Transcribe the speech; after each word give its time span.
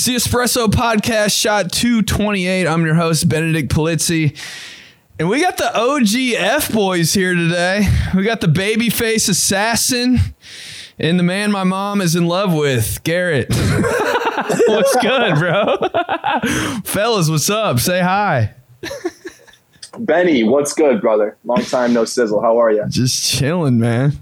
It's 0.00 0.06
the 0.06 0.14
Espresso 0.14 0.66
Podcast, 0.66 1.38
shot 1.38 1.70
228. 1.72 2.66
I'm 2.66 2.86
your 2.86 2.94
host, 2.94 3.28
Benedict 3.28 3.70
Polizzi. 3.70 4.34
And 5.18 5.28
we 5.28 5.42
got 5.42 5.58
the 5.58 5.64
OGF 5.74 6.72
boys 6.72 7.12
here 7.12 7.34
today. 7.34 7.86
We 8.14 8.24
got 8.24 8.40
the 8.40 8.46
babyface 8.46 9.28
assassin 9.28 10.18
and 10.98 11.18
the 11.18 11.22
man 11.22 11.52
my 11.52 11.64
mom 11.64 12.00
is 12.00 12.16
in 12.16 12.26
love 12.26 12.54
with, 12.54 13.02
Garrett. 13.04 13.48
what's 14.68 14.96
good, 15.02 15.34
bro? 15.34 15.76
Fellas, 16.84 17.28
what's 17.28 17.50
up? 17.50 17.78
Say 17.78 18.00
hi. 18.00 18.54
Benny, 19.98 20.44
what's 20.44 20.72
good, 20.72 21.02
brother? 21.02 21.36
Long 21.44 21.62
time 21.62 21.92
no 21.92 22.06
sizzle. 22.06 22.40
How 22.40 22.56
are 22.56 22.72
you? 22.72 22.86
Just 22.88 23.30
chilling, 23.30 23.78
man. 23.78 24.18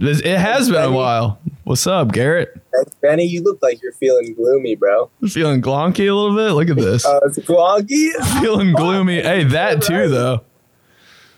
It 0.00 0.38
has 0.38 0.70
been 0.70 0.82
a 0.82 0.92
while. 0.92 1.38
What's 1.64 1.86
up, 1.86 2.12
Garrett? 2.12 2.60
Benny, 3.00 3.24
you 3.24 3.42
look 3.42 3.62
like 3.62 3.82
you're 3.82 3.92
feeling 3.92 4.34
gloomy, 4.34 4.74
bro. 4.74 5.10
Feeling 5.28 5.62
glonky 5.62 6.08
a 6.08 6.14
little 6.14 6.34
bit? 6.34 6.52
Look 6.52 6.70
at 6.70 6.76
this. 6.76 7.04
Uh, 7.04 7.20
it's 7.24 7.38
glonky? 7.38 8.10
Feeling 8.40 8.72
gloomy. 8.72 9.22
Hey, 9.22 9.44
that 9.44 9.82
too, 9.82 10.08
though. 10.08 10.44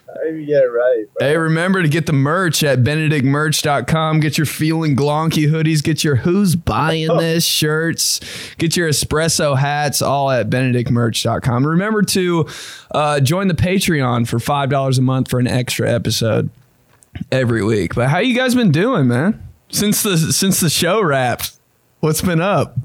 Get 0.06 0.62
it 0.62 0.66
right. 0.66 1.04
Bro. 1.18 1.27
Hey, 1.27 1.36
remember 1.36 1.82
to 1.82 1.88
get 1.88 2.06
the 2.06 2.12
merch 2.12 2.62
at 2.62 2.78
benedictmerch.com. 2.84 4.20
Get 4.20 4.38
your 4.38 4.46
feeling 4.46 4.94
glonky 4.94 5.50
hoodies. 5.50 5.82
Get 5.82 6.05
your 6.05 6.16
who's 6.16 6.55
buying 6.55 7.08
this 7.08 7.44
shirts. 7.44 8.20
Get 8.56 8.77
your 8.77 8.88
espresso 8.88 9.58
hats, 9.58 10.00
all 10.00 10.30
at 10.30 10.48
benedictmerch.com. 10.48 11.66
Remember 11.66 12.02
to 12.02 12.46
uh, 12.92 13.20
join 13.20 13.48
the 13.48 13.55
Patreon 13.55 14.28
for 14.28 14.38
$5 14.38 14.98
a 14.98 15.02
month 15.02 15.28
for 15.28 15.41
an 15.41 15.48
extra 15.48 15.92
episode 15.92 16.48
every 17.30 17.64
week. 17.64 17.95
But 17.95 18.09
how 18.09 18.18
you 18.18 18.34
guys 18.34 18.54
been 18.54 18.73
doing, 18.73 19.09
man? 19.09 19.42
Since 19.70 20.02
the 20.02 20.16
since 20.16 20.60
the 20.60 20.70
show 20.70 21.02
wrapped, 21.02 21.52
what's 22.00 22.20
been 22.20 22.41
up? 22.41 22.77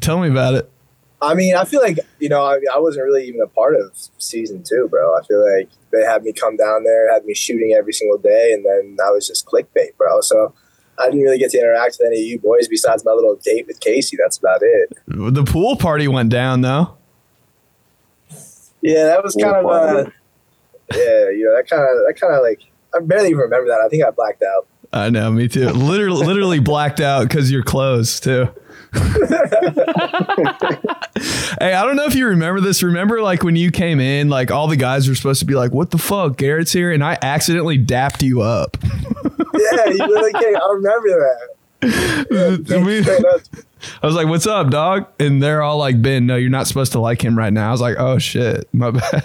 Tell 0.00 0.18
me 0.18 0.28
about 0.28 0.54
it. 0.54 0.70
I 1.22 1.34
mean, 1.34 1.54
I 1.54 1.64
feel 1.64 1.82
like 1.82 1.98
you 2.18 2.28
know, 2.28 2.42
I, 2.42 2.58
I 2.72 2.78
wasn't 2.78 3.04
really 3.04 3.26
even 3.26 3.40
a 3.40 3.46
part 3.46 3.76
of 3.76 3.92
season 4.18 4.62
two, 4.62 4.88
bro. 4.90 5.16
I 5.16 5.22
feel 5.24 5.42
like 5.42 5.68
they 5.90 6.02
had 6.02 6.22
me 6.22 6.32
come 6.32 6.56
down 6.56 6.84
there, 6.84 7.12
had 7.12 7.24
me 7.24 7.34
shooting 7.34 7.74
every 7.76 7.92
single 7.92 8.18
day, 8.18 8.52
and 8.52 8.64
then 8.64 8.96
I 9.04 9.10
was 9.10 9.26
just 9.26 9.46
clickbait, 9.46 9.96
bro. 9.96 10.20
So 10.20 10.54
I 10.98 11.06
didn't 11.06 11.22
really 11.22 11.38
get 11.38 11.50
to 11.52 11.58
interact 11.58 11.96
with 11.98 12.06
any 12.06 12.20
of 12.20 12.26
you 12.26 12.38
boys 12.38 12.68
besides 12.68 13.04
my 13.04 13.12
little 13.12 13.36
date 13.36 13.66
with 13.66 13.80
Casey. 13.80 14.16
That's 14.16 14.38
about 14.38 14.60
it. 14.62 14.92
The 15.06 15.44
pool 15.44 15.76
party 15.76 16.08
went 16.08 16.30
down 16.30 16.62
though. 16.62 16.96
Yeah, 18.82 19.04
that 19.04 19.22
was 19.22 19.34
kind 19.34 19.56
of 19.56 19.66
uh, 19.66 20.10
yeah, 20.94 21.30
you 21.30 21.44
know, 21.44 21.56
that 21.56 21.68
kind 21.68 21.82
of 21.82 22.06
that 22.06 22.16
kind 22.18 22.34
of 22.34 22.42
like 22.42 22.62
I 22.94 23.00
barely 23.00 23.28
even 23.28 23.38
remember 23.40 23.68
that. 23.68 23.80
I 23.84 23.88
think 23.88 24.04
I 24.04 24.10
blacked 24.10 24.42
out. 24.42 24.66
I 24.92 25.08
know, 25.10 25.30
me 25.30 25.46
too. 25.48 25.68
Literally, 25.70 26.26
literally 26.26 26.58
blacked 26.60 27.00
out 27.00 27.22
because 27.28 27.50
you're 27.50 27.62
close 27.62 28.18
too. 28.20 28.48
hey, 28.92 29.00
I 31.74 31.84
don't 31.84 31.96
know 31.96 32.06
if 32.06 32.14
you 32.16 32.26
remember 32.26 32.60
this. 32.60 32.82
Remember, 32.82 33.22
like 33.22 33.42
when 33.44 33.54
you 33.56 33.70
came 33.70 34.00
in, 34.00 34.28
like 34.28 34.50
all 34.50 34.66
the 34.66 34.76
guys 34.76 35.08
were 35.08 35.14
supposed 35.14 35.40
to 35.40 35.46
be 35.46 35.54
like, 35.54 35.72
"What 35.72 35.90
the 35.90 35.98
fuck, 35.98 36.36
Garrett's 36.36 36.72
here," 36.72 36.90
and 36.92 37.04
I 37.04 37.16
accidentally 37.22 37.78
dapped 37.78 38.22
you 38.22 38.40
up. 38.40 38.76
yeah, 38.82 39.86
you 39.90 39.98
really 40.06 40.32
can't. 40.32 40.56
I 40.56 40.72
remember 40.72 41.08
that. 41.08 41.48
Yeah, 42.68 42.84
We- 42.84 43.02
I 44.02 44.06
was 44.06 44.14
like, 44.14 44.26
"What's 44.28 44.46
up, 44.46 44.70
dog?" 44.70 45.06
And 45.18 45.42
they're 45.42 45.62
all 45.62 45.78
like, 45.78 46.00
"Ben, 46.00 46.26
no, 46.26 46.36
you're 46.36 46.50
not 46.50 46.66
supposed 46.66 46.92
to 46.92 47.00
like 47.00 47.22
him 47.22 47.36
right 47.36 47.52
now." 47.52 47.68
I 47.68 47.72
was 47.72 47.80
like, 47.80 47.96
"Oh 47.98 48.18
shit, 48.18 48.68
my 48.72 48.90
bad." 48.92 49.24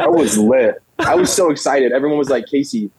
I 0.00 0.06
was 0.06 0.38
lit. 0.38 0.82
I 0.98 1.14
was 1.14 1.32
so 1.32 1.50
excited. 1.50 1.92
Everyone 1.92 2.18
was 2.18 2.30
like, 2.30 2.46
Casey, 2.46 2.90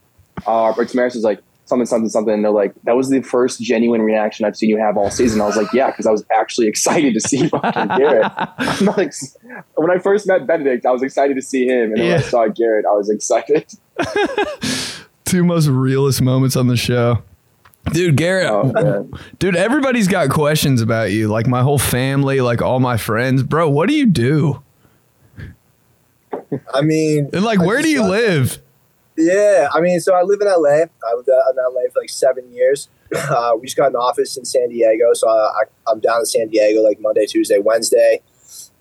uh, 0.47 0.69
or 0.71 0.85
Tamaris 0.85 1.15
was 1.15 1.23
like, 1.23 1.39
something, 1.65 1.85
something, 1.85 2.09
something. 2.09 2.33
And 2.33 2.43
they're 2.43 2.51
like, 2.51 2.73
that 2.83 2.95
was 2.95 3.09
the 3.09 3.21
first 3.21 3.61
genuine 3.61 4.01
reaction 4.01 4.45
I've 4.45 4.55
seen 4.55 4.69
you 4.69 4.77
have 4.77 4.97
all 4.97 5.09
season. 5.09 5.41
I 5.41 5.45
was 5.45 5.57
like, 5.57 5.71
yeah, 5.73 5.87
because 5.91 6.05
I 6.05 6.11
was 6.11 6.23
actually 6.35 6.67
excited 6.67 7.13
to 7.13 7.19
see 7.19 7.47
fucking 7.49 7.87
Garrett. 7.97 8.31
I'm 8.57 8.85
not 8.85 8.99
ex- 8.99 9.37
when 9.75 9.91
I 9.91 9.97
first 9.99 10.27
met 10.27 10.45
Benedict, 10.47 10.85
I 10.85 10.91
was 10.91 11.01
excited 11.01 11.35
to 11.35 11.41
see 11.41 11.65
him. 11.67 11.91
And 11.91 11.97
then 11.97 12.07
when 12.07 12.17
I 12.19 12.21
saw 12.21 12.47
Garrett, 12.47 12.85
I 12.85 12.93
was 12.93 13.09
excited. 13.09 13.65
Two 15.25 15.43
most 15.43 15.67
realest 15.67 16.21
moments 16.21 16.55
on 16.55 16.67
the 16.67 16.77
show. 16.77 17.23
Dude, 17.95 18.17
Garrett, 18.17 18.47
Oh, 18.49 19.09
dude, 19.39 19.55
everybody's 19.55 20.09
got 20.09 20.29
questions 20.29 20.81
about 20.81 21.11
you. 21.11 21.29
Like 21.29 21.47
my 21.47 21.61
whole 21.61 21.79
family, 21.79 22.41
like 22.41 22.61
all 22.61 22.81
my 22.81 22.97
friends. 22.97 23.41
Bro, 23.41 23.69
what 23.69 23.87
do 23.87 23.95
you 23.95 24.05
do? 24.05 24.61
I 26.73 26.81
mean, 26.81 27.29
And 27.31 27.45
like, 27.45 27.59
I 27.59 27.65
where 27.65 27.81
do 27.81 27.89
you 27.89 27.99
got- 27.99 28.09
live? 28.09 28.61
Yeah, 29.17 29.69
I 29.73 29.79
mean, 29.79 30.01
so 30.01 30.13
I 30.13 30.23
live 30.23 30.41
in 30.41 30.47
LA. 30.47 30.87
I 31.07 31.13
lived 31.15 31.29
in 31.29 31.55
LA 31.57 31.83
for 31.93 32.01
like 32.01 32.09
seven 32.09 32.51
years. 32.51 32.89
Uh, 33.15 33.51
we 33.57 33.67
just 33.67 33.77
got 33.77 33.91
an 33.91 33.95
office 33.95 34.35
in 34.35 34.43
San 34.43 34.67
Diego, 34.67 35.13
so 35.13 35.29
I, 35.29 35.33
I, 35.33 35.63
I'm 35.87 35.99
down 36.01 36.19
in 36.21 36.25
San 36.25 36.49
Diego 36.49 36.81
like 36.81 36.99
Monday, 36.99 37.25
Tuesday, 37.27 37.59
Wednesday. 37.59 38.19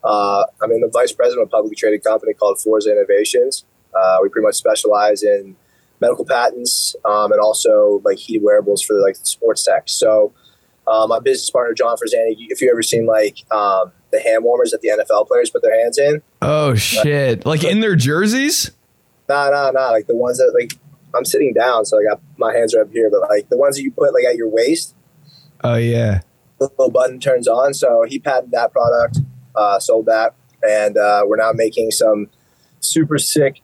Uh, 0.03 0.45
I'm 0.63 0.73
in 0.73 0.81
the 0.81 0.89
vice 0.93 1.13
president 1.13 1.43
of 1.43 1.49
a 1.49 1.51
publicly 1.51 1.77
traded 1.77 2.03
company 2.03 2.33
called 2.33 2.59
Forza 2.59 2.91
Innovations. 2.91 3.65
Uh, 3.95 4.19
we 4.23 4.29
pretty 4.31 4.45
much 4.47 4.57
specialize 4.57 5.23
in 5.23 5.55
medical 6.01 6.25
patents 6.25 6.95
um, 7.05 7.33
and 7.33 7.41
also 7.41 8.01
like 8.05 8.19
heated 8.19 8.43
wearables 8.43 8.83
for 8.83 8.95
like 9.01 9.17
sports 9.17 9.65
tech. 9.65 9.85
So 9.87 10.33
uh, 10.87 11.07
my 11.09 11.19
business 11.19 11.51
partner 11.51 11.73
John 11.75 11.97
Frazani, 11.97 12.37
if 12.49 12.61
you 12.61 12.71
ever 12.71 12.83
seen 12.83 13.07
like 13.07 13.39
um, 13.51 13.93
the 14.13 14.21
hand 14.21 14.45
warmers 14.45 14.71
that 14.73 14.81
the 14.83 14.89
NFL 14.89 15.27
players 15.29 15.51
put 15.51 15.63
their 15.63 15.79
hands 15.83 15.99
in, 15.99 16.23
Oh 16.43 16.75
shit! 16.75 17.47
Like 17.47 17.65
in 17.65 17.81
their 17.81 17.97
jerseys? 17.97 18.71
Nah, 19.29 19.49
nah, 19.51 19.71
nah. 19.71 19.89
Like 19.91 20.07
the 20.07 20.15
ones 20.17 20.37
that 20.39 20.53
like 20.59 20.79
I'm 21.17 21.25
sitting 21.25 21.55
down, 21.55 21.85
so 21.87 21.99
I 21.99 22.05
got 22.05 22.21
my 22.37 22.53
hands 22.53 22.75
are 22.75 22.83
up 22.83 22.91
here, 22.93 23.09
but 23.11 23.21
like 23.31 23.49
the 23.49 23.57
ones 23.57 23.77
that 23.77 23.83
you 23.83 23.91
put 23.93 24.13
like 24.13 24.25
at 24.25 24.37
your 24.37 24.49
waist, 24.49 24.95
Oh 25.63 25.77
yeah. 25.77 26.21
the 26.59 26.69
little 26.77 26.91
button 26.91 27.19
turns 27.21 27.49
on. 27.49 27.73
So 27.73 28.05
he 28.07 28.19
patented 28.19 28.51
that 28.53 28.73
product, 28.73 29.21
uh, 29.57 29.79
sold 29.79 30.05
that, 30.07 30.35
and 30.69 30.99
uh, 30.99 31.23
we're 31.27 31.37
now 31.37 31.53
making 31.55 31.93
some 31.93 32.29
super 32.81 33.17
sick, 33.19 33.63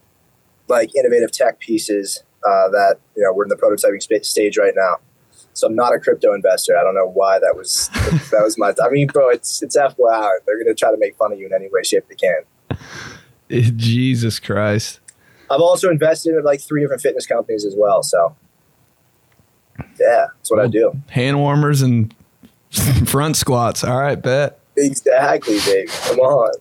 like 0.70 0.94
innovative 0.96 1.32
tech 1.32 1.58
pieces 1.58 2.22
uh, 2.44 2.68
that 2.70 2.96
you 3.16 3.22
know 3.22 3.32
we're 3.32 3.44
in 3.44 3.48
the 3.48 3.56
prototyping 3.56 4.02
spa- 4.02 4.22
stage 4.22 4.56
right 4.56 4.74
now. 4.76 4.96
So 5.52 5.66
I'm 5.66 5.74
not 5.74 5.94
a 5.94 5.98
crypto 5.98 6.32
investor. 6.32 6.78
I 6.78 6.82
don't 6.82 6.94
know 6.94 7.08
why 7.08 7.38
that 7.38 7.54
was 7.56 7.88
that 8.30 8.42
was 8.42 8.56
my. 8.56 8.72
I 8.82 8.88
mean, 8.90 9.08
bro, 9.08 9.28
it's 9.28 9.62
it's 9.62 9.76
FYI. 9.76 10.30
They're 10.46 10.62
gonna 10.62 10.74
try 10.74 10.90
to 10.90 10.96
make 10.98 11.16
fun 11.16 11.32
of 11.32 11.38
you 11.38 11.46
in 11.46 11.52
any 11.52 11.68
way, 11.68 11.82
shape 11.82 12.04
they 12.08 12.14
can. 12.14 13.76
Jesus 13.76 14.38
Christ. 14.38 15.00
I've 15.50 15.60
also 15.60 15.90
invested 15.90 16.36
in 16.36 16.44
like 16.44 16.60
three 16.60 16.80
different 16.80 17.02
fitness 17.02 17.26
companies 17.26 17.64
as 17.64 17.74
well. 17.76 18.04
So, 18.04 18.36
yeah, 19.98 20.26
that's 20.36 20.50
what 20.50 20.60
I 20.60 20.68
do. 20.68 20.92
Hand 21.08 21.40
warmers 21.40 21.82
and 21.82 22.14
front 23.06 23.36
squats. 23.36 23.82
All 23.82 24.00
right, 24.00 24.14
bet. 24.14 24.60
Exactly, 24.76 25.58
baby. 25.66 25.90
Come 26.06 26.20
on. 26.20 26.52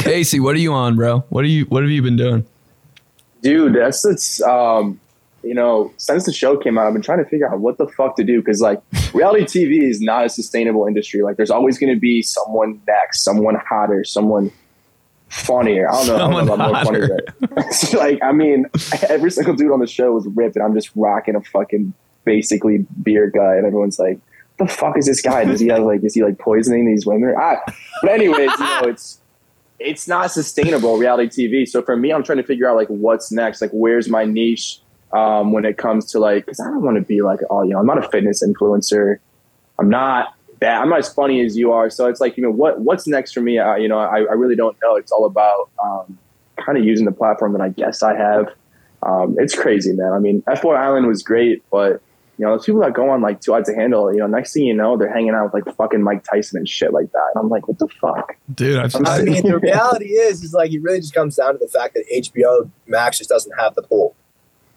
Casey, 0.00 0.38
what 0.38 0.54
are 0.54 0.58
you 0.58 0.74
on, 0.74 0.94
bro? 0.94 1.20
What 1.30 1.44
are 1.44 1.48
you? 1.48 1.64
What 1.64 1.82
have 1.82 1.90
you 1.90 2.02
been 2.02 2.16
doing? 2.16 2.46
Dude, 3.44 3.74
that's 3.74 4.04
it's 4.04 4.42
um, 4.42 4.98
you 5.42 5.54
know, 5.54 5.92
since 5.98 6.24
the 6.24 6.32
show 6.32 6.56
came 6.56 6.78
out, 6.78 6.86
I've 6.86 6.94
been 6.94 7.02
trying 7.02 7.22
to 7.22 7.28
figure 7.28 7.46
out 7.48 7.60
what 7.60 7.76
the 7.78 7.86
fuck 7.86 8.16
to 8.16 8.24
do 8.24 8.40
because 8.40 8.60
like 8.60 8.82
reality 9.12 9.44
TV 9.44 9.82
is 9.82 10.00
not 10.00 10.24
a 10.24 10.28
sustainable 10.28 10.86
industry. 10.86 11.22
Like, 11.22 11.36
there's 11.36 11.50
always 11.50 11.78
going 11.78 11.94
to 11.94 12.00
be 12.00 12.22
someone 12.22 12.80
next, 12.86 13.22
someone 13.22 13.56
hotter, 13.56 14.02
someone 14.02 14.50
funnier. 15.28 15.90
I 15.90 15.92
don't 15.92 16.06
know. 16.06 16.18
Someone 16.18 16.44
I 16.44 16.46
don't 16.46 16.46
know 16.46 16.54
about 16.54 16.70
more 16.70 16.74
hotter. 16.74 17.08
funny, 17.40 17.54
but- 17.54 17.92
like, 17.98 18.22
I 18.22 18.32
mean, 18.32 18.66
every 19.08 19.30
single 19.30 19.54
dude 19.54 19.70
on 19.72 19.80
the 19.80 19.86
show 19.86 20.12
was 20.12 20.26
ripped, 20.34 20.56
and 20.56 20.64
I'm 20.64 20.74
just 20.74 20.90
rocking 20.96 21.36
a 21.36 21.42
fucking 21.42 21.92
basically 22.24 22.86
beer 23.02 23.28
guy, 23.30 23.56
and 23.56 23.66
everyone's 23.66 23.98
like, 23.98 24.18
"The 24.58 24.66
fuck 24.66 24.96
is 24.96 25.04
this 25.04 25.20
guy? 25.20 25.44
Does 25.44 25.60
he 25.60 25.68
have 25.68 25.82
like, 25.82 26.02
is 26.02 26.14
he 26.14 26.22
like 26.22 26.38
poisoning 26.38 26.86
these 26.86 27.04
women?" 27.04 27.34
Ah, 27.38 27.60
but 28.00 28.10
anyways, 28.10 28.50
you 28.58 28.64
know, 28.64 28.82
it's 28.84 29.18
it's 29.84 30.08
not 30.08 30.30
sustainable 30.30 30.96
reality 30.96 31.48
TV. 31.48 31.68
So 31.68 31.82
for 31.82 31.96
me, 31.96 32.12
I'm 32.12 32.22
trying 32.22 32.38
to 32.38 32.44
figure 32.44 32.68
out 32.68 32.76
like 32.76 32.88
what's 32.88 33.30
next. 33.30 33.60
Like, 33.60 33.70
where's 33.72 34.08
my 34.08 34.24
niche 34.24 34.80
um, 35.12 35.52
when 35.52 35.64
it 35.64 35.76
comes 35.76 36.10
to 36.12 36.18
like? 36.18 36.46
Because 36.46 36.60
I 36.60 36.64
don't 36.64 36.82
want 36.82 36.96
to 36.96 37.02
be 37.02 37.22
like, 37.22 37.40
oh, 37.50 37.62
you 37.62 37.70
know, 37.70 37.78
I'm 37.78 37.86
not 37.86 38.04
a 38.04 38.08
fitness 38.08 38.42
influencer. 38.42 39.18
I'm 39.78 39.88
not 39.88 40.34
that. 40.60 40.80
I'm 40.80 40.88
not 40.88 41.00
as 41.00 41.12
funny 41.12 41.44
as 41.44 41.56
you 41.56 41.72
are. 41.72 41.90
So 41.90 42.06
it's 42.06 42.20
like, 42.20 42.36
you 42.36 42.42
know, 42.42 42.50
what 42.50 42.80
what's 42.80 43.06
next 43.06 43.32
for 43.32 43.40
me? 43.40 43.58
Uh, 43.58 43.76
you 43.76 43.88
know, 43.88 43.98
I, 43.98 44.20
I 44.20 44.34
really 44.34 44.56
don't 44.56 44.76
know. 44.82 44.96
It's 44.96 45.12
all 45.12 45.26
about 45.26 45.70
um, 45.82 46.18
kind 46.56 46.78
of 46.78 46.84
using 46.84 47.04
the 47.04 47.12
platform 47.12 47.52
that 47.52 47.60
I 47.60 47.68
guess 47.68 48.02
I 48.02 48.16
have. 48.16 48.48
Um, 49.02 49.36
it's 49.38 49.54
crazy, 49.54 49.92
man. 49.92 50.12
I 50.12 50.18
mean, 50.18 50.42
F 50.48 50.62
Boy 50.62 50.74
Island 50.74 51.06
was 51.06 51.22
great, 51.22 51.62
but 51.70 52.00
you 52.38 52.44
know, 52.44 52.56
those 52.56 52.66
people 52.66 52.80
that 52.80 52.92
go 52.94 53.10
on 53.10 53.20
like 53.22 53.40
Too 53.40 53.52
Hot 53.52 53.64
to 53.66 53.74
Handle, 53.74 54.12
you 54.12 54.18
know, 54.18 54.26
next 54.26 54.52
thing 54.52 54.64
you 54.64 54.74
know, 54.74 54.96
they're 54.96 55.12
hanging 55.12 55.30
out 55.34 55.52
with 55.52 55.66
like 55.66 55.76
fucking 55.76 56.02
Mike 56.02 56.24
Tyson 56.24 56.58
and 56.58 56.68
shit 56.68 56.92
like 56.92 57.12
that. 57.12 57.30
And 57.34 57.42
I'm 57.44 57.48
like, 57.48 57.68
what 57.68 57.78
the 57.78 57.88
fuck? 57.88 58.36
Dude, 58.52 58.78
I've, 58.78 58.94
I 59.06 59.22
mean, 59.22 59.46
the 59.46 59.58
reality 59.62 60.06
is, 60.14 60.42
is 60.42 60.52
like 60.52 60.72
it 60.72 60.82
really 60.82 61.00
just 61.00 61.14
comes 61.14 61.36
down 61.36 61.52
to 61.52 61.58
the 61.58 61.68
fact 61.68 61.94
that 61.94 62.04
HBO 62.12 62.68
Max 62.86 63.18
just 63.18 63.30
doesn't 63.30 63.52
have 63.58 63.74
the 63.76 63.82
pool. 63.82 64.14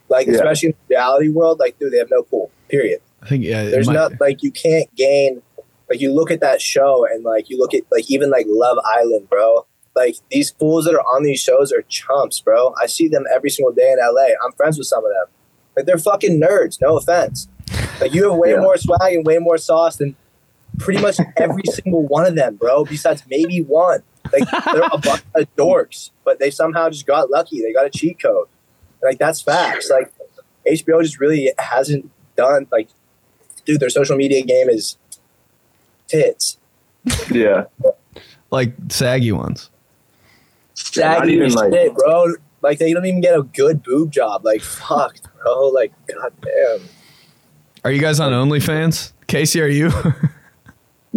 Like, 0.10 0.28
Yeah. 0.28 0.36
especially 0.36 0.70
in 0.70 0.76
the 0.88 0.96
reality 0.96 1.30
world, 1.30 1.60
like, 1.60 1.80
dude, 1.80 1.92
they 1.94 1.98
have 1.98 2.12
no 2.12 2.22
pool. 2.24 2.52
Period. 2.70 3.02
I 3.24 3.28
think 3.30 3.44
yeah. 3.44 3.64
There's 3.66 3.88
might- 3.88 3.94
not 3.94 4.12
like 4.22 4.44
you 4.44 4.52
can't 4.52 4.94
gain. 4.96 5.42
Like, 5.90 6.00
you 6.02 6.14
look 6.14 6.32
at 6.32 6.42
that 6.42 6.62
show 6.62 7.06
and 7.06 7.24
like 7.24 7.50
you 7.50 7.58
look 7.58 7.74
at 7.74 7.82
like 7.92 8.10
even 8.12 8.30
like 8.30 8.46
Love 8.48 8.78
Island, 8.86 9.30
bro. 9.30 9.66
Like 9.96 10.16
these 10.30 10.52
fools 10.52 10.86
that 10.86 10.94
are 10.94 11.02
on 11.02 11.24
these 11.24 11.40
shows 11.40 11.72
are 11.72 11.82
chumps, 11.90 12.40
bro. 12.40 12.74
I 12.82 12.86
see 12.86 13.08
them 13.08 13.24
every 13.34 13.50
single 13.50 13.74
day 13.74 13.92
in 13.92 13.98
LA. 14.00 14.28
I'm 14.46 14.52
friends 14.52 14.78
with 14.78 14.86
some 14.86 15.04
of 15.04 15.10
them. 15.12 15.34
Like 15.78 15.86
they're 15.86 15.98
fucking 15.98 16.42
nerds. 16.42 16.82
No 16.82 16.98
offense. 16.98 17.48
Like 18.02 18.14
you 18.14 18.30
have 18.30 18.38
way 18.38 18.52
Yeah. 18.52 18.60
more 18.62 18.76
swag 18.78 19.14
and 19.14 19.26
way 19.26 19.38
more 19.38 19.58
sauce 19.58 19.96
than 19.98 20.16
pretty 20.80 21.02
much 21.02 21.18
every 21.38 21.62
single 21.66 22.04
one 22.08 22.26
of 22.26 22.36
them, 22.36 22.56
bro. 22.56 22.84
Besides 22.84 23.24
maybe 23.30 23.62
one, 23.62 24.02
like 24.34 24.44
they're 24.66 24.82
a 24.92 24.98
bunch 24.98 25.22
of 25.36 25.48
dorks, 25.56 26.10
but 26.26 26.40
they 26.40 26.50
somehow 26.52 26.90
just 26.90 27.06
got 27.08 27.30
lucky. 27.30 27.62
They 27.62 27.72
got 27.72 27.86
a 27.86 27.90
cheat 27.90 28.20
code. 28.20 28.48
Like 29.04 29.20
that's 29.20 29.40
facts. 29.42 29.90
Like 29.90 30.12
HBO 30.68 31.02
just 31.02 31.20
really 31.20 31.54
hasn't 31.60 32.10
done 32.36 32.68
like, 32.72 32.90
dude. 33.66 33.80
Their 33.80 33.90
social 33.92 34.18
media 34.18 34.44
game 34.44 34.70
is 34.70 34.98
tits. 36.08 36.58
Yeah. 37.32 37.66
Like 38.52 38.74
saggy 38.90 39.32
ones. 39.32 39.70
not 40.70 40.78
Saggy 40.78 41.34
even, 41.34 41.54
like- 41.54 41.94
bro. 41.96 42.34
Like 42.68 42.80
they 42.80 42.94
don't 42.94 43.06
even 43.06 43.22
get 43.22 43.38
a 43.38 43.44
good 43.44 43.82
boob 43.84 44.12
job. 44.12 44.44
Like 44.46 44.62
fuck, 44.62 45.16
bro. 45.42 45.68
Like 45.70 45.94
goddamn. 46.08 46.88
Are 47.84 47.92
you 47.92 48.02
guys 48.02 48.20
on 48.20 48.32
OnlyFans? 48.34 49.14
Casey, 49.28 49.62
are 49.62 49.68
you? 49.68 49.92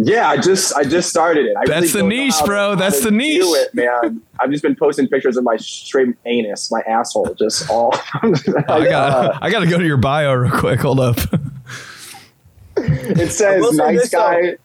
Yeah, 0.03 0.29
I 0.29 0.37
just 0.37 0.73
I 0.75 0.83
just 0.83 1.09
started 1.09 1.45
it. 1.45 1.55
I 1.57 1.63
That's 1.65 1.93
the 1.93 2.01
niche, 2.01 2.33
how 2.33 2.39
to- 2.39 2.45
bro. 2.45 2.75
That's 2.75 3.03
the 3.03 3.11
niche. 3.11 3.41
Do 3.41 3.53
it, 3.55 3.75
man. 3.75 4.21
I've 4.39 4.49
just 4.49 4.63
been 4.63 4.75
posting 4.75 5.07
pictures 5.07 5.37
of 5.37 5.43
my 5.43 5.57
straight 5.57 6.15
anus, 6.25 6.71
my 6.71 6.79
asshole, 6.87 7.35
just 7.35 7.69
all. 7.69 7.93
I 8.23 8.29
got 8.65 8.91
uh, 8.93 9.37
I 9.41 9.51
got 9.51 9.59
to 9.59 9.67
go 9.67 9.77
to 9.77 9.85
your 9.85 9.97
bio 9.97 10.33
real 10.33 10.57
quick. 10.57 10.79
Hold 10.79 11.01
up. 11.01 11.17
it 12.77 13.31
says 13.31 13.71
nice 13.73 14.09
guy. 14.09 14.41
though. 14.41 14.55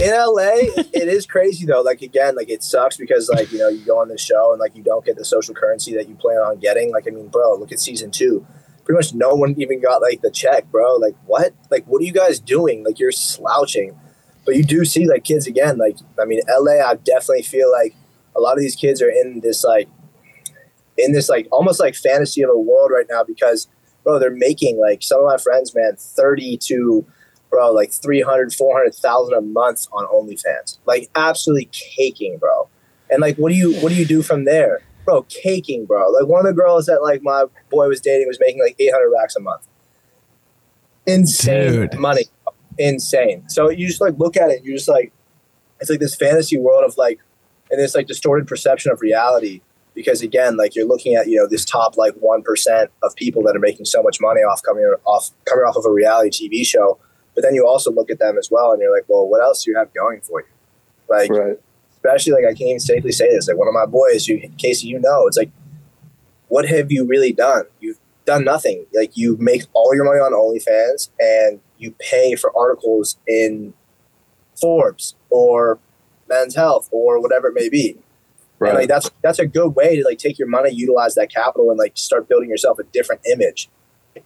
In 0.00 0.10
LA, 0.10 0.72
it 0.92 1.08
is 1.08 1.26
crazy 1.26 1.66
though. 1.66 1.82
Like 1.82 2.02
again, 2.02 2.34
like 2.34 2.50
it 2.50 2.62
sucks 2.62 2.96
because 2.96 3.28
like 3.28 3.52
you 3.52 3.58
know 3.58 3.68
you 3.68 3.84
go 3.84 4.00
on 4.00 4.08
the 4.08 4.18
show 4.18 4.52
and 4.52 4.60
like 4.60 4.74
you 4.74 4.82
don't 4.82 5.04
get 5.04 5.16
the 5.16 5.24
social 5.24 5.54
currency 5.54 5.94
that 5.94 6.08
you 6.08 6.14
plan 6.16 6.38
on 6.38 6.58
getting. 6.58 6.92
Like 6.92 7.06
I 7.06 7.10
mean, 7.10 7.28
bro, 7.28 7.54
look 7.56 7.72
at 7.72 7.80
season 7.80 8.10
two. 8.10 8.46
Pretty 8.84 8.98
much 8.98 9.14
no 9.14 9.34
one 9.34 9.54
even 9.58 9.80
got 9.80 10.02
like 10.02 10.20
the 10.20 10.30
check, 10.30 10.70
bro. 10.70 10.96
Like 10.96 11.14
what? 11.26 11.54
Like 11.70 11.84
what 11.86 12.02
are 12.02 12.04
you 12.04 12.12
guys 12.12 12.40
doing? 12.40 12.84
Like 12.84 12.98
you're 12.98 13.12
slouching. 13.12 13.98
But 14.44 14.56
you 14.56 14.64
do 14.64 14.84
see 14.84 15.08
like 15.08 15.24
kids 15.24 15.46
again. 15.46 15.78
Like 15.78 15.96
I 16.20 16.24
mean, 16.24 16.40
LA, 16.48 16.84
I 16.84 16.96
definitely 16.96 17.42
feel 17.42 17.70
like 17.70 17.94
a 18.36 18.40
lot 18.40 18.54
of 18.54 18.60
these 18.60 18.76
kids 18.76 19.00
are 19.00 19.10
in 19.10 19.40
this 19.40 19.62
like 19.64 19.88
in 20.98 21.12
this 21.12 21.28
like 21.28 21.46
almost 21.52 21.80
like 21.80 21.94
fantasy 21.94 22.42
of 22.42 22.50
a 22.50 22.58
world 22.58 22.90
right 22.92 23.06
now 23.08 23.22
because 23.22 23.68
bro, 24.02 24.18
they're 24.18 24.30
making 24.30 24.78
like 24.78 25.02
some 25.02 25.20
of 25.20 25.26
my 25.26 25.38
friends, 25.38 25.74
man, 25.74 25.94
thirty 25.96 26.56
to 26.64 27.06
bro, 27.54 27.70
like 27.70 27.92
300, 27.92 28.52
400,000 28.52 29.32
a 29.32 29.40
month 29.40 29.86
on 29.92 30.06
OnlyFans. 30.06 30.78
Like 30.86 31.08
absolutely 31.14 31.70
caking, 31.70 32.38
bro. 32.38 32.68
And 33.08 33.20
like, 33.20 33.36
what 33.36 33.50
do 33.50 33.54
you, 33.54 33.76
what 33.76 33.90
do 33.90 33.94
you 33.94 34.04
do 34.04 34.22
from 34.22 34.44
there? 34.44 34.82
Bro, 35.04 35.22
caking, 35.28 35.86
bro. 35.86 36.10
Like 36.10 36.26
one 36.26 36.40
of 36.40 36.46
the 36.46 36.60
girls 36.60 36.86
that 36.86 37.00
like 37.00 37.22
my 37.22 37.44
boy 37.70 37.86
was 37.86 38.00
dating 38.00 38.26
was 38.26 38.38
making 38.40 38.60
like 38.60 38.74
800 38.76 39.08
racks 39.08 39.36
a 39.36 39.40
month. 39.40 39.68
Insane 41.06 41.90
Dude. 41.90 41.98
money. 42.00 42.24
Insane. 42.76 43.48
So 43.48 43.70
you 43.70 43.86
just 43.86 44.00
like 44.00 44.18
look 44.18 44.36
at 44.36 44.50
it, 44.50 44.64
you're 44.64 44.76
just 44.76 44.88
like, 44.88 45.12
it's 45.80 45.88
like 45.88 46.00
this 46.00 46.16
fantasy 46.16 46.58
world 46.58 46.82
of 46.84 46.96
like, 46.96 47.20
and 47.70 47.78
this 47.78 47.94
like 47.94 48.08
distorted 48.08 48.48
perception 48.48 48.90
of 48.90 49.00
reality. 49.00 49.60
Because 49.94 50.22
again, 50.22 50.56
like 50.56 50.74
you're 50.74 50.88
looking 50.88 51.14
at, 51.14 51.28
you 51.28 51.36
know, 51.36 51.46
this 51.46 51.64
top 51.64 51.96
like 51.96 52.14
1% 52.14 52.88
of 53.04 53.14
people 53.14 53.44
that 53.44 53.54
are 53.54 53.60
making 53.60 53.84
so 53.84 54.02
much 54.02 54.20
money 54.20 54.40
off 54.40 54.60
coming 54.64 54.82
off, 55.04 55.30
coming 55.44 55.64
off 55.64 55.76
of 55.76 55.84
a 55.86 55.90
reality 55.92 56.48
TV 56.48 56.66
show 56.66 56.98
but 57.34 57.42
then 57.42 57.54
you 57.54 57.66
also 57.66 57.90
look 57.90 58.10
at 58.10 58.18
them 58.18 58.38
as 58.38 58.50
well, 58.50 58.72
and 58.72 58.80
you're 58.80 58.94
like, 58.94 59.04
well, 59.08 59.26
what 59.26 59.42
else 59.42 59.64
do 59.64 59.70
you 59.70 59.76
have 59.76 59.92
going 59.94 60.20
for 60.20 60.40
you? 60.40 60.46
Like, 61.08 61.30
Right. 61.30 61.58
especially 61.96 62.32
like 62.32 62.44
I 62.44 62.54
can't 62.54 62.70
even 62.70 62.80
safely 62.80 63.12
say 63.12 63.30
this. 63.30 63.48
Like 63.48 63.56
one 63.56 63.68
of 63.68 63.74
my 63.74 63.86
boys, 63.86 64.26
you 64.28 64.50
Casey, 64.58 64.88
you 64.88 64.98
know, 65.00 65.26
it's 65.26 65.36
like, 65.36 65.50
what 66.48 66.66
have 66.68 66.90
you 66.92 67.04
really 67.06 67.32
done? 67.32 67.64
You've 67.80 67.98
done 68.24 68.44
nothing. 68.44 68.86
Like 68.94 69.16
you 69.16 69.36
make 69.38 69.62
all 69.74 69.94
your 69.94 70.04
money 70.04 70.18
on 70.18 70.32
OnlyFans, 70.32 71.10
and 71.18 71.60
you 71.78 71.94
pay 71.98 72.34
for 72.36 72.56
articles 72.56 73.18
in 73.26 73.74
Forbes 74.60 75.14
or 75.30 75.78
Men's 76.28 76.54
Health 76.54 76.88
or 76.92 77.20
whatever 77.20 77.48
it 77.48 77.54
may 77.54 77.68
be. 77.68 77.96
Right. 78.58 78.70
And 78.70 78.78
like 78.78 78.88
that's 78.88 79.10
that's 79.22 79.38
a 79.38 79.46
good 79.46 79.70
way 79.74 79.96
to 79.96 80.04
like 80.04 80.18
take 80.18 80.38
your 80.38 80.48
money, 80.48 80.70
utilize 80.70 81.14
that 81.16 81.30
capital, 81.30 81.70
and 81.70 81.78
like 81.78 81.92
start 81.96 82.28
building 82.28 82.48
yourself 82.48 82.78
a 82.78 82.84
different 82.84 83.22
image. 83.30 83.68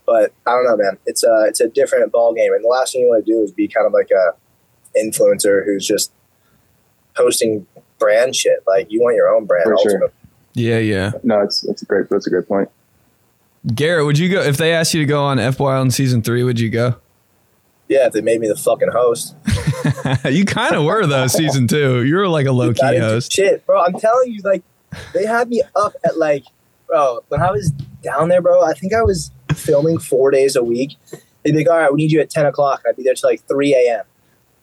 But 0.07 0.33
I 0.47 0.53
don't 0.53 0.65
know, 0.65 0.77
man. 0.77 0.99
It's 1.07 1.25
a 1.25 1.45
it's 1.49 1.61
a 1.61 1.69
different 1.69 2.11
ball 2.13 2.35
game, 2.35 2.53
and 2.53 2.65
the 2.65 2.69
last 2.69 2.93
thing 2.93 3.03
you 3.03 3.09
want 3.09 3.25
to 3.25 3.33
do 3.33 3.43
is 3.43 3.53
be 3.53 3.69
kind 3.69 3.87
of 3.87 3.93
like 3.93 4.11
a 4.11 4.35
influencer 4.99 5.65
who's 5.65 5.87
just 5.87 6.13
posting 7.15 7.67
brand 7.99 8.35
shit. 8.35 8.65
Like 8.67 8.91
you 8.91 9.01
want 9.01 9.17
your 9.17 9.35
own 9.35 9.45
brand. 9.47 9.65
For 9.65 9.91
sure. 9.91 10.13
Yeah, 10.55 10.79
yeah. 10.79 11.13
no, 11.23 11.43
it's 11.43 11.61
that's 11.61 11.83
a 11.83 11.85
great 11.85 12.09
that's 12.09 12.27
a 12.27 12.31
great 12.31 12.49
point. 12.49 12.69
Garrett, 13.75 14.07
would 14.07 14.19
you 14.19 14.29
go 14.29 14.41
if 14.41 14.57
they 14.57 14.73
asked 14.73 14.95
you 14.95 15.01
to 15.01 15.07
go 15.07 15.25
on 15.25 15.39
F 15.39 15.61
Wild 15.61 15.87
in 15.87 15.91
season 15.91 16.23
three? 16.23 16.43
Would 16.43 16.61
you 16.61 16.71
go? 16.71 16.97
Yeah, 17.89 18.07
if 18.07 18.13
they 18.13 18.21
made 18.21 18.41
me 18.41 18.49
the 18.49 18.57
fucking 18.57 18.91
host. 18.93 19.35
you 20.31 20.45
kind 20.45 20.75
of 20.75 20.85
were 20.85 21.07
though. 21.07 21.27
Season 21.27 21.67
two, 21.67 22.05
you 22.05 22.17
were 22.17 22.29
like 22.29 22.47
a 22.47 22.53
low 22.53 22.73
key 22.73 22.99
host. 22.99 23.33
Shit, 23.33 23.65
bro. 23.67 23.83
I'm 23.83 23.95
telling 23.99 24.33
you, 24.33 24.43
like 24.43 24.63
they 25.15 25.27
had 25.27 25.49
me 25.49 25.63
up 25.75 25.95
at 26.05 26.19
like, 26.19 26.45
bro. 26.87 27.25
When 27.29 27.41
I 27.41 27.51
was 27.51 27.71
down 28.03 28.29
there, 28.29 28.43
bro, 28.43 28.63
I 28.63 28.73
think 28.75 28.93
I 28.93 29.03
was 29.03 29.31
filming 29.55 29.99
four 29.99 30.31
days 30.31 30.57
a 30.57 30.63
week. 30.65 30.97
They'd 31.45 31.53
be 31.53 31.59
like, 31.59 31.69
all 31.69 31.79
right, 31.79 31.93
we 31.93 31.97
need 31.99 32.13
you 32.13 32.21
at 32.21 32.31
ten 32.31 32.47
o'clock. 32.47 32.83
I'd 32.89 32.97
be 32.97 33.03
there 33.03 33.15
till 33.15 33.31
like 33.31 33.43
three 33.47 33.75
a.m. 33.75 34.05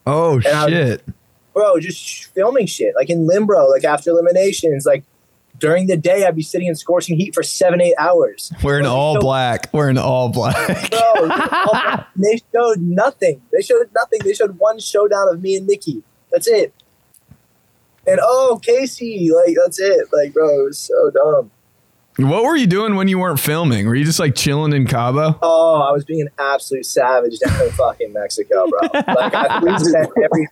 Oh 0.08 0.34
And 0.46 0.70
shit! 0.70 1.04
bro, 1.54 1.80
just 1.80 2.26
filming 2.34 2.68
shit 2.68 2.94
like 2.96 3.10
in 3.10 3.28
Limbro, 3.28 3.70
like 3.72 3.84
after 3.84 4.12
eliminations, 4.12 4.86
like 4.86 5.04
during 5.58 5.88
the 5.88 5.96
day, 5.96 6.26
I'd 6.26 6.36
be 6.36 6.42
sitting 6.44 6.68
in 6.68 6.76
scorching 6.76 7.18
heat 7.18 7.34
for 7.34 7.42
seven, 7.42 7.80
eight 7.82 7.96
hours. 7.98 8.52
We're 8.62 8.78
in 8.80 8.86
all 8.86 9.16
so- 9.16 9.22
black. 9.22 9.70
We're 9.74 9.90
in 9.90 9.98
all 9.98 10.30
black. 10.30 10.92
Bro, 10.92 11.00
all- 11.32 12.06
they 12.18 12.42
showed 12.54 12.82
nothing. 12.82 13.42
They 13.54 13.62
showed 13.62 13.90
nothing. 13.96 14.20
They 14.26 14.34
showed 14.34 14.60
one 14.60 14.80
showdown 14.80 15.30
of 15.30 15.42
me 15.42 15.56
and 15.56 15.66
Nikki. 15.66 16.04
That's 16.32 16.48
it. 16.48 16.74
And 18.08 18.20
oh, 18.22 18.60
Casey, 18.62 19.32
like 19.34 19.56
that's 19.64 19.80
it. 19.80 20.08
Like, 20.14 20.34
bro, 20.34 20.60
it 20.60 20.64
was 20.66 20.78
so 20.78 21.10
dumb. 21.12 21.52
What 22.18 22.44
were 22.44 22.56
you 22.56 22.68
doing 22.68 22.96
when 22.96 23.08
you 23.08 23.20
weren't 23.20 23.40
filming? 23.40 23.88
Were 23.88 23.96
you 23.96 24.06
just 24.06 24.20
like 24.20 24.36
chilling 24.36 24.72
in 24.72 24.88
Cabo? 24.88 25.38
Oh, 25.42 25.82
I 25.82 25.92
was 25.92 26.06
being 26.06 26.22
an 26.22 26.30
absolute 26.40 26.86
savage 26.86 27.40
down 27.40 27.62
in 27.62 27.72
fucking 27.72 28.14
Mexico, 28.14 28.68
bro. 28.70 28.80
Like 29.16 29.34
I 29.36 29.60
think 29.60 29.70
I 29.70 29.78
spent 29.78 30.12
every, 30.24 30.48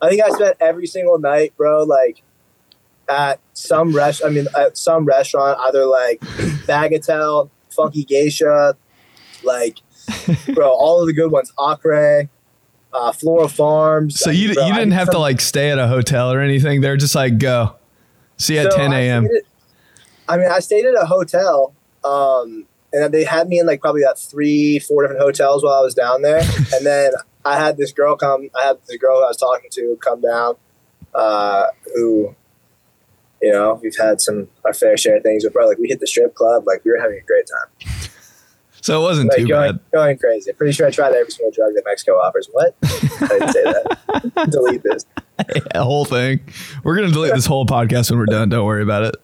I 0.00 0.08
think 0.08 0.22
I 0.22 0.30
spent 0.30 0.56
every 0.60 0.86
single 0.86 1.18
night, 1.18 1.56
bro. 1.56 1.82
Like 1.82 2.22
at 3.08 3.40
some 3.52 3.94
rest, 3.94 4.22
I 4.24 4.28
mean, 4.28 4.46
at 4.56 4.78
some 4.78 5.06
restaurant, 5.06 5.58
either 5.62 5.86
like 5.86 6.20
Bagatelle, 6.20 7.50
Funky 7.70 8.04
Geisha, 8.04 8.76
like, 9.42 9.78
bro, 10.54 10.70
all 10.70 11.00
of 11.00 11.06
the 11.06 11.12
good 11.12 11.32
ones, 11.32 11.52
Acre, 11.60 12.28
uh, 12.92 13.12
Flora 13.12 13.48
Farms. 13.48 14.20
So 14.20 14.30
you 14.30 14.54
Bro, 14.54 14.66
you 14.66 14.74
didn't 14.74 14.90
did 14.90 14.96
have 14.96 15.10
to 15.10 15.18
like 15.18 15.40
stay 15.40 15.70
at 15.70 15.78
a 15.78 15.88
hotel 15.88 16.32
or 16.32 16.40
anything. 16.40 16.80
They're 16.80 16.96
just 16.96 17.14
like 17.14 17.38
go. 17.38 17.74
See 18.36 18.54
you 18.54 18.60
at 18.60 18.72
So 18.72 18.78
10 18.78 18.92
I 18.92 19.00
a.m. 19.00 19.28
I 20.28 20.36
mean, 20.36 20.50
I 20.50 20.58
stayed 20.60 20.84
at 20.84 20.94
a 20.94 21.06
hotel, 21.06 21.74
um, 22.04 22.66
and 22.92 23.12
they 23.12 23.24
had 23.24 23.48
me 23.48 23.58
in 23.58 23.66
like 23.66 23.80
probably 23.80 24.02
about 24.02 24.18
three, 24.18 24.78
four 24.78 25.02
different 25.02 25.20
hotels 25.22 25.64
while 25.64 25.74
I 25.74 25.80
was 25.80 25.94
down 25.94 26.22
there. 26.22 26.38
and 26.74 26.86
then 26.86 27.12
I 27.44 27.56
had 27.58 27.76
this 27.76 27.92
girl 27.92 28.16
come. 28.16 28.48
I 28.58 28.66
had 28.66 28.78
this 28.86 28.96
girl 28.98 29.16
I 29.18 29.28
was 29.28 29.36
talking 29.36 29.70
to 29.72 29.98
come 30.02 30.20
down, 30.20 30.54
uh, 31.14 31.66
who, 31.94 32.34
you 33.42 33.52
know, 33.52 33.78
we've 33.82 33.96
had 33.96 34.20
some 34.20 34.48
our 34.64 34.72
fair 34.74 34.96
share 34.96 35.16
of 35.16 35.22
things. 35.22 35.44
But 35.44 35.52
bro, 35.52 35.66
like 35.66 35.78
we 35.78 35.88
hit 35.88 36.00
the 36.00 36.06
strip 36.06 36.34
club, 36.34 36.66
like 36.66 36.84
we 36.84 36.90
were 36.90 36.98
having 37.00 37.18
a 37.18 37.24
great 37.26 37.46
time, 37.46 38.10
So 38.80 39.00
it 39.00 39.02
wasn't 39.02 39.28
like 39.30 39.38
too 39.38 39.48
going, 39.48 39.72
bad. 39.72 39.80
going 39.92 40.18
crazy. 40.18 40.52
Pretty 40.52 40.72
sure 40.72 40.86
I 40.86 40.90
tried 40.90 41.14
every 41.14 41.30
single 41.30 41.52
drug 41.52 41.72
that 41.74 41.82
Mexico 41.86 42.12
offers. 42.12 42.48
What? 42.52 42.74
I 42.82 43.28
didn't 43.28 43.52
say 43.52 43.62
that. 43.64 44.48
Delete 44.50 44.82
this. 44.82 45.04
The 45.72 45.84
whole 45.84 46.04
thing. 46.04 46.40
We're 46.82 46.96
gonna 46.96 47.12
delete 47.12 47.32
this 47.32 47.46
whole 47.46 47.64
podcast 47.64 48.10
when 48.10 48.18
we're 48.18 48.26
done. 48.26 48.48
Don't 48.48 48.66
worry 48.66 48.82
about 48.82 49.04
it. 49.04 49.14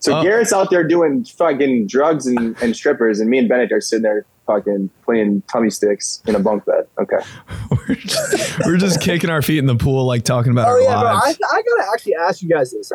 So 0.00 0.18
Oh. 0.18 0.22
Garrett's 0.22 0.52
out 0.52 0.70
there 0.70 0.84
doing 0.84 1.24
fucking 1.24 1.86
drugs 1.88 2.26
and, 2.26 2.56
and 2.62 2.74
strippers, 2.76 3.20
and 3.20 3.28
me 3.28 3.38
and 3.38 3.48
Bennett 3.48 3.72
are 3.72 3.80
sitting 3.80 4.02
there 4.02 4.24
fucking 4.46 4.90
playing 5.04 5.42
tummy 5.52 5.70
sticks 5.70 6.22
in 6.26 6.34
a 6.34 6.38
bunk 6.38 6.64
bed. 6.64 6.86
Okay. 6.98 7.16
We're 7.88 7.94
just, 7.94 8.66
we're 8.66 8.76
just 8.76 9.00
kicking 9.00 9.30
our 9.30 9.40
feet 9.40 9.58
in 9.58 9.66
the 9.66 9.74
pool, 9.74 10.04
like 10.04 10.22
talking 10.22 10.52
about 10.52 10.68
Oh 10.68 10.72
our 10.72 10.80
yeah, 10.82 11.00
bro. 11.00 11.08
I, 11.08 11.12
lives. 11.14 11.38
I 11.50 11.62
gotta 11.62 11.90
actually 11.92 12.16
ask 12.16 12.42
you 12.42 12.48
guys 12.50 12.70
this 12.72 12.92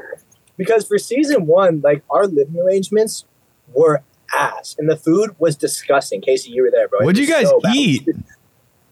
because 0.55 0.88
for 0.88 1.00
season 1.00 1.48
one, 1.48 1.81
like 1.81 2.03
our 2.12 2.27
living 2.27 2.60
arrangements 2.62 3.25
were 3.74 4.03
ass, 4.36 4.75
and 4.77 4.88
the 4.88 4.95
food 4.95 5.36
was 5.39 5.55
disgusting. 5.55 6.22
Casey, 6.22 6.51
you 6.51 6.62
were 6.63 6.69
there, 6.72 6.88
bro. 6.88 7.00
What'd 7.00 7.17
you 7.17 7.27
guys 7.27 7.48
so 7.50 7.60
eat? 7.74 8.07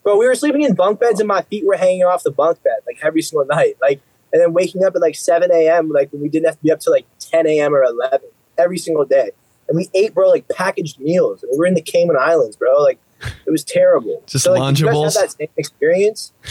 Bro, 0.04 0.18
we 0.18 0.26
were 0.28 0.34
sleeping 0.34 0.64
in 0.64 0.74
bunk 0.74 1.00
beds, 1.00 1.20
and 1.20 1.28
my 1.28 1.44
feet 1.44 1.66
were 1.68 1.76
hanging 1.78 2.04
off 2.04 2.24
the 2.24 2.32
bunk 2.32 2.64
bed 2.64 2.80
like 2.88 2.98
every 3.04 3.22
single 3.22 3.46
night. 3.46 3.78
Like, 3.80 4.02
and 4.34 4.42
then 4.42 4.54
waking 4.54 4.84
up 4.84 4.96
at 4.96 5.02
like 5.02 5.16
seven 5.16 5.52
a.m. 5.52 5.90
Like 5.90 6.12
when 6.12 6.22
we 6.22 6.30
didn't 6.30 6.46
have 6.46 6.58
to 6.58 6.64
be 6.64 6.72
up 6.72 6.80
till 6.80 6.94
like 6.94 7.06
ten 7.20 7.48
a.m. 7.48 7.74
or 7.74 7.84
eleven 7.84 8.30
every 8.58 8.78
single 8.78 9.06
day. 9.06 9.32
And 9.68 9.78
we 9.78 9.90
ate, 9.94 10.14
bro, 10.14 10.30
like 10.30 10.48
packaged 10.50 11.00
meals. 11.00 11.44
And 11.44 11.52
we 11.54 11.60
were 11.60 11.66
in 11.66 11.76
the 11.76 11.82
Cayman 11.82 12.18
Islands, 12.20 12.56
bro. 12.56 12.82
Like 12.82 13.00
it 13.46 13.52
was 13.52 13.64
terrible. 13.64 14.24
Just 14.28 14.46
so, 14.46 14.54
like, 14.54 14.76
did 14.76 14.82
you 14.82 14.88
guys 14.88 14.96
Lunchables? 14.96 15.04
have 15.04 15.14
that 15.14 15.32
same 15.32 15.50
experience? 15.58 16.34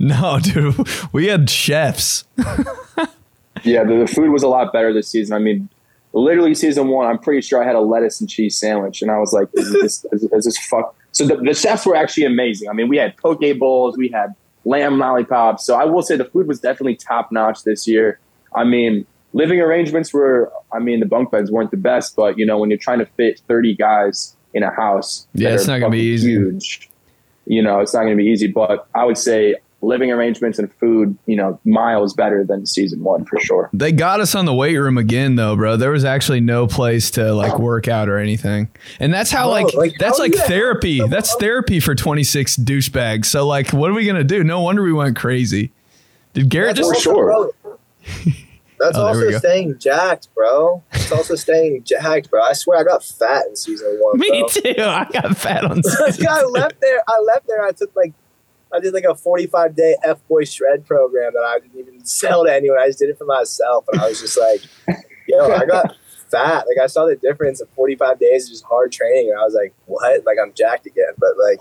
No, 0.00 0.38
dude. 0.40 0.76
We 1.12 1.26
had 1.26 1.50
chefs. 1.50 2.24
Yeah, 3.64 3.82
the, 3.82 4.04
the 4.06 4.06
food 4.06 4.30
was 4.30 4.44
a 4.44 4.48
lot 4.48 4.72
better 4.72 4.92
this 4.92 5.08
season. 5.08 5.34
I 5.34 5.40
mean, 5.40 5.68
literally 6.12 6.54
season 6.54 6.88
one, 6.88 7.08
I'm 7.08 7.18
pretty 7.18 7.40
sure 7.40 7.62
I 7.62 7.66
had 7.66 7.74
a 7.74 7.80
lettuce 7.80 8.20
and 8.20 8.30
cheese 8.30 8.56
sandwich, 8.56 9.02
and 9.02 9.10
I 9.10 9.18
was 9.18 9.32
like, 9.32 9.48
"Is 9.54 9.72
this 9.72 10.06
is, 10.12 10.22
is 10.22 10.44
this 10.44 10.58
fuck?" 10.66 10.94
So 11.12 11.26
the, 11.26 11.36
the 11.36 11.54
chefs 11.54 11.86
were 11.86 11.96
actually 11.96 12.24
amazing. 12.24 12.68
I 12.68 12.72
mean, 12.72 12.88
we 12.88 12.96
had 12.96 13.16
poke 13.16 13.40
bowls, 13.58 13.96
we 13.96 14.08
had 14.08 14.34
lamb 14.68 14.98
lollipops. 14.98 15.64
So 15.64 15.74
I 15.74 15.84
will 15.84 16.02
say 16.02 16.16
the 16.16 16.24
food 16.24 16.46
was 16.46 16.60
definitely 16.60 16.96
top 16.96 17.32
notch 17.32 17.64
this 17.64 17.88
year. 17.88 18.18
I 18.54 18.64
mean, 18.64 19.06
living 19.32 19.60
arrangements 19.60 20.12
were, 20.12 20.52
I 20.72 20.78
mean, 20.78 21.00
the 21.00 21.06
bunk 21.06 21.30
beds 21.30 21.50
weren't 21.50 21.70
the 21.70 21.76
best, 21.76 22.16
but 22.16 22.38
you 22.38 22.46
know, 22.46 22.58
when 22.58 22.70
you're 22.70 22.78
trying 22.78 22.98
to 22.98 23.06
fit 23.06 23.40
30 23.48 23.74
guys 23.74 24.36
in 24.54 24.62
a 24.62 24.70
house, 24.70 25.26
Yeah, 25.34 25.50
it's 25.50 25.66
not 25.66 25.78
gonna 25.78 25.92
be 25.92 26.00
easy. 26.00 26.30
Huge, 26.30 26.90
you 27.46 27.62
know, 27.62 27.80
it's 27.80 27.94
not 27.94 28.02
going 28.02 28.16
to 28.16 28.22
be 28.22 28.28
easy. 28.28 28.46
But 28.46 28.86
I 28.94 29.04
would 29.04 29.18
say 29.18 29.56
living 29.80 30.10
arrangements 30.10 30.58
and 30.58 30.72
food, 30.74 31.16
you 31.26 31.36
know, 31.36 31.60
miles 31.64 32.12
better 32.12 32.44
than 32.44 32.66
season 32.66 33.02
one 33.04 33.24
for 33.24 33.38
sure. 33.38 33.70
They 33.72 33.92
got 33.92 34.20
us 34.20 34.34
on 34.34 34.44
the 34.44 34.54
weight 34.54 34.76
room 34.76 34.98
again, 34.98 35.36
though, 35.36 35.54
bro. 35.54 35.76
There 35.76 35.90
was 35.92 36.04
actually 36.04 36.40
no 36.40 36.66
place 36.66 37.10
to 37.12 37.32
like 37.32 37.58
work 37.58 37.86
out 37.88 38.08
or 38.08 38.18
anything, 38.18 38.68
and 38.98 39.14
that's 39.14 39.30
how 39.30 39.44
Bro, 39.44 39.52
like, 39.52 39.74
like, 39.74 39.92
that's 39.98 40.18
how 40.18 40.24
like 40.24 40.32
do 40.32 40.36
you 40.38 40.42
have 40.42 40.48
therapy. 40.48 40.98
someone 40.98 41.10
That's 41.10 41.34
therapy 41.36 41.80
for 41.80 41.94
twenty 41.94 42.24
six 42.24 42.56
douchebags. 42.56 43.26
So 43.26 43.46
like, 43.46 43.70
what 43.72 43.90
are 43.90 43.94
we 43.94 44.04
gonna 44.06 44.24
do? 44.24 44.42
No 44.42 44.60
wonder 44.62 44.82
we 44.82 44.92
went 44.92 45.16
crazy. 45.16 45.70
Did 46.34 46.48
Garrett 46.50 46.76
That's 46.76 46.88
just? 46.88 47.04
For 47.04 47.10
sure. 47.10 47.52
bro, 47.62 47.78
That's 48.78 48.96
Oh, 48.96 49.12
there 49.12 49.26
we 49.26 49.30
go. 49.30 49.34
also 49.34 49.38
staying 49.38 49.78
jacked, 49.78 50.28
bro. 50.34 50.82
It's 50.92 51.10
also 51.10 51.34
staying 51.34 51.82
jacked, 51.84 52.30
bro. 52.30 52.42
I 52.42 52.52
swear 52.52 52.78
I 52.78 52.84
got 52.84 53.02
fat 53.04 53.46
in 53.46 53.56
season 53.56 53.96
one. 54.00 54.18
Me 54.20 54.28
bro. 54.40 54.48
too. 54.48 54.74
I 54.82 55.04
got 55.12 55.36
fat 55.36 55.64
on. 55.64 55.82
Yeah, 56.18 56.34
I 56.34 56.44
left 56.44 56.80
there. 56.80 57.00
I 57.08 57.20
left 57.26 57.46
there. 57.48 57.64
I 57.64 57.72
took 57.72 57.94
like, 57.96 58.12
I 58.72 58.80
did 58.80 58.92
like 58.92 59.04
a 59.04 59.14
45 59.14 59.74
day 59.74 59.96
F 60.04 60.26
boy 60.28 60.44
shred 60.44 60.86
program 60.86 61.32
that 61.34 61.44
I 61.44 61.58
didn't 61.60 61.78
even 61.78 62.04
sell 62.04 62.44
to 62.44 62.54
anyone. 62.54 62.78
I 62.78 62.86
just 62.86 62.98
did 62.98 63.10
it 63.10 63.18
for 63.18 63.24
myself, 63.24 63.86
and 63.92 64.00
I 64.00 64.08
was 64.08 64.20
just 64.20 64.38
like, 64.38 64.62
yo, 65.28 65.50
I 65.50 65.64
got 65.64 65.94
fat. 66.30 66.66
Like 66.66 66.78
I 66.82 66.86
saw 66.86 67.06
the 67.06 67.16
difference 67.16 67.60
of 67.60 67.68
45 67.70 68.18
days 68.18 68.46
of 68.46 68.50
just 68.50 68.64
hard 68.64 68.92
training, 68.92 69.30
and 69.30 69.38
I 69.38 69.44
was 69.44 69.54
like, 69.54 69.74
what? 69.86 70.24
Like 70.24 70.38
I'm 70.42 70.52
jacked 70.54 70.86
again, 70.86 71.12
but 71.18 71.30
like. 71.38 71.60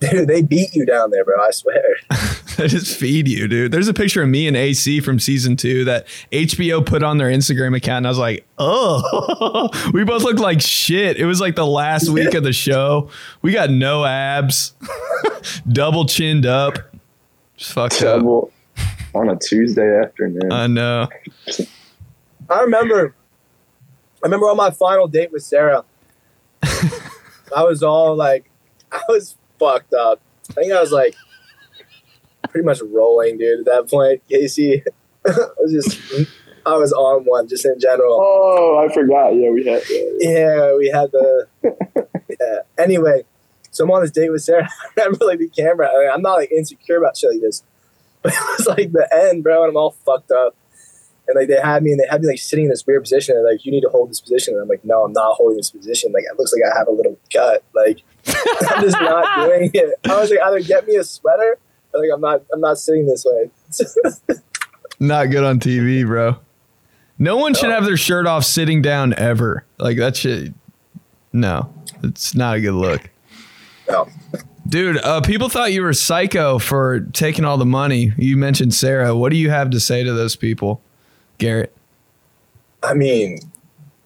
Dude, 0.00 0.26
they 0.28 0.42
beat 0.42 0.74
you 0.74 0.84
down 0.84 1.10
there, 1.10 1.24
bro. 1.24 1.40
I 1.40 1.52
swear. 1.52 1.96
They 2.56 2.68
just 2.68 2.98
feed 2.98 3.28
you, 3.28 3.48
dude. 3.48 3.72
There's 3.72 3.88
a 3.88 3.94
picture 3.94 4.22
of 4.22 4.28
me 4.28 4.46
and 4.46 4.56
AC 4.56 5.00
from 5.00 5.18
season 5.18 5.56
two 5.56 5.84
that 5.84 6.06
HBO 6.30 6.84
put 6.84 7.02
on 7.02 7.16
their 7.16 7.30
Instagram 7.30 7.74
account, 7.76 7.98
and 7.98 8.06
I 8.06 8.10
was 8.10 8.18
like, 8.18 8.46
oh, 8.58 9.70
we 9.94 10.04
both 10.04 10.22
looked 10.22 10.38
like 10.40 10.60
shit. 10.60 11.16
It 11.16 11.24
was 11.24 11.40
like 11.40 11.56
the 11.56 11.66
last 11.66 12.10
week 12.10 12.34
of 12.34 12.42
the 12.44 12.52
show. 12.52 13.10
We 13.40 13.52
got 13.52 13.70
no 13.70 14.04
abs, 14.04 14.74
double 15.68 16.04
chinned 16.04 16.44
up, 16.44 16.78
just 17.56 17.72
fucked 17.72 18.02
up. 18.02 18.22
On 19.14 19.28
a 19.28 19.36
Tuesday 19.36 20.00
afternoon. 20.00 20.52
I 20.52 20.66
know. 20.66 21.08
I 22.50 22.60
remember, 22.60 23.14
I 24.22 24.26
remember 24.26 24.46
on 24.46 24.56
my 24.56 24.70
final 24.70 25.08
date 25.08 25.32
with 25.32 25.42
Sarah, 25.42 25.84
I 26.62 27.62
was 27.64 27.82
all 27.82 28.14
like, 28.14 28.50
I 28.90 29.00
was 29.08 29.36
fucked 29.58 29.94
up. 29.94 30.20
I 30.50 30.52
think 30.54 30.72
I 30.72 30.80
was 30.80 30.92
like, 30.92 31.14
pretty 32.52 32.64
much 32.64 32.80
rolling, 32.82 33.38
dude. 33.38 33.60
At 33.60 33.64
that 33.64 33.90
point, 33.90 34.22
Casey, 34.28 34.84
I 35.26 35.30
was 35.58 35.72
just, 35.72 36.30
I 36.64 36.76
was 36.76 36.92
on 36.92 37.24
one, 37.24 37.48
just 37.48 37.64
in 37.64 37.80
general. 37.80 38.18
oh, 38.22 38.86
I 38.88 38.92
forgot. 38.92 39.30
Yeah, 39.30 39.50
we 39.50 39.64
had. 39.64 39.82
Yeah, 39.88 40.04
yeah. 40.20 40.76
We 40.76 40.88
had 40.88 41.10
the. 41.10 41.48
yeah. 42.40 42.58
Anyway, 42.78 43.24
so 43.70 43.84
I'm 43.84 43.90
on 43.90 44.02
this 44.02 44.10
date 44.10 44.30
with 44.30 44.42
Sarah. 44.42 44.68
I 44.98 45.02
remember 45.02 45.24
like 45.24 45.38
the 45.38 45.48
camera. 45.48 45.88
I 45.88 45.98
mean, 45.98 46.10
I'm 46.12 46.22
not 46.22 46.34
like 46.34 46.52
insecure 46.52 46.98
about 46.98 47.16
shit 47.16 47.30
like 47.30 47.40
this, 47.40 47.64
but 48.22 48.32
it 48.32 48.58
was 48.58 48.66
like 48.66 48.92
the 48.92 49.08
end, 49.12 49.42
bro, 49.42 49.62
and 49.62 49.70
I'm 49.70 49.76
all 49.76 49.90
fucked 49.90 50.30
up. 50.30 50.54
And 51.26 51.36
like 51.36 51.48
they 51.48 51.60
had 51.60 51.82
me, 51.82 51.92
and 51.92 52.00
they 52.00 52.06
had 52.10 52.20
me 52.20 52.28
like 52.28 52.38
sitting 52.38 52.66
in 52.66 52.70
this 52.70 52.86
weird 52.86 53.02
position. 53.02 53.36
And 53.36 53.44
like, 53.44 53.64
you 53.64 53.72
need 53.72 53.82
to 53.82 53.88
hold 53.88 54.10
this 54.10 54.20
position. 54.20 54.54
And 54.54 54.62
I'm 54.62 54.68
like, 54.68 54.84
no, 54.84 55.04
I'm 55.04 55.12
not 55.12 55.36
holding 55.36 55.56
this 55.56 55.70
position. 55.70 56.12
Like, 56.12 56.24
it 56.24 56.38
looks 56.38 56.52
like 56.52 56.62
I 56.70 56.76
have 56.76 56.88
a 56.88 56.90
little 56.90 57.16
gut. 57.32 57.62
Like, 57.74 58.02
I'm 58.26 58.82
just 58.82 59.00
not 59.00 59.46
doing 59.46 59.70
it. 59.72 59.94
I 60.04 60.20
was 60.20 60.30
like, 60.30 60.40
either 60.40 60.60
get 60.60 60.86
me 60.86 60.96
a 60.96 61.04
sweater, 61.04 61.58
like 61.94 62.10
I'm 62.12 62.20
not, 62.20 62.42
I'm 62.52 62.60
not 62.60 62.78
sitting 62.78 63.06
this 63.06 63.24
way. 63.24 63.50
Not 65.00 65.30
good 65.30 65.42
on 65.42 65.58
TV, 65.58 66.06
bro. 66.06 66.36
No 67.18 67.36
one 67.36 67.54
should 67.54 67.70
have 67.70 67.84
their 67.84 67.96
shirt 67.96 68.26
off 68.26 68.44
sitting 68.44 68.82
down 68.82 69.14
ever. 69.18 69.64
Like 69.78 69.96
that 69.96 70.14
shit. 70.16 70.54
No, 71.32 71.72
it's 72.04 72.34
not 72.36 72.56
a 72.56 72.60
good 72.60 72.74
look. 72.74 73.10
no. 73.90 74.08
Dude, 74.68 74.98
uh, 74.98 75.20
people 75.20 75.48
thought 75.48 75.72
you 75.72 75.82
were 75.82 75.92
psycho 75.92 76.58
for 76.60 77.00
taking 77.00 77.44
all 77.44 77.56
the 77.56 77.66
money. 77.66 78.12
You 78.16 78.36
mentioned 78.36 78.74
Sarah. 78.74 79.14
What 79.16 79.30
do 79.32 79.36
you 79.36 79.50
have 79.50 79.70
to 79.70 79.80
say 79.80 80.04
to 80.04 80.12
those 80.12 80.36
people, 80.36 80.80
Garrett? 81.38 81.76
I 82.82 82.94
mean, 82.94 83.40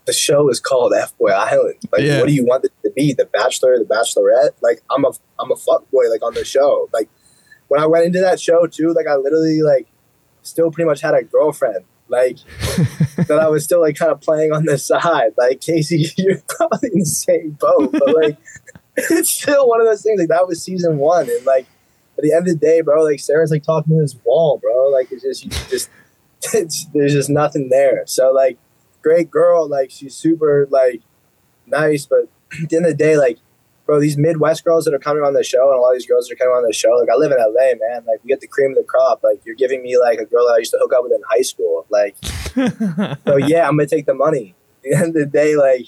the 0.07 0.15
show 0.15 0.49
is 0.49 0.61
called 0.61 0.95
F 0.95 1.17
Boy 1.19 1.29
Island. 1.31 1.75
Like, 1.93 2.03
Yeah. 2.03 2.21
what 2.21 2.29
do 2.29 2.33
you 2.33 2.45
want 2.47 2.65
it 2.65 2.73
to 2.85 2.91
be? 2.91 3.13
The 3.13 3.27
Bachelor, 3.27 3.79
the 3.79 3.85
Bachelorette? 3.85 4.53
Like, 4.63 4.83
I'm 4.91 5.05
a 5.05 5.11
I'm 5.39 5.53
a 5.53 5.57
fuck 5.57 5.91
boy 5.91 6.09
like 6.11 6.23
on 6.23 6.33
the 6.33 6.45
show. 6.45 6.89
Like, 6.95 7.11
when 7.69 7.81
I 7.81 7.87
went 7.87 8.07
into 8.07 8.21
that 8.21 8.41
show 8.41 8.67
too, 8.67 8.93
like 8.93 9.07
I 9.07 9.17
literally 9.17 9.63
like 9.63 9.87
still 10.43 10.71
pretty 10.71 10.87
much 10.87 11.01
had 11.01 11.15
a 11.15 11.23
girlfriend. 11.23 11.85
Like 12.09 12.39
that 13.17 13.39
I 13.41 13.49
was 13.49 13.65
still 13.65 13.81
like 13.81 13.97
kind 13.97 14.13
of 14.13 14.21
playing 14.21 14.53
on 14.53 14.65
the 14.65 14.79
side. 14.79 15.33
Like 15.37 15.61
Casey, 15.61 16.07
you're 16.17 16.41
probably 16.49 16.91
in 16.93 17.01
the 17.01 17.07
same 17.07 17.51
boat, 17.61 17.93
but 17.93 18.15
like 18.15 18.37
it's 18.97 19.31
still 19.31 19.69
one 19.69 19.81
of 19.81 19.87
those 19.87 20.03
things. 20.03 20.21
Like 20.21 20.29
that 20.29 20.47
was 20.47 20.63
season 20.63 20.99
one, 20.99 21.29
and 21.29 21.45
like 21.45 21.67
at 22.17 22.23
the 22.23 22.33
end 22.33 22.49
of 22.49 22.59
the 22.59 22.67
day, 22.67 22.81
bro, 22.81 23.03
like 23.03 23.21
Sarah's 23.21 23.51
like 23.51 23.65
talking 23.65 23.97
to 23.97 24.03
this 24.03 24.17
wall, 24.25 24.59
bro. 24.59 24.89
Like 24.89 25.11
it's 25.11 25.23
just 25.23 25.45
you 25.45 25.51
just 25.69 25.91
it's, 26.55 26.87
there's 26.95 27.13
just 27.13 27.31
nothing 27.31 27.69
there. 27.69 28.05
So 28.07 28.33
like 28.33 28.59
great 29.03 29.31
girl, 29.31 29.69
like 29.69 29.91
she's 29.91 30.15
super 30.15 30.67
like 30.71 31.03
nice, 31.67 32.07
but 32.07 32.29
at 32.63 32.69
the 32.69 32.77
end 32.77 32.87
of 32.87 32.93
the 32.93 32.97
day, 32.97 33.17
like 33.17 33.39
bro, 33.87 34.01
these 34.01 34.19
Midwest 34.19 34.65
girls 34.65 34.85
that 34.85 34.93
are 34.93 34.99
coming 34.99 35.23
on 35.23 35.33
the 35.33 35.45
show, 35.45 35.71
and 35.71 35.79
a 35.79 35.81
lot 35.81 35.93
of 35.93 35.97
these 35.97 36.07
girls 36.07 36.27
that 36.27 36.35
are 36.35 36.37
coming 36.37 36.55
on 36.55 36.67
the 36.67 36.73
show, 36.73 36.91
like 36.91 37.09
I 37.09 37.15
live 37.15 37.31
in 37.31 37.39
LA, 37.39 37.75
man. 37.89 38.05
Like 38.07 38.23
we 38.23 38.29
get 38.29 38.41
the 38.41 38.49
cream 38.49 38.73
of 38.73 38.77
the 38.77 38.85
crop. 38.85 39.23
Like 39.23 39.41
you're 39.45 39.55
giving 39.55 39.83
me 39.83 39.99
like 39.99 40.19
a 40.19 40.27
girl 40.27 40.47
that 40.47 40.55
I 40.55 40.59
used 40.59 40.73
to 40.73 40.79
hook 40.81 40.93
up 40.93 41.05
with 41.05 41.13
in 41.13 41.23
high 41.29 41.43
school. 41.43 41.87
Like 41.89 42.17
so 43.27 43.37
yeah, 43.37 43.67
I'm 43.67 43.77
gonna 43.77 43.87
take 43.87 44.07
the 44.07 44.15
money. 44.15 44.55
At 44.79 44.83
the 44.83 44.97
end 44.97 45.09
of 45.09 45.15
the 45.15 45.27
day, 45.27 45.57
like 45.57 45.87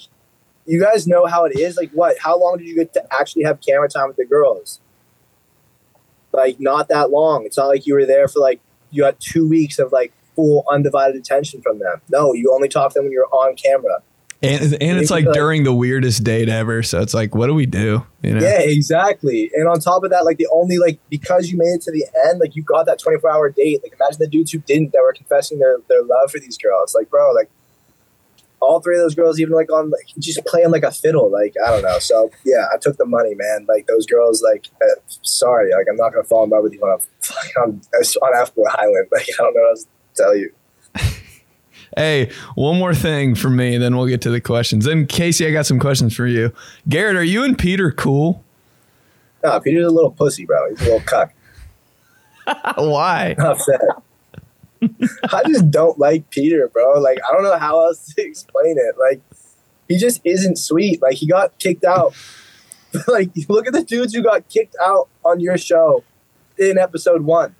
you 0.65 0.79
guys 0.79 1.07
know 1.07 1.25
how 1.25 1.45
it 1.45 1.59
is. 1.59 1.77
Like 1.77 1.91
what? 1.91 2.17
How 2.19 2.39
long 2.39 2.57
did 2.57 2.67
you 2.67 2.75
get 2.75 2.93
to 2.93 3.03
actually 3.13 3.43
have 3.43 3.59
camera 3.61 3.89
time 3.89 4.07
with 4.07 4.17
the 4.17 4.25
girls? 4.25 4.79
Like 6.31 6.59
not 6.59 6.87
that 6.89 7.11
long. 7.11 7.45
It's 7.45 7.57
not 7.57 7.67
like 7.67 7.85
you 7.85 7.95
were 7.95 8.05
there 8.05 8.27
for 8.27 8.39
like 8.39 8.61
you 8.91 9.03
got 9.03 9.19
two 9.19 9.47
weeks 9.47 9.79
of 9.79 9.91
like 9.91 10.13
full 10.35 10.63
undivided 10.71 11.15
attention 11.15 11.61
from 11.61 11.79
them. 11.79 12.01
No, 12.09 12.33
you 12.33 12.53
only 12.53 12.69
talk 12.69 12.93
to 12.93 12.99
them 12.99 13.05
when 13.05 13.11
you're 13.11 13.27
on 13.27 13.55
camera. 13.55 14.01
And 14.41 14.81
and 14.81 14.97
it's 14.99 15.11
like 15.11 15.25
during 15.33 15.65
the 15.65 15.73
weirdest 15.73 16.23
date 16.23 16.47
ever. 16.47 16.81
So 16.81 17.01
it's 17.01 17.13
like, 17.13 17.35
what 17.35 17.47
do 17.47 17.53
we 17.53 17.65
do? 17.65 18.05
You 18.21 18.35
know? 18.35 18.41
Yeah, 18.41 18.61
exactly. 18.61 19.51
And 19.53 19.67
on 19.67 19.81
top 19.81 20.03
of 20.05 20.11
that, 20.11 20.23
like 20.23 20.37
the 20.37 20.47
only 20.53 20.77
like 20.77 20.97
because 21.09 21.49
you 21.49 21.57
made 21.57 21.73
it 21.73 21.81
to 21.81 21.91
the 21.91 22.05
end, 22.25 22.39
like 22.39 22.55
you 22.55 22.63
got 22.63 22.85
that 22.85 22.99
24 22.99 23.29
hour 23.29 23.49
date. 23.49 23.81
Like 23.83 23.93
imagine 23.99 24.19
the 24.19 24.27
dudes 24.27 24.51
who 24.51 24.59
didn't 24.59 24.93
that 24.93 25.01
were 25.01 25.11
confessing 25.11 25.59
their 25.59 25.79
their 25.89 26.03
love 26.03 26.31
for 26.31 26.39
these 26.39 26.57
girls. 26.57 26.95
Like 26.95 27.09
bro, 27.09 27.33
like 27.33 27.49
all 28.61 28.79
three 28.79 28.95
of 28.95 29.01
those 29.01 29.15
girls, 29.15 29.41
even 29.41 29.53
like 29.53 29.69
on 29.71 29.89
like 29.89 30.07
just 30.19 30.45
playing 30.45 30.71
like 30.71 30.83
a 30.83 30.91
fiddle. 30.91 31.29
Like 31.29 31.55
I 31.65 31.71
don't 31.71 31.83
know. 31.83 31.99
So 31.99 32.31
yeah, 32.45 32.67
I 32.73 32.77
took 32.77 32.95
the 32.95 33.05
money, 33.05 33.35
man. 33.35 33.65
Like 33.67 33.87
those 33.87 34.05
girls, 34.05 34.41
like 34.41 34.67
uh, 34.81 35.01
sorry, 35.21 35.73
like 35.73 35.87
I'm 35.89 35.97
not 35.97 36.13
gonna 36.13 36.23
fall 36.23 36.45
in 36.45 36.49
love 36.49 36.63
with 36.63 36.73
you 36.73 36.81
on 36.81 36.97
a 36.97 37.59
on, 37.59 37.81
on 37.93 38.47
Island. 38.79 39.07
Like 39.11 39.23
I 39.23 39.43
don't 39.43 39.53
know 39.53 39.61
what 39.61 39.69
else 39.71 39.83
to 39.83 39.89
tell 40.15 40.35
you. 40.35 40.53
Hey, 41.99 42.31
one 42.55 42.79
more 42.79 42.95
thing 42.95 43.35
for 43.35 43.49
me, 43.49 43.77
then 43.77 43.97
we'll 43.97 44.07
get 44.07 44.21
to 44.21 44.29
the 44.29 44.39
questions. 44.39 44.87
And 44.87 45.09
Casey, 45.09 45.45
I 45.45 45.51
got 45.51 45.65
some 45.65 45.79
questions 45.81 46.15
for 46.15 46.25
you. 46.25 46.53
Garrett, 46.87 47.17
are 47.17 47.23
you 47.25 47.43
and 47.43 47.59
Peter 47.59 47.91
cool? 47.91 48.41
No, 49.43 49.59
Peter's 49.59 49.85
a 49.85 49.89
little 49.89 50.11
pussy, 50.11 50.45
bro. 50.45 50.69
He's 50.69 50.79
a 50.79 50.85
little 50.85 51.01
cuck. 51.01 51.33
Why? 52.77 53.31
Enough 53.37 53.59
said. 53.59 53.81
I 55.29 55.43
just 55.45 55.69
don't 55.69 55.99
like 55.99 56.29
Peter, 56.29 56.69
bro. 56.69 57.01
Like 57.01 57.19
I 57.29 57.33
don't 57.33 57.43
know 57.43 57.57
how 57.57 57.85
else 57.85 58.13
to 58.13 58.21
explain 58.25 58.77
it. 58.77 58.95
Like 58.97 59.21
he 59.89 59.97
just 59.97 60.21
isn't 60.23 60.57
sweet. 60.57 61.01
Like 61.01 61.15
he 61.15 61.27
got 61.27 61.59
kicked 61.59 61.83
out. 61.83 62.13
like 63.09 63.31
look 63.49 63.67
at 63.67 63.73
the 63.73 63.83
dudes 63.83 64.13
who 64.15 64.23
got 64.23 64.47
kicked 64.47 64.77
out 64.81 65.09
on 65.25 65.41
your 65.41 65.57
show 65.57 66.05
in 66.57 66.77
episode 66.77 67.23
one. 67.23 67.57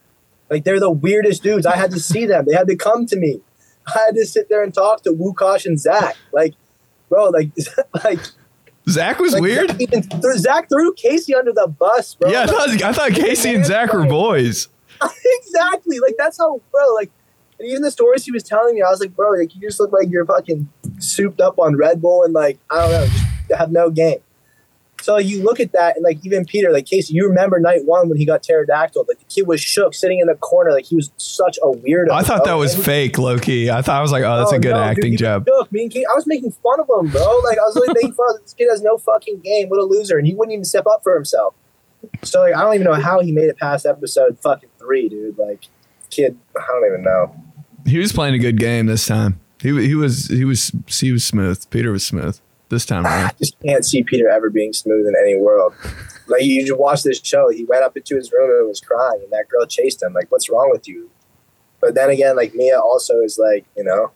Like 0.50 0.63
they're 0.63 0.79
the 0.79 0.89
weirdest 0.89 1.43
dudes. 1.43 1.65
I 1.65 1.75
had 1.75 1.91
to 1.91 2.00
see 2.00 2.25
them. 2.25 2.46
They 2.48 2.55
had 2.55 2.67
to 2.67 2.77
come 2.77 3.05
to 3.08 3.17
me. 3.17 3.41
I 3.96 4.00
had 4.08 4.15
to 4.15 4.25
sit 4.25 4.50
there 4.50 4.63
and 4.63 4.74
talk 4.74 5.03
to 5.03 5.12
Wukosh 5.12 5.65
and 5.65 5.79
Zach. 5.79 6.15
Like, 6.31 6.55
bro, 7.10 7.29
like, 7.29 7.51
like, 8.03 8.19
Zach 8.88 9.19
was 9.19 9.34
like 9.34 9.41
weird. 9.41 9.69
Zach, 9.72 9.81
even 9.81 10.03
Zach 10.38 10.69
threw 10.69 10.93
Casey 10.93 11.36
under 11.36 11.51
the 11.53 11.67
bus, 11.67 12.15
bro. 12.15 12.31
Yeah, 12.31 12.43
I 12.43 12.46
thought, 12.48 12.81
I 12.81 12.93
thought 12.93 13.12
Casey 13.12 13.53
and 13.53 13.65
Zach 13.65 13.93
were 13.93 14.05
boys. 14.08 14.67
exactly. 15.01 16.00
Like 16.00 16.15
that's 16.17 16.38
how, 16.38 16.62
bro. 16.72 16.93
Like, 16.96 17.12
and 17.60 17.67
even 17.67 17.81
the 17.84 17.91
stories 17.91 18.25
he 18.25 18.31
was 18.31 18.43
telling 18.43 18.75
me, 18.75 18.81
I 18.81 18.89
was 18.89 19.00
like, 19.00 19.15
bro, 19.15 19.31
like 19.31 19.53
you 19.53 19.62
just 19.62 19.79
look 19.79 19.91
like 19.91 20.10
you're 20.10 20.25
fucking 20.25 20.69
souped 21.00 21.41
up 21.41 21.60
on 21.60 21.75
Red 21.75 22.01
Bull 22.01 22.24
and 22.24 22.34
like 22.34 22.58
I 22.69 22.81
don't 22.81 22.91
know, 22.91 23.05
just 23.05 23.60
have 23.60 23.72
no 23.72 23.89
game. 23.89 24.19
So 25.01 25.13
like, 25.13 25.25
you 25.25 25.41
look 25.44 25.60
at 25.60 25.72
that 25.72 25.96
and 25.96 26.03
like 26.03 26.24
even 26.25 26.46
Peter, 26.46 26.72
like 26.72 26.86
Casey, 26.86 27.13
you 27.13 27.27
remember 27.27 27.60
night 27.60 27.86
one 27.86 28.10
when 28.10 28.18
he 28.18 28.25
got 28.25 28.44
pterodactyl, 28.44 29.06
like 29.08 29.20
the 29.20 29.25
kid 29.25 29.48
was 29.48 29.62
shook, 29.62 29.94
sitting 29.94 30.20
in 30.20 30.27
the 30.27 30.36
corner, 30.36 30.72
like 30.72 30.86
he 30.86 30.96
was 30.96 31.12
such 31.18 31.58
a 31.63 31.68
weirdo. 31.68 32.12
I 32.12 32.22
thought 32.22 32.39
bro. 32.39 32.46
that 32.46 32.53
oh, 32.53 32.60
was 32.60 32.75
And 32.75 32.84
fake, 32.84 33.18
low 33.18 33.38
key. 33.39 33.70
I 33.70 33.82
thought 33.82 33.98
I 33.98 34.01
was 34.01 34.12
like, 34.12 34.24
oh, 34.24 34.38
that's 34.38 34.51
Oh, 34.53 34.58
a 34.58 34.60
good 34.60 34.72
no, 34.74 34.79
acting 34.79 35.12
was 35.13 35.20
job. 35.20 35.46
shook. 35.46 35.72
Me 35.72 35.84
and 35.84 35.91
Casey, 35.91 36.06
I 36.06 36.13
was 36.15 36.27
making 36.27 36.51
fun 36.51 36.79
of 36.79 36.89
him, 36.89 37.12
bro. 37.12 37.39
Like 37.44 37.58
I 37.58 37.62
was 37.62 37.75
really 37.75 37.94
making 37.94 38.13
fun 38.13 38.36
of 38.36 38.41
this 38.41 38.53
kid 38.53 38.68
has 38.70 38.82
no 38.82 38.98
fucking 38.98 39.39
game. 39.39 39.70
What 39.70 39.79
a 39.79 39.84
loser, 39.84 40.18
and 40.18 40.27
he 40.27 40.36
wouldn't 40.36 40.53
even 40.53 40.65
step 40.65 40.86
up 40.86 41.01
for 41.03 41.15
himself. 41.15 41.53
So 42.24 42.41
like, 42.41 42.56
I 42.56 42.62
don't 42.62 42.75
even 42.75 42.86
know 42.86 42.94
how 42.94 43.22
he 43.22 43.32
made 43.32 43.46
it 43.50 43.58
past 43.58 43.86
episode 43.86 44.38
fucking 44.39 44.70
three, 44.79 45.10
dude. 45.10 45.38
Like, 45.38 45.65
kid, 46.10 46.38
I 46.58 46.65
don't 46.68 46.86
even 46.86 47.03
know. 47.03 47.36
He 47.86 47.98
was 47.98 48.12
playing 48.12 48.36
a 48.36 48.39
good 48.39 48.58
game 48.58 48.88
this 48.88 49.06
time. 49.06 49.39
He 49.62 49.70
he 49.88 49.96
was 49.96 50.27
he 50.27 50.46
was 50.46 50.72
he 50.88 51.12
was 51.12 51.24
smooth. 51.24 51.70
Peter 51.70 51.91
was 51.91 52.06
smooth 52.06 52.39
this 52.70 52.86
time 52.86 53.06
ah, 53.06 53.10
around. 53.10 53.26
I 53.26 53.32
just 53.40 53.60
can't 53.60 53.86
see 53.86 54.04
Peter 54.04 54.30
ever 54.30 54.50
being 54.50 54.74
smooth 54.74 55.08
in 55.08 55.14
any 55.20 55.36
world. 55.36 55.74
Like 56.28 56.44
you 56.44 56.66
just 56.66 56.80
watch 56.80 57.04
this 57.04 57.22
show, 57.22 57.50
he 57.50 57.66
went 57.66 57.84
up 57.84 57.98
into 57.98 58.16
his 58.16 58.32
room 58.32 58.60
and 58.60 58.68
was 58.68 58.82
crying, 58.82 59.22
and 59.24 59.32
that 59.32 59.50
girl 59.50 59.66
chased 59.66 60.02
him. 60.02 60.14
Like, 60.14 60.32
what's 60.32 60.50
wrong 60.50 60.70
with 60.72 60.88
you? 60.88 61.10
But 61.82 61.96
then 61.96 62.10
again, 62.10 62.36
like 62.36 62.54
Mia 62.54 62.80
also 62.80 63.22
is 63.22 63.40
like, 63.40 63.66
you 63.76 63.84
know, 63.84 64.12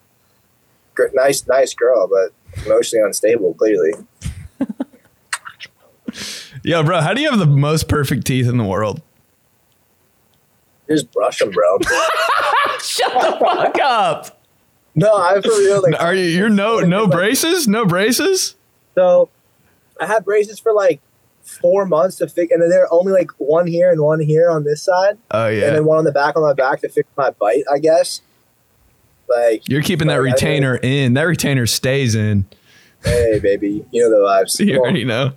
gr- 0.93 1.07
nice, 1.13 1.47
nice 1.47 1.73
girl, 1.73 2.07
but 2.07 2.33
emotionally 2.65 3.05
unstable. 3.05 3.53
Clearly, 3.55 3.93
Yo, 6.63 6.83
bro, 6.83 7.01
how 7.01 7.13
do 7.13 7.21
you 7.21 7.29
have 7.29 7.39
the 7.39 7.45
most 7.45 7.87
perfect 7.87 8.27
teeth 8.27 8.47
in 8.47 8.57
the 8.57 8.63
world? 8.63 9.01
just 10.89 11.11
brush 11.11 11.39
them, 11.39 11.49
bro. 11.49 11.79
Shut 12.79 13.13
the 13.13 13.37
fuck 13.39 13.79
up. 13.81 14.42
No, 14.95 15.15
I 15.15 15.41
for 15.41 15.49
real. 15.49 15.81
Like, 15.81 15.99
Are 16.01 16.13
you 16.13 16.23
you're 16.25 16.49
no 16.49 16.79
no 16.79 17.07
braces? 17.07 17.67
No 17.67 17.85
braces? 17.85 18.55
So 18.95 19.29
I 19.99 20.05
had 20.05 20.23
braces 20.25 20.59
for 20.59 20.73
like 20.73 21.01
four 21.41 21.85
months 21.85 22.17
to 22.17 22.27
fix, 22.27 22.51
and 22.51 22.61
then 22.61 22.69
they're 22.69 22.91
only 22.93 23.11
like 23.11 23.29
one 23.37 23.67
here 23.67 23.91
and 23.91 24.01
one 24.01 24.19
here 24.19 24.49
on 24.49 24.63
this 24.63 24.81
side, 24.83 25.17
Oh 25.31 25.47
yeah, 25.47 25.67
and 25.67 25.75
then 25.75 25.85
one 25.85 25.97
on 25.97 26.03
the 26.05 26.11
back 26.11 26.35
on 26.35 26.41
my 26.43 26.53
back 26.53 26.81
to 26.81 26.89
fix 26.89 27.07
my 27.17 27.31
bite, 27.31 27.63
I 27.71 27.79
guess. 27.79 28.21
Like, 29.27 29.67
You're 29.67 29.81
keeping 29.81 30.07
that 30.07 30.17
retainer 30.21 30.75
in. 30.75 31.13
That 31.15 31.23
retainer 31.23 31.65
stays 31.65 32.13
in. 32.13 32.45
hey, 33.03 33.39
baby, 33.39 33.85
you 33.91 34.01
know 34.03 34.09
the 34.09 34.17
vibes. 34.17 34.59
You 34.59 34.73
Come 34.73 34.75
on. 34.75 34.81
already 34.81 35.05
know. 35.05 35.31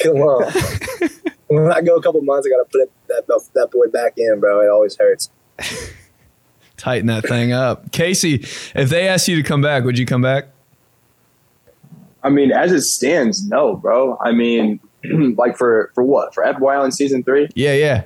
Come 0.00 0.16
on. 0.16 0.52
when 1.48 1.72
I 1.72 1.80
go 1.82 1.96
a 1.96 2.02
couple 2.02 2.20
months, 2.22 2.46
I 2.46 2.50
gotta 2.50 2.68
put 2.70 2.80
it, 2.82 2.92
that 3.08 3.50
that 3.54 3.70
boy 3.70 3.86
back 3.86 4.14
in, 4.16 4.40
bro. 4.40 4.60
It 4.60 4.68
always 4.68 4.96
hurts. 4.96 5.30
Tighten 6.78 7.08
that 7.08 7.26
thing 7.26 7.52
up. 7.52 7.92
Casey, 7.92 8.46
if 8.74 8.88
they 8.88 9.08
asked 9.08 9.28
you 9.28 9.36
to 9.36 9.42
come 9.42 9.60
back, 9.60 9.84
would 9.84 9.98
you 9.98 10.06
come 10.06 10.22
back? 10.22 10.46
I 12.22 12.30
mean, 12.30 12.52
as 12.52 12.72
it 12.72 12.82
stands, 12.82 13.46
no, 13.46 13.76
bro. 13.76 14.16
I 14.20 14.32
mean, 14.32 14.80
like 15.36 15.56
for 15.56 15.90
for 15.94 16.02
what? 16.02 16.34
For 16.34 16.44
FY 16.44 16.84
in 16.84 16.92
season 16.92 17.22
three? 17.22 17.48
Yeah, 17.54 17.74
yeah. 17.74 18.04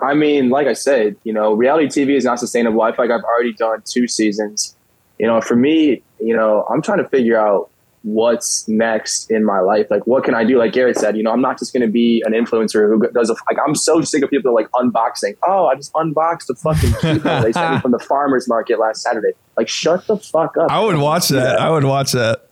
I 0.00 0.14
mean, 0.14 0.50
like 0.50 0.66
I 0.66 0.74
said, 0.74 1.16
you 1.24 1.32
know, 1.32 1.54
reality 1.54 1.86
TV 1.86 2.16
is 2.16 2.24
not 2.24 2.38
sustainable. 2.38 2.82
I 2.82 2.92
feel 2.92 3.06
like 3.06 3.10
I've 3.10 3.24
already 3.24 3.52
done 3.52 3.82
two 3.84 4.06
seasons. 4.06 4.76
You 5.18 5.26
know, 5.26 5.40
for 5.40 5.56
me, 5.56 6.02
you 6.20 6.36
know, 6.36 6.66
I'm 6.70 6.82
trying 6.82 6.98
to 6.98 7.08
figure 7.08 7.38
out 7.38 7.70
what's 8.06 8.68
next 8.68 9.28
in 9.32 9.44
my 9.44 9.58
life. 9.58 9.88
Like, 9.90 10.06
what 10.06 10.22
can 10.22 10.32
I 10.32 10.44
do? 10.44 10.58
Like 10.58 10.72
Garrett 10.72 10.96
said, 10.96 11.16
you 11.16 11.24
know, 11.24 11.32
I'm 11.32 11.40
not 11.40 11.58
just 11.58 11.72
going 11.72 11.84
to 11.84 11.90
be 11.90 12.22
an 12.24 12.32
influencer 12.32 12.88
who 12.88 13.04
does 13.10 13.30
a, 13.30 13.34
like, 13.50 13.58
I'm 13.66 13.74
so 13.74 14.00
sick 14.00 14.22
of 14.22 14.30
people 14.30 14.54
like 14.54 14.70
unboxing. 14.76 15.36
Oh, 15.44 15.66
I 15.66 15.74
just 15.74 15.90
unboxed 15.92 16.48
a 16.48 16.54
fucking 16.54 16.92
keyboard 17.00 17.42
they 17.42 17.52
sent 17.52 17.74
me 17.74 17.80
from 17.82 17.90
the 17.90 17.98
farmer's 17.98 18.48
market 18.48 18.78
last 18.78 19.02
Saturday. 19.02 19.32
Like, 19.56 19.68
shut 19.68 20.06
the 20.06 20.18
fuck 20.18 20.56
up. 20.56 20.70
I 20.70 20.78
would 20.78 20.98
watch 20.98 21.30
that. 21.30 21.58
I 21.58 21.68
would 21.68 21.82
watch 21.82 22.12
that. 22.12 22.46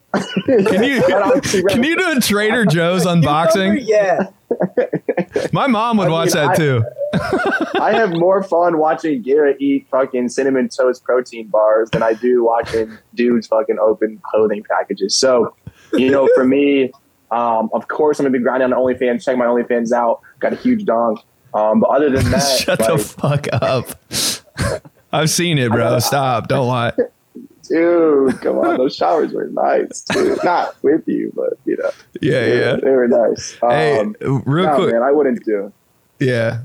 Can 0.46 0.84
you 0.84 1.02
can 1.68 1.82
you 1.82 1.96
do 1.96 2.12
a 2.16 2.20
Trader 2.20 2.66
Joe's 2.66 3.04
unboxing? 3.06 3.80
Yeah. 3.82 4.30
My 5.52 5.66
mom 5.66 5.96
would 5.98 6.08
I 6.08 6.10
watch 6.10 6.34
mean, 6.34 6.44
that 6.46 6.50
I- 6.50 6.56
too. 6.56 6.84
I 7.80 7.92
have 7.92 8.10
more 8.12 8.42
fun 8.42 8.78
watching 8.78 9.22
Garrett 9.22 9.60
eat 9.60 9.86
fucking 9.90 10.28
cinnamon 10.28 10.68
toast 10.68 11.04
protein 11.04 11.46
bars 11.48 11.90
than 11.90 12.02
I 12.02 12.14
do 12.14 12.44
watching 12.44 12.96
dudes 13.14 13.46
fucking 13.46 13.78
open 13.78 14.20
clothing 14.24 14.64
packages. 14.68 15.16
So, 15.16 15.54
you 15.92 16.10
know, 16.10 16.28
for 16.34 16.44
me, 16.44 16.90
um, 17.30 17.70
of 17.72 17.86
course, 17.88 18.18
I'm 18.18 18.24
gonna 18.24 18.36
be 18.36 18.42
grinding 18.42 18.72
on 18.72 18.78
OnlyFans. 18.78 19.24
Check 19.24 19.36
my 19.36 19.44
OnlyFans 19.46 19.92
out. 19.92 20.20
Got 20.40 20.54
a 20.54 20.56
huge 20.56 20.84
dong. 20.84 21.20
Um, 21.52 21.78
but 21.80 21.90
other 21.90 22.10
than 22.10 22.24
that, 22.32 22.40
Shut 22.58 22.80
like, 22.80 22.88
the 22.90 22.98
fuck 22.98 23.46
up. 23.52 24.82
I've 25.12 25.30
seen 25.30 25.58
it, 25.58 25.70
bro. 25.70 25.98
Stop. 26.00 26.48
Don't 26.48 26.66
lie. 26.66 26.92
Dude, 27.74 28.40
come 28.42 28.58
on, 28.58 28.76
those 28.76 28.94
showers 28.94 29.32
were 29.32 29.48
nice. 29.48 30.02
Dude. 30.02 30.38
Not 30.44 30.76
with 30.82 31.06
you, 31.08 31.32
but 31.34 31.54
you 31.64 31.76
know, 31.76 31.90
Yeah, 32.20 32.40
they, 32.40 32.60
yeah. 32.60 32.76
they 32.76 32.90
were 32.90 33.08
nice. 33.08 33.56
Hey, 33.60 33.98
Um, 33.98 34.16
real 34.20 34.66
no, 34.66 34.76
quick. 34.76 34.92
man, 34.92 35.02
I 35.02 35.10
wouldn't 35.10 35.44
do. 35.44 35.72
Yeah. 36.18 36.60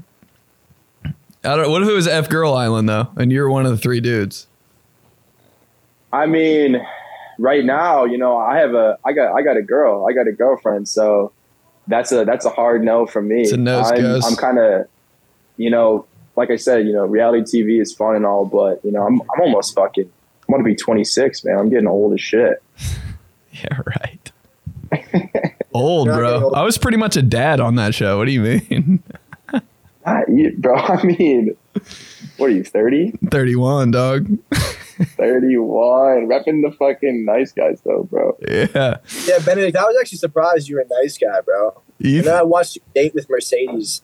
I 1.05 1.55
don't. 1.55 1.71
What 1.71 1.81
if 1.81 1.89
it 1.89 1.93
was 1.93 2.07
F 2.07 2.29
Girl 2.29 2.53
Island 2.53 2.89
though, 2.89 3.07
and 3.15 3.31
you're 3.31 3.49
one 3.49 3.65
of 3.65 3.71
the 3.71 3.77
three 3.77 4.01
dudes? 4.01 4.47
I 6.11 6.25
mean, 6.25 6.85
right 7.37 7.63
now, 7.63 8.03
you 8.05 8.17
know, 8.17 8.37
I 8.37 8.57
have 8.57 8.73
a, 8.73 8.97
I 9.05 9.13
got, 9.13 9.33
I 9.35 9.41
got 9.41 9.55
a 9.57 9.61
girl, 9.61 10.05
I 10.09 10.13
got 10.13 10.27
a 10.27 10.31
girlfriend, 10.31 10.87
so 10.89 11.31
that's 11.87 12.11
a, 12.11 12.25
that's 12.25 12.45
a 12.45 12.49
hard 12.49 12.83
no 12.83 13.05
for 13.05 13.21
me. 13.21 13.41
It's 13.43 13.51
a 13.51 13.57
nose 13.57 13.91
I'm. 13.91 14.23
I'm 14.23 14.35
kind 14.35 14.59
of, 14.59 14.87
you 15.57 15.69
know, 15.69 16.05
like 16.35 16.49
I 16.51 16.55
said, 16.57 16.85
you 16.87 16.93
know, 16.93 17.05
reality 17.05 17.63
TV 17.63 17.81
is 17.81 17.93
fun 17.93 18.15
and 18.15 18.25
all, 18.25 18.45
but 18.45 18.83
you 18.83 18.91
know, 18.91 19.05
I'm, 19.05 19.21
I'm 19.21 19.41
almost 19.41 19.75
fucking, 19.75 20.11
I'm 20.49 20.53
gonna 20.53 20.63
be 20.63 20.75
26, 20.75 21.45
man. 21.45 21.57
I'm 21.59 21.69
getting 21.69 21.87
old 21.87 22.13
as 22.13 22.21
shit. 22.21 22.61
Yeah, 23.51 23.79
right. 23.99 24.31
Old, 25.73 26.05
You're 26.07 26.15
not 26.15 26.21
getting 26.21 26.39
bro. 26.39 26.43
old. 26.45 26.53
I 26.55 26.63
was 26.63 26.77
pretty 26.77 26.97
much 26.97 27.17
a 27.17 27.21
dad 27.21 27.59
on 27.59 27.75
that 27.75 27.93
show. 27.95 28.17
What 28.19 28.25
do 28.25 28.31
you 28.31 28.41
mean? 28.41 29.03
Ah, 30.05 30.21
you- 30.27 30.55
bro, 30.57 30.75
I 30.75 31.03
mean, 31.03 31.55
what 32.37 32.47
are 32.47 32.49
you, 32.53 32.63
30, 32.63 33.13
31, 33.29 33.91
dog. 33.91 34.27
31, 35.17 36.27
repping 36.27 36.61
the 36.63 36.71
fucking 36.77 37.25
nice 37.25 37.51
guys 37.51 37.81
though, 37.85 38.03
bro. 38.03 38.37
Yeah. 38.47 38.97
Yeah, 39.25 39.39
Benedict, 39.45 39.75
I 39.77 39.83
was 39.83 39.97
actually 39.99 40.17
surprised 40.19 40.67
you 40.69 40.75
were 40.77 40.81
a 40.89 41.01
nice 41.01 41.17
guy, 41.17 41.41
bro. 41.41 41.81
You, 41.99 42.19
And 42.19 42.27
then 42.27 42.35
I 42.35 42.43
watched 42.43 42.75
you 42.77 42.81
date 42.95 43.13
with 43.13 43.29
Mercedes 43.29 44.01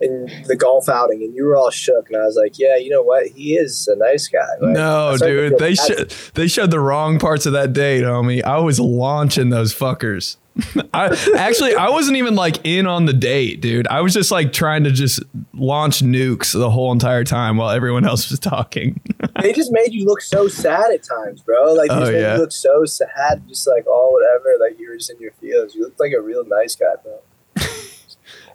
in 0.00 0.26
the 0.46 0.56
golf 0.56 0.88
outing, 0.88 1.22
and 1.22 1.34
you 1.34 1.44
were 1.44 1.56
all 1.56 1.70
shook. 1.70 2.08
And 2.10 2.16
I 2.20 2.24
was 2.24 2.36
like, 2.36 2.58
yeah, 2.58 2.76
you 2.76 2.90
know 2.90 3.02
what? 3.02 3.26
He 3.28 3.54
is 3.56 3.88
a 3.88 3.96
nice 3.96 4.28
guy. 4.28 4.38
Like, 4.60 4.74
no, 4.74 5.08
I 5.08 5.16
started 5.16 5.58
to 5.58 5.76
dude. 5.96 6.10
They 6.10 6.14
they 6.42 6.48
showed 6.48 6.70
the 6.70 6.80
wrong 6.80 7.18
parts 7.18 7.46
of 7.46 7.52
that 7.54 7.72
date, 7.72 8.02
homie. 8.04 8.42
I 8.44 8.58
was 8.58 8.78
launching 8.78 9.50
those 9.50 9.74
fuckers. 9.74 10.36
I 10.92 11.16
actually 11.36 11.76
I 11.76 11.88
wasn't 11.88 12.16
even 12.16 12.34
like 12.34 12.58
in 12.64 12.86
on 12.88 13.04
the 13.04 13.12
date, 13.12 13.60
dude. 13.60 13.86
I 13.86 14.00
was 14.00 14.12
just 14.12 14.32
like 14.32 14.52
trying 14.52 14.82
to 14.84 14.90
just 14.90 15.22
launch 15.54 16.00
nukes 16.00 16.52
the 16.52 16.68
whole 16.68 16.90
entire 16.90 17.22
time 17.22 17.56
while 17.58 17.70
everyone 17.70 18.04
else 18.04 18.28
was 18.30 18.40
talking. 18.40 19.00
They 19.40 19.52
just 19.52 19.70
made 19.70 19.92
you 19.92 20.04
look 20.04 20.20
so 20.20 20.48
sad 20.48 20.90
at 20.92 21.04
times, 21.04 21.42
bro. 21.42 21.72
Like, 21.74 21.90
they 21.90 21.94
Oh, 21.94 22.00
made 22.10 22.20
yeah. 22.20 22.34
you 22.34 22.40
look 22.40 22.50
so 22.50 22.84
sad, 22.84 23.46
just 23.48 23.68
like, 23.68 23.84
oh, 23.86 24.10
whatever. 24.10 24.56
Like, 24.58 24.80
you 24.80 24.88
were 24.90 24.96
just 24.96 25.10
in 25.10 25.20
your 25.20 25.30
feels. 25.40 25.76
You 25.76 25.84
looked 25.84 26.00
like 26.00 26.10
a 26.12 26.20
real 26.20 26.44
nice 26.44 26.74
guy, 26.74 26.94
bro. 27.04 27.20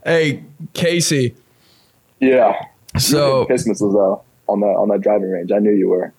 Hey, 0.06 0.44
Casey. 0.74 1.36
Yeah. 2.20 2.54
So 2.98 3.46
Piss 3.46 3.68
missiles 3.68 3.94
though 3.94 4.24
on 4.48 4.60
the 4.62 4.68
on 4.68 4.90
that 4.90 5.02
driving 5.02 5.30
range. 5.32 5.52
I 5.52 5.60
knew 5.60 5.72
you 5.72 5.90
were. 5.90 6.14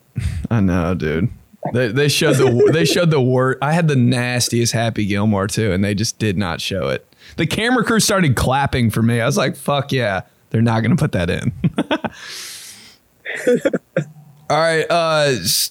I 0.51 0.61
know, 0.61 0.95
dude. 0.95 1.31
They, 1.73 1.89
they 1.89 2.09
showed 2.09 2.35
the 2.37 2.71
they 2.73 2.85
showed 2.85 3.11
the 3.11 3.21
word. 3.21 3.59
I 3.63 3.73
had 3.73 3.89
the 3.89 3.97
nastiest 3.97 4.73
Happy 4.73 5.07
Gilmore 5.07 5.47
too, 5.47 5.73
and 5.73 5.83
they 5.83 5.95
just 5.95 6.19
did 6.19 6.37
not 6.37 6.61
show 6.61 6.89
it. 6.89 7.07
The 7.37 7.47
camera 7.47 7.85
crew 7.85 8.01
started 8.01 8.37
clapping 8.37 8.91
for 8.91 9.03
me. 9.03 9.21
I 9.21 9.27
was 9.27 9.37
like, 9.37 9.57
"Fuck 9.57 9.93
yeah!" 9.93 10.23
They're 10.51 10.63
not 10.63 10.83
gonna 10.83 10.97
put 10.97 11.13
that 11.13 11.31
in. 11.31 11.53
All 14.51 14.59
right, 14.59 14.85
uh, 14.91 15.29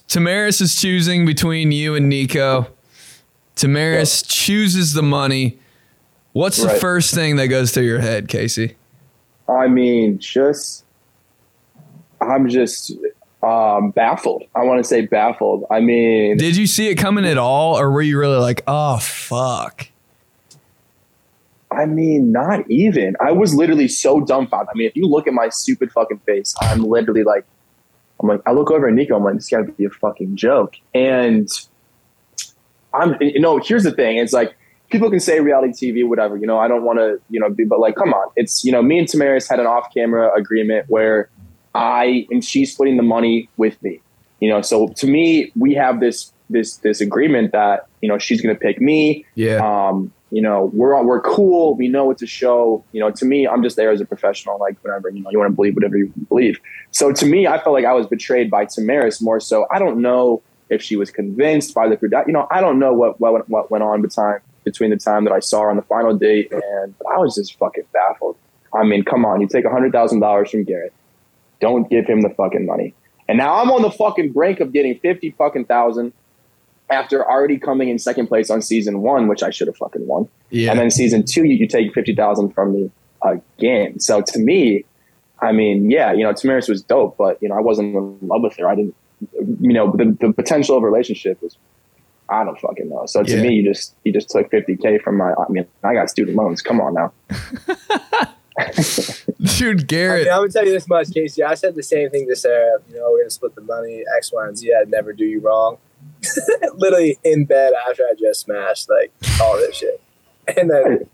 Tamaris 0.08 0.62
is 0.62 0.80
choosing 0.80 1.26
between 1.26 1.72
you 1.72 1.94
and 1.96 2.10
Nico. 2.10 2.68
Tamaris 3.56 4.26
chooses 4.28 4.94
the 4.94 5.04
money. 5.04 5.60
What's 6.34 6.62
the 6.62 6.70
first 6.70 7.14
thing 7.14 7.36
that 7.38 7.48
goes 7.48 7.72
through 7.72 7.84
your 7.84 8.00
head, 8.00 8.28
Casey? 8.28 8.76
I 9.48 9.68
mean, 9.68 10.18
just 10.20 10.84
I'm 12.20 12.50
just 12.50 12.92
um, 13.44 13.92
baffled. 13.92 14.44
I 14.56 14.64
want 14.64 14.80
to 14.80 14.84
say 14.84 15.06
baffled. 15.06 15.66
I 15.70 15.80
mean, 15.80 16.38
Did 16.38 16.58
you 16.58 16.68
see 16.68 16.90
it 16.90 16.96
coming 16.96 17.26
at 17.26 17.38
all, 17.38 17.78
or 17.78 17.92
were 17.92 18.02
you 18.02 18.18
really 18.18 18.38
like, 18.38 18.64
"Oh 18.68 18.98
fuck"? 18.98 19.88
I 21.72 21.86
mean, 21.86 22.32
not 22.32 22.70
even. 22.70 23.16
I 23.20 23.32
was 23.32 23.54
literally 23.54 23.88
so 23.88 24.22
dumbfounded. 24.22 24.70
I 24.74 24.78
mean, 24.78 24.88
if 24.88 24.96
you 24.96 25.08
look 25.08 25.28
at 25.28 25.34
my 25.34 25.50
stupid 25.50 25.92
fucking 25.92 26.20
face, 26.20 26.56
I'm 26.62 26.84
literally 26.84 27.24
like, 27.24 27.46
I'm 28.20 28.30
like, 28.30 28.42
I 28.46 28.52
look 28.52 28.70
over 28.70 28.88
at 28.88 28.94
Nico. 28.94 29.16
I'm 29.16 29.24
like, 29.24 29.36
this 29.36 29.50
got 29.50 29.66
to 29.66 29.72
be 29.72 29.86
a 29.86 29.90
fucking 29.90 30.36
joke. 30.36 30.76
And 30.94 31.50
I'm, 32.94 33.18
you 33.20 33.40
know, 33.40 33.58
here's 33.58 33.84
the 33.84 33.92
thing. 33.92 34.18
It's 34.18 34.34
like 34.34 34.56
people 34.94 35.10
can 35.10 35.20
say 35.20 35.42
reality 35.42 35.92
TV, 35.92 36.08
whatever. 36.08 36.38
You 36.38 36.48
know, 36.48 36.58
I 36.58 36.70
don't 36.70 36.84
want 36.84 37.00
to, 37.00 37.20
you 37.30 37.40
know, 37.40 37.50
be, 37.50 37.66
but 37.66 37.80
like, 37.80 37.96
come 37.96 38.14
on. 38.14 38.32
It's 38.38 38.64
you 38.64 38.72
know, 38.72 38.82
me 38.82 39.00
and 39.00 39.08
Tamaris 39.08 39.50
had 39.50 39.60
an 39.60 39.66
off-camera 39.66 40.34
agreement 40.34 40.86
where 40.88 41.30
I 41.76 42.26
and 42.30 42.46
she's 42.46 42.72
splitting 42.72 42.96
the 42.96 43.04
money 43.04 43.50
with 43.58 43.82
me. 43.84 44.00
You 44.40 44.50
know, 44.50 44.62
so 44.62 44.88
to 44.88 45.08
me, 45.08 45.52
we 45.58 45.74
have 45.74 46.00
this 46.00 46.32
this 46.50 46.78
this 46.78 47.02
agreement 47.02 47.52
that 47.52 47.88
you 48.02 48.08
know 48.08 48.18
she's 48.18 48.42
going 48.42 48.56
to 48.56 48.60
pick 48.60 48.80
me 48.80 49.26
Yeah, 49.36 49.58
um, 49.58 50.14
you 50.32 50.42
know, 50.42 50.72
we're 50.74 51.02
we're 51.04 51.22
cool. 51.22 51.76
We 51.76 51.88
know 51.88 52.12
it's 52.12 52.22
a 52.22 52.28
show. 52.28 52.84
You 52.92 53.02
know, 53.02 53.12
to 53.12 53.26
me, 53.26 53.48
I'm 53.48 53.62
just 53.62 53.76
there 53.76 53.92
as 53.92 54.02
a 54.02 54.06
professional. 54.06 54.58
Like 54.60 54.78
whatever, 54.84 55.10
you 55.10 55.22
know, 55.22 55.30
you 55.32 55.40
want 55.40 55.52
to 55.52 55.56
believe 55.56 55.76
whatever 55.76 55.98
you 55.98 56.12
believe. 56.30 56.60
So 56.92 57.12
to 57.12 57.26
me, 57.26 57.48
I 57.48 57.62
felt 57.62 57.74
like 57.74 57.86
I 57.86 57.94
was 57.94 58.08
betrayed 58.08 58.50
by 58.50 58.66
Tamaris 58.66 59.22
more 59.22 59.40
so. 59.40 59.66
I 59.72 59.80
don't 59.80 60.02
know 60.02 60.42
if 60.70 60.82
she 60.82 60.96
was 60.96 61.12
convinced 61.12 61.74
by 61.74 61.88
the 61.88 61.98
produ- 61.98 62.26
You 62.28 62.34
know, 62.34 62.48
I 62.52 62.62
don't 62.62 62.80
know 62.80 62.94
what 62.94 63.20
what 63.20 63.48
what 63.50 63.72
went 63.72 63.84
on 63.84 64.02
between 64.02 64.40
between 64.64 64.90
the 64.90 64.98
time 64.98 65.24
that 65.26 65.34
I 65.34 65.40
saw 65.40 65.62
her 65.62 65.70
on 65.70 65.76
the 65.76 65.84
final 65.84 66.16
date 66.16 66.52
and 66.52 66.96
I 67.14 67.18
was 67.18 67.36
just 67.36 67.58
fucking 67.58 67.86
baffled. 67.94 68.38
I 68.74 68.84
mean, 68.84 69.04
come 69.04 69.26
on, 69.26 69.42
you 69.42 69.48
take 69.48 69.66
hundred 69.66 69.92
thousand 69.92 70.20
dollars 70.20 70.52
from 70.52 70.64
Garrett, 70.64 70.94
don't 71.62 71.90
give 71.90 72.06
him 72.08 72.22
the 72.22 72.30
fucking 72.30 72.66
money. 72.66 72.94
And 73.28 73.38
now 73.38 73.62
I'm 73.62 73.72
on 73.72 73.82
the 73.82 73.92
fucking 73.92 74.32
brink 74.32 74.60
of 74.60 74.74
getting 74.74 74.98
fifty 75.00 75.32
fucking 75.32 75.66
thousand 75.66 76.14
after 76.90 77.28
already 77.28 77.58
coming 77.58 77.90
in 77.90 77.98
second 77.98 78.28
place 78.28 78.50
on 78.50 78.62
season 78.62 79.02
one, 79.02 79.28
which 79.28 79.44
I 79.44 79.50
should 79.50 79.68
have 79.68 79.78
fucking 79.78 80.06
won. 80.06 80.28
Yeah. 80.50 80.72
And 80.72 80.80
then 80.80 80.92
season 80.92 81.24
two, 81.26 81.44
you, 81.46 81.56
you 81.56 81.68
take 81.68 81.94
fifty 81.94 82.16
thousand 82.16 82.54
from 82.54 82.74
me 82.74 82.92
again. 83.24 84.00
So 84.00 84.22
to 84.22 84.40
me, 84.40 84.86
I 85.40 85.52
mean, 85.52 85.90
yeah, 85.90 86.12
you 86.14 86.24
know, 86.24 86.34
Tamaris 86.34 86.70
was 86.70 86.82
dope, 86.84 87.18
but 87.18 87.42
you 87.42 87.50
know, 87.50 87.56
I 87.56 87.62
wasn't 87.62 87.96
in 87.96 88.18
love 88.22 88.42
with 88.42 88.58
her. 88.58 88.68
I 88.68 88.76
didn't, 88.76 88.96
you 89.60 89.74
know, 89.74 89.92
the, 89.92 90.18
the 90.20 90.34
potential 90.34 90.78
of 90.78 90.84
a 90.84 90.86
relationship 90.86 91.42
was, 91.42 91.58
I 92.30 92.44
don't 92.44 92.60
fucking 92.60 92.90
know. 92.90 93.06
So 93.06 93.22
to 93.24 93.36
Yeah. 93.36 93.42
me, 93.42 93.54
you 93.54 93.64
just 93.64 93.96
you 94.04 94.12
just 94.14 94.30
took 94.30 94.50
fifty 94.50 94.76
k 94.78 94.98
from 95.00 95.18
my. 95.18 95.32
I 95.34 95.46
mean, 95.50 95.66
I 95.84 95.94
got 95.94 96.10
student 96.10 96.38
loans. 96.38 96.62
Come 96.62 96.80
on 96.82 96.94
now. 96.94 97.12
Dude, 99.58 99.82
I 99.82 99.84
Garrett. 99.86 100.24
mean, 100.26 100.32
I'm 100.34 100.42
gonna 100.42 100.50
tell 100.52 100.66
you 100.66 100.72
this 100.72 100.88
much, 100.88 101.12
Casey. 101.12 101.44
I 101.44 101.56
said 101.56 101.74
the 101.76 101.82
same 101.84 102.10
thing 102.12 102.28
to 102.30 102.36
Sarah. 102.36 102.78
You 102.90 102.98
know, 102.98 103.12
we're 103.12 103.22
gonna 103.22 103.30
split 103.32 103.56
the 103.56 103.62
money, 103.62 104.04
X, 104.18 104.32
Y, 104.32 104.48
and 104.48 104.58
Z. 104.58 104.72
I'd 104.80 104.90
never 104.90 105.12
do 105.12 105.26
you 105.26 105.40
wrong. 105.42 105.78
Literally 106.76 107.18
in 107.24 107.46
bed 107.46 107.74
after 107.90 108.04
I 108.04 108.14
just 108.20 108.42
smashed 108.42 108.90
like 108.90 109.12
all 109.42 109.56
this 109.58 109.76
shit, 109.78 110.02
and 110.58 110.70
then 110.70 111.10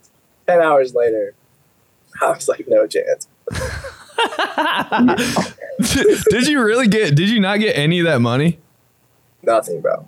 ten 0.48 0.62
hours 0.62 0.94
later, 0.94 1.34
I 2.22 2.32
was 2.32 2.48
like, 2.50 2.66
no 2.68 2.86
chance. 2.88 3.28
did 6.30 6.48
you 6.48 6.62
really 6.64 6.88
get? 6.88 7.16
Did 7.16 7.30
you 7.30 7.40
not 7.40 7.60
get 7.60 7.74
any 7.78 8.00
of 8.00 8.06
that 8.06 8.20
money? 8.20 8.60
Nothing, 9.44 9.80
bro. 9.82 10.06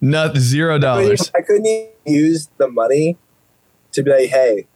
Not 0.00 0.36
zero 0.36 0.78
dollars. 0.78 1.30
I 1.34 1.42
couldn't 1.42 1.66
even 1.66 1.90
use 2.06 2.48
the 2.56 2.68
money 2.68 3.16
to 3.92 4.02
be 4.02 4.10
like, 4.10 4.30
hey, 4.30 4.66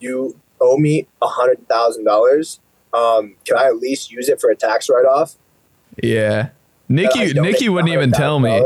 you 0.00 0.38
owe 0.60 0.76
me 0.78 1.06
a 1.22 1.26
hundred 1.26 1.68
thousand 1.68 2.04
dollars. 2.04 2.60
Um, 2.92 3.36
can 3.44 3.56
I 3.56 3.66
at 3.66 3.76
least 3.76 4.10
use 4.10 4.28
it 4.28 4.40
for 4.40 4.50
a 4.50 4.56
tax 4.56 4.88
write 4.88 5.04
off? 5.06 5.36
Yeah. 6.02 6.50
Nikki, 6.88 7.32
Nikki 7.34 7.68
wouldn't 7.68 7.92
even 7.92 8.12
tell 8.12 8.38
me. 8.40 8.64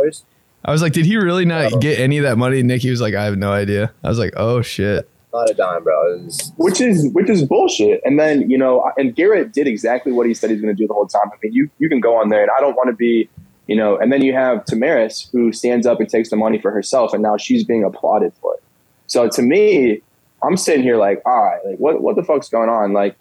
I 0.64 0.70
was 0.72 0.82
like, 0.82 0.92
did 0.92 1.06
he 1.06 1.16
really 1.16 1.44
not 1.44 1.72
No. 1.72 1.78
get 1.78 1.98
any 2.00 2.18
of 2.18 2.24
that 2.24 2.36
money? 2.36 2.62
Nikki 2.62 2.90
was 2.90 3.00
like, 3.00 3.14
I 3.14 3.24
have 3.24 3.36
no 3.38 3.52
idea. 3.52 3.92
I 4.02 4.08
was 4.08 4.18
like, 4.18 4.32
oh 4.36 4.60
shit. 4.60 5.08
Not 5.32 5.50
a 5.50 5.54
dime, 5.54 5.84
bro. 5.84 6.18
Was, 6.24 6.52
which 6.56 6.80
is 6.80 7.10
which 7.12 7.28
is 7.28 7.44
bullshit. 7.44 8.00
And 8.04 8.18
then 8.18 8.50
you 8.50 8.56
know, 8.56 8.90
and 8.96 9.14
Garrett 9.14 9.52
did 9.52 9.66
exactly 9.66 10.10
what 10.10 10.26
he 10.26 10.32
said 10.34 10.50
he's 10.50 10.60
going 10.60 10.74
to 10.74 10.82
do 10.82 10.86
the 10.88 10.94
whole 10.94 11.06
time. 11.06 11.30
I 11.30 11.36
mean, 11.42 11.52
you 11.52 11.70
you 11.78 11.88
can 11.90 12.00
go 12.00 12.16
on 12.16 12.30
there, 12.30 12.40
and 12.42 12.50
I 12.56 12.60
don't 12.60 12.74
want 12.74 12.88
to 12.88 12.96
be, 12.96 13.28
you 13.68 13.76
know. 13.76 13.96
And 13.96 14.12
then 14.12 14.22
you 14.22 14.32
have 14.32 14.64
Tamaris 14.64 15.30
who 15.30 15.52
stands 15.52 15.86
up 15.86 16.00
and 16.00 16.08
takes 16.08 16.30
the 16.30 16.36
money 16.36 16.58
for 16.60 16.72
herself, 16.72 17.12
and 17.12 17.22
now 17.22 17.36
she's 17.36 17.62
being 17.62 17.84
applauded 17.84 18.32
for 18.40 18.54
it. 18.54 18.62
So 19.06 19.28
to 19.28 19.42
me, 19.42 20.02
I'm 20.42 20.56
sitting 20.56 20.82
here 20.82 20.96
like, 20.96 21.22
all 21.24 21.44
right, 21.44 21.64
like 21.64 21.78
what 21.78 22.02
what 22.02 22.16
the 22.16 22.24
fuck's 22.24 22.48
going 22.48 22.68
on? 22.68 22.92
Like, 22.92 23.16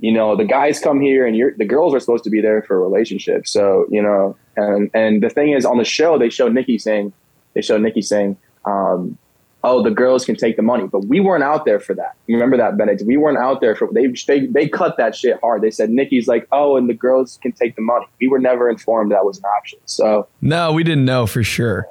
you 0.00 0.10
know, 0.10 0.34
the 0.36 0.44
guys 0.44 0.80
come 0.80 1.00
here, 1.00 1.24
and 1.24 1.36
you're 1.36 1.52
the 1.56 1.64
girls 1.64 1.94
are 1.94 2.00
supposed 2.00 2.24
to 2.24 2.30
be 2.30 2.40
there 2.40 2.62
for 2.62 2.76
a 2.76 2.80
relationship. 2.80 3.46
So 3.46 3.86
you 3.90 4.02
know, 4.02 4.36
and 4.56 4.90
and 4.92 5.22
the 5.22 5.30
thing 5.30 5.52
is, 5.52 5.64
on 5.64 5.78
the 5.78 5.84
show 5.84 6.18
they 6.18 6.30
show 6.30 6.48
Nikki 6.48 6.78
saying, 6.78 7.12
they 7.54 7.62
show 7.62 7.78
Nikki 7.78 8.02
saying. 8.02 8.36
Um, 8.66 9.18
oh, 9.66 9.82
the 9.82 9.90
girls 9.90 10.24
can 10.24 10.36
take 10.36 10.56
the 10.56 10.62
money. 10.62 10.86
But 10.86 11.06
we 11.06 11.18
weren't 11.18 11.42
out 11.42 11.64
there 11.64 11.80
for 11.80 11.94
that. 11.94 12.14
Remember 12.28 12.56
that, 12.56 12.76
Benedict? 12.76 13.06
We 13.06 13.16
weren't 13.16 13.38
out 13.38 13.60
there 13.60 13.74
for 13.74 13.88
they 13.92 14.06
they 14.26 14.46
they 14.46 14.68
cut 14.68 14.96
that 14.98 15.16
shit 15.16 15.40
hard. 15.40 15.62
They 15.62 15.70
said 15.72 15.90
Nikki's 15.90 16.28
like, 16.28 16.46
oh, 16.52 16.76
and 16.76 16.88
the 16.88 16.94
girls 16.94 17.38
can 17.42 17.50
take 17.52 17.74
the 17.74 17.82
money. 17.82 18.06
We 18.20 18.28
were 18.28 18.38
never 18.38 18.68
informed 18.70 19.10
that 19.12 19.24
was 19.24 19.38
an 19.38 19.44
option. 19.56 19.78
So 19.86 20.28
No, 20.40 20.72
we 20.72 20.84
didn't 20.84 21.04
know 21.06 21.26
for 21.26 21.42
sure. 21.42 21.88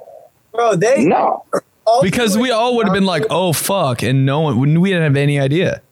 bro. 0.52 0.76
They 0.76 1.04
no, 1.04 1.44
ultimately- 1.86 2.10
Because 2.10 2.38
we 2.38 2.50
all 2.50 2.76
would 2.76 2.86
have 2.86 2.94
been 2.94 3.04
like, 3.06 3.24
oh 3.28 3.52
fuck, 3.52 4.02
and 4.02 4.24
no 4.24 4.40
one 4.40 4.80
we 4.80 4.88
didn't 4.90 5.02
have 5.04 5.16
any 5.16 5.38
idea. 5.40 5.82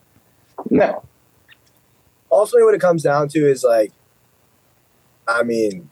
no. 0.71 1.03
ultimately 2.31 2.63
what 2.63 2.73
it 2.73 2.81
comes 2.81 3.03
down 3.03 3.27
to 3.27 3.39
is 3.39 3.63
like 3.63 3.91
i 5.27 5.43
mean 5.43 5.89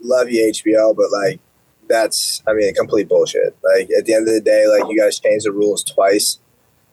love 0.00 0.30
you 0.30 0.52
hbo 0.52 0.94
but 0.94 1.10
like 1.10 1.40
that's 1.88 2.42
i 2.48 2.52
mean 2.52 2.72
complete 2.74 3.08
bullshit 3.08 3.56
like 3.62 3.88
at 3.96 4.04
the 4.06 4.14
end 4.14 4.26
of 4.26 4.34
the 4.34 4.40
day 4.40 4.66
like 4.66 4.90
you 4.90 4.98
guys 4.98 5.18
changed 5.18 5.46
the 5.46 5.52
rules 5.52 5.84
twice 5.84 6.38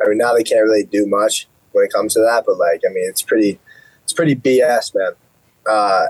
i 0.04 0.08
mean 0.08 0.18
now 0.18 0.34
they 0.34 0.44
can't 0.44 0.64
really 0.64 0.84
do 0.84 1.06
much 1.06 1.48
when 1.72 1.86
it 1.86 1.92
comes 1.92 2.14
to 2.14 2.20
that 2.20 2.44
but 2.46 2.58
like 2.58 2.82
i 2.88 2.94
mean 2.94 3.08
it's 3.08 3.22
pretty 3.22 3.60
it's 4.04 4.14
pretty 4.14 4.36
bs 4.36 4.94
man 4.96 5.14
uh 5.70 6.08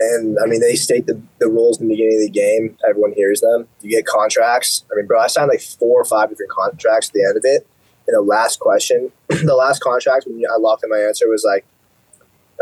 and 0.00 0.38
I 0.42 0.46
mean, 0.46 0.60
they 0.60 0.76
state 0.76 1.06
the, 1.06 1.20
the 1.38 1.48
rules 1.48 1.78
in 1.78 1.86
the 1.86 1.94
beginning 1.94 2.16
of 2.16 2.22
the 2.22 2.30
game. 2.30 2.76
Everyone 2.88 3.12
hears 3.12 3.42
them. 3.42 3.68
You 3.82 3.90
get 3.90 4.06
contracts. 4.06 4.84
I 4.90 4.96
mean, 4.96 5.06
bro, 5.06 5.20
I 5.20 5.26
signed 5.26 5.50
like 5.50 5.60
four 5.60 6.00
or 6.00 6.06
five 6.06 6.30
different 6.30 6.50
contracts 6.50 7.08
at 7.08 7.12
the 7.12 7.22
end 7.22 7.36
of 7.36 7.44
it. 7.44 7.66
And 8.08 8.16
the 8.16 8.22
last 8.22 8.60
question, 8.60 9.12
the 9.28 9.54
last 9.54 9.82
contract, 9.82 10.26
when 10.26 10.42
I 10.50 10.56
locked 10.56 10.84
in 10.84 10.90
my 10.90 10.98
answer, 10.98 11.28
was 11.28 11.44
like, 11.44 11.66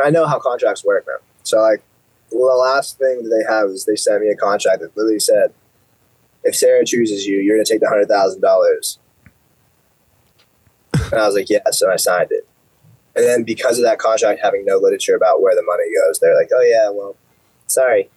I 0.02 0.10
know 0.10 0.26
how 0.26 0.40
contracts 0.40 0.84
work, 0.84 1.06
man. 1.06 1.18
So 1.44 1.60
like, 1.60 1.82
the 2.30 2.36
last 2.36 2.98
thing 2.98 3.22
that 3.22 3.28
they 3.28 3.52
have 3.52 3.70
is 3.70 3.84
they 3.84 3.96
sent 3.96 4.22
me 4.22 4.28
a 4.28 4.36
contract 4.36 4.80
that 4.80 4.96
literally 4.96 5.20
said, 5.20 5.52
if 6.44 6.54
Sarah 6.54 6.84
chooses 6.84 7.26
you, 7.26 7.38
you're 7.38 7.56
gonna 7.56 7.64
take 7.64 7.80
the 7.80 7.88
hundred 7.88 8.08
thousand 8.08 8.40
dollars. 8.40 8.98
And 10.92 11.14
I 11.14 11.26
was 11.26 11.34
like, 11.34 11.48
yes, 11.48 11.80
and 11.80 11.90
I 11.90 11.96
signed 11.96 12.28
it. 12.30 12.46
And 13.16 13.24
then 13.24 13.42
because 13.42 13.78
of 13.78 13.84
that 13.84 13.98
contract 13.98 14.40
having 14.42 14.64
no 14.64 14.76
literature 14.76 15.16
about 15.16 15.42
where 15.42 15.54
the 15.54 15.62
money 15.62 15.84
goes, 16.06 16.20
they're 16.20 16.36
like, 16.36 16.50
oh 16.54 16.62
yeah, 16.62 16.90
well, 16.90 17.16
sorry. 17.66 18.10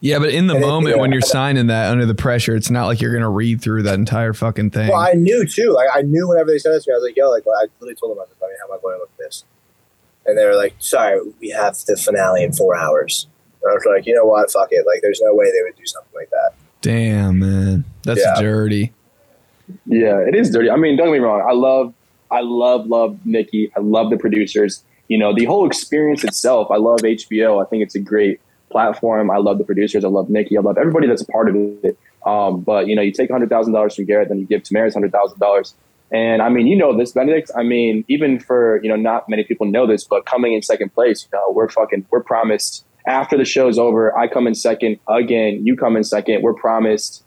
Yeah, 0.00 0.18
but 0.18 0.30
in 0.30 0.46
the 0.46 0.54
And 0.54 0.64
moment 0.64 0.96
yeah. 0.96 1.00
when 1.00 1.10
you're 1.10 1.20
signing 1.20 1.66
that 1.68 1.90
under 1.90 2.06
the 2.06 2.14
pressure, 2.14 2.54
it's 2.54 2.70
not 2.70 2.86
like 2.86 3.00
you're 3.00 3.12
gonna 3.12 3.30
read 3.30 3.60
through 3.60 3.82
that 3.84 3.94
entire 3.94 4.32
fucking 4.32 4.70
thing. 4.70 4.88
Well, 4.88 5.00
I 5.00 5.12
knew 5.12 5.46
too. 5.46 5.72
Like 5.72 5.88
I 5.94 6.02
knew 6.02 6.28
whenever 6.28 6.50
they 6.50 6.58
said 6.58 6.72
this 6.72 6.84
to 6.84 6.90
me, 6.90 6.94
I 6.94 6.98
was 6.98 7.04
like, 7.04 7.16
yo, 7.16 7.30
like 7.30 7.44
well, 7.44 7.56
I 7.56 7.66
literally 7.80 7.94
told 7.96 8.12
them, 8.12 8.18
I 8.18 8.22
was 8.22 8.30
like, 8.40 8.48
I 8.48 8.52
mean, 8.52 8.56
how 8.60 8.72
am 8.72 8.78
I 8.78 8.82
going 8.82 8.96
to 8.96 9.00
look 9.00 9.10
at 9.18 9.24
this? 9.24 9.44
And 10.26 10.36
they 10.36 10.44
were 10.44 10.54
like, 10.56 10.74
sorry, 10.78 11.20
we 11.40 11.50
have 11.50 11.76
the 11.86 11.96
finale 11.96 12.42
in 12.44 12.52
four 12.52 12.76
hours. 12.76 13.26
And 13.62 13.70
I 13.70 13.74
was 13.74 13.84
like, 13.86 14.06
you 14.06 14.14
know 14.14 14.24
what? 14.24 14.50
Fuck 14.50 14.68
it. 14.70 14.84
Like, 14.86 15.00
there's 15.02 15.20
no 15.22 15.34
way 15.34 15.46
they 15.46 15.62
would 15.62 15.76
do 15.76 15.86
something 15.86 16.12
like 16.14 16.30
that. 16.30 16.52
Damn, 16.82 17.38
man, 17.38 17.84
that's 18.04 18.20
Yeah. 18.20 18.40
dirty. 18.40 18.92
Yeah, 19.86 20.18
it 20.20 20.34
is 20.34 20.50
dirty. 20.50 20.70
I 20.70 20.76
mean, 20.76 20.96
don't 20.96 21.06
get 21.08 21.12
me 21.14 21.18
wrong. 21.18 21.44
I 21.48 21.52
love, 21.52 21.92
I 22.30 22.40
love, 22.40 22.86
love 22.86 23.18
Nikki. 23.24 23.70
I 23.76 23.80
love 23.80 24.10
the 24.10 24.16
producers. 24.16 24.84
You 25.08 25.18
know, 25.18 25.34
the 25.34 25.44
whole 25.44 25.66
experience 25.66 26.22
itself. 26.24 26.70
I 26.70 26.76
love 26.76 27.00
HBO. 27.00 27.64
I 27.64 27.68
think 27.68 27.82
it's 27.82 27.94
a 27.94 28.00
great 28.00 28.40
platform. 28.70 29.30
I 29.30 29.38
love 29.38 29.58
the 29.58 29.64
producers. 29.64 30.04
I 30.04 30.08
love 30.08 30.28
Nikki. 30.30 30.56
I 30.56 30.60
love 30.60 30.78
everybody 30.78 31.06
that's 31.06 31.22
a 31.22 31.26
part 31.26 31.48
of 31.48 31.56
it. 31.56 31.96
Um, 32.24 32.60
but 32.60 32.88
you 32.88 32.96
know, 32.96 33.02
you 33.02 33.12
take 33.12 33.30
hundred 33.30 33.48
thousand 33.48 33.72
dollars 33.72 33.94
from 33.94 34.04
Garrett, 34.04 34.28
then 34.28 34.38
you 34.38 34.46
give 34.46 34.62
Tamaris 34.62 34.92
hundred 34.94 35.12
thousand 35.12 35.38
dollars. 35.38 35.74
And 36.12 36.40
I 36.40 36.48
mean, 36.48 36.66
you 36.66 36.76
know 36.76 36.96
this, 36.96 37.12
Benedict. 37.12 37.50
I 37.56 37.62
mean, 37.62 38.04
even 38.08 38.38
for 38.38 38.80
you 38.82 38.88
know, 38.88 38.96
not 38.96 39.28
many 39.28 39.44
people 39.44 39.66
know 39.66 39.86
this, 39.86 40.04
but 40.04 40.24
coming 40.24 40.52
in 40.52 40.62
second 40.62 40.94
place, 40.94 41.24
you 41.24 41.38
know, 41.38 41.50
we're 41.50 41.68
fucking, 41.68 42.06
we're 42.10 42.22
promised 42.22 42.84
after 43.06 43.36
the 43.36 43.44
show's 43.44 43.78
over. 43.78 44.16
I 44.16 44.28
come 44.28 44.46
in 44.46 44.54
second 44.54 44.98
again. 45.08 45.66
You 45.66 45.76
come 45.76 45.96
in 45.96 46.04
second. 46.04 46.42
We're 46.42 46.54
promised 46.54 47.24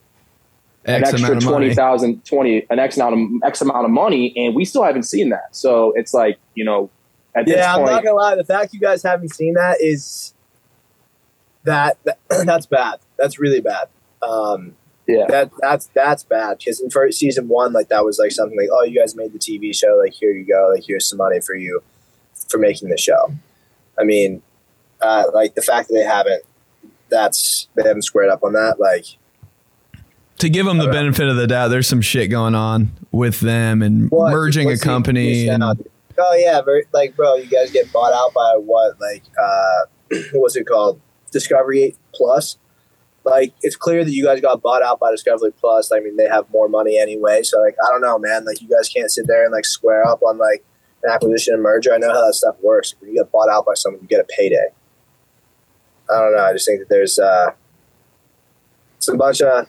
an 0.85 1.03
extra 1.03 1.19
amount 1.19 1.43
of 1.43 1.49
20,000, 1.49 2.25
20, 2.25 2.67
an 2.69 2.79
X 2.79 2.97
amount 2.97 3.13
of 3.13 3.47
X 3.47 3.61
amount 3.61 3.85
of 3.85 3.91
money, 3.91 4.33
and 4.35 4.55
we 4.55 4.65
still 4.65 4.83
haven't 4.83 5.03
seen 5.03 5.29
that. 5.29 5.55
So 5.55 5.93
it's 5.95 6.13
like, 6.13 6.39
you 6.55 6.63
know, 6.63 6.89
at 7.35 7.45
this 7.45 7.57
Yeah, 7.57 7.75
I'm 7.75 7.85
not 7.85 8.03
gonna 8.03 8.15
lie. 8.15 8.35
The 8.35 8.45
fact 8.45 8.73
you 8.73 8.79
guys 8.79 9.03
haven't 9.03 9.33
seen 9.33 9.55
that 9.55 9.77
is 9.81 10.33
that, 11.63 11.97
that 12.05 12.17
that's 12.45 12.65
bad. 12.65 12.99
That's 13.17 13.39
really 13.39 13.61
bad. 13.61 13.89
Um, 14.21 14.75
yeah, 15.09 15.25
that 15.29 15.51
that's 15.59 15.87
that's 15.87 16.23
bad 16.23 16.59
because 16.59 16.79
in 16.79 16.89
first 16.89 17.19
season 17.19 17.47
one, 17.47 17.73
like 17.73 17.89
that 17.89 18.05
was 18.05 18.19
like 18.19 18.31
something 18.31 18.57
like, 18.57 18.69
oh, 18.71 18.83
you 18.83 18.99
guys 18.99 19.15
made 19.15 19.33
the 19.33 19.39
TV 19.39 19.75
show. 19.75 19.97
Like 20.01 20.13
here 20.13 20.31
you 20.31 20.45
go. 20.45 20.71
Like 20.73 20.83
here's 20.85 21.07
some 21.07 21.17
money 21.17 21.39
for 21.41 21.55
you 21.55 21.81
for 22.47 22.57
making 22.57 22.89
the 22.89 22.97
show. 22.97 23.33
I 23.99 24.03
mean, 24.03 24.41
uh, 25.01 25.23
like 25.33 25.55
the 25.55 25.61
fact 25.61 25.89
that 25.89 25.95
they 25.95 26.03
haven't, 26.03 26.43
that's 27.09 27.67
they 27.75 27.83
haven't 27.83 28.03
squared 28.03 28.29
up 28.29 28.43
on 28.43 28.53
that. 28.53 28.79
Like 28.79 29.05
to 30.39 30.49
give 30.49 30.65
them 30.65 30.77
the 30.77 30.83
I 30.83 30.87
know. 30.87 30.91
benefit 30.93 31.27
of 31.27 31.35
the 31.35 31.47
doubt, 31.47 31.67
there's 31.69 31.87
some 31.87 32.01
shit 32.01 32.29
going 32.29 32.55
on 32.55 32.91
with 33.11 33.39
them 33.41 33.81
and 33.81 34.09
what- 34.09 34.31
merging 34.31 34.67
a 34.67 34.71
what's 34.71 34.81
the 34.81 34.85
company. 34.85 35.31
excuse 35.47 35.53
And, 35.53 35.63
oh 36.17 36.33
yeah, 36.35 36.61
very, 36.61 36.85
like 36.93 37.15
bro, 37.15 37.35
you 37.35 37.47
guys 37.49 37.71
get 37.71 37.91
bought 37.91 38.13
out 38.13 38.33
by 38.33 38.55
what? 38.57 38.99
Like 39.01 39.23
uh, 39.41 39.85
what's 40.33 40.55
it 40.55 40.65
called? 40.67 41.01
Discovery 41.31 41.95
Plus. 42.13 42.57
Like 43.29 43.53
it's 43.61 43.75
clear 43.75 44.03
that 44.03 44.11
you 44.11 44.23
guys 44.23 44.41
got 44.41 44.61
bought 44.61 44.81
out 44.83 44.99
by 44.99 45.11
Discovery 45.11 45.51
Plus. 45.51 45.91
I 45.91 45.99
mean, 45.99 46.17
they 46.17 46.27
have 46.27 46.49
more 46.51 46.67
money 46.67 46.97
anyway. 46.99 47.43
So 47.43 47.59
like, 47.61 47.75
I 47.85 47.91
don't 47.91 48.01
know, 48.01 48.17
man. 48.19 48.45
Like 48.45 48.61
you 48.61 48.67
guys 48.67 48.89
can't 48.89 49.09
sit 49.11 49.27
there 49.27 49.43
and 49.43 49.51
like 49.51 49.65
square 49.65 50.05
up 50.07 50.21
on 50.23 50.37
like 50.37 50.63
an 51.03 51.11
acquisition 51.11 51.53
and 51.53 51.63
merger. 51.63 51.93
I 51.93 51.97
know 51.97 52.11
how 52.11 52.25
that 52.25 52.33
stuff 52.33 52.55
works. 52.61 52.95
When 52.99 53.11
you 53.11 53.17
get 53.17 53.31
bought 53.31 53.49
out 53.49 53.65
by 53.65 53.73
someone, 53.75 54.01
you 54.01 54.07
get 54.07 54.19
a 54.19 54.25
payday. 54.25 54.67
I 56.09 56.19
don't 56.19 56.35
know. 56.35 56.43
I 56.43 56.53
just 56.53 56.65
think 56.65 56.79
that 56.79 56.89
there's 56.89 57.19
uh, 57.19 57.51
it's 58.97 59.07
a 59.07 59.15
bunch 59.15 59.41
of 59.41 59.67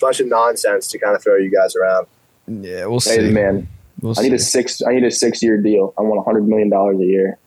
bunch 0.00 0.20
of 0.20 0.26
nonsense 0.26 0.88
to 0.88 0.98
kind 0.98 1.14
of 1.14 1.22
throw 1.22 1.36
you 1.36 1.50
guys 1.50 1.76
around. 1.76 2.06
yeah, 2.46 2.86
we'll 2.86 3.00
hey 3.00 3.18
see. 3.18 3.30
man, 3.30 3.68
We'll 4.00 4.14
I 4.18 4.22
need 4.22 4.32
a 4.34 4.38
six, 4.38 4.82
I 4.82 4.92
need 4.94 5.04
a 5.04 5.10
six 5.10 5.42
year 5.42 5.56
deal. 5.60 5.94
I 5.96 6.02
want 6.02 6.18
a 6.20 6.22
hundred 6.24 6.46
million 6.48 6.68
dollars 6.68 6.98
a 7.00 7.04
year. 7.04 7.38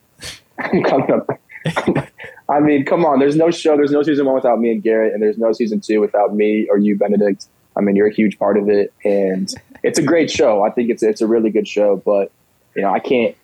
I'm 0.58 0.82
coming 0.82 1.10
up. 1.12 1.28
I 2.48 2.60
mean, 2.60 2.84
come 2.84 3.04
on. 3.04 3.18
There's 3.18 3.36
no 3.36 3.50
show. 3.50 3.76
There's 3.76 3.90
no 3.90 4.02
season 4.02 4.24
one 4.26 4.34
without 4.34 4.58
me 4.58 4.70
and 4.72 4.82
Garrett, 4.82 5.12
and 5.12 5.22
there's 5.22 5.36
no 5.38 5.52
season 5.52 5.80
two 5.80 6.00
without 6.00 6.34
me 6.34 6.66
or 6.70 6.78
you, 6.78 6.96
Benedict. 6.96 7.46
I 7.76 7.80
mean, 7.80 7.94
you're 7.94 8.06
a 8.08 8.12
huge 8.14 8.38
part 8.38 8.56
of 8.56 8.68
it, 8.68 8.92
and 9.04 9.52
it's 9.82 9.98
a 9.98 10.02
great 10.02 10.30
show. 10.30 10.62
I 10.62 10.70
think 10.70 10.90
it's 10.90 11.02
it's 11.02 11.20
a 11.20 11.26
really 11.26 11.50
good 11.50 11.68
show. 11.68 11.96
But 11.96 12.32
you 12.74 12.82
know, 12.82 12.92
I 12.92 12.98
can't. 13.00 13.36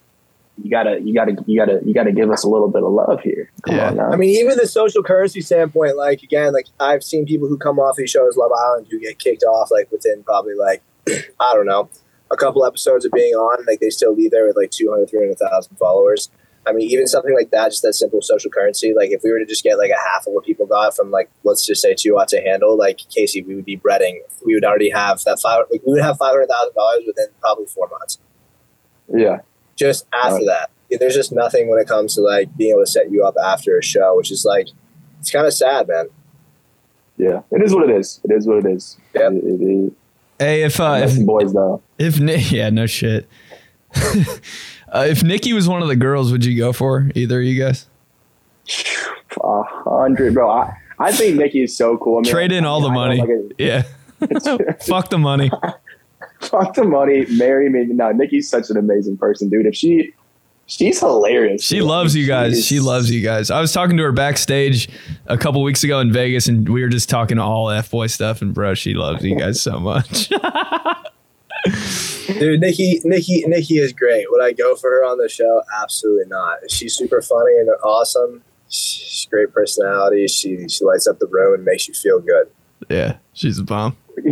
You 0.63 0.71
gotta, 0.71 1.01
you 1.01 1.13
gotta, 1.13 1.37
you 1.49 1.59
gotta, 1.59 1.81
you 1.85 1.93
gotta 1.93 2.13
give 2.13 2.31
us 2.31 2.45
a 2.45 2.49
little 2.49 2.69
bit 2.71 2.85
of 2.85 2.93
love 2.93 3.21
here. 3.23 3.51
Come 3.63 3.75
Yeah. 3.77 3.89
on 3.89 3.97
now. 3.97 4.13
I 4.13 4.17
mean, 4.17 4.31
even 4.31 4.57
the 4.57 4.69
social 4.69 5.03
currency 5.03 5.41
standpoint, 5.41 5.97
like 5.97 6.23
again, 6.23 6.53
like 6.53 6.67
I've 6.79 7.03
seen 7.03 7.27
people 7.27 7.49
who 7.49 7.59
come 7.59 7.81
off 7.81 7.97
these 7.97 8.11
shows, 8.11 8.37
Love 8.37 8.53
Island, 8.53 8.87
who 8.89 9.01
get 9.01 9.19
kicked 9.19 9.43
off 9.43 9.71
like 9.73 9.91
within 9.91 10.23
probably 10.23 10.55
like 10.55 10.81
I 11.41 11.55
don't 11.55 11.67
know, 11.67 11.89
a 12.31 12.37
couple 12.37 12.65
episodes 12.65 13.05
of 13.05 13.11
being 13.11 13.35
on, 13.35 13.65
like 13.67 13.81
they 13.81 13.91
still 13.91 14.15
leave 14.15 14.31
there 14.31 14.47
with 14.47 14.57
like 14.57 14.71
200, 14.71 15.11
300,000 15.11 15.77
followers. 15.77 16.31
I 16.67 16.73
mean, 16.73 16.89
even 16.91 17.07
something 17.07 17.35
like 17.35 17.51
that, 17.51 17.71
just 17.71 17.83
that 17.83 17.93
simple 17.95 18.23
social 18.23 18.51
currency. 18.51 18.95
Like 18.95 19.11
if 19.11 19.23
we 19.23 19.31
were 19.33 19.39
to 19.39 19.45
just 19.47 19.63
get 19.65 19.77
like 19.79 19.91
a 19.91 20.01
half 20.13 20.27
of 20.27 20.33
what 20.33 20.45
people 20.45 20.67
got 20.67 20.97
from 20.97 21.11
like 21.11 21.31
let's 21.43 21.65
just 21.67 21.83
say 21.83 21.95
two 21.95 22.19
to 22.29 22.41
handle, 22.41 22.77
like 22.77 23.01
Casey, 23.15 23.43
we 23.43 23.55
would 23.55 23.65
be 23.65 23.77
breading. 23.77 24.19
We 24.45 24.55
would 24.55 24.65
already 24.65 24.91
have 24.91 25.23
that 25.25 25.41
five. 25.41 25.65
Like 25.71 25.83
we 25.87 25.93
would 25.93 26.03
have 26.03 26.17
five 26.19 26.31
hundred 26.33 26.49
thousand 26.49 26.75
dollars 26.75 27.03
within 27.07 27.27
probably 27.41 27.67
four 27.67 27.89
months. 27.89 28.19
yeah, 29.15 29.41
Just 29.77 30.07
after 30.13 30.37
Right. 30.37 30.47
that, 30.91 30.99
there's 31.01 31.15
just 31.15 31.33
nothing 31.33 31.69
when 31.69 31.79
it 31.81 31.87
comes 31.89 32.15
to 32.15 32.21
like 32.23 32.57
being 32.57 32.71
able 32.71 32.83
to 32.85 32.91
set 32.91 33.11
you 33.11 33.25
up 33.25 33.35
after 33.45 33.77
a 33.79 33.83
show, 33.83 34.17
which 34.17 34.31
is 34.31 34.45
like 34.45 34.69
it's 35.21 35.31
kind 35.31 35.47
of 35.47 35.53
sad, 35.53 35.89
man. 35.89 36.07
yeah. 37.19 37.41
It 37.51 37.63
is 37.63 37.75
what 37.75 37.89
it 37.91 37.97
is. 37.97 38.21
It 38.25 38.33
is 38.33 38.47
what 38.47 38.65
it 38.65 38.67
is. 38.73 38.97
Yeah. 39.15 39.29
It, 39.29 39.35
it, 39.45 39.61
it, 39.61 39.93
Hey, 40.39 40.63
if 40.65 40.81
uh, 40.81 40.95
if 40.99 41.11
Listen, 41.11 41.27
boys 41.27 41.53
though. 41.53 41.81
if 41.99 42.19
yeah, 42.53 42.71
no 42.71 42.87
shit. 42.87 43.29
uh, 44.95 45.07
if 45.09 45.23
Nikki 45.23 45.53
was 45.53 45.69
one 45.69 45.83
of 45.83 45.89
the 45.89 45.97
girls, 45.97 46.31
would 46.33 46.45
you 46.45 46.57
go 46.57 46.73
for 46.73 47.01
her? 47.01 47.11
either 47.15 47.41
of 47.41 47.45
you 47.45 47.63
guys? 47.63 47.87
A 49.43 49.63
hundred, 49.65 50.35
bro. 50.35 50.51
I, 50.51 50.75
I 50.99 51.13
think 51.13 51.37
Nikki 51.37 51.63
is 51.65 51.77
so 51.77 51.99
cool. 51.99 52.19
I 52.19 52.21
mean, 52.23 52.31
Trade 52.33 52.53
in 52.53 52.65
all 52.65 52.81
the 52.81 52.89
I 52.89 52.95
know, 52.95 53.01
money. 53.01 53.21
like, 53.21 53.29
a- 53.29 53.51
Yeah, 53.59 53.83
fuck 54.87 55.11
the 55.11 55.19
money. 55.19 55.51
fuck 56.41 56.75
the 56.75 56.85
money, 56.85 57.27
marry 57.31 57.69
me. 57.69 57.85
No, 57.87 58.13
Nikki's 58.13 58.49
such 58.49 58.71
an 58.71 58.77
amazing 58.77 59.17
person, 59.17 59.49
dude. 59.49 59.67
If 59.67 59.75
she, 59.75 60.15
she's 60.67 61.01
hilarious. 61.01 61.63
She 61.65 61.79
dude. 61.79 61.87
loves 61.89 62.15
you 62.15 62.27
guys. 62.27 62.59
is- 62.59 62.65
She 62.67 62.81
loves 62.81 63.11
you 63.11 63.21
guys. 63.23 63.51
I 63.51 63.61
was 63.61 63.73
talking 63.73 63.97
to 63.97 64.03
her 64.05 64.13
backstage 64.13 64.89
a 65.27 65.37
couple 65.37 65.63
weeks 65.63 65.83
ago 65.85 65.99
in 66.01 66.13
Vegas, 66.13 66.47
and 66.49 66.69
we 66.69 66.83
were 66.83 66.89
just 66.89 67.09
talking 67.11 67.39
all 67.39 67.71
f 67.71 67.91
boy 67.91 68.07
stuff. 68.07 68.41
And 68.41 68.55
bro, 68.55 68.75
she 68.75 68.95
loves 68.95 69.25
you 69.25 69.37
guys 69.37 69.61
so 69.61 69.81
much. 69.81 70.31
Dude, 72.39 72.61
Nikki, 72.61 73.01
Nikki, 73.05 73.45
Nikki 73.47 73.79
is 73.79 73.93
great. 73.93 74.27
Would 74.31 74.43
I 74.45 74.53
go 74.53 74.75
for 74.77 74.91
her 74.91 75.05
on 75.05 75.19
the 75.19 75.29
show? 75.29 75.63
Absolutely 75.83 76.27
not. 76.29 76.59
She's 76.71 76.95
super 76.95 77.23
funny 77.23 77.59
and 77.59 77.69
awesome. 77.83 78.43
She's 78.69 79.27
great 79.31 79.53
personality. 79.53 80.27
She 80.27 80.69
she 80.69 80.85
lights 80.85 81.07
up 81.07 81.19
the 81.19 81.27
room 81.27 81.55
and 81.55 81.65
makes 81.65 81.87
you 81.89 81.95
feel 81.95 82.21
good. 82.21 82.49
yeah, 82.89 83.17
she's 83.33 83.59
a 83.59 83.65
bomb. 83.65 83.97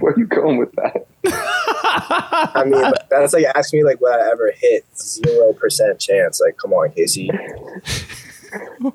Where 0.00 0.12
are 0.12 0.18
you 0.18 0.26
going 0.26 0.58
with 0.58 0.72
that? 0.72 1.06
I 1.26 2.64
mean, 2.66 2.92
that's 3.10 3.32
like 3.32 3.44
asking 3.54 3.80
me 3.80 3.84
like 3.84 4.00
would 4.00 4.12
I 4.12 4.30
ever 4.30 4.52
hit 4.56 4.84
zero 4.96 5.52
percent 5.52 6.00
chance? 6.00 6.40
Like, 6.40 6.56
come 6.56 6.72
on, 6.72 6.90
Casey. 6.92 7.30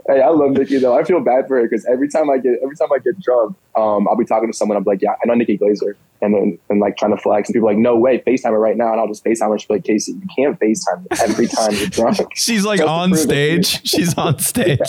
Hey, 0.07 0.21
I 0.21 0.29
love 0.29 0.51
Nikki 0.51 0.77
though. 0.79 0.97
I 0.97 1.03
feel 1.03 1.19
bad 1.19 1.47
for 1.47 1.57
her 1.57 1.63
because 1.63 1.85
every 1.85 2.07
time 2.09 2.29
I 2.29 2.37
get 2.37 2.59
every 2.63 2.75
time 2.75 2.89
I 2.93 2.99
get 2.99 3.19
drunk, 3.19 3.55
um, 3.75 4.07
I'll 4.07 4.15
be 4.15 4.25
talking 4.25 4.49
to 4.51 4.55
someone. 4.57 4.77
I'm 4.77 4.83
like, 4.83 5.01
yeah, 5.01 5.11
I 5.21 5.27
know 5.27 5.33
Nikki 5.33 5.57
Glazer, 5.57 5.95
and 6.21 6.33
then 6.33 6.59
and 6.69 6.79
like 6.79 6.97
trying 6.97 7.15
to 7.15 7.21
flex, 7.21 7.49
and 7.49 7.53
people 7.53 7.67
are 7.69 7.73
like, 7.73 7.79
no 7.81 7.97
way, 7.97 8.19
Facetime 8.19 8.51
her 8.51 8.59
right 8.59 8.77
now, 8.77 8.91
and 8.91 8.99
I'll 9.01 9.07
just 9.07 9.23
Facetime 9.25 9.51
her. 9.51 9.57
She'll 9.59 9.75
like, 9.75 9.83
Casey, 9.83 10.13
you 10.13 10.21
can't 10.35 10.59
Facetime 10.59 11.05
every 11.21 11.47
time 11.47 11.73
you're 11.73 11.87
drunk. 11.87 12.17
She's 12.35 12.63
like 12.65 12.81
on 12.81 13.11
prove 13.11 13.25
it 13.25 13.27
to 13.29 13.55
you. 13.55 13.63
stage. 13.63 13.87
She's 13.87 14.17
on 14.17 14.39
stage. 14.51 14.79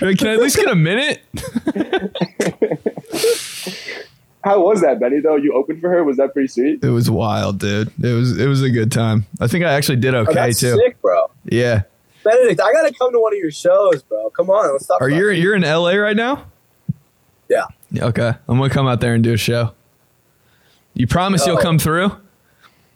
You're 0.00 0.10
like, 0.10 0.18
Can 0.18 0.28
I 0.28 0.34
at 0.34 0.40
least 0.40 0.56
get 0.56 0.68
a 0.68 0.74
minute? 0.74 1.22
How 4.44 4.60
was 4.60 4.80
that, 4.80 4.98
Benny? 4.98 5.20
Though 5.20 5.36
you 5.36 5.52
opened 5.54 5.80
for 5.80 5.88
her, 5.88 6.02
was 6.02 6.16
that 6.16 6.32
pretty 6.32 6.48
sweet? 6.48 6.82
It 6.82 6.88
was 6.90 7.08
wild, 7.08 7.60
dude. 7.60 7.92
It 8.02 8.12
was 8.12 8.36
it 8.40 8.48
was 8.48 8.60
a 8.60 8.70
good 8.70 8.90
time. 8.90 9.24
I 9.40 9.46
think 9.46 9.64
I 9.64 9.72
actually 9.72 9.96
did 9.98 10.14
Oh, 10.16 10.22
okay 10.22 10.34
that's 10.34 10.58
too. 10.58 10.74
sick, 10.74 11.00
bro. 11.00 11.30
Yeah. 11.44 11.82
Benedict, 12.24 12.60
I 12.60 12.72
gotta 12.72 12.92
come 12.94 13.12
to 13.12 13.18
one 13.20 13.32
of 13.32 13.38
your 13.38 13.50
shows, 13.50 14.02
bro. 14.02 14.30
Come 14.30 14.50
on, 14.50 14.72
let's 14.72 14.86
talk. 14.86 15.00
Are 15.00 15.08
you 15.08 15.30
you're 15.30 15.54
in 15.54 15.62
LA 15.62 15.92
right 15.94 16.16
now? 16.16 16.46
Yeah. 17.48 17.64
Okay, 17.96 18.32
I'm 18.48 18.58
gonna 18.58 18.70
come 18.70 18.86
out 18.86 19.00
there 19.00 19.14
and 19.14 19.22
do 19.24 19.32
a 19.34 19.36
show. 19.36 19.72
You 20.94 21.06
promise 21.06 21.46
you'll 21.46 21.58
Oh. 21.58 21.62
come 21.62 21.78
through? 21.78 22.12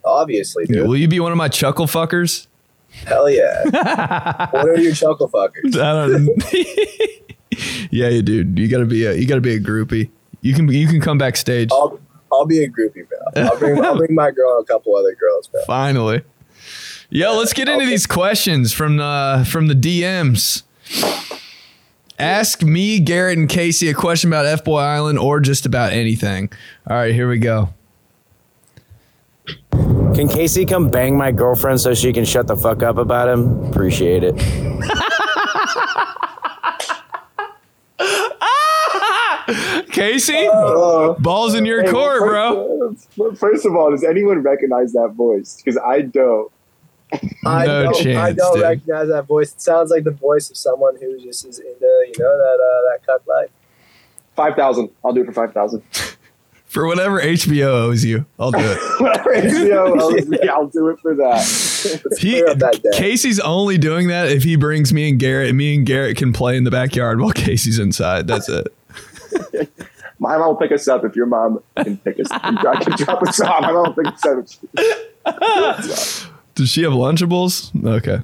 Obviously, 0.04 0.66
dude. 0.66 0.86
Will 0.86 0.96
you 0.96 1.08
be 1.08 1.18
one 1.20 1.32
of 1.32 1.38
my 1.38 1.48
chuckle 1.48 1.86
fuckers? 1.86 2.46
Hell 2.90 3.28
yeah. 3.28 3.64
what 4.52 4.66
are 4.68 4.78
your 4.80 4.94
chuckle 4.94 5.28
fuckers? 5.28 5.76
I 5.76 6.06
don't. 6.08 7.90
yeah, 7.90 8.08
you 8.08 8.22
dude. 8.22 8.58
You 8.58 8.68
gotta 8.68 8.86
be 8.86 9.04
a 9.04 9.14
you 9.14 9.26
gotta 9.26 9.40
be 9.40 9.54
a 9.54 9.60
groupie. 9.60 10.10
You 10.40 10.54
can 10.54 10.68
you 10.68 10.86
can 10.86 11.00
come 11.00 11.18
backstage. 11.18 11.70
I'll 11.72 11.98
I'll 12.32 12.46
be 12.46 12.62
a 12.62 12.68
groupie, 12.68 13.06
bro. 13.08 13.44
I'll 13.44 13.58
bring 13.58 13.84
I'll 13.84 13.96
bring 13.96 14.14
my 14.14 14.30
girl 14.30 14.56
and 14.56 14.62
a 14.64 14.66
couple 14.72 14.94
other 14.96 15.14
girls, 15.14 15.48
bro. 15.48 15.62
Finally. 15.66 16.22
Yo, 17.09 17.37
let's 17.37 17.53
get 17.53 17.69
into 17.69 17.83
okay. 17.83 17.90
these 17.90 18.07
questions 18.07 18.73
from 18.73 18.97
the 18.97 19.47
from 19.49 19.69
the 19.69 19.75
DMs. 19.75 20.62
Ask 22.19 22.62
me, 22.62 22.99
Garrett, 22.99 23.38
and 23.38 23.49
Casey 23.49 23.88
a 23.88 23.95
question 23.95 24.31
about 24.31 24.47
F 24.47 24.64
Boy 24.64 24.81
Island 24.81 25.19
or 25.19 25.38
just 25.38 25.66
about 25.66 25.92
anything. 25.92 26.51
All 26.88 26.97
right, 26.97 27.14
here 27.14 27.29
we 27.29 27.38
go. 27.38 27.71
Can 30.14 30.29
Casey 30.29 30.64
come 30.64 30.88
bang 30.88 31.16
my 31.16 31.31
girlfriend 31.31 31.81
so 31.81 31.95
she 31.95 32.12
can 32.12 32.25
shut 32.25 32.47
the 32.47 32.57
fuck 32.57 32.83
up 32.83 32.97
about 32.97 33.29
him? 33.29 33.64
Appreciate 33.66 34.25
it. 34.25 34.35
Casey, 39.92 40.49
Oh, 40.51 41.16
balls 41.21 41.55
in 41.55 41.64
your 41.64 41.83
hey, 41.83 41.90
court, 41.90 42.23
well, 42.23 42.95
bro. 43.16 43.35
First 43.35 43.64
of 43.64 43.75
all, 43.77 43.90
does 43.90 44.05
anyone 44.05 44.42
recognize 44.42 44.92
that 44.92 45.12
voice? 45.16 45.62
Because 45.62 45.79
I 45.79 46.01
don't. 46.01 46.51
I 47.45 47.66
No 47.66 47.83
don't, 47.92 48.07
I 48.16 48.33
don't 48.33 48.55
dude. 48.55 48.62
recognize 48.62 49.09
that 49.09 49.27
voice. 49.27 49.53
It 49.53 49.61
sounds 49.61 49.90
like 49.90 50.05
the 50.05 50.11
voice 50.11 50.51
of 50.51 50.57
someone 50.57 50.97
who 51.01 51.19
just 51.21 51.47
is 51.47 51.59
into, 51.59 51.71
you 51.81 52.12
know, 52.19 52.37
that 52.37 52.59
uh, 52.61 52.90
that 52.92 53.07
cut 53.07 53.23
life. 53.29 53.51
Five 54.35 54.55
thousand. 54.57 54.90
I'll 55.05 55.12
do 55.12 55.23
it 55.23 55.27
for 55.27 55.33
five 55.33 55.53
thousand. 55.53 55.83
For 56.66 56.85
whatever 56.87 57.21
HBO 57.23 57.69
owes 57.69 58.05
you, 58.05 58.27
I'll 58.38 58.51
do 58.51 58.59
it. 58.59 58.79
Whatever 59.01 59.35
HBO 59.35 59.99
owes 60.03 60.27
me, 60.27 60.38
I'll 60.47 60.66
do 60.66 60.88
it 60.88 60.99
for 61.01 61.14
that. 61.14 61.40
He, 62.19 62.42
that. 62.42 62.92
Casey's 62.92 63.38
only 63.40 63.79
doing 63.79 64.09
that 64.09 64.31
if 64.31 64.42
he 64.42 64.57
brings 64.57 64.92
me 64.92 65.09
and 65.09 65.19
Garrett, 65.19 65.55
me 65.55 65.75
and 65.77 65.87
Garrett 65.87 66.19
can 66.19 66.35
play 66.35 66.55
in 66.57 66.64
the 66.64 66.71
backyard 66.71 67.21
while 67.21 67.31
Casey's 67.31 67.79
inside. 67.79 68.27
That's 68.27 68.51
it. 68.51 68.66
My 70.19 70.37
mom 70.37 70.49
will 70.49 70.57
pick 70.57 70.73
us 70.73 70.87
up 70.88 71.05
if 71.05 71.14
your 71.16 71.27
mom 71.27 71.62
can 71.79 71.97
pick 71.99 72.19
us. 72.21 72.29
can 72.29 72.57
drop, 72.57 72.83
can 72.83 72.97
drop 72.97 73.23
us 73.23 73.40
off. 73.40 73.62
My 73.62 73.73
mom 73.73 73.95
will 73.95 74.05
pick 74.05 74.12
us 74.12 74.27
up. 76.27 76.33
Does 76.57 76.71
she 76.71 76.83
have 76.83 76.92
Lunchables? 76.92 77.71
Okay. 77.85 78.23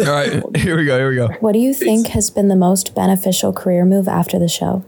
All 0.00 0.12
right, 0.12 0.42
here 0.56 0.76
we 0.76 0.84
go. 0.84 0.98
Here 0.98 1.08
we 1.08 1.16
go. 1.16 1.28
What 1.40 1.52
do 1.52 1.58
you 1.60 1.72
think 1.72 2.08
has 2.08 2.28
been 2.30 2.48
the 2.48 2.56
most 2.56 2.94
beneficial 2.94 3.52
career 3.52 3.84
move 3.84 4.08
after 4.08 4.38
the 4.38 4.48
show? 4.48 4.84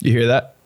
You 0.00 0.12
hear 0.12 0.26
that? 0.26 0.56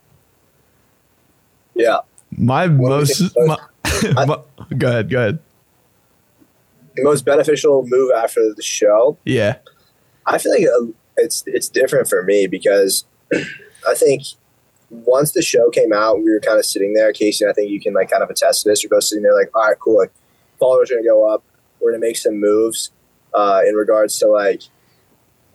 Yeah. 1.74 1.98
My 2.30 2.66
do 2.68 2.74
you 2.74 2.78
most. 2.80 3.18
think 3.18 3.32
My, 4.14 4.24
my- 4.24 4.42
go 4.78 4.88
ahead. 4.88 5.10
Go 5.10 5.18
ahead. 5.18 5.38
The 6.94 7.02
most 7.04 7.24
beneficial 7.26 7.84
move 7.86 8.10
after 8.16 8.54
the 8.54 8.62
show. 8.62 9.18
Yeah. 9.24 9.56
I 10.24 10.38
feel 10.38 10.52
like 10.52 10.64
uh, 10.66 10.92
it's 11.16 11.44
it's 11.46 11.68
different 11.68 12.08
for 12.08 12.22
me 12.22 12.46
because 12.46 13.04
I 13.32 13.94
think 13.94 14.22
once 14.90 15.32
the 15.32 15.42
show 15.42 15.70
came 15.70 15.92
out, 15.92 16.18
we 16.22 16.30
were 16.30 16.40
kind 16.40 16.58
of 16.58 16.64
sitting 16.64 16.94
there. 16.94 17.12
Casey, 17.12 17.44
and 17.44 17.50
I 17.50 17.54
think 17.54 17.70
you 17.70 17.80
can 17.80 17.94
like 17.94 18.10
kind 18.10 18.22
of 18.22 18.30
attest 18.30 18.62
to 18.62 18.68
this. 18.68 18.82
You're 18.82 18.90
both 18.90 19.04
sitting 19.04 19.22
there 19.22 19.34
like, 19.34 19.50
all 19.54 19.62
right, 19.62 19.78
cool. 19.78 19.98
Like 19.98 20.12
followers 20.58 20.90
are 20.90 20.94
gonna 20.94 21.06
go 21.06 21.32
up. 21.32 21.42
We're 21.80 21.92
gonna 21.92 22.00
make 22.00 22.16
some 22.16 22.40
moves 22.40 22.90
uh, 23.34 23.62
in 23.66 23.74
regards 23.74 24.18
to 24.20 24.28
like 24.28 24.62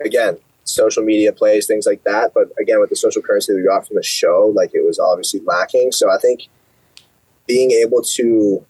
again 0.04 0.38
social 0.64 1.04
media 1.04 1.32
plays 1.32 1.66
things 1.66 1.86
like 1.86 2.04
that. 2.04 2.34
But 2.34 2.52
again, 2.60 2.80
with 2.80 2.90
the 2.90 2.96
social 2.96 3.22
currency 3.22 3.54
that 3.54 3.60
we 3.60 3.66
got 3.66 3.88
from 3.88 3.96
the 3.96 4.04
show, 4.04 4.52
like 4.56 4.72
it 4.74 4.86
was 4.86 5.00
obviously 5.00 5.42
lacking. 5.42 5.92
So 5.92 6.12
I 6.12 6.18
think 6.18 6.48
being 7.48 7.72
able 7.72 8.02
to 8.02 8.66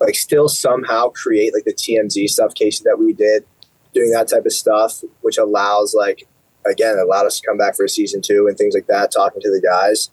like 0.00 0.14
still 0.14 0.48
somehow 0.48 1.08
create 1.08 1.54
like 1.54 1.64
the 1.64 1.72
TMZ 1.72 2.28
stuff, 2.28 2.54
Casey, 2.54 2.82
that 2.84 2.98
we 2.98 3.12
did 3.12 3.44
doing 3.92 4.10
that 4.10 4.28
type 4.28 4.44
of 4.44 4.52
stuff, 4.52 5.02
which 5.20 5.38
allows 5.38 5.94
like 5.94 6.26
again 6.66 6.98
allowed 6.98 7.26
us 7.26 7.40
to 7.40 7.46
come 7.46 7.56
back 7.56 7.76
for 7.76 7.84
a 7.84 7.88
season 7.88 8.22
two 8.22 8.46
and 8.48 8.56
things 8.56 8.74
like 8.74 8.86
that, 8.86 9.12
talking 9.12 9.40
to 9.42 9.50
the 9.50 9.60
guys. 9.60 10.10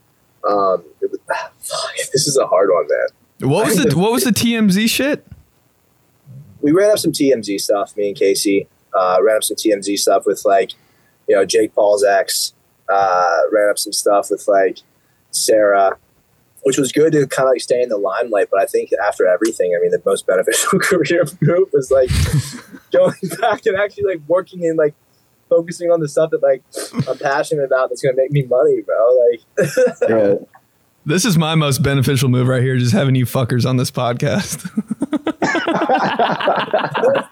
Um, 0.47 0.83
it 1.01 1.11
was, 1.11 1.19
fuck, 1.27 1.95
this 2.11 2.27
is 2.27 2.37
a 2.37 2.47
hard 2.47 2.69
one, 2.71 2.87
man. 2.87 3.49
What 3.49 3.65
was 3.65 3.77
the 3.77 3.95
What 3.97 4.11
was 4.11 4.23
the 4.23 4.31
TMZ 4.31 4.89
shit? 4.89 5.25
We 6.61 6.71
ran 6.71 6.91
up 6.91 6.99
some 6.99 7.11
TMZ 7.11 7.59
stuff, 7.59 7.95
me 7.97 8.09
and 8.09 8.17
Casey. 8.17 8.67
Uh, 8.93 9.17
ran 9.21 9.37
up 9.37 9.43
some 9.43 9.57
TMZ 9.57 9.97
stuff 9.97 10.25
with 10.25 10.43
like, 10.45 10.73
you 11.27 11.35
know, 11.35 11.45
Jake 11.45 11.73
Paul's 11.73 12.03
ex. 12.03 12.53
Uh, 12.89 13.39
ran 13.51 13.69
up 13.69 13.79
some 13.79 13.93
stuff 13.93 14.29
with 14.29 14.45
like 14.47 14.79
Sarah, 15.31 15.97
which 16.63 16.77
was 16.77 16.91
good 16.91 17.13
to 17.13 17.25
kind 17.27 17.47
of 17.47 17.53
like 17.53 17.61
stay 17.61 17.81
in 17.81 17.89
the 17.89 17.97
limelight. 17.97 18.49
But 18.51 18.61
I 18.61 18.65
think 18.65 18.91
after 19.07 19.25
everything, 19.25 19.73
I 19.75 19.81
mean, 19.81 19.91
the 19.91 20.01
most 20.05 20.27
beneficial 20.27 20.79
career 20.79 21.23
move 21.41 21.69
was 21.73 21.89
like 21.89 22.09
going 22.91 23.15
back 23.39 23.65
and 23.65 23.77
actually 23.77 24.03
like 24.03 24.21
working 24.27 24.63
in 24.63 24.75
like 24.75 24.93
focusing 25.51 25.91
on 25.91 25.99
the 25.99 26.07
stuff 26.07 26.31
that 26.31 26.41
like 26.41 26.63
I'm 27.07 27.17
passionate 27.19 27.65
about 27.65 27.89
that's 27.89 28.01
gonna 28.01 28.15
make 28.15 28.31
me 28.31 28.43
money, 28.43 28.81
bro. 28.81 29.27
Like, 29.29 29.69
Right. 30.09 30.39
This 31.05 31.25
is 31.25 31.35
my 31.37 31.55
most 31.55 31.81
beneficial 31.83 32.29
move 32.29 32.47
right 32.47 32.61
here. 32.63 32.77
Just 32.77 32.93
having 32.93 33.15
you 33.15 33.25
fuckers 33.25 33.67
on 33.67 33.77
this 33.77 33.89
podcast. 33.91 34.69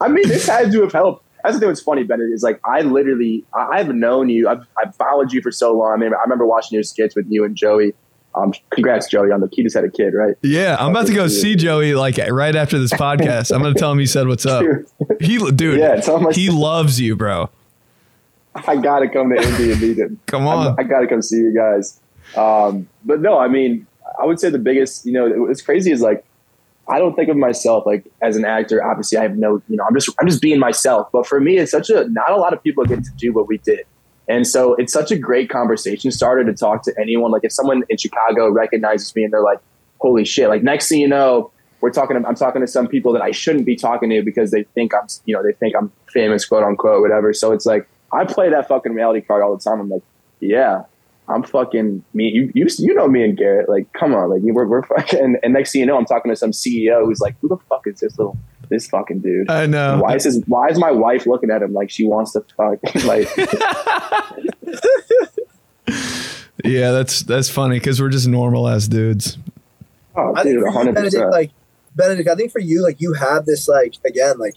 I 0.00 0.08
mean, 0.08 0.26
this 0.28 0.46
had 0.48 0.70
to 0.72 0.82
have 0.82 0.92
helped. 0.92 1.24
That's 1.42 1.56
the 1.56 1.60
thing 1.60 1.68
that's 1.68 1.82
funny, 1.82 2.02
Bennett, 2.02 2.30
is 2.32 2.42
like 2.42 2.60
I 2.64 2.80
literally 2.82 3.44
I- 3.54 3.78
I've 3.78 3.88
known 3.94 4.28
you. 4.28 4.48
I've, 4.48 4.66
I've 4.82 4.94
followed 4.96 5.32
you 5.32 5.42
for 5.42 5.50
so 5.52 5.76
long. 5.76 5.92
I 5.92 5.96
mean, 5.96 6.12
I 6.14 6.22
remember 6.22 6.46
watching 6.46 6.74
your 6.76 6.82
skits 6.82 7.14
with 7.14 7.26
you 7.28 7.44
and 7.44 7.54
Joey. 7.56 7.94
Um, 8.36 8.52
congrats, 8.70 9.08
Joey, 9.08 9.32
on 9.32 9.40
the 9.40 9.48
he 9.50 9.62
just 9.62 9.74
had 9.74 9.84
a 9.84 9.90
kid, 9.90 10.12
right? 10.12 10.34
Yeah, 10.42 10.76
I'm 10.78 10.90
about 10.90 11.06
to 11.06 11.14
go 11.14 11.26
see 11.26 11.56
Joey 11.56 11.94
like 11.94 12.18
right 12.18 12.54
after 12.54 12.78
this 12.78 12.92
podcast. 12.92 13.50
I'm 13.54 13.62
gonna 13.62 13.74
tell 13.74 13.90
him 13.90 13.98
you 13.98 14.06
said 14.06 14.28
what's 14.28 14.44
up. 14.44 14.62
He, 15.20 15.38
dude, 15.52 15.78
Yeah, 15.80 15.96
tell 15.96 16.18
him 16.18 16.26
I- 16.28 16.32
he 16.32 16.50
loves 16.50 17.00
you, 17.00 17.16
bro. 17.16 17.48
I 18.54 18.76
gotta 18.76 19.08
come 19.08 19.30
to 19.30 19.36
Indy 19.36 19.72
and 19.72 19.80
meet 19.80 19.98
him. 19.98 20.20
Come 20.26 20.46
on. 20.46 20.76
I 20.78 20.82
gotta 20.82 21.06
come 21.06 21.20
see 21.22 21.36
you 21.36 21.54
guys. 21.54 22.00
Um, 22.36 22.88
but 23.04 23.20
no, 23.20 23.38
I 23.38 23.48
mean, 23.48 23.86
I 24.20 24.24
would 24.24 24.40
say 24.40 24.48
the 24.50 24.58
biggest, 24.58 25.04
you 25.04 25.12
know, 25.12 25.28
what's 25.42 25.60
crazy 25.62 25.90
is 25.92 26.00
like, 26.00 26.24
I 26.88 26.98
don't 26.98 27.14
think 27.14 27.28
of 27.28 27.36
myself 27.36 27.84
like 27.84 28.04
as 28.22 28.36
an 28.36 28.44
actor. 28.44 28.82
Obviously, 28.82 29.18
I 29.18 29.22
have 29.22 29.36
no, 29.36 29.60
you 29.68 29.76
know, 29.76 29.84
I'm 29.88 29.94
just, 29.94 30.08
I'm 30.20 30.26
just 30.26 30.40
being 30.40 30.58
myself. 30.58 31.08
But 31.12 31.26
for 31.26 31.38
me, 31.40 31.58
it's 31.58 31.70
such 31.70 31.90
a, 31.90 32.08
not 32.08 32.30
a 32.30 32.36
lot 32.36 32.52
of 32.54 32.62
people 32.62 32.84
get 32.84 33.04
to 33.04 33.10
do 33.18 33.32
what 33.32 33.46
we 33.46 33.58
did. 33.58 33.80
And 34.28 34.46
so 34.46 34.74
it's 34.74 34.92
such 34.92 35.10
a 35.10 35.16
great 35.16 35.48
conversation 35.50 36.10
starter 36.10 36.44
to 36.44 36.52
talk 36.52 36.82
to 36.84 36.94
anyone. 37.00 37.30
Like 37.30 37.44
if 37.44 37.52
someone 37.52 37.84
in 37.88 37.96
Chicago 37.96 38.50
recognizes 38.50 39.14
me 39.14 39.24
and 39.24 39.32
they're 39.32 39.42
like, 39.42 39.60
holy 40.00 40.24
shit, 40.24 40.48
like 40.48 40.62
next 40.62 40.88
thing 40.88 41.00
you 41.00 41.08
know, 41.08 41.52
we're 41.80 41.90
talking, 41.90 42.16
I'm 42.16 42.34
talking 42.34 42.60
to 42.60 42.66
some 42.66 42.88
people 42.88 43.12
that 43.12 43.22
I 43.22 43.30
shouldn't 43.30 43.66
be 43.66 43.76
talking 43.76 44.10
to 44.10 44.22
because 44.22 44.50
they 44.50 44.64
think 44.74 44.94
I'm, 44.94 45.06
you 45.26 45.34
know, 45.34 45.42
they 45.42 45.52
think 45.52 45.74
I'm 45.76 45.92
famous, 46.08 46.44
quote 46.44 46.64
unquote, 46.64 47.02
whatever. 47.02 47.32
So 47.32 47.52
it's 47.52 47.66
like, 47.66 47.88
I 48.12 48.24
play 48.24 48.50
that 48.50 48.68
fucking 48.68 48.92
reality 48.92 49.20
card 49.20 49.42
all 49.42 49.56
the 49.56 49.62
time. 49.62 49.80
I'm 49.80 49.88
like, 49.88 50.02
yeah, 50.40 50.84
I'm 51.28 51.42
fucking 51.42 52.04
me. 52.14 52.24
You, 52.28 52.50
you, 52.54 52.66
you 52.78 52.94
know 52.94 53.08
me 53.08 53.24
and 53.24 53.36
Garrett. 53.36 53.68
Like, 53.68 53.92
come 53.92 54.14
on, 54.14 54.30
like 54.30 54.42
we're, 54.42 54.66
we're 54.66 54.82
fucking. 54.82 55.20
And, 55.20 55.38
and 55.42 55.52
next 55.52 55.72
thing 55.72 55.80
you 55.80 55.86
know, 55.86 55.98
I'm 55.98 56.06
talking 56.06 56.30
to 56.30 56.36
some 56.36 56.52
CEO 56.52 57.04
who's 57.04 57.20
like, 57.20 57.36
who 57.40 57.48
the 57.48 57.56
fuck 57.68 57.86
is 57.86 58.00
this 58.00 58.16
little, 58.18 58.38
this 58.68 58.88
fucking 58.88 59.20
dude? 59.20 59.50
I 59.50 59.66
know. 59.66 60.00
Why 60.02 60.16
is 60.16 60.24
his, 60.24 60.42
Why 60.46 60.68
is 60.68 60.78
my 60.78 60.90
wife 60.90 61.26
looking 61.26 61.50
at 61.50 61.62
him 61.62 61.72
like 61.72 61.90
she 61.90 62.04
wants 62.06 62.32
to 62.32 62.44
fuck? 62.56 62.78
like, 63.04 63.28
Yeah, 66.64 66.90
that's 66.90 67.22
that's 67.22 67.48
funny 67.48 67.78
because 67.78 68.00
we're 68.00 68.08
just 68.08 68.26
normal 68.26 68.68
ass 68.68 68.88
dudes. 68.88 69.38
oh, 70.16 70.34
I 70.34 70.42
think 70.42 70.56
dude, 70.56 70.64
100. 70.64 70.94
Benedict, 70.94 71.14
percent 71.14 71.30
like 71.30 71.50
Benedict, 71.96 72.28
I 72.28 72.34
think 72.34 72.52
for 72.52 72.60
you, 72.60 72.82
like 72.82 73.00
you 73.00 73.14
have 73.14 73.46
this, 73.46 73.66
like 73.68 73.94
again, 74.04 74.38
like 74.38 74.54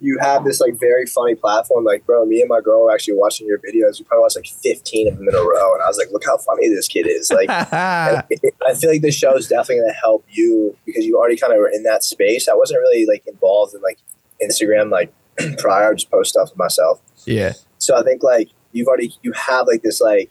you 0.00 0.18
have 0.20 0.44
this 0.44 0.60
like 0.60 0.78
very 0.78 1.06
funny 1.06 1.34
platform. 1.34 1.84
Like, 1.84 2.04
bro, 2.04 2.26
me 2.26 2.40
and 2.40 2.48
my 2.48 2.60
girl 2.60 2.82
were 2.84 2.92
actually 2.92 3.14
watching 3.14 3.46
your 3.46 3.58
videos. 3.58 3.98
We 3.98 4.04
probably 4.04 4.22
watched 4.22 4.36
like 4.36 4.46
fifteen 4.46 5.08
of 5.08 5.16
them 5.16 5.28
in 5.28 5.34
a 5.34 5.38
row, 5.38 5.74
and 5.74 5.82
I 5.82 5.86
was 5.88 5.96
like, 5.96 6.08
look 6.12 6.24
how 6.24 6.36
funny 6.36 6.68
this 6.68 6.86
kid 6.86 7.06
is. 7.06 7.30
Like, 7.32 7.48
I 8.68 8.74
feel 8.78 8.90
like 8.90 9.02
this 9.02 9.16
show 9.16 9.34
is 9.36 9.48
definitely 9.48 9.76
going 9.76 9.92
to 9.92 9.98
help 9.98 10.24
you 10.28 10.76
because 10.84 11.04
you 11.04 11.16
already 11.16 11.36
kind 11.36 11.52
of 11.52 11.58
were 11.58 11.70
in 11.72 11.82
that 11.84 12.04
space. 12.04 12.48
I 12.48 12.54
wasn't 12.54 12.80
really 12.80 13.06
like 13.06 13.26
involved 13.26 13.74
in 13.74 13.80
like 13.80 13.98
Instagram 14.42 14.90
like 14.90 15.12
prior. 15.58 15.90
I 15.90 15.94
just 15.94 16.10
post 16.10 16.30
stuff 16.30 16.50
myself. 16.56 17.00
yeah, 17.24 17.54
So 17.78 17.96
I 17.96 18.02
think 18.02 18.22
like 18.22 18.50
you've 18.72 18.88
already 18.88 19.14
you 19.22 19.32
have 19.32 19.66
like 19.66 19.82
this 19.82 20.00
like 20.00 20.30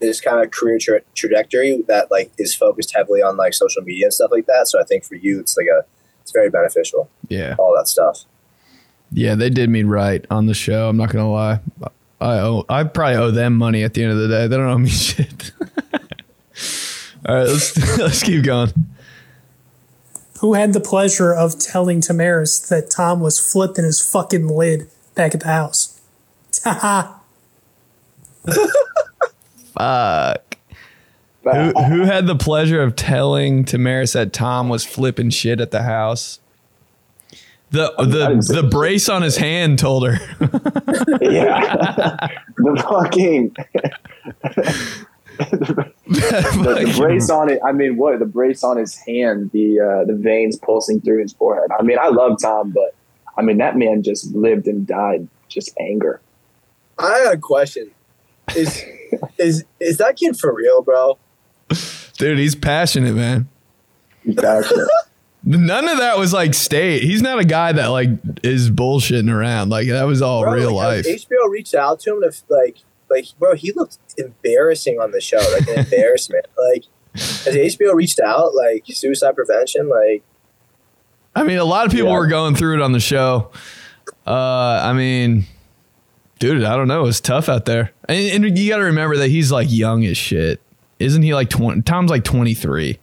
this 0.00 0.20
kind 0.20 0.44
of 0.44 0.50
career 0.50 0.78
tra- 0.80 1.00
trajectory 1.14 1.82
that 1.88 2.10
like 2.10 2.30
is 2.38 2.54
focused 2.54 2.94
heavily 2.94 3.22
on 3.22 3.36
like 3.36 3.54
social 3.54 3.82
media 3.82 4.06
and 4.06 4.14
stuff 4.14 4.30
like 4.32 4.46
that. 4.46 4.68
So 4.68 4.80
I 4.80 4.84
think 4.84 5.04
for 5.04 5.14
you, 5.16 5.40
it's 5.40 5.56
like 5.56 5.66
a 5.66 5.84
it's 6.22 6.30
very 6.32 6.50
beneficial. 6.50 7.08
yeah, 7.28 7.56
All 7.58 7.74
that 7.76 7.88
stuff. 7.88 8.24
yeah. 9.12 9.34
They 9.34 9.50
did 9.50 9.70
me 9.70 9.82
right 9.82 10.24
on 10.30 10.46
the 10.46 10.54
show. 10.54 10.88
I'm 10.88 10.96
not 10.96 11.10
gonna 11.10 11.30
lie. 11.30 11.60
I 12.20 12.38
owe. 12.40 12.64
I 12.68 12.84
probably 12.84 13.16
owe 13.16 13.30
them 13.30 13.56
money 13.56 13.82
at 13.84 13.94
the 13.94 14.02
end 14.02 14.12
of 14.12 14.18
the 14.18 14.28
day. 14.28 14.46
They 14.46 14.56
don't 14.56 14.68
owe 14.68 14.78
me 14.78 14.88
shit. 15.06 15.52
All 17.26 17.34
right, 17.34 17.46
let's 17.46 17.98
let's 17.98 18.22
keep 18.22 18.44
going. 18.44 18.72
Who 20.40 20.54
had 20.54 20.72
the 20.72 20.80
pleasure 20.80 21.32
of 21.34 21.58
telling 21.58 22.00
Tamaris 22.00 22.68
that 22.68 22.90
Tom 22.90 23.20
was 23.20 23.40
flipping 23.40 23.84
his 23.84 24.00
fucking 24.00 24.46
lid 24.46 24.88
back 25.16 25.34
at 25.34 25.40
the 25.40 25.46
house? 25.48 26.00
Haha. 26.64 27.14
Fuck. 29.78 30.56
Who, 31.44 31.72
who 31.84 32.02
had 32.02 32.26
the 32.26 32.36
pleasure 32.36 32.82
of 32.82 32.96
telling 32.96 33.64
Tamaris 33.64 34.12
that 34.12 34.32
Tom 34.32 34.68
was 34.68 34.84
flipping 34.84 35.30
shit 35.30 35.60
at 35.60 35.70
the 35.70 35.82
house? 35.82 36.40
The 37.70 37.92
the 37.98 38.60
the 38.62 38.62
brace 38.62 39.08
on 39.10 39.22
his 39.22 39.36
hand 39.36 39.78
told 39.78 40.06
her. 40.06 40.14
yeah, 41.20 42.28
the 42.56 42.82
fucking 42.88 43.54
the, 45.38 45.92
the 46.06 46.94
brace 46.96 47.28
on 47.28 47.50
it. 47.50 47.60
I 47.66 47.72
mean, 47.72 47.98
what 47.98 48.18
the 48.18 48.26
brace 48.26 48.64
on 48.64 48.78
his 48.78 48.96
hand, 48.96 49.50
the 49.52 49.80
uh, 49.80 50.04
the 50.06 50.14
veins 50.14 50.56
pulsing 50.56 51.02
through 51.02 51.20
his 51.20 51.34
forehead. 51.34 51.70
I 51.78 51.82
mean, 51.82 51.98
I 51.98 52.08
love 52.08 52.38
Tom, 52.40 52.70
but 52.70 52.94
I 53.36 53.42
mean 53.42 53.58
that 53.58 53.76
man 53.76 54.02
just 54.02 54.34
lived 54.34 54.66
and 54.66 54.86
died 54.86 55.28
just 55.48 55.70
anger. 55.78 56.22
I 56.98 57.24
got 57.24 57.34
a 57.34 57.38
question. 57.38 57.90
Is 58.56 58.82
is 59.38 59.64
is 59.80 59.98
that 59.98 60.16
kid 60.16 60.36
for 60.38 60.54
real, 60.54 60.82
bro? 60.82 61.18
Dude, 62.16 62.38
he's 62.38 62.54
passionate, 62.54 63.14
man. 63.14 63.48
He's 64.24 64.34
passionate. 64.34 64.88
None 65.44 65.88
of 65.88 65.98
that 65.98 66.18
was 66.18 66.32
like 66.32 66.52
state. 66.52 67.02
He's 67.04 67.22
not 67.22 67.38
a 67.38 67.44
guy 67.44 67.72
that 67.72 67.86
like 67.86 68.10
is 68.42 68.70
bullshitting 68.70 69.32
around. 69.32 69.70
Like 69.70 69.88
that 69.88 70.02
was 70.04 70.20
all 70.20 70.42
Bro, 70.42 70.52
real 70.54 70.74
like, 70.74 71.06
life. 71.06 71.06
HBO 71.06 71.48
reached 71.48 71.74
out 71.74 72.00
to 72.00 72.14
him 72.14 72.22
to 72.22 72.32
like 72.48 72.78
like 73.08 73.26
bro, 73.38 73.54
he 73.54 73.72
looked 73.72 73.98
embarrassing 74.18 74.98
on 75.00 75.12
the 75.12 75.20
show, 75.20 75.38
like 75.58 75.68
an 75.68 75.78
embarrassment. 75.84 76.46
Like 76.74 76.84
has 77.14 77.54
HBO 77.54 77.94
reached 77.94 78.20
out 78.20 78.54
like 78.54 78.84
suicide 78.86 79.34
prevention? 79.34 79.88
Like 79.88 80.22
I 81.34 81.44
mean, 81.44 81.58
a 81.58 81.64
lot 81.64 81.86
of 81.86 81.92
people 81.92 82.08
Yeah. 82.08 82.18
were 82.18 82.26
going 82.26 82.54
through 82.56 82.74
it 82.74 82.82
on 82.82 82.92
the 82.92 83.00
show. 83.00 83.50
Uh, 84.26 84.32
I 84.84 84.92
mean, 84.92 85.46
dude, 86.38 86.64
I 86.64 86.76
don't 86.76 86.88
know. 86.88 87.06
It's 87.06 87.20
tough 87.20 87.48
out 87.48 87.64
there, 87.64 87.92
and, 88.08 88.44
and 88.44 88.58
you 88.58 88.68
got 88.70 88.78
to 88.78 88.84
remember 88.84 89.16
that 89.18 89.28
he's 89.28 89.50
like 89.52 89.68
young 89.70 90.04
as 90.04 90.16
shit. 90.16 90.60
Isn't 90.98 91.22
he 91.22 91.34
like 91.34 91.48
twenty? 91.50 91.82
Tom's 91.82 92.10
like 92.10 92.24
twenty 92.24 92.54
three. 92.54 92.98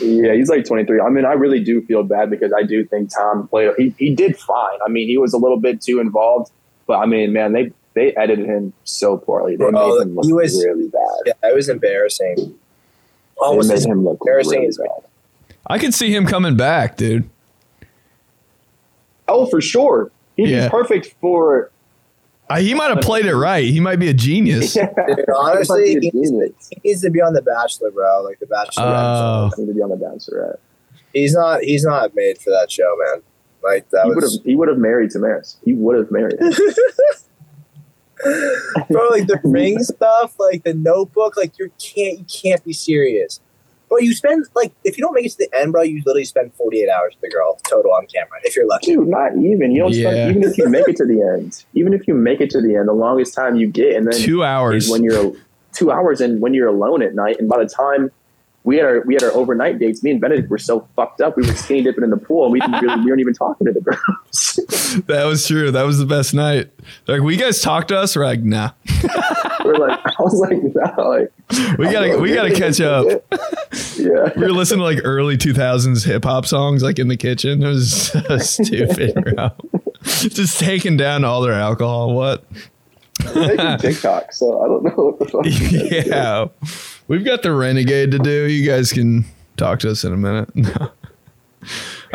Yeah, 0.00 0.34
he's 0.34 0.48
like 0.48 0.64
23. 0.64 1.00
I 1.00 1.08
mean, 1.08 1.24
I 1.24 1.32
really 1.32 1.58
do 1.64 1.80
feel 1.82 2.04
bad 2.04 2.30
because 2.30 2.52
I 2.56 2.62
do 2.62 2.84
think 2.84 3.10
Tom 3.12 3.48
played. 3.48 3.72
He, 3.76 3.92
he 3.98 4.14
did 4.14 4.36
fine. 4.38 4.78
I 4.86 4.88
mean, 4.88 5.08
he 5.08 5.18
was 5.18 5.32
a 5.32 5.38
little 5.38 5.58
bit 5.58 5.80
too 5.80 5.98
involved, 5.98 6.52
but 6.86 6.98
I 6.98 7.06
mean, 7.06 7.32
man, 7.32 7.52
they 7.52 7.72
they 7.94 8.14
edited 8.14 8.46
him 8.46 8.72
so 8.84 9.16
poorly. 9.16 9.56
They 9.56 9.70
Bro, 9.70 9.72
made 9.72 10.02
him 10.02 10.14
look 10.14 10.24
he 10.26 10.32
was- 10.32 10.64
really 10.64 10.88
bad. 10.88 11.00
yeah, 11.26 11.50
it 11.50 11.54
was 11.54 11.68
embarrassing. 11.68 12.36
They 12.36 12.54
Almost 13.38 13.68
made 13.70 13.84
him 13.86 14.04
look 14.04 14.18
embarrassing 14.20 14.52
really 14.58 14.68
as 14.68 14.78
bad. 14.78 15.56
I 15.66 15.78
could 15.78 15.94
see 15.94 16.14
him 16.14 16.26
coming 16.26 16.56
back, 16.56 16.96
dude. 16.96 17.28
Oh, 19.26 19.46
for 19.46 19.60
sure. 19.60 20.10
He'd 20.36 20.48
Yeah. 20.50 20.66
be 20.66 20.70
perfect 20.70 21.14
for. 21.20 21.70
Uh, 22.50 22.58
he 22.60 22.72
might 22.74 22.88
have 22.88 23.00
played 23.02 23.26
it 23.26 23.34
right. 23.36 23.64
He 23.64 23.78
might 23.80 23.96
be 23.96 24.08
a 24.08 24.14
genius. 24.14 24.72
Dude, 24.74 24.88
honestly, 25.36 25.88
He'd 25.94 26.02
he 26.04 26.10
be 26.10 26.18
he 26.20 26.50
needs 26.84 27.02
to 27.02 27.10
be 27.10 27.20
on 27.20 27.32
The 27.34 27.42
Bachelor, 27.42 27.90
bro. 27.90 28.22
Like 28.22 28.38
The 28.40 28.46
Bachelor. 28.46 28.84
Oh. 28.86 29.50
He 29.56 29.62
need 29.62 29.68
to 29.68 29.74
be 29.74 29.82
on 29.82 29.90
the 29.90 29.96
Bachelorette. 29.96 30.58
he's 31.12 31.34
not. 31.34 31.62
He's 31.62 31.84
not 31.84 32.14
made 32.14 32.38
for 32.38 32.50
that 32.50 32.70
show, 32.70 32.96
man. 33.06 33.22
Like 33.62 33.88
that 33.90 34.04
He 34.04 34.08
would 34.10 34.22
have. 34.22 34.30
was, 34.30 34.40
He 34.44 34.54
would 34.54 34.68
have 34.68 34.78
married 34.78 35.10
Tamaris. 35.10 35.56
He 35.64 35.72
would 35.74 35.96
have 35.98 36.10
married. 36.10 36.38
her. 36.40 36.50
bro. 38.90 39.08
Like 39.10 39.26
the 39.26 39.38
ring 39.44 39.82
stuff, 39.82 40.34
like 40.38 40.64
the 40.64 40.74
Notebook. 40.74 41.36
Like 41.36 41.58
you 41.58 41.70
can't. 41.78 42.18
You 42.20 42.24
can't 42.24 42.64
be 42.64 42.72
serious, 42.72 43.40
bro. 43.88 43.98
You 43.98 44.14
spend 44.14 44.46
like 44.54 44.72
if 44.84 44.96
you 44.98 45.02
don't 45.02 45.14
make 45.14 45.26
it 45.26 45.30
to 45.32 45.38
the 45.38 45.50
end, 45.58 45.72
bro, 45.72 45.82
you 45.82 46.02
literally 46.04 46.24
spend 46.24 46.52
forty 46.54 46.82
eight 46.82 46.88
hours 46.88 47.14
with 47.14 47.30
the 47.30 47.34
girl 47.34 47.58
total 47.68 47.92
on 47.92 48.06
camera 48.06 48.38
if 48.44 48.54
you're 48.56 48.66
lucky. 48.66 48.94
Dude, 48.94 49.08
not 49.08 49.32
even. 49.36 49.72
You 49.72 49.82
don't. 49.82 49.92
Yeah. 49.92 50.10
Spend, 50.10 50.36
even 50.36 50.50
if 50.50 50.58
you 50.58 50.68
make 50.68 50.88
it 50.88 50.96
to 50.96 51.06
the 51.06 51.22
end, 51.22 51.64
even 51.74 51.92
if 51.92 52.06
you 52.06 52.14
make 52.14 52.40
it 52.40 52.50
to 52.50 52.60
the 52.60 52.76
end, 52.76 52.88
the 52.88 52.92
longest 52.92 53.34
time 53.34 53.56
you 53.56 53.66
get, 53.68 53.96
and 53.96 54.06
then 54.06 54.18
Two 54.20 54.44
hours. 54.44 54.84
is 54.86 54.90
when 54.90 55.02
you're 55.02 55.32
two 55.72 55.90
hours 55.90 56.20
and 56.20 56.40
when 56.40 56.54
you're 56.54 56.68
alone 56.68 57.02
at 57.02 57.14
night. 57.14 57.36
And 57.38 57.48
by 57.48 57.62
the 57.62 57.68
time 57.68 58.10
we 58.68 58.76
had 58.76 58.84
our 58.84 59.00
we 59.06 59.14
had 59.14 59.22
our 59.22 59.32
overnight 59.32 59.78
dates, 59.78 60.02
me 60.02 60.10
and 60.10 60.20
Benedict 60.20 60.50
were 60.50 60.58
so 60.58 60.86
fucked 60.94 61.22
up. 61.22 61.38
We 61.38 61.46
were 61.46 61.54
skinny 61.54 61.84
dipping 61.84 62.04
in 62.04 62.10
the 62.10 62.18
pool, 62.18 62.44
and 62.44 62.52
we 62.52 62.60
didn't 62.60 62.82
really, 62.82 63.00
we 63.00 63.06
weren't 63.06 63.20
even 63.20 63.32
talking 63.32 63.66
to 63.66 63.72
the 63.72 63.80
girls. 63.80 65.04
that 65.06 65.24
was 65.24 65.46
true. 65.46 65.70
That 65.70 65.84
was 65.84 65.96
the 65.96 66.04
best 66.04 66.34
night. 66.34 66.68
Like, 67.06 67.22
will 67.22 67.32
you 67.32 67.38
guys 67.38 67.62
talk 67.62 67.88
to 67.88 67.96
us? 67.96 68.14
We're 68.14 68.26
like, 68.26 68.42
nah. 68.42 68.72
we're 69.64 69.76
like, 69.76 69.98
I 69.98 70.12
was 70.18 70.34
like, 70.34 70.58
no, 70.62 71.08
like 71.08 71.78
We 71.78 71.90
gotta 71.90 72.18
we 72.18 72.34
gotta 72.34 72.54
catch 72.54 72.78
up. 72.82 73.06
yeah. 73.96 74.32
We 74.36 74.42
were 74.42 74.52
listening 74.52 74.80
to 74.80 74.84
like 74.84 74.98
early 75.02 75.38
2000s 75.38 76.04
hip 76.04 76.24
hop 76.24 76.44
songs, 76.44 76.82
like 76.82 76.98
in 76.98 77.08
the 77.08 77.16
kitchen. 77.16 77.62
It 77.62 77.68
was 77.68 78.10
so 78.12 78.36
stupid, 78.36 79.14
bro. 79.14 79.50
Just 80.04 80.60
taking 80.60 80.98
down 80.98 81.24
all 81.24 81.40
their 81.40 81.54
alcohol. 81.54 82.12
What? 82.12 82.44
making 83.34 83.78
TikTok, 83.78 84.30
so 84.34 84.62
I 84.62 84.68
don't 84.68 84.84
know 84.84 85.04
what 85.06 85.18
the 85.18 85.26
fuck. 85.26 86.06
yeah. 86.06 86.48
We've 87.08 87.24
got 87.24 87.42
the 87.42 87.52
renegade 87.52 88.10
to 88.10 88.18
do. 88.18 88.44
You 88.44 88.68
guys 88.68 88.92
can 88.92 89.24
talk 89.56 89.78
to 89.80 89.90
us 89.90 90.04
in 90.04 90.12
a 90.12 90.16
minute. 90.16 90.50
all 90.80 90.90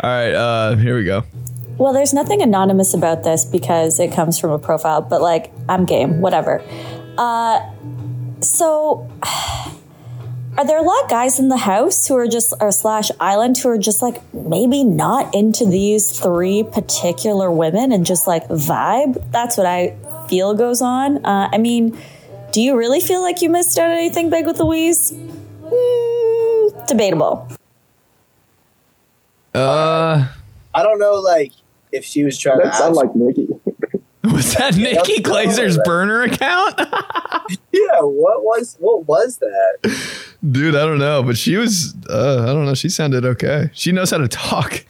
right, 0.02 0.32
uh, 0.32 0.76
here 0.76 0.96
we 0.96 1.04
go. 1.04 1.24
Well, 1.76 1.92
there's 1.92 2.14
nothing 2.14 2.40
anonymous 2.40 2.94
about 2.94 3.24
this 3.24 3.44
because 3.44 3.98
it 3.98 4.12
comes 4.12 4.38
from 4.38 4.52
a 4.52 4.58
profile, 4.58 5.02
but 5.02 5.20
like, 5.20 5.50
I'm 5.68 5.84
game, 5.84 6.20
whatever. 6.20 6.62
Uh, 7.18 7.60
so, 8.40 9.10
Are 10.56 10.64
there 10.64 10.78
a 10.78 10.82
lot 10.82 11.02
of 11.02 11.10
guys 11.10 11.40
in 11.40 11.48
the 11.48 11.56
house 11.56 12.06
who 12.06 12.14
are 12.14 12.28
just, 12.28 12.54
or 12.60 12.70
slash 12.70 13.10
island, 13.18 13.58
who 13.58 13.70
are 13.70 13.78
just 13.78 14.00
like 14.02 14.22
maybe 14.32 14.84
not 14.84 15.34
into 15.34 15.66
these 15.66 16.16
three 16.16 16.62
particular 16.62 17.50
women 17.50 17.90
and 17.90 18.06
just 18.06 18.28
like 18.28 18.46
vibe? 18.46 19.20
That's 19.32 19.56
what 19.56 19.66
I 19.66 19.96
feel 20.28 20.54
goes 20.54 20.80
on. 20.80 21.26
Uh, 21.26 21.48
I 21.52 21.58
mean, 21.58 21.98
do 22.54 22.60
you 22.62 22.76
really 22.78 23.00
feel 23.00 23.20
like 23.20 23.42
you 23.42 23.50
missed 23.50 23.76
out 23.80 23.90
on 23.90 23.96
anything 23.96 24.30
big 24.30 24.46
with 24.46 24.60
Louise? 24.60 25.10
Mm, 25.10 26.86
debatable. 26.86 27.48
Uh, 29.52 30.28
I 30.72 30.82
don't 30.84 31.00
know, 31.00 31.14
like 31.14 31.52
if 31.90 32.04
she 32.04 32.22
was 32.22 32.38
trying 32.38 32.58
That 32.58 32.64
to. 32.64 32.68
Ask, 32.70 32.78
sound 32.78 32.94
like 32.94 33.14
Nikki. 33.16 33.48
was 34.24 34.54
that 34.54 34.76
Nikki 34.76 35.20
that's- 35.20 35.58
Glazer's 35.58 35.78
burner 35.84 36.22
account? 36.22 36.74
yeah, 37.72 38.00
what 38.02 38.44
was 38.44 38.76
what 38.78 39.08
was 39.08 39.38
that? 39.38 39.96
Dude, 40.48 40.76
I 40.76 40.86
don't 40.86 40.98
know, 41.00 41.24
but 41.24 41.36
she 41.36 41.56
was. 41.56 41.92
Uh, 42.08 42.42
I 42.44 42.46
don't 42.52 42.66
know. 42.66 42.74
She 42.74 42.88
sounded 42.88 43.24
okay. 43.24 43.70
She 43.72 43.90
knows 43.90 44.12
how 44.12 44.18
to 44.18 44.28
talk. 44.28 44.84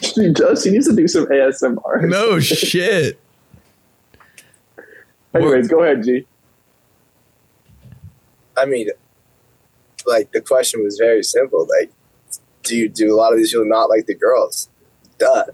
She 0.00 0.32
does. 0.32 0.64
She 0.64 0.70
needs 0.70 0.88
to 0.88 0.96
do 0.96 1.06
some 1.06 1.26
ASMR. 1.26 2.08
No 2.08 2.40
shit. 2.40 3.20
Anyways, 5.32 5.68
go 5.68 5.82
ahead, 5.84 6.02
G. 6.02 6.26
I 8.56 8.66
mean, 8.66 8.88
like 10.06 10.32
the 10.32 10.40
question 10.40 10.82
was 10.82 10.98
very 10.98 11.22
simple. 11.22 11.66
Like, 11.80 11.92
do 12.62 12.76
you 12.76 12.88
do 12.88 13.14
a 13.14 13.16
lot 13.16 13.32
of 13.32 13.38
these 13.38 13.52
people 13.52 13.66
not 13.66 13.90
like 13.90 14.06
the 14.06 14.14
girls? 14.14 14.68
Duh. 15.18 15.44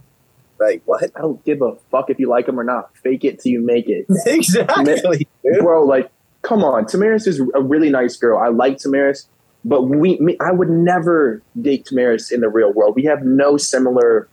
Like 0.58 0.82
what? 0.84 1.10
I 1.16 1.20
don't 1.20 1.42
give 1.44 1.62
a 1.62 1.76
fuck 1.90 2.10
if 2.10 2.18
you 2.18 2.28
like 2.28 2.46
them 2.46 2.60
or 2.60 2.64
not. 2.64 2.96
Fake 2.98 3.24
it 3.24 3.40
till 3.40 3.52
you 3.52 3.62
make 3.62 3.88
it. 3.88 4.06
exactly, 4.26 5.26
dude. 5.42 5.60
bro. 5.60 5.84
Like, 5.84 6.10
come 6.42 6.62
on. 6.62 6.84
Tamaris 6.84 7.26
is 7.26 7.40
a 7.54 7.60
really 7.60 7.90
nice 7.90 8.16
girl. 8.16 8.38
I 8.38 8.48
like 8.48 8.76
Tamaris, 8.76 9.26
but 9.64 9.82
we, 9.84 10.18
me, 10.18 10.36
I 10.40 10.52
would 10.52 10.68
never 10.68 11.42
date 11.60 11.86
Tamaris 11.86 12.30
in 12.30 12.40
the 12.40 12.48
real 12.48 12.72
world. 12.72 12.94
We 12.94 13.04
have 13.04 13.24
no 13.24 13.56
similar. 13.56 14.28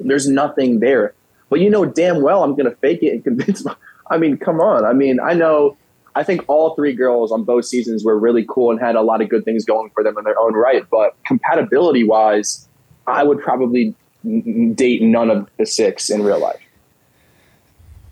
There's 0.00 0.28
nothing 0.28 0.80
there. 0.80 1.14
But 1.50 1.60
you 1.60 1.68
know 1.68 1.84
damn 1.84 2.22
well 2.22 2.42
I'm 2.42 2.56
gonna 2.56 2.74
fake 2.76 3.02
it 3.02 3.12
and 3.12 3.24
convince. 3.24 3.62
My, 3.64 3.76
I 4.10 4.16
mean, 4.16 4.38
come 4.38 4.60
on. 4.60 4.84
I 4.84 4.94
mean, 4.94 5.20
I 5.20 5.34
know. 5.34 5.76
I 6.14 6.22
think 6.22 6.44
all 6.46 6.74
three 6.74 6.92
girls 6.92 7.32
on 7.32 7.44
both 7.44 7.64
seasons 7.64 8.04
were 8.04 8.18
really 8.18 8.44
cool 8.48 8.70
and 8.70 8.78
had 8.80 8.96
a 8.96 9.02
lot 9.02 9.22
of 9.22 9.28
good 9.28 9.44
things 9.44 9.64
going 9.64 9.90
for 9.90 10.04
them 10.04 10.18
in 10.18 10.24
their 10.24 10.38
own 10.38 10.54
right. 10.54 10.84
But 10.90 11.16
compatibility 11.24 12.04
wise, 12.04 12.68
I 13.06 13.24
would 13.24 13.40
probably 13.40 13.94
n- 14.24 14.42
n- 14.46 14.74
date 14.74 15.02
none 15.02 15.30
of 15.30 15.48
the 15.58 15.66
six 15.66 16.10
in 16.10 16.22
real 16.22 16.40
life. 16.40 16.60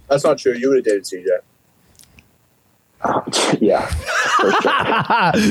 That's 0.09 0.25
not 0.25 0.39
true. 0.39 0.55
You 0.55 0.71
would 0.71 0.77
have 0.79 0.85
dated 0.85 1.05
CJ. 1.05 1.41
yeah. 3.61 3.89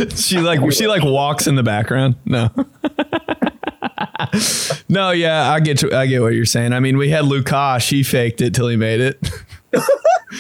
she 0.16 0.38
like 0.40 0.72
she 0.72 0.88
like 0.88 1.04
walks 1.04 1.48
in 1.48 1.56
the 1.56 1.64
background. 1.64 2.16
No. 2.26 2.50
no, 4.90 5.12
yeah, 5.12 5.52
I 5.52 5.60
get 5.60 5.80
to, 5.80 5.96
I 5.96 6.06
get 6.06 6.22
what 6.22 6.34
you're 6.34 6.46
saying. 6.46 6.74
I 6.74 6.80
mean, 6.80 6.98
we 6.98 7.10
had 7.10 7.26
Lukash, 7.26 7.90
he 7.90 8.04
faked 8.04 8.42
it 8.42 8.54
till 8.54 8.68
he 8.68 8.76
made 8.76 9.00
it. 9.00 9.20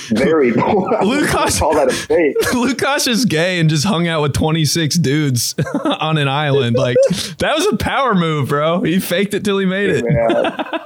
Very. 0.10 0.52
Lucas- 1.04 1.60
call 1.60 1.74
that 1.76 1.90
a 1.90 1.94
fake. 1.94 2.38
Lukash 2.54 3.08
is 3.08 3.26
gay 3.26 3.60
and 3.60 3.70
just 3.70 3.86
hung 3.86 4.08
out 4.08 4.22
with 4.22 4.34
26 4.34 4.96
dudes 4.98 5.56
on 5.84 6.18
an 6.18 6.28
island. 6.28 6.76
Like 6.76 6.98
that 7.38 7.54
was 7.56 7.66
a 7.68 7.78
power 7.78 8.16
move, 8.16 8.50
bro. 8.50 8.82
He 8.82 9.00
faked 9.00 9.34
it 9.34 9.44
till 9.44 9.58
he 9.58 9.66
made 9.66 9.90
it. 9.90 10.06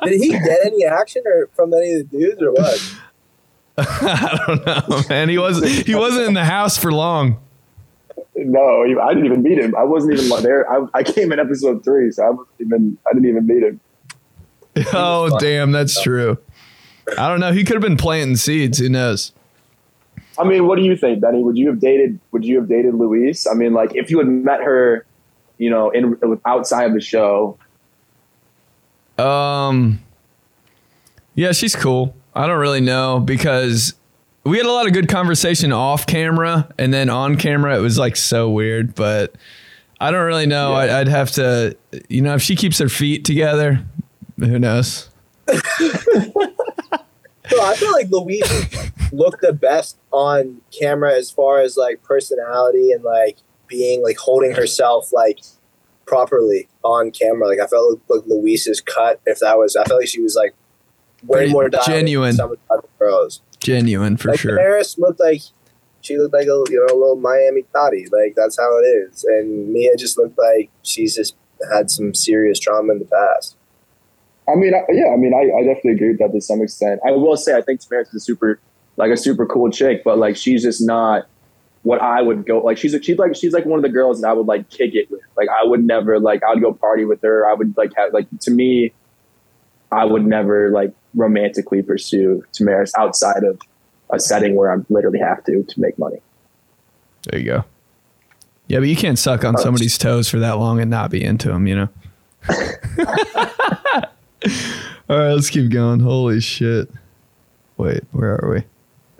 Did 0.03 0.22
he 0.22 0.30
get 0.30 0.59
any 0.66 0.86
action 0.86 1.24
or 1.26 1.47
from 1.55 1.74
any 1.74 1.93
of 1.93 2.09
the 2.09 2.18
dudes 2.18 2.41
or 2.41 2.51
what? 2.51 2.95
I 3.78 4.39
don't 4.47 4.66
know, 4.66 5.01
man. 5.09 5.30
He 5.30 5.38
wasn't 5.38 5.72
he 5.72 5.95
wasn't 5.95 6.28
in 6.28 6.34
the 6.34 6.45
house 6.45 6.78
for 6.78 6.91
long. 6.91 7.39
No, 8.36 8.84
I 9.01 9.14
didn't 9.14 9.26
even 9.26 9.43
meet 9.43 9.59
him. 9.59 9.76
I 9.76 9.84
wasn't 9.84 10.20
even 10.20 10.43
there. 10.43 10.70
I, 10.72 10.86
I 10.93 11.03
came 11.03 11.32
in 11.32 11.39
episode 11.39 11.84
three, 11.84 12.11
so 12.11 12.24
I 12.24 12.30
wasn't 12.32 12.47
even. 12.59 12.97
I 13.07 13.14
didn't 13.14 13.30
even 13.30 13.47
meet 13.47 13.64
him. 13.64 13.80
Oh, 14.91 15.38
damn, 15.39 15.72
that's 15.72 16.01
true. 16.01 16.38
I 17.18 17.28
don't 17.28 17.39
know. 17.39 17.51
He 17.51 17.64
could 17.64 17.76
have 17.76 17.82
been 17.82 17.97
planting 17.97 18.36
seeds. 18.36 18.80
Who 18.80 18.89
knows? 18.89 19.34
I 20.38 20.43
mean, 20.43 20.68
what 20.68 20.78
do 20.78 20.84
you 20.84 20.95
think, 20.95 21.22
Benny? 21.22 21.43
Would 21.43 21.58
you 21.58 21.68
have 21.68 21.80
dated? 21.80 22.20
Would 22.32 22.45
you 22.45 22.58
have 22.58 22.68
dated 22.68 22.95
Louise? 22.95 23.45
I 23.49 23.54
mean, 23.54 23.74
like 23.74 23.95
if 23.95 24.10
you 24.10 24.18
had 24.18 24.28
met 24.28 24.62
her, 24.62 25.06
you 25.58 25.70
know, 25.70 25.89
in 25.91 26.18
outside 26.45 26.86
of 26.86 26.93
the 26.93 27.01
show. 27.01 27.58
Um, 29.18 30.01
yeah, 31.36 31.51
she's 31.51 31.76
cool. 31.76 32.16
I 32.34 32.47
don't 32.47 32.60
really 32.60 32.82
know 32.82 33.20
because 33.20 33.93
we 34.43 34.58
had 34.58 34.66
a 34.66 34.72
lot 34.72 34.88
of 34.88 34.93
good 34.93 35.08
conversation 35.08 35.72
off 35.72 36.08
camera, 36.08 36.70
and 36.80 36.93
then 36.93 37.10
on 37.10 37.38
camera 37.38 37.78
it 37.78 37.82
was 37.82 37.99
like 37.99 38.16
so 38.16 38.49
weird. 38.49 38.95
But 38.95 39.36
I 39.99 40.10
don't 40.10 40.26
really 40.26 40.47
know. 40.47 40.72
Yeah. 40.72 40.78
I, 40.78 40.99
I'd 41.01 41.08
have 41.08 41.32
to, 41.32 41.78
you 42.10 42.22
know, 42.22 42.34
if 42.36 42.41
she 42.41 42.56
keeps 42.56 42.80
her 42.80 42.89
feet 42.89 43.24
together, 43.24 43.86
who 44.39 44.58
knows? 44.58 45.10
So 47.54 47.62
I 47.64 47.76
feel 47.76 47.91
like 47.91 48.10
Louise 48.10 48.91
looked 49.12 49.41
the 49.41 49.54
best 49.54 49.97
on 50.12 50.62
camera 50.78 51.14
as 51.14 51.30
far 51.30 51.60
as 51.62 51.78
like 51.78 52.01
personality 52.04 52.91
and 52.91 53.04
like 53.04 53.38
being 53.68 54.01
like 54.01 54.18
holding 54.18 54.54
herself 54.54 55.14
like 55.14 55.39
properly 56.08 56.68
on 56.84 57.12
camera. 57.12 57.47
Like 57.47 57.60
I 57.60 57.68
felt 57.68 58.01
like 58.10 58.24
Louise's 58.26 58.82
cut, 58.82 59.22
if 59.28 59.39
that 59.39 59.58
was, 59.58 59.76
I 59.76 59.84
felt 59.84 60.01
like 60.01 60.10
she 60.10 60.22
was 60.22 60.36
like 60.36 60.56
way 61.24 61.41
Pretty 61.41 61.51
more 61.54 61.70
genuine. 61.70 62.30
than 62.30 62.38
some 62.38 62.51
of 62.54 62.58
the 62.68 62.74
other 62.74 62.88
girls. 62.97 63.41
Genuine 63.60 64.18
for 64.18 64.30
like 64.30 64.39
sure. 64.39 64.58
Paris 64.58 64.97
looked 64.97 65.20
like 65.20 65.41
she 66.01 66.18
looked 66.18 66.34
like 66.34 66.47
a 66.47 66.64
you 66.70 66.86
know 66.88 66.93
a 66.93 66.97
little 66.97 67.16
Miami 67.16 67.64
thotty. 67.72 68.08
Like 68.12 68.34
that's 68.36 68.60
how 68.60 68.78
it 68.80 68.82
is. 68.82 69.24
And 69.24 69.72
Mia 69.72 69.95
just 69.95 70.18
looked 70.18 70.39
like 70.39 70.72
she's 70.82 71.16
just 71.16 71.36
had 71.72 71.91
some 71.91 72.14
serious 72.16 72.60
trauma 72.60 72.93
in 72.93 72.99
the 72.99 73.06
past. 73.06 73.58
I 74.48 74.56
mean, 74.56 74.74
I, 74.74 74.82
yeah, 74.91 75.14
I 75.14 75.18
mean, 75.18 75.34
I, 75.34 75.58
I 75.58 75.64
definitely 75.64 75.91
agree 75.94 76.10
with 76.10 76.20
that 76.20 76.32
to 76.34 76.41
some 76.41 76.62
extent. 76.62 77.00
I 77.08 77.12
will 77.12 77.38
say, 77.38 77.56
I 77.56 77.62
think 77.62 77.80
Tamaris 77.80 78.10
is 78.10 78.16
a 78.16 78.20
super, 78.20 78.60
like 78.98 79.12
a 79.12 79.18
super 79.18 79.46
cool 79.46 79.72
chick, 79.72 80.04
but 80.04 80.18
like 80.18 80.36
she's 80.36 80.64
just 80.64 80.82
not 80.82 81.28
what 81.84 82.02
I 82.02 82.22
would 82.22 82.46
go 82.46 82.60
like. 82.60 82.78
She's 82.78 82.94
a, 82.94 83.02
she's 83.02 83.18
like 83.18 83.36
she's 83.36 83.54
like 83.54 83.66
one 83.66 83.80
of 83.80 83.84
the 83.84 83.89
girls 83.89 84.22
that 84.22 84.30
I 84.30 84.34
would 84.34 84.48
like 84.48 84.70
kick 84.70 84.96
it 84.96 85.10
with. 85.12 85.22
Like 85.38 85.50
I 85.50 85.66
would 85.66 85.86
never 85.86 86.20
like 86.20 86.44
I 86.44 86.54
would 86.54 86.62
go 86.62 86.74
party 86.74 87.06
with 87.06 87.22
her. 87.22 87.48
I 87.48 87.54
would 87.54 87.78
like 87.78 87.94
have 87.96 88.14
like 88.14 88.28
to 88.41 88.52
me, 88.52 88.94
I 89.91 90.06
would 90.06 90.26
never 90.26 90.72
like 90.72 90.94
romantically 91.14 91.82
pursue 91.82 92.44
Tamaris 92.54 92.91
outside 92.98 93.44
of 93.44 93.60
a 94.10 94.20
setting 94.20 94.56
where 94.56 94.72
I 94.72 94.78
literally 94.89 95.20
have 95.20 95.44
to 95.46 95.64
to 95.64 95.80
make 95.80 95.98
money. 96.00 96.22
There 97.30 97.39
you 97.39 97.46
go. 97.46 97.66
Yeah, 98.68 98.80
but 98.80 98.88
you 98.88 98.96
can't 98.96 99.20
suck 99.20 99.44
on 99.44 99.56
uh, 99.56 99.60
somebody's 99.60 99.98
toes 99.98 100.30
for 100.30 100.39
that 100.39 100.58
long 100.58 100.80
and 100.80 100.89
not 100.89 101.12
be 101.12 101.24
into 101.24 101.50
them, 101.50 101.68
you 101.68 101.76
know? 101.76 101.89
All 105.10 105.18
right, 105.18 105.34
let's 105.34 105.50
keep 105.50 105.72
going. 105.72 106.00
Holy 106.00 106.39
shit. 106.39 106.89
Wait, 107.78 108.04
where 108.12 108.44
are 108.44 108.50
we? 108.52 108.64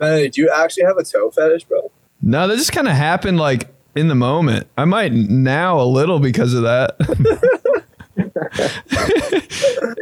Man, 0.00 0.20
did 0.20 0.36
you 0.36 0.50
actually 0.54 0.84
have 0.84 0.96
a 0.96 1.04
toe 1.04 1.30
fetish, 1.30 1.64
bro? 1.64 1.90
No, 2.22 2.48
that 2.48 2.56
just 2.56 2.72
kind 2.72 2.88
of 2.88 2.94
happened 2.94 3.38
like 3.38 3.68
in 3.94 4.08
the 4.08 4.14
moment. 4.14 4.66
I 4.76 4.84
might 4.84 5.12
now 5.12 5.80
a 5.80 5.84
little 5.84 6.18
because 6.18 6.54
of 6.54 6.62
that. 6.62 6.96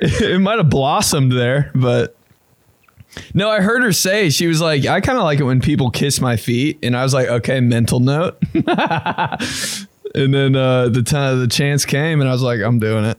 it 0.03 0.41
might 0.41 0.59
have 0.59 0.71
blossomed 0.71 1.33
there, 1.33 1.71
but 1.75 2.17
no, 3.35 3.51
I 3.51 3.61
heard 3.61 3.83
her 3.83 3.93
say 3.93 4.31
she 4.31 4.47
was 4.47 4.61
like, 4.61 4.87
I 4.87 5.01
kind 5.01 5.19
of 5.19 5.25
like 5.25 5.41
it 5.41 5.45
when 5.45 5.61
people 5.61 5.91
kiss 5.91 6.21
my 6.21 6.37
feet, 6.37 6.79
and 6.83 6.97
I 6.97 7.03
was 7.03 7.13
like, 7.13 7.29
okay, 7.29 7.61
mental 7.61 8.01
note. 8.01 8.39
and 8.55 10.35
then 10.35 10.57
uh, 10.57 10.89
the 10.89 11.03
time 11.05 11.41
the 11.41 11.49
chance 11.49 11.85
came, 11.85 12.21
and 12.21 12.29
I 12.29 12.33
was 12.33 12.43
like, 12.43 12.61
I'm 12.61 12.79
doing 12.79 13.05
it. 13.05 13.19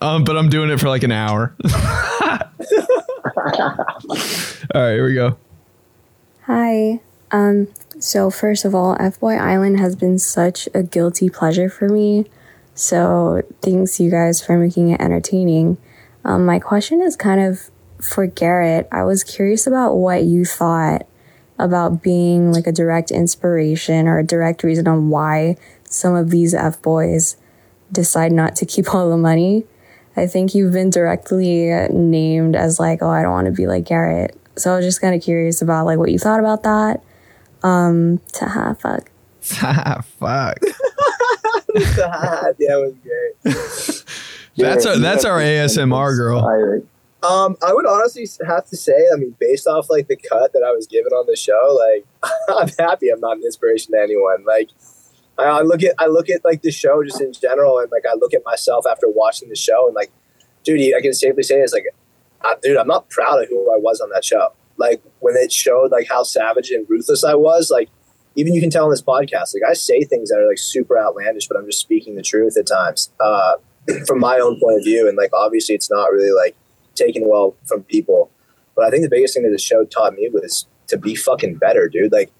Um, 0.00 0.24
but 0.24 0.36
I'm 0.36 0.48
doing 0.48 0.70
it 0.70 0.78
for 0.78 0.88
like 0.88 1.02
an 1.02 1.12
hour. 1.12 1.54
All 4.74 4.82
right, 4.82 4.92
here 4.92 5.06
we 5.06 5.14
go. 5.14 5.38
Hi. 6.42 7.00
Um, 7.30 7.68
so 7.98 8.30
first 8.30 8.64
of 8.64 8.74
all, 8.74 8.96
F 9.00 9.18
Boy 9.18 9.34
Island 9.34 9.80
has 9.80 9.96
been 9.96 10.18
such 10.18 10.68
a 10.74 10.82
guilty 10.82 11.28
pleasure 11.28 11.68
for 11.68 11.88
me. 11.88 12.26
So 12.74 13.42
thanks 13.62 13.98
you 13.98 14.10
guys 14.10 14.44
for 14.44 14.58
making 14.58 14.90
it 14.90 15.00
entertaining. 15.00 15.78
Um, 16.24 16.44
my 16.44 16.58
question 16.58 17.00
is 17.00 17.16
kind 17.16 17.40
of 17.40 17.70
for 18.00 18.26
Garrett. 18.26 18.88
I 18.92 19.04
was 19.04 19.24
curious 19.24 19.66
about 19.66 19.94
what 19.94 20.24
you 20.24 20.44
thought 20.44 21.06
about 21.58 22.02
being 22.02 22.52
like 22.52 22.66
a 22.66 22.72
direct 22.72 23.10
inspiration 23.10 24.06
or 24.06 24.18
a 24.18 24.26
direct 24.26 24.62
reason 24.62 24.86
on 24.86 25.08
why 25.08 25.56
some 25.84 26.14
of 26.14 26.30
these 26.30 26.52
F 26.52 26.82
boys 26.82 27.36
decide 27.90 28.32
not 28.32 28.56
to 28.56 28.66
keep 28.66 28.92
all 28.92 29.08
the 29.08 29.16
money. 29.16 29.64
I 30.16 30.26
think 30.26 30.54
you've 30.54 30.72
been 30.72 30.90
directly 30.90 31.68
named 31.90 32.56
as 32.56 32.80
like, 32.80 33.02
oh, 33.02 33.10
I 33.10 33.22
don't 33.22 33.32
want 33.32 33.46
to 33.46 33.52
be 33.52 33.66
like 33.66 33.84
Garrett. 33.84 34.38
So 34.56 34.72
I 34.72 34.76
was 34.76 34.86
just 34.86 35.00
kind 35.00 35.14
of 35.14 35.22
curious 35.22 35.60
about 35.60 35.86
like 35.86 35.98
what 35.98 36.10
you 36.10 36.18
thought 36.18 36.40
about 36.40 36.62
that. 36.62 37.02
Um, 37.62 38.20
ta 38.32 38.74
fuck. 38.78 39.10
Fuck. 39.46 40.58
that 41.74 42.56
was 42.58 42.94
great. 43.02 43.36
That's 44.56 44.86
our 44.86 44.98
that's 44.98 45.24
our 45.24 45.38
ASMR 45.38 46.16
girl. 46.16 46.38
Inspiring. 46.38 46.88
Um, 47.22 47.56
I 47.66 47.72
would 47.72 47.86
honestly 47.86 48.26
have 48.46 48.66
to 48.66 48.76
say, 48.76 49.06
I 49.12 49.16
mean, 49.16 49.34
based 49.38 49.66
off 49.66 49.90
like 49.90 50.08
the 50.08 50.16
cut 50.16 50.52
that 50.52 50.62
I 50.66 50.72
was 50.72 50.86
given 50.86 51.12
on 51.12 51.26
the 51.26 51.36
show, 51.36 51.76
like 51.78 52.06
I'm 52.48 52.68
happy 52.78 53.08
I'm 53.08 53.20
not 53.20 53.36
an 53.36 53.42
inspiration 53.44 53.92
to 53.92 54.00
anyone. 54.00 54.44
Like, 54.44 54.70
I, 55.38 55.44
I 55.44 55.60
look 55.62 55.82
at 55.82 55.94
I 55.98 56.06
look 56.06 56.30
at 56.30 56.44
like 56.44 56.62
the 56.62 56.70
show 56.70 57.02
just 57.04 57.20
in 57.20 57.32
general, 57.32 57.78
and 57.78 57.90
like 57.90 58.04
I 58.10 58.14
look 58.14 58.34
at 58.34 58.44
myself 58.44 58.84
after 58.90 59.08
watching 59.08 59.48
the 59.48 59.56
show, 59.56 59.86
and 59.86 59.94
like, 59.94 60.10
dude, 60.64 60.94
I 60.94 61.00
can 61.00 61.12
safely 61.12 61.42
say 61.42 61.56
it's 61.56 61.72
like, 61.72 61.86
uh, 62.42 62.54
dude, 62.62 62.76
I'm 62.76 62.88
not 62.88 63.08
proud 63.10 63.42
of 63.42 63.48
who 63.48 63.72
I 63.72 63.78
was 63.78 64.00
on 64.00 64.10
that 64.10 64.24
show. 64.24 64.48
Like 64.76 65.02
when 65.20 65.34
it 65.36 65.52
showed 65.52 65.90
like 65.90 66.06
how 66.08 66.22
savage 66.22 66.70
and 66.70 66.86
ruthless 66.88 67.24
I 67.24 67.34
was, 67.34 67.70
like 67.70 67.88
even 68.36 68.54
you 68.54 68.60
can 68.60 68.70
tell 68.70 68.84
on 68.84 68.90
this 68.90 69.02
podcast, 69.02 69.54
like 69.54 69.68
I 69.68 69.72
say 69.72 70.02
things 70.02 70.28
that 70.28 70.38
are 70.38 70.46
like 70.46 70.58
super 70.58 70.98
outlandish, 70.98 71.48
but 71.48 71.56
I'm 71.56 71.66
just 71.66 71.80
speaking 71.80 72.14
the 72.16 72.22
truth 72.22 72.56
at 72.58 72.66
times 72.66 73.10
uh, 73.20 73.54
from 74.06 74.20
my 74.20 74.38
own 74.38 74.60
point 74.60 74.78
of 74.78 74.84
view, 74.84 75.08
and 75.08 75.16
like 75.16 75.30
obviously 75.32 75.74
it's 75.74 75.90
not 75.90 76.12
really 76.12 76.32
like 76.32 76.54
taken 76.94 77.28
well 77.28 77.56
from 77.64 77.82
people. 77.84 78.30
But 78.74 78.84
I 78.84 78.90
think 78.90 79.02
the 79.02 79.08
biggest 79.08 79.34
thing 79.34 79.44
that 79.44 79.50
the 79.50 79.58
show 79.58 79.84
taught 79.84 80.14
me 80.14 80.28
was 80.30 80.66
to 80.88 80.98
be 80.98 81.14
fucking 81.14 81.56
better, 81.56 81.88
dude. 81.88 82.12
Like 82.12 82.30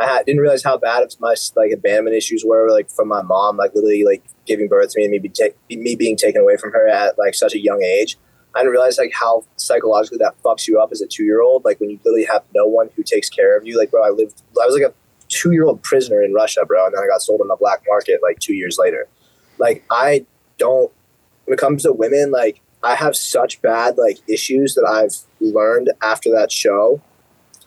I 0.00 0.06
had, 0.06 0.26
didn't 0.26 0.40
realize 0.40 0.64
how 0.64 0.78
bad 0.78 1.06
my 1.20 1.34
like 1.54 1.70
abandonment 1.72 2.16
issues 2.16 2.44
were, 2.46 2.70
like 2.70 2.90
from 2.90 3.08
my 3.08 3.22
mom, 3.22 3.56
like 3.56 3.74
literally 3.74 4.04
like 4.04 4.24
giving 4.46 4.68
birth 4.68 4.90
to 4.92 4.98
me 4.98 5.04
and 5.04 5.12
me, 5.12 5.18
be 5.18 5.28
ta- 5.28 5.54
me 5.70 5.96
being 5.96 6.16
taken 6.16 6.40
away 6.40 6.56
from 6.56 6.72
her 6.72 6.88
at 6.88 7.18
like 7.18 7.34
such 7.34 7.54
a 7.54 7.58
young 7.58 7.82
age. 7.82 8.16
I 8.54 8.60
didn't 8.60 8.72
realize 8.72 8.98
like 8.98 9.12
how 9.14 9.44
psychologically 9.56 10.18
that 10.18 10.40
fucks 10.42 10.66
you 10.66 10.80
up 10.80 10.92
as 10.92 11.00
a 11.00 11.06
two 11.06 11.24
year 11.24 11.42
old. 11.42 11.64
Like 11.64 11.80
when 11.80 11.90
you 11.90 11.98
literally 12.04 12.24
have 12.24 12.42
no 12.54 12.66
one 12.66 12.90
who 12.96 13.02
takes 13.02 13.28
care 13.28 13.56
of 13.56 13.66
you. 13.66 13.78
Like 13.78 13.90
bro, 13.90 14.02
I 14.02 14.10
lived, 14.10 14.42
I 14.60 14.66
was 14.66 14.74
like 14.74 14.90
a 14.90 14.94
two 15.28 15.52
year 15.52 15.64
old 15.64 15.82
prisoner 15.82 16.22
in 16.22 16.32
Russia, 16.32 16.64
bro, 16.66 16.86
and 16.86 16.94
then 16.94 17.02
I 17.02 17.06
got 17.06 17.22
sold 17.22 17.40
on 17.40 17.48
the 17.48 17.56
black 17.56 17.82
market 17.86 18.20
like 18.22 18.38
two 18.38 18.54
years 18.54 18.78
later. 18.78 19.08
Like 19.58 19.84
I 19.90 20.26
don't, 20.58 20.90
when 21.44 21.54
it 21.54 21.60
comes 21.60 21.82
to 21.82 21.92
women, 21.92 22.30
like 22.30 22.60
I 22.82 22.94
have 22.94 23.14
such 23.14 23.60
bad 23.62 23.98
like 23.98 24.18
issues 24.28 24.74
that 24.74 24.84
I've 24.84 25.14
learned 25.40 25.90
after 26.02 26.30
that 26.30 26.50
show 26.50 27.00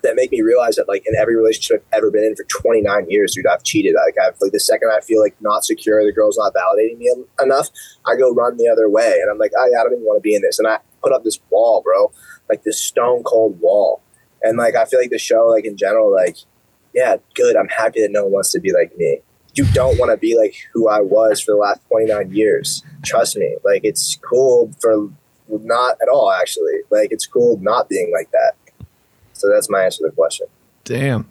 that 0.06 0.16
make 0.16 0.32
me 0.32 0.42
realize 0.42 0.76
that 0.76 0.88
like 0.88 1.04
in 1.06 1.16
every 1.16 1.36
relationship 1.36 1.86
I've 1.92 2.00
ever 2.00 2.12
been 2.12 2.24
in 2.24 2.36
for 2.36 2.44
29 2.46 3.10
years, 3.10 3.36
dude, 3.36 3.48
I've 3.48 3.64
cheated. 3.64 3.96
Like 3.96 4.16
I've 4.22 4.40
like 4.40 4.52
the 4.52 4.60
second 4.60 4.92
I 4.92 5.02
feel 5.02 5.22
like 5.22 5.36
not 5.42 5.66
secure, 5.66 6.04
the 6.04 6.14
girl's 6.14 6.38
not 6.38 6.54
validating 6.54 6.98
me 6.98 7.14
enough, 7.42 7.70
I 8.06 8.16
go 8.16 8.34
run 8.34 8.58
the 8.58 8.70
other 8.70 8.90
way, 8.90 9.20
and 9.22 9.30
I'm 9.30 9.38
like, 9.38 9.52
yeah, 9.54 9.80
I 9.80 9.84
don't 9.84 9.94
even 9.94 10.06
want 10.06 10.18
to 10.18 10.22
be 10.22 10.36
in 10.36 10.42
this, 10.42 10.60
and 10.60 10.68
I 10.68 10.80
put 11.04 11.12
up 11.12 11.24
this 11.24 11.40
wall, 11.50 11.82
bro, 11.82 12.12
like 12.50 12.64
this 12.64 12.80
stone 12.80 13.24
cold 13.24 13.60
wall, 13.60 14.02
and 14.42 14.58
like 14.58 14.76
I 14.76 14.86
feel 14.86 15.00
like 15.00 15.12
the 15.12 15.20
show, 15.20 15.48
like 15.48 15.66
in 15.66 15.78
general, 15.78 16.14
like 16.14 16.38
yeah, 16.96 17.18
good. 17.34 17.58
I'm 17.58 17.68
happy 17.68 18.02
that 18.02 18.12
no 18.12 18.24
one 18.24 18.32
wants 18.32 18.54
to 18.54 18.60
be 18.60 18.72
like 18.72 18.98
me. 18.98 19.20
You 19.54 19.66
don't 19.74 20.00
want 20.00 20.12
to 20.12 20.18
be 20.18 20.38
like 20.38 20.56
who 20.74 20.88
I 20.90 21.02
was 21.02 21.42
for 21.42 21.52
the 21.52 21.58
last 21.58 21.82
29 21.90 22.32
years. 22.34 22.84
Trust 23.04 23.38
me. 23.38 23.58
Like 23.64 23.82
it's 23.84 24.18
cool 24.18 24.72
for 24.82 25.10
not 25.50 25.98
at 26.02 26.08
all 26.08 26.32
actually. 26.32 26.80
Like 26.90 27.10
it's 27.12 27.26
cool 27.26 27.60
not 27.62 27.90
being 27.90 28.12
like 28.14 28.32
that. 28.32 28.54
So 29.36 29.50
that's 29.50 29.70
my 29.70 29.84
answer 29.84 30.00
to 30.00 30.10
the 30.10 30.16
question. 30.16 30.48
Damn. 30.84 31.30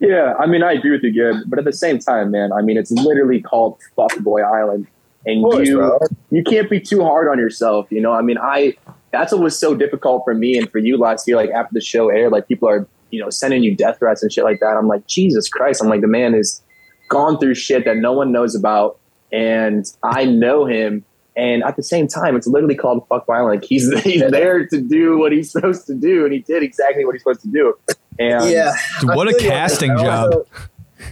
Yeah, 0.00 0.34
I 0.38 0.46
mean, 0.46 0.62
I 0.62 0.72
agree 0.72 0.90
with 0.90 1.02
you, 1.02 1.12
Gib, 1.12 1.48
But 1.48 1.58
at 1.58 1.64
the 1.64 1.72
same 1.72 1.98
time, 1.98 2.30
man, 2.30 2.52
I 2.52 2.62
mean, 2.62 2.76
it's 2.76 2.90
literally 2.90 3.40
called 3.40 3.78
Fuckboy 3.96 4.44
Island, 4.44 4.86
and 5.24 5.42
course, 5.42 5.68
you 5.68 5.76
bro. 5.76 5.98
you 6.30 6.42
can't 6.42 6.68
be 6.68 6.80
too 6.80 7.02
hard 7.02 7.28
on 7.28 7.38
yourself. 7.38 7.86
You 7.90 8.00
know, 8.00 8.12
I 8.12 8.20
mean, 8.20 8.36
I 8.38 8.76
that's 9.12 9.32
what 9.32 9.40
was 9.40 9.58
so 9.58 9.74
difficult 9.74 10.22
for 10.24 10.34
me 10.34 10.58
and 10.58 10.70
for 10.70 10.78
you 10.78 10.98
last 10.98 11.26
year. 11.26 11.36
Like 11.36 11.50
after 11.50 11.72
the 11.72 11.80
show 11.80 12.10
aired, 12.10 12.32
like 12.32 12.48
people 12.48 12.68
are 12.68 12.86
you 13.10 13.20
know 13.20 13.30
sending 13.30 13.62
you 13.62 13.74
death 13.74 13.98
threats 13.98 14.22
and 14.22 14.32
shit 14.32 14.44
like 14.44 14.60
that. 14.60 14.76
I'm 14.76 14.88
like, 14.88 15.06
Jesus 15.06 15.48
Christ! 15.48 15.80
I'm 15.82 15.88
like, 15.88 16.02
the 16.02 16.08
man 16.08 16.34
has 16.34 16.60
gone 17.08 17.38
through 17.38 17.54
shit 17.54 17.84
that 17.84 17.96
no 17.96 18.12
one 18.12 18.32
knows 18.32 18.54
about, 18.54 18.98
and 19.32 19.86
I 20.02 20.24
know 20.24 20.66
him. 20.66 21.04
And 21.36 21.64
at 21.64 21.74
the 21.76 21.82
same 21.82 22.06
time, 22.06 22.36
it's 22.36 22.46
literally 22.46 22.76
called 22.76 23.08
Fuckboy 23.08 23.36
Island. 23.38 23.60
Like 23.60 23.68
he's 23.68 23.92
he's 24.02 24.22
there 24.30 24.66
to 24.68 24.80
do 24.80 25.18
what 25.18 25.32
he's 25.32 25.50
supposed 25.50 25.86
to 25.88 25.94
do, 25.94 26.24
and 26.24 26.32
he 26.32 26.38
did 26.40 26.62
exactly 26.62 27.04
what 27.04 27.12
he's 27.14 27.22
supposed 27.22 27.42
to 27.42 27.48
do. 27.48 27.74
And 28.18 28.48
yeah. 28.50 28.72
Dude, 29.00 29.10
what 29.16 29.26
a 29.28 29.32
feel 29.32 29.42
you. 29.42 29.48
casting 29.48 29.90
I 29.90 30.02
job. 30.02 30.32
also- 30.32 30.46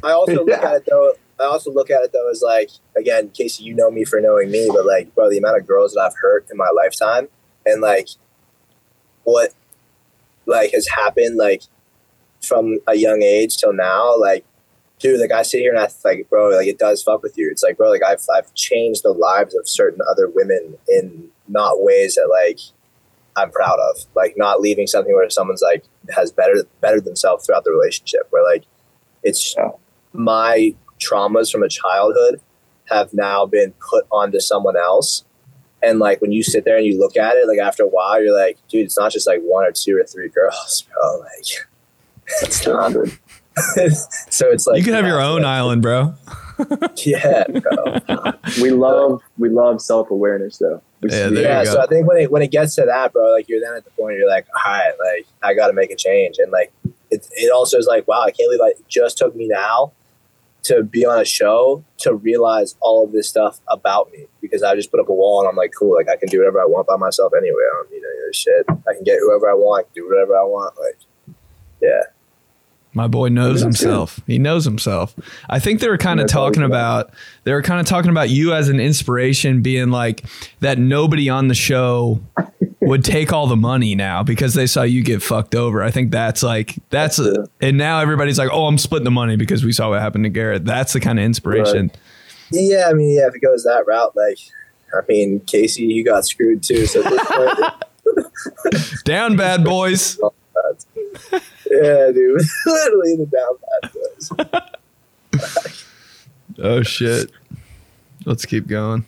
I 0.05 0.13
also 0.13 0.35
look 0.35 0.49
Yeah. 0.49 0.69
at 0.71 0.75
it 0.77 0.87
though. 0.89 1.13
I 1.41 1.45
also 1.45 1.73
look 1.73 1.91
at 1.91 2.03
it 2.03 2.13
though 2.13 2.31
as 2.31 2.41
like 2.41 2.71
again, 2.97 3.31
Casey, 3.31 3.65
you 3.65 3.75
know 3.75 3.91
me 3.91 4.05
for 4.05 4.21
knowing 4.21 4.51
me, 4.51 4.69
but 4.73 4.87
like, 4.87 5.13
bro, 5.15 5.29
the 5.29 5.39
amount 5.39 5.59
of 5.59 5.67
girls 5.67 5.93
that 5.95 6.01
I've 6.01 6.17
hurt 6.17 6.47
in 6.51 6.57
my 6.57 6.71
lifetime, 6.75 7.27
and 7.67 7.81
like, 7.83 8.09
what, 9.25 9.53
like, 10.47 10.71
has 10.73 10.87
happened 10.89 11.37
like 11.37 11.63
from 12.43 12.79
a 12.87 12.95
young 12.95 13.23
age 13.23 13.57
till 13.57 13.73
now, 13.73 14.17
like, 14.19 14.45
dude, 15.03 15.21
like 15.21 15.33
I 15.33 15.43
sit 15.43 15.59
here 15.61 15.73
and 15.75 15.81
I 15.81 15.89
like, 16.05 16.31
bro, 16.31 16.49
like 16.51 16.67
it 16.69 16.79
does 16.79 17.03
fuck 17.03 17.23
with 17.23 17.37
you. 17.37 17.51
It's 17.51 17.63
like, 17.63 17.77
bro, 17.77 17.91
like 17.91 18.03
I've 18.03 18.25
I've 18.35 18.55
changed 18.55 19.03
the 19.03 19.11
lives 19.13 19.55
of 19.55 19.69
certain 19.69 20.01
other 20.11 20.29
women 20.29 20.79
in 20.89 21.29
not 21.49 21.83
ways 21.83 22.15
that 22.15 22.29
like 22.31 22.61
I'm 23.37 23.51
proud 23.51 23.79
of. 23.91 24.05
Like 24.15 24.35
not 24.37 24.61
leaving 24.61 24.87
something 24.87 25.13
where 25.15 25.29
someone's 25.29 25.63
like 25.63 25.85
has 26.15 26.33
better 26.33 26.65
bettered 26.81 27.05
themselves 27.05 27.45
throughout 27.45 27.65
the 27.65 27.73
relationship. 27.73 28.23
Where 28.31 28.45
like 28.45 28.65
it's 29.23 29.55
Yeah. 29.57 29.73
my 30.13 30.75
traumas 30.99 31.51
from 31.51 31.63
a 31.63 31.69
childhood 31.69 32.41
have 32.91 33.13
now 33.13 33.45
been 33.45 33.75
put 33.91 34.07
onto 34.11 34.41
someone 34.41 34.77
else. 34.77 35.25
And 35.83 35.99
like 35.99 36.21
when 36.21 36.31
you 36.31 36.45
sit 36.45 36.65
there 36.65 36.77
and 36.77 36.87
you 36.87 36.99
look 36.99 37.17
at 37.17 37.35
it, 37.37 37.49
like 37.49 37.59
after 37.59 37.83
a 37.83 37.89
while, 37.89 38.23
you're 38.23 38.37
like, 38.39 38.57
dude, 38.69 38.85
it's 38.85 38.97
not 38.99 39.11
just 39.11 39.27
like 39.27 39.41
one 39.43 39.65
or 39.65 39.73
two 39.73 39.97
or 39.99 40.05
three 40.05 40.29
girls, 40.29 40.87
bro. 40.95 41.19
Like 41.19 41.47
it's 42.43 42.65
not. 42.67 42.93
so 44.31 44.51
it's 44.51 44.67
like 44.67 44.79
you 44.79 44.85
can 44.85 44.95
have 44.95 45.07
your 45.07 45.21
own 45.21 45.45
island, 45.45 45.83
bro. 45.83 46.15
Yeah, 47.05 47.45
bro. 47.49 48.35
we 48.61 48.71
love 48.71 49.21
we 49.37 49.49
love 49.49 49.81
self 49.81 50.11
awareness 50.11 50.59
though. 50.59 50.81
We 51.01 51.11
Yeah, 51.11 51.29
yeah, 51.31 51.65
so. 51.65 51.81
I 51.81 51.87
think 51.87 52.07
when 52.07 52.19
it 52.19 52.31
when 52.31 52.43
it 52.43 52.53
gets 52.53 52.77
to 52.77 52.85
that, 52.85 53.13
bro, 53.13 53.33
like 53.33 53.49
you're 53.49 53.61
then 53.61 53.75
at 53.75 53.85
the 53.85 53.91
point 53.91 54.17
you're 54.17 54.29
like, 54.29 54.47
all 54.55 54.73
right, 54.73 54.93
like 55.01 55.27
I 55.43 55.55
got 55.55 55.69
to 55.69 55.73
make 55.73 55.91
a 55.91 55.97
change, 55.97 56.37
and 56.39 56.53
like 56.53 56.73
it, 57.11 57.27
it 57.33 57.51
also 57.53 57.79
is 57.79 57.87
like, 57.87 58.07
wow, 58.07 58.23
I 58.23 58.31
can't 58.31 58.49
believe 58.49 58.61
like, 58.61 58.79
it 58.79 58.89
just 58.89 59.19
took 59.19 59.35
me 59.35 59.49
now 59.49 59.93
to 60.65 60.83
be 60.83 61.05
on 61.05 61.21
a 61.21 61.25
show 61.25 61.85
to 61.99 62.15
realize 62.15 62.77
all 62.81 63.05
of 63.05 63.13
this 63.13 63.29
stuff 63.29 63.61
about 63.69 64.13
me 64.13 64.27
because 64.41 64.63
I 64.63 64.77
just 64.77 64.91
put 64.91 65.01
up 65.01 65.09
a 65.09 65.15
wall 65.15 65.41
and 65.41 65.49
I'm 65.49 65.57
like, 65.57 65.73
cool, 65.77 65.95
like 65.97 66.09
I 66.09 66.17
can 66.17 66.29
do 66.29 66.39
whatever 66.39 66.61
I 66.61 66.67
want 66.67 66.87
by 66.87 66.97
myself 66.97 67.33
anyway. 67.37 67.63
I 67.71 67.75
don't 67.75 67.91
need 67.91 67.99
any 67.99 68.19
of 68.19 68.27
this 68.29 68.37
shit. 68.37 68.67
I 68.89 68.95
can 68.95 69.03
get 69.03 69.19
whoever 69.19 69.51
I 69.51 69.55
want, 69.55 69.81
I 69.81 69.83
can 69.85 69.93
do 69.95 70.09
whatever 70.09 70.37
I 70.37 70.43
want. 70.45 70.75
Like, 70.79 70.99
yeah, 71.81 72.03
My 72.95 73.07
boy 73.09 73.29
knows 73.29 73.63
That's 73.63 73.81
good. 73.81 73.87
himself. 73.87 74.21
He 74.27 74.39
knows 74.39 74.65
himself. 74.65 75.15
I 75.49 75.59
think 75.59 75.81
they 75.81 75.89
were 75.89 75.99
kind 75.99 76.21
of 76.21 76.29
talking 76.29 76.63
about 76.63 77.11
they 77.45 77.53
were 77.53 77.63
kind 77.63 77.81
of 77.81 77.87
talking 77.87 78.11
about 78.11 78.29
you 78.29 78.53
as 78.53 78.69
an 78.69 78.81
inspiration, 78.81 79.63
being 79.63 79.91
like 79.91 80.25
that 80.61 80.79
nobody 80.79 81.31
on 81.31 81.49
the 81.49 81.55
show 81.55 82.21
would 82.81 83.05
take 83.05 83.33
all 83.33 83.47
the 83.47 83.57
money 83.57 83.95
now 83.95 84.23
because 84.23 84.55
they 84.55 84.67
saw 84.67 84.83
you 84.83 85.03
get 85.03 85.23
fucked 85.23 85.55
over. 85.55 85.83
I 85.83 85.91
think 85.91 86.11
that's 86.11 86.43
like 86.43 86.77
that's 86.91 87.19
a, 87.19 87.49
and 87.61 87.79
now 87.79 88.01
everybody's 88.01 88.39
like, 88.39 88.51
oh, 88.53 88.67
I'm 88.67 88.79
splitting 88.79 89.05
the 89.05 89.11
money 89.11 89.37
because 89.37 89.65
we 89.65 89.73
saw 89.73 89.91
what 89.91 90.01
happened 90.01 90.25
to 90.25 90.31
Garrett. 90.31 90.65
That's 90.65 90.93
the 90.93 91.01
kind 91.01 91.19
of 91.19 91.25
inspiration. 91.25 91.91
yeah. 92.51 92.89
I 92.91 92.93
mean, 92.93 93.17
yeah, 93.17 93.27
if 93.27 93.35
it 93.35 93.41
goes 93.41 93.65
that 93.65 93.85
route, 93.87 94.15
like, 94.15 94.39
I 94.95 95.01
mean, 95.09 95.41
Casey, 95.41 95.85
you 95.85 96.05
got 96.05 96.27
screwed 96.27 96.63
too. 96.63 96.87
So 96.87 97.03
this 97.03 97.25
point, 97.27 97.75
Down, 99.05 99.37
bad 99.37 99.65
boys. 99.65 100.19
Yeah, 101.73 102.11
dude, 102.13 102.41
literally 102.67 103.17
the 103.17 103.27
down 103.27 103.59
bad 103.83 103.93
boys. 103.93 104.31
Oh 106.59 106.83
shit. 106.83 107.31
Let's 108.27 108.45
keep 108.45 108.67
going. 108.67 109.07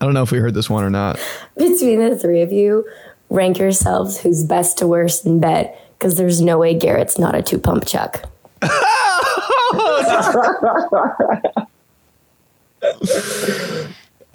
I 0.00 0.04
don't 0.04 0.12
know 0.12 0.24
if 0.24 0.32
we 0.32 0.38
heard 0.38 0.54
this 0.54 0.68
one 0.68 0.82
or 0.84 0.90
not. 0.90 1.18
Between 1.56 2.00
the 2.00 2.18
three 2.18 2.42
of 2.42 2.52
you, 2.52 2.84
rank 3.30 3.58
yourselves 3.58 4.18
who's 4.18 4.44
best 4.44 4.78
to 4.78 4.86
worst 4.86 5.24
in 5.24 5.40
bed 5.40 5.76
because 5.96 6.16
there's 6.16 6.40
no 6.40 6.58
way 6.58 6.74
Garrett's 6.74 7.18
not 7.18 7.34
a 7.34 7.42
two 7.42 7.58
pump 7.58 7.86
chuck. 7.86 8.24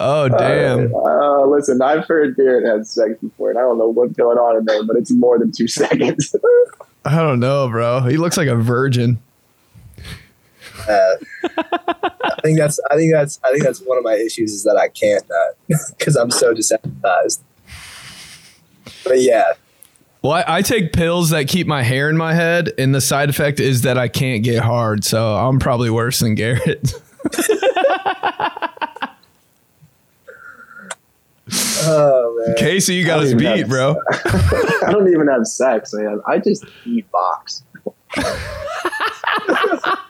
Oh 0.02 0.30
damn. 0.30 0.94
Uh, 0.94 1.44
listen, 1.44 1.82
I've 1.82 2.06
heard 2.06 2.34
Garrett 2.34 2.66
had 2.66 2.86
sex 2.86 3.18
before, 3.20 3.50
and 3.50 3.58
I 3.58 3.62
don't 3.62 3.76
know 3.76 3.88
what's 3.88 4.14
going 4.14 4.38
on 4.38 4.56
in 4.56 4.64
there, 4.64 4.82
but 4.82 4.96
it's 4.96 5.10
more 5.10 5.38
than 5.38 5.52
two 5.52 5.68
seconds. 5.68 6.34
I 7.04 7.16
don't 7.16 7.40
know, 7.40 7.68
bro. 7.68 8.00
He 8.00 8.16
looks 8.16 8.36
like 8.36 8.48
a 8.48 8.56
virgin. 8.56 9.18
Uh, 10.88 11.16
I 11.58 12.40
think 12.42 12.58
that's 12.58 12.80
I 12.90 12.96
think 12.96 13.12
that's 13.12 13.38
I 13.44 13.50
think 13.50 13.62
that's 13.64 13.80
one 13.80 13.98
of 13.98 14.04
my 14.04 14.14
issues 14.14 14.52
is 14.52 14.64
that 14.64 14.76
I 14.76 14.88
can't 14.88 15.24
because 15.98 16.16
I'm 16.20 16.30
so 16.30 16.54
desensitized. 16.54 17.40
But 19.04 19.20
yeah, 19.20 19.52
Well, 20.22 20.32
I, 20.32 20.44
I 20.58 20.62
take 20.62 20.92
pills 20.92 21.30
that 21.30 21.48
keep 21.48 21.66
my 21.66 21.82
hair 21.82 22.10
in 22.10 22.16
my 22.16 22.34
head, 22.34 22.72
and 22.78 22.94
the 22.94 23.00
side 23.00 23.30
effect 23.30 23.60
is 23.60 23.82
that 23.82 23.98
I 23.98 24.08
can't 24.08 24.42
get 24.42 24.62
hard. 24.62 25.04
So 25.04 25.36
I'm 25.36 25.58
probably 25.58 25.90
worse 25.90 26.20
than 26.20 26.34
Garrett. 26.34 26.92
oh 31.52 32.44
man, 32.46 32.56
Casey, 32.56 32.94
you 32.94 33.04
got 33.06 33.20
us 33.20 33.34
beat, 33.34 33.44
have- 33.60 33.68
bro. 33.68 33.96
I 34.24 34.88
don't 34.90 35.08
even 35.08 35.28
have 35.28 35.46
sex, 35.46 35.92
man. 35.94 36.20
I 36.26 36.38
just 36.38 36.64
eat 36.84 37.10
box. 37.10 37.62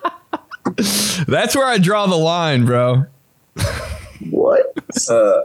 That's 1.27 1.55
where 1.57 1.67
I 1.67 1.79
draw 1.79 2.07
the 2.07 2.17
line, 2.17 2.65
bro. 2.65 3.05
What? 4.31 4.75
uh, 5.11 5.41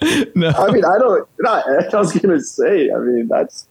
No. 0.34 0.50
I 0.50 0.70
mean, 0.72 0.84
I 0.84 0.98
don't. 0.98 1.28
Not. 1.40 1.64
I 1.94 1.98
was 1.98 2.12
gonna 2.12 2.40
say. 2.40 2.90
I 2.90 2.98
mean, 2.98 3.28
that's 3.28 3.66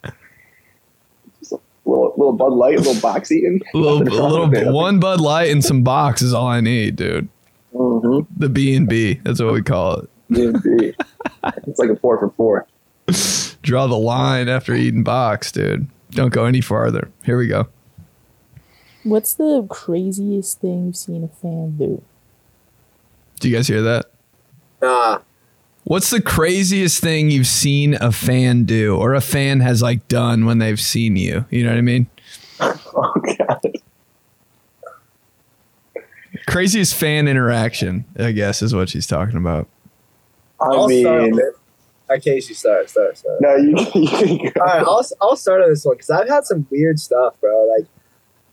just 1.40 1.52
a 1.52 1.60
little, 1.86 2.14
little 2.18 2.34
Bud 2.34 2.54
Light, 2.54 2.76
a 2.76 2.82
little 2.82 3.02
box 3.02 3.32
eating. 3.32 3.62
A 3.74 3.78
little, 3.78 4.02
a 4.02 4.06
wrong 4.20 4.50
with 4.50 4.60
it. 4.60 4.66
little 4.66 4.74
one 4.74 5.00
Bud 5.00 5.22
Light 5.22 5.52
and 5.52 5.64
some 5.64 5.84
box 5.84 6.22
is 6.22 6.34
all 6.34 6.48
I 6.48 6.62
need, 6.62 6.96
dude. 6.96 7.28
Mhm. 7.74 8.28
The 8.38 8.50
B 8.50 8.76
and 8.76 8.88
B. 8.88 9.20
That's 9.24 9.42
what 9.42 9.54
we 9.54 9.62
call 9.62 10.00
it. 10.00 10.10
D&D. 10.34 10.94
it's 11.68 11.80
like 11.80 11.90
a 11.90 11.96
four 11.96 12.18
for 12.20 12.30
four. 12.32 12.68
Draw 13.62 13.88
the 13.88 13.98
line 13.98 14.50
after 14.50 14.74
eating 14.74 15.04
box, 15.04 15.52
dude. 15.52 15.88
Don't 16.12 16.34
go 16.34 16.46
any 16.46 16.62
farther. 16.62 17.10
Here 17.24 17.38
we 17.38 17.48
go. 17.48 17.68
What's 19.04 19.34
the 19.34 19.66
craziest 19.70 20.62
thing 20.62 20.86
you've 20.86 20.96
seen 20.96 21.24
a 21.24 21.28
fan 21.28 21.78
do? 21.78 22.02
Do 23.40 23.50
you 23.50 23.56
guys 23.56 23.68
hear 23.68 23.82
that? 23.82 24.06
Nah. 24.82 25.20
What's 25.86 26.10
the 26.10 26.22
craziest 26.22 27.02
thing 27.02 27.30
you've 27.30 27.48
seen 27.48 27.96
a 27.96 28.12
fan 28.14 28.64
do 28.64 28.96
or 28.96 29.14
a 29.14 29.20
fan 29.22 29.60
has 29.60 29.82
like 29.82 30.08
done 30.08 30.46
when 30.46 30.60
they've 30.60 30.80
seen 30.80 31.18
you? 31.18 31.46
You 31.50 31.64
know 31.64 31.72
what 31.72 31.78
I 31.78 31.82
mean? 31.82 32.08
Oh 32.96 33.12
god. 33.40 33.60
Craziest 36.48 36.94
fan 36.94 37.28
interaction, 37.28 38.06
I 38.18 38.32
guess, 38.32 38.62
is 38.62 38.74
what 38.76 38.90
she's 38.90 39.08
talking 39.08 39.36
about. 39.36 39.68
I 40.64 40.76
I'll 40.76 40.88
mean, 40.88 41.08
on 41.08 41.40
it. 41.40 41.56
Uh, 42.10 42.20
Casey, 42.20 42.54
start, 42.54 42.90
start, 42.90 43.18
start. 43.18 43.40
no, 43.42 43.56
you, 43.56 43.76
you 43.96 44.08
can 44.08 44.38
go. 44.38 44.62
All 44.62 44.68
right, 44.68 44.84
I'll, 44.86 45.06
I'll 45.22 45.36
start 45.36 45.62
on 45.62 45.70
this 45.70 45.86
one 45.86 45.96
because 45.96 46.10
I've 46.10 46.28
had 46.28 46.46
some 46.46 46.68
weird 46.70 47.00
stuff, 47.00 47.40
bro. 47.40 47.66
Like, 47.78 47.88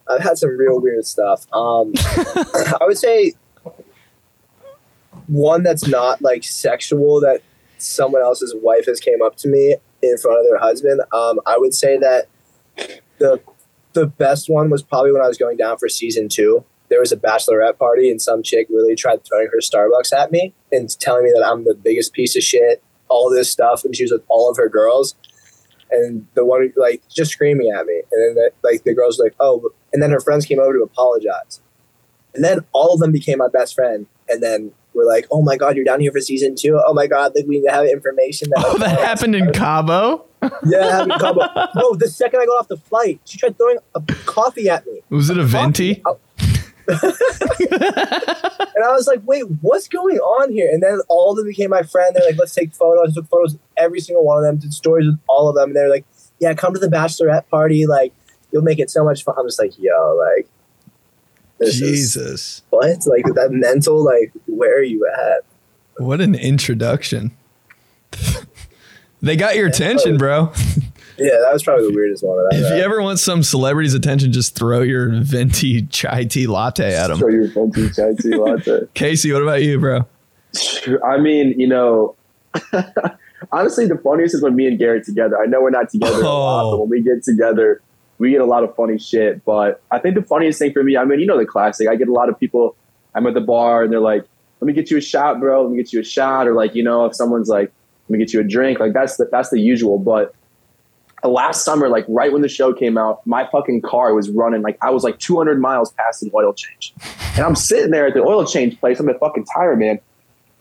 I've 0.09 0.23
had 0.23 0.39
some 0.39 0.51
real 0.51 0.81
weird 0.81 1.07
stuff. 1.07 1.47
Um, 1.53 1.93
I 1.97 2.79
would 2.83 2.99
say 2.99 3.35
one 5.27 5.63
that's 5.63 5.87
not 5.87 6.21
like 6.23 6.43
sexual 6.45 7.21
that 7.21 7.43
someone 7.79 8.23
else's 8.23 8.55
wife 8.63 8.87
has 8.87 9.01
came 9.01 9.23
up 9.23 9.37
to 9.37 9.49
me 9.49 9.77
in 10.03 10.19
front 10.19 10.41
of 10.41 10.47
their 10.47 10.59
husband. 10.59 11.01
Um, 11.13 11.41
I 11.47 11.57
would 11.59 11.75
say 11.75 11.99
that 11.99 12.29
the 13.19 13.41
the 13.93 14.07
best 14.07 14.49
one 14.49 14.71
was 14.71 14.83
probably 14.83 15.13
when 15.13 15.23
I 15.23 15.29
was 15.29 15.39
going 15.39 15.57
down 15.57 15.79
for 15.79 15.89
season 15.89 16.29
two. 16.29 16.65
There 16.91 17.01
was 17.01 17.13
a 17.13 17.17
bachelorette 17.17 17.79
party, 17.79 18.11
and 18.11 18.21
some 18.21 18.43
chick 18.43 18.67
really 18.69 18.95
tried 18.95 19.25
throwing 19.25 19.49
her 19.53 19.61
Starbucks 19.61 20.13
at 20.13 20.31
me 20.31 20.55
and 20.71 20.89
telling 20.99 21.25
me 21.25 21.33
that 21.35 21.47
I'm 21.47 21.65
the 21.65 21.75
biggest 21.75 22.13
piece 22.13 22.37
of 22.37 22.43
shit, 22.43 22.83
all 23.09 23.31
this 23.31 23.51
stuff. 23.51 23.85
And 23.85 23.95
she 23.97 24.05
was 24.05 24.13
with 24.13 24.25
all 24.29 24.51
of 24.51 24.57
her 24.57 24.69
girls 24.69 25.15
and 25.91 26.27
the 26.35 26.45
one 26.45 26.73
like 26.77 27.03
just 27.09 27.33
screaming 27.33 27.73
at 27.77 27.87
me, 27.87 28.03
and 28.13 28.23
then 28.23 28.35
the, 28.35 28.51
like 28.63 28.85
the 28.85 28.95
girls 28.95 29.19
were 29.19 29.27
like, 29.27 29.35
"Oh," 29.41 29.71
and 29.93 30.03
then 30.03 30.11
her 30.11 30.21
friends 30.21 30.47
came 30.47 30.61
over 30.61 30.73
to 30.73 30.83
apologize, 30.83 31.61
and 32.35 32.45
then 32.45 32.61
all 32.73 32.95
of 32.95 33.01
them 33.01 33.13
became 33.13 33.39
my 33.39 33.49
best 33.49 33.75
friend, 33.75 34.07
and 34.29 34.43
then 34.43 34.73
we're 34.95 35.07
like, 35.07 35.27
"Oh 35.31 35.43
my 35.43 35.57
god, 35.57 35.77
you're 35.77 35.85
down 35.85 36.01
here 36.01 36.13
for 36.13 36.21
season 36.21 36.55
two. 36.55 36.81
Oh 36.85 36.95
my 36.95 37.07
god, 37.07 37.33
like 37.35 37.47
we 37.47 37.65
have 37.69 37.87
information 37.87 38.51
that 38.51 38.65
Oh, 38.67 38.79
that 38.79 38.99
happened 39.01 39.35
in 39.35 39.53
Cabo? 39.53 40.25
yeah, 40.65 41.03
in 41.03 41.11
Cabo. 41.11 41.41
no, 41.75 41.95
the 41.95 42.09
second 42.09 42.41
I 42.41 42.47
got 42.47 42.61
off 42.61 42.69
the 42.69 42.77
flight, 42.77 43.21
she 43.25 43.39
tried 43.39 43.57
throwing 43.57 43.79
a 43.95 44.01
coffee 44.27 44.69
at 44.69 44.87
me, 44.87 45.01
Was 45.11 45.31
it 45.31 45.39
a 45.39 45.45
venti? 45.45 46.03
and 47.71 48.85
I 48.85 48.93
was 48.93 49.07
like, 49.07 49.21
"Wait, 49.25 49.45
what's 49.61 49.89
going 49.89 50.19
on 50.19 50.53
here?" 50.53 50.69
And 50.73 50.83
then 50.83 51.01
all 51.09 51.31
of 51.31 51.37
them 51.37 51.47
became 51.47 51.71
my 51.71 51.83
friend. 51.83 52.15
They're 52.15 52.27
like, 52.27 52.39
"Let's 52.39 52.55
take 52.55 52.75
photos." 52.75 53.11
I 53.11 53.15
took 53.21 53.29
photos 53.29 53.53
with 53.53 53.63
every 53.77 54.01
single 54.01 54.25
one 54.25 54.39
of 54.39 54.45
them. 54.45 54.57
Did 54.57 54.75
stories 54.75 55.07
with 55.07 55.19
all 55.29 55.49
of 55.49 55.55
them, 55.55 55.71
and 55.71 55.77
they're 55.77 55.91
like, 55.91 56.05
"Yeah, 56.39 56.55
come 56.55 56.75
to 56.75 56.81
the 56.81 56.89
bachelorette 56.89 57.49
party. 57.49 57.87
Like, 57.87 58.13
you'll 58.53 58.63
make 58.63 58.79
it 58.79 58.91
so 58.91 59.05
much 59.05 59.25
fun." 59.25 59.35
I'm 59.39 59.47
just 59.47 59.59
like, 59.59 59.79
"Yo, 59.79 60.17
like." 60.17 60.49
this 61.61 61.75
is- 61.75 61.81
Jesus. 61.81 62.63
what 62.71 62.87
like 63.07 63.25
that 63.35 63.51
mental 63.51 64.03
like 64.03 64.33
where 64.47 64.79
are 64.79 64.83
you 64.83 65.07
at 65.07 65.45
What 65.99 66.21
an 66.21 66.35
introduction. 66.35 67.33
they 69.23 69.37
got 69.37 69.57
your 69.57 69.67
attention, 69.67 70.17
bro. 70.17 70.53
yeah 71.21 71.39
that 71.43 71.53
was 71.53 71.63
probably 71.63 71.87
the 71.89 71.95
weirdest 71.95 72.25
one 72.25 72.37
that 72.37 72.51
If 72.57 72.77
you 72.77 72.83
ever 72.83 73.01
want 73.03 73.19
some 73.19 73.43
celebrity's 73.43 73.95
attention, 73.95 74.33
just 74.33 74.55
throw 74.57 74.81
your 74.83 75.11
venti 75.23 75.83
chai 75.87 76.25
tea 76.25 76.47
latte 76.47 76.95
at 76.95 77.09
them. 77.09 77.19
Throw 77.19 77.29
your 77.29 77.49
venti 77.49 77.91
chai 77.91 78.13
tea 78.19 78.35
latte. 78.37 78.87
Casey, 78.95 79.33
what 79.33 79.43
about 79.43 79.63
you, 79.63 79.79
bro? 79.79 80.07
I 81.05 81.19
mean, 81.19 81.55
you 81.61 81.67
know, 81.69 82.17
honestly, 83.53 83.87
the 83.87 83.99
funniest 83.99 84.35
is 84.35 84.43
when 84.43 84.57
me 84.57 84.67
and 84.67 84.79
Garrett 84.79 85.05
together. 85.05 85.39
I 85.41 85.47
know 85.47 85.61
we're 85.63 85.71
not 85.71 85.91
together 85.91 86.21
a 86.23 86.29
lot, 86.29 86.65
Oh. 86.65 86.71
but 86.73 86.81
when 86.81 86.89
we 86.91 87.03
get 87.03 87.23
together, 87.23 87.81
we 88.19 88.31
get 88.31 88.41
a 88.41 88.45
lot 88.47 88.65
of 88.65 88.75
funny 88.75 88.99
shit. 88.99 89.45
But 89.45 89.81
I 89.91 89.99
think 89.99 90.15
the 90.15 90.23
funniest 90.23 90.59
thing 90.59 90.73
for 90.73 90.83
me, 90.83 90.97
I 90.97 91.05
mean, 91.05 91.21
you 91.21 91.27
know, 91.27 91.39
the 91.39 91.47
classic. 91.47 91.89
I 91.89 91.97
get 91.97 92.09
a 92.09 92.13
lot 92.13 92.29
of 92.29 92.39
people. 92.39 92.77
I'm 93.15 93.27
at 93.27 93.35
the 93.35 93.41
bar 93.41 93.83
and 93.83 93.93
they're 93.93 94.01
like, 94.01 94.25
"Let 94.61 94.67
me 94.67 94.73
get 94.73 94.91
you 94.91 94.97
a 94.99 95.01
shot, 95.01 95.41
bro. 95.41 95.63
Let 95.63 95.71
me 95.73 95.77
get 95.79 95.93
you 95.93 96.01
a 96.01 96.05
shot," 96.05 96.47
or 96.47 96.55
like, 96.55 96.75
you 96.75 96.83
know, 96.83 97.07
if 97.07 97.15
someone's 97.17 97.49
like, 97.49 97.73
"Let 98.09 98.19
me 98.19 98.25
get 98.25 98.33
you 98.33 98.41
a 98.41 98.45
drink," 98.45 98.79
like 98.79 98.93
that's 98.93 99.17
the 99.17 99.27
that's 99.31 99.51
the 99.51 99.59
usual. 99.61 99.99
But 99.99 100.35
last 101.29 101.65
summer, 101.65 101.89
like 101.89 102.05
right 102.09 102.33
when 102.33 102.43
the 102.43 102.49
show 102.49 102.73
came 102.73 102.97
out, 102.97 103.27
my 103.27 103.49
fucking 103.51 103.83
car 103.83 104.15
was 104.15 104.31
running 104.31 104.63
like 104.63 104.79
I 104.83 104.91
was 104.91 105.05
like 105.05 105.19
200 105.19 105.61
miles 105.61 105.93
past 105.93 106.23
an 106.23 106.31
oil 106.35 106.53
change, 106.53 106.95
and 107.37 107.45
I'm 107.45 107.57
sitting 107.57 107.91
there 107.91 108.07
at 108.07 108.15
the 108.15 108.21
oil 108.23 108.45
change 108.47 108.79
place. 108.81 109.01
I'm 109.01 109.09
a 109.09 109.19
fucking 109.19 109.47
tire 109.55 109.77
man, 109.77 110.01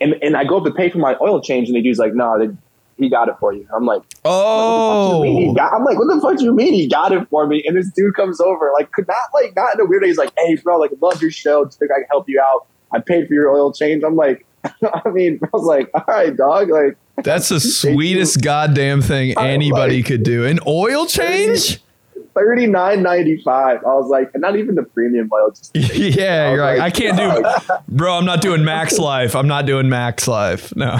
and 0.02 0.16
and 0.22 0.36
I 0.36 0.44
go 0.44 0.58
up 0.58 0.66
to 0.66 0.72
pay 0.72 0.90
for 0.90 1.00
my 1.00 1.16
oil 1.22 1.42
change, 1.42 1.68
and 1.70 1.76
the 1.76 1.82
dude's 1.82 2.00
like, 2.00 2.14
"No, 2.14 2.38
they, 2.40 2.54
he 2.98 3.10
got 3.10 3.30
it 3.30 3.36
for 3.40 3.54
you." 3.54 3.68
I'm 3.74 3.86
like, 3.86 4.02
Oh, 4.26 5.54
got, 5.56 5.74
I'm 5.74 5.84
like, 5.84 5.98
what 5.98 6.14
the 6.14 6.20
fuck 6.22 6.38
do 6.38 6.44
you 6.44 6.54
mean 6.54 6.74
he 6.74 6.88
got 6.88 7.12
it 7.12 7.28
for 7.30 7.48
me? 7.48 7.64
And 7.66 7.78
this 7.78 7.90
dude 7.92 8.16
comes 8.16 8.42
over, 8.42 8.72
like, 8.74 8.92
could 8.92 9.08
not 9.08 9.18
like 9.34 9.56
not 9.56 9.76
in 9.76 9.82
a 9.82 9.86
weird 9.86 10.02
way. 10.02 10.10
He's 10.10 10.18
like, 10.18 10.34
hey, 10.38 10.56
bro, 10.58 10.78
like, 10.78 10.92
love 11.02 11.22
your 11.22 11.32
show. 11.32 11.66
Just 11.66 11.80
think 11.80 11.92
I 11.92 12.00
can 12.00 12.08
help 12.10 12.28
you 12.28 12.42
out. 12.42 12.68
I 12.92 13.00
paid 13.00 13.28
for 13.28 13.34
your 13.34 13.50
oil 13.50 13.72
change. 13.72 14.04
I'm 14.04 14.16
like, 14.16 14.46
I 15.06 15.10
mean, 15.10 15.40
I 15.44 15.48
was 15.54 15.64
like, 15.66 15.90
all 15.94 16.04
right, 16.08 16.36
dog. 16.36 16.70
Like, 16.70 16.98
that's 17.24 17.50
the 17.50 17.60
sweetest 17.60 18.42
goddamn 18.42 19.02
thing 19.02 19.38
anybody 19.38 19.98
like- 19.98 20.06
could 20.06 20.24
do. 20.24 20.46
An 20.46 20.60
oil 20.68 21.06
change? 21.06 21.82
thirty 22.36 22.68
nine 22.68 23.02
ninety 23.02 23.42
five. 23.44 23.80
I 23.84 23.94
was 23.96 24.10
like, 24.10 24.30
and 24.34 24.42
not 24.42 24.56
even 24.56 24.76
the 24.76 24.84
premium 24.84 25.30
oil. 25.34 25.50
Just 25.52 25.72
Yeah, 25.76 26.52
you're 26.52 26.62
like, 26.62 26.80
I 26.80 26.90
can't 26.90 27.18
do, 27.18 27.76
bro. 27.90 28.14
I'm 28.14 28.26
not 28.26 28.42
doing 28.42 28.64
Max 28.64 28.98
Life. 29.00 29.36
I'm 29.36 29.48
not 29.48 29.66
doing 29.66 29.90
Max 29.90 30.28
Life. 30.28 30.74
No. 30.76 31.00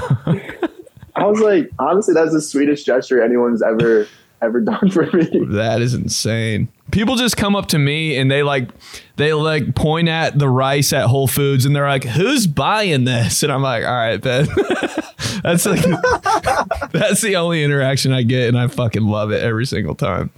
I 1.16 1.26
was 1.26 1.40
like, 1.40 1.70
honestly, 1.80 2.14
that's 2.14 2.32
the 2.34 2.42
sweetest 2.42 2.86
gesture 2.86 3.22
anyone's 3.24 3.62
ever 3.62 4.08
ever 4.42 4.60
done 4.62 4.90
for 4.90 5.06
me. 5.12 5.46
That 5.50 5.82
is 5.82 5.94
insane. 5.94 6.70
People 6.92 7.16
just 7.16 7.38
come 7.38 7.56
up 7.56 7.68
to 7.68 7.80
me 7.80 8.18
and 8.18 8.30
they 8.30 8.44
like 8.44 8.70
they 9.16 9.34
like 9.34 9.76
point 9.76 10.08
at 10.08 10.38
the 10.40 10.50
rice 10.50 10.94
at 10.94 11.08
Whole 11.08 11.28
Foods 11.28 11.66
and 11.66 11.76
they're 11.76 11.88
like, 11.88 12.04
"Who's 12.04 12.48
buying 12.48 13.04
this?" 13.04 13.44
And 13.44 13.52
I'm 13.52 13.62
like, 13.62 13.84
"All 13.86 13.94
right, 13.94 14.20
Ben." 14.22 14.48
that's 15.44 15.66
like 15.66 15.82
that's 16.92 17.22
the 17.22 17.36
only 17.36 17.64
interaction 17.64 18.12
I 18.12 18.24
get, 18.24 18.48
and 18.48 18.58
I 18.58 18.68
fucking 18.68 19.04
love 19.04 19.32
it 19.32 19.44
every 19.44 19.66
single 19.66 19.96
time. 19.96 20.32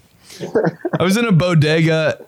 I 1.00 1.04
was 1.04 1.18
in 1.18 1.26
a 1.26 1.32
bodega 1.32 2.26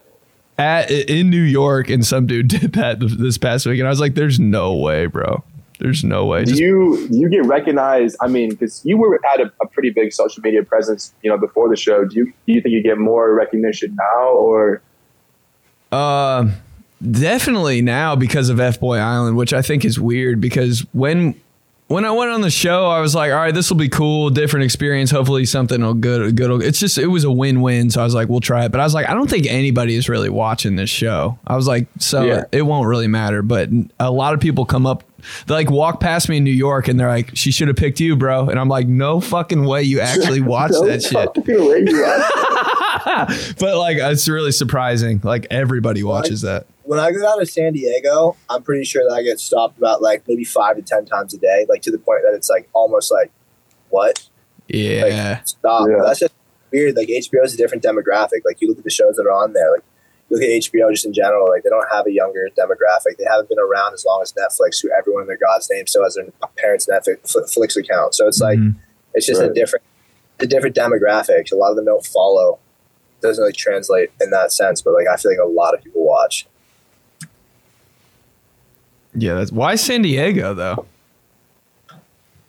at 0.58 0.92
in 0.92 1.30
New 1.30 1.42
York, 1.42 1.90
and 1.90 2.06
some 2.06 2.28
dude 2.28 2.48
did 2.50 2.74
that 2.74 3.00
this 3.00 3.38
past 3.38 3.66
week, 3.66 3.80
and 3.80 3.88
I 3.88 3.90
was 3.90 4.00
like, 4.00 4.16
"There's 4.16 4.40
no 4.40 4.76
way, 4.76 5.06
bro. 5.06 5.44
There's 5.84 6.04
no 6.04 6.26
way." 6.26 6.46
Just 6.46 6.60
you 6.60 7.08
you 7.12 7.30
get 7.30 7.46
recognized? 7.46 8.16
I 8.22 8.28
mean, 8.28 8.50
because 8.50 8.84
you 8.84 8.98
were 8.98 9.20
at 9.34 9.40
a, 9.42 9.52
a 9.62 9.68
pretty 9.68 9.92
big 9.92 10.12
social 10.14 10.42
media 10.42 10.64
presence, 10.64 11.14
you 11.22 11.30
know, 11.30 11.38
before 11.38 11.70
the 11.70 11.76
show. 11.76 12.06
Do 12.06 12.16
you 12.16 12.26
do 12.48 12.54
you 12.54 12.62
think 12.62 12.74
you 12.74 12.82
get 12.82 12.98
more 12.98 13.34
recognition 13.36 13.96
now, 13.96 14.30
or 14.30 14.82
Uh, 15.92 16.50
definitely 17.12 17.82
now 17.82 18.16
because 18.16 18.50
of 18.50 18.60
F 18.60 18.80
Boy 18.80 18.98
Island, 18.98 19.38
which 19.38 19.54
I 19.54 19.62
think 19.62 19.86
is 19.86 20.00
weird 20.00 20.42
because 20.42 20.86
when 20.94 21.36
when 21.88 22.06
I 22.06 22.12
went 22.12 22.32
on 22.32 22.42
the 22.42 22.50
show, 22.50 22.88
I 22.88 23.02
was 23.02 23.14
like, 23.14 23.32
all 23.32 23.38
right, 23.38 23.54
this 23.54 23.70
will 23.70 23.78
be 23.78 23.90
cool, 23.90 24.30
different 24.32 24.64
experience. 24.64 25.12
Hopefully, 25.12 25.46
something 25.46 25.82
will 25.82 25.94
good. 25.94 26.36
Good. 26.36 26.64
It's 26.64 26.80
just 26.80 26.98
it 26.98 27.08
was 27.08 27.24
a 27.24 27.32
win 27.32 27.62
win. 27.62 27.92
So 27.92 28.02
I 28.02 28.04
was 28.06 28.16
like, 28.16 28.30
we'll 28.30 28.40
try 28.40 28.66
it. 28.66 28.72
But 28.72 28.80
I 28.82 28.84
was 28.86 28.94
like, 28.96 29.08
I 29.08 29.14
don't 29.14 29.30
think 29.30 29.46
anybody 29.48 29.94
is 29.96 30.10
really 30.10 30.30
watching 30.30 30.76
this 30.78 30.90
show. 30.90 31.38
I 31.46 31.56
was 31.56 31.68
like, 31.68 31.88
so 32.00 32.24
Yeah. 32.24 32.46
it 32.52 32.64
won't 32.64 32.88
really 32.88 33.08
matter. 33.10 33.42
But 33.44 33.70
a 34.00 34.10
lot 34.10 34.34
of 34.34 34.40
people 34.40 34.66
come 34.66 34.88
up. 34.88 35.04
They 35.48 35.54
like 35.54 35.70
walk 35.72 36.00
past 36.00 36.30
me 36.30 36.38
in 36.38 36.44
New 36.44 36.52
York 36.52 36.88
and 36.88 37.00
they're 37.00 37.08
like, 37.08 37.36
she 37.36 37.52
should 37.52 37.68
have 37.68 37.78
picked 37.78 38.00
you, 38.00 38.16
bro. 38.16 38.50
And 38.50 38.60
I'm 38.60 38.70
like, 38.70 38.88
no 38.88 39.20
fucking 39.22 39.64
way 39.66 39.84
you 39.84 40.00
actually 40.00 40.42
watched 40.54 40.74
No 40.74 40.86
that 40.88 41.02
shit. 41.04 41.14
fucking 41.36 41.46
way 41.70 41.84
you 41.86 42.04
are. 42.04 42.20
But 43.60 43.78
like, 43.78 43.98
it's 43.98 44.28
really 44.28 44.52
surprising. 44.52 45.20
Like 45.24 45.48
everybody 45.52 46.04
watches 46.04 46.42
that. 46.42 46.66
when 46.84 47.00
i 47.00 47.12
go 47.12 47.22
down 47.22 47.40
to 47.40 47.46
san 47.46 47.74
diego 47.74 48.36
i'm 48.50 48.62
pretty 48.64 48.84
sure 48.84 49.04
that 49.08 49.14
i 49.16 49.22
get 49.24 49.40
stopped 49.40 49.78
about 49.78 50.02
like 50.02 50.24
maybe 50.28 50.44
five 50.44 50.76
to 50.76 50.82
ten 50.82 51.06
times 51.06 51.34
a 51.34 51.38
day 51.38 51.66
like 51.70 51.82
to 51.82 51.92
the 51.92 51.98
point 51.98 52.22
that 52.26 52.34
it's 52.36 52.50
like 52.50 52.70
almost 52.74 53.12
like 53.12 53.32
what 53.90 54.28
Yeah. 54.68 55.42
stop 55.46 55.88
Yeah. 55.90 56.04
that's 56.06 56.20
just 56.20 56.34
weird 56.72 56.96
like 56.96 57.08
hbo 57.08 57.44
is 57.44 57.54
a 57.54 57.58
different 57.58 57.84
demographic 57.84 58.42
like 58.46 58.60
you 58.62 58.68
look 58.68 58.78
at 58.78 58.84
the 58.84 58.90
shows 58.90 59.16
that 59.16 59.24
are 59.26 59.32
on 59.32 59.54
there 59.54 59.72
like 59.72 59.82
you 59.86 59.93
look 60.34 60.42
at 60.42 60.50
hbo 60.50 60.92
just 60.92 61.06
in 61.06 61.14
general 61.14 61.48
like 61.50 61.64
they 61.64 61.70
don't 61.70 61.88
have 61.92 62.06
a 62.08 62.12
younger 62.12 62.48
demographic. 62.58 63.18
They 63.18 63.26
haven't 63.30 63.50
been 63.50 63.60
around 63.60 63.94
as 63.94 64.04
long 64.06 64.22
as 64.22 64.34
netflix 64.34 64.82
who 64.82 64.90
everyone 64.92 65.22
in 65.24 65.28
their 65.28 65.38
god's 65.38 65.70
name 65.72 65.86
still 65.88 66.04
has 66.04 66.16
their 66.16 66.26
parents 66.58 66.88
netflix 66.88 67.76
account. 67.78 68.16
So 68.16 68.28
it's 68.28 68.42
like 68.42 68.58
Mhm. 68.60 68.76
it's 69.14 69.26
just 69.28 69.42
a 69.42 69.54
different 69.54 69.84
a 70.40 70.48
different 70.48 70.76
demographic. 70.76 71.52
A 71.52 71.56
lot 71.56 71.70
of 71.70 71.76
them 71.76 71.86
don't 71.86 72.06
follow 72.06 72.60
doesn't 73.22 73.42
really 73.42 73.54
translate 73.54 74.12
in 74.20 74.32
that 74.32 74.52
sense 74.52 74.82
but 74.82 74.94
like 74.94 75.08
i 75.08 75.16
feel 75.16 75.32
like 75.32 75.40
a 75.40 75.48
lot 75.48 75.74
of 75.74 75.82
people 75.84 76.04
watch. 76.06 76.46
Yeah, 79.16 79.36
that's 79.36 79.52
why 79.52 79.76
San 79.76 80.02
Diego 80.02 80.54
though. 80.54 80.86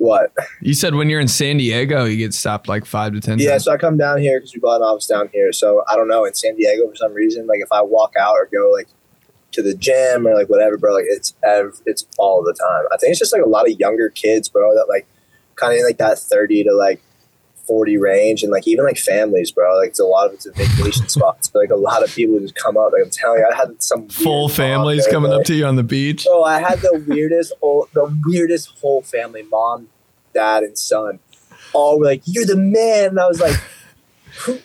What? 0.04 0.34
You 0.60 0.74
said 0.74 0.94
when 0.94 1.08
you're 1.08 1.20
in 1.20 1.28
San 1.28 1.56
Diego, 1.56 2.04
you 2.04 2.18
get 2.18 2.34
stopped 2.34 2.68
like 2.68 2.84
five 2.84 3.14
to 3.14 3.20
ten. 3.20 3.38
Yeah, 3.38 3.52
times. 3.52 3.64
so 3.64 3.72
I 3.72 3.78
come 3.78 3.96
down 3.96 4.18
here 4.18 4.38
because 4.38 4.52
we 4.52 4.60
bought 4.60 4.76
an 4.76 4.82
office 4.82 5.06
down 5.06 5.30
here. 5.32 5.50
So 5.50 5.82
I 5.88 5.96
don't 5.96 6.08
know 6.08 6.26
in 6.26 6.34
San 6.34 6.56
Diego 6.56 6.86
for 6.88 6.94
some 6.96 7.14
reason. 7.14 7.46
Like 7.46 7.60
if 7.60 7.72
I 7.72 7.80
walk 7.80 8.12
out 8.20 8.34
or 8.34 8.46
go 8.52 8.70
like 8.70 8.88
to 9.52 9.62
the 9.62 9.74
gym 9.74 10.26
or 10.26 10.34
like 10.34 10.50
whatever, 10.50 10.76
bro, 10.76 10.92
like 10.92 11.06
it's 11.08 11.34
ev- 11.42 11.80
it's 11.86 12.06
all 12.18 12.42
the 12.42 12.52
time. 12.52 12.84
I 12.92 12.98
think 12.98 13.12
it's 13.12 13.18
just 13.18 13.32
like 13.32 13.42
a 13.42 13.48
lot 13.48 13.66
of 13.66 13.80
younger 13.80 14.10
kids, 14.10 14.48
bro, 14.48 14.74
that 14.74 14.86
like 14.90 15.06
kind 15.56 15.72
of 15.78 15.84
like 15.86 15.96
that 15.96 16.18
thirty 16.18 16.62
to 16.64 16.74
like 16.74 17.00
forty 17.66 17.96
range, 17.96 18.42
and 18.42 18.52
like 18.52 18.68
even 18.68 18.84
like 18.84 18.98
families, 18.98 19.52
bro. 19.52 19.74
Like 19.78 19.88
it's 19.88 20.00
a 20.00 20.04
lot 20.04 20.26
of 20.26 20.34
it's 20.34 20.44
a 20.44 20.52
vacation 20.52 21.08
spots. 21.08 21.48
But, 21.48 21.60
like 21.60 21.70
a 21.70 21.76
lot 21.76 22.02
of 22.02 22.14
people 22.14 22.38
just 22.40 22.56
come 22.56 22.76
up. 22.76 22.92
Like 22.92 23.04
I'm 23.04 23.10
telling 23.10 23.38
you, 23.40 23.50
I 23.50 23.56
had 23.56 23.82
some 23.82 24.06
Full 24.10 24.50
families 24.50 25.06
coming 25.06 25.32
up 25.32 25.44
to 25.44 25.54
you 25.54 25.64
on 25.64 25.76
the 25.76 25.82
beach. 25.82 26.26
oh 26.28 26.44
I 26.44 26.60
had 26.60 26.80
the 26.80 27.02
weirdest 27.08 27.54
whole 27.62 27.88
the 27.94 28.14
weirdest 28.26 28.78
whole 28.80 29.00
family, 29.00 29.44
mom, 29.44 29.88
dad, 30.34 30.62
and 30.62 30.76
son. 30.76 31.20
All 31.72 31.98
were 31.98 32.04
like, 32.04 32.22
You're 32.26 32.46
the 32.46 32.56
man. 32.56 33.10
And 33.10 33.20
I 33.20 33.26
was 33.26 33.40
like, 33.40 33.56
wait, 34.48 34.62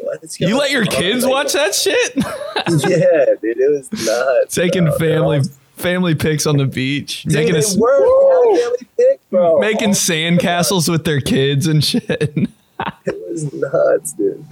what's 0.00 0.38
You 0.40 0.58
let 0.58 0.70
your 0.70 0.82
on?" 0.82 0.86
kids 0.88 1.24
Like, 1.24 1.32
watch 1.32 1.52
that 1.54 1.74
shit? 1.74 2.14
Yeah, 2.66 3.34
dude, 3.42 3.58
it 3.58 3.70
was 3.70 3.92
nuts. 4.06 4.54
Taking 4.54 4.84
bro. 4.84 4.96
family 4.98 5.40
family 5.76 6.14
pics 6.14 6.46
on 6.46 6.56
the 6.56 6.64
beach, 6.64 7.24
Dude, 7.24 7.34
making 7.34 7.52
they 7.54 7.58
a, 7.60 7.78
were 7.78 8.54
a 8.54 8.56
family 8.56 8.88
pic, 8.96 9.20
bro. 9.30 9.58
making 9.58 9.90
sandcastles 9.90 10.88
with 10.88 11.04
their 11.04 11.20
kids 11.20 11.66
and 11.66 11.84
shit. 11.84 12.34
It 13.06 13.20
was 13.28 13.52
nuts, 13.52 14.12
dude. 14.14 14.44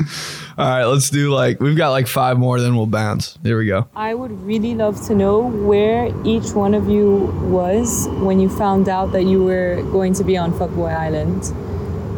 All 0.59 0.68
right, 0.68 0.85
let's 0.85 1.09
do 1.11 1.31
like 1.33 1.61
we've 1.61 1.77
got 1.77 1.91
like 1.91 2.07
five 2.07 2.39
more, 2.39 2.61
then 2.61 2.77
we'll 2.77 2.87
bounce. 2.87 3.39
Here 3.43 3.57
we 3.57 3.66
go. 3.66 3.89
I 3.97 4.14
would 4.14 4.43
really 4.43 4.75
love 4.75 5.01
to 5.07 5.14
know 5.14 5.41
where 5.49 6.12
each 6.25 6.53
one 6.53 6.75
of 6.75 6.89
you 6.89 7.33
was 7.51 8.09
when 8.20 8.41
you 8.41 8.49
found 8.51 8.89
out 8.89 9.12
that 9.12 9.25
you 9.25 9.43
were 9.43 9.83
going 9.91 10.12
to 10.14 10.25
be 10.25 10.37
on 10.37 10.53
Fuckboy 10.53 10.95
Island. 10.95 11.43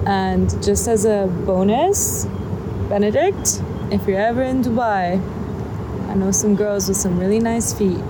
And 0.07 0.51
just 0.63 0.89
as 0.89 1.05
a 1.05 1.29
bonus, 1.47 2.27
Benedict, 2.89 3.63
if 3.93 4.07
you're 4.09 4.21
ever 4.21 4.43
in 4.43 4.63
Dubai, 4.63 5.21
I 6.11 6.15
know 6.15 6.33
some 6.33 6.57
girls 6.57 6.89
with 6.89 6.97
some 6.97 7.19
really 7.19 7.39
nice 7.41 7.73
feet. 7.73 8.03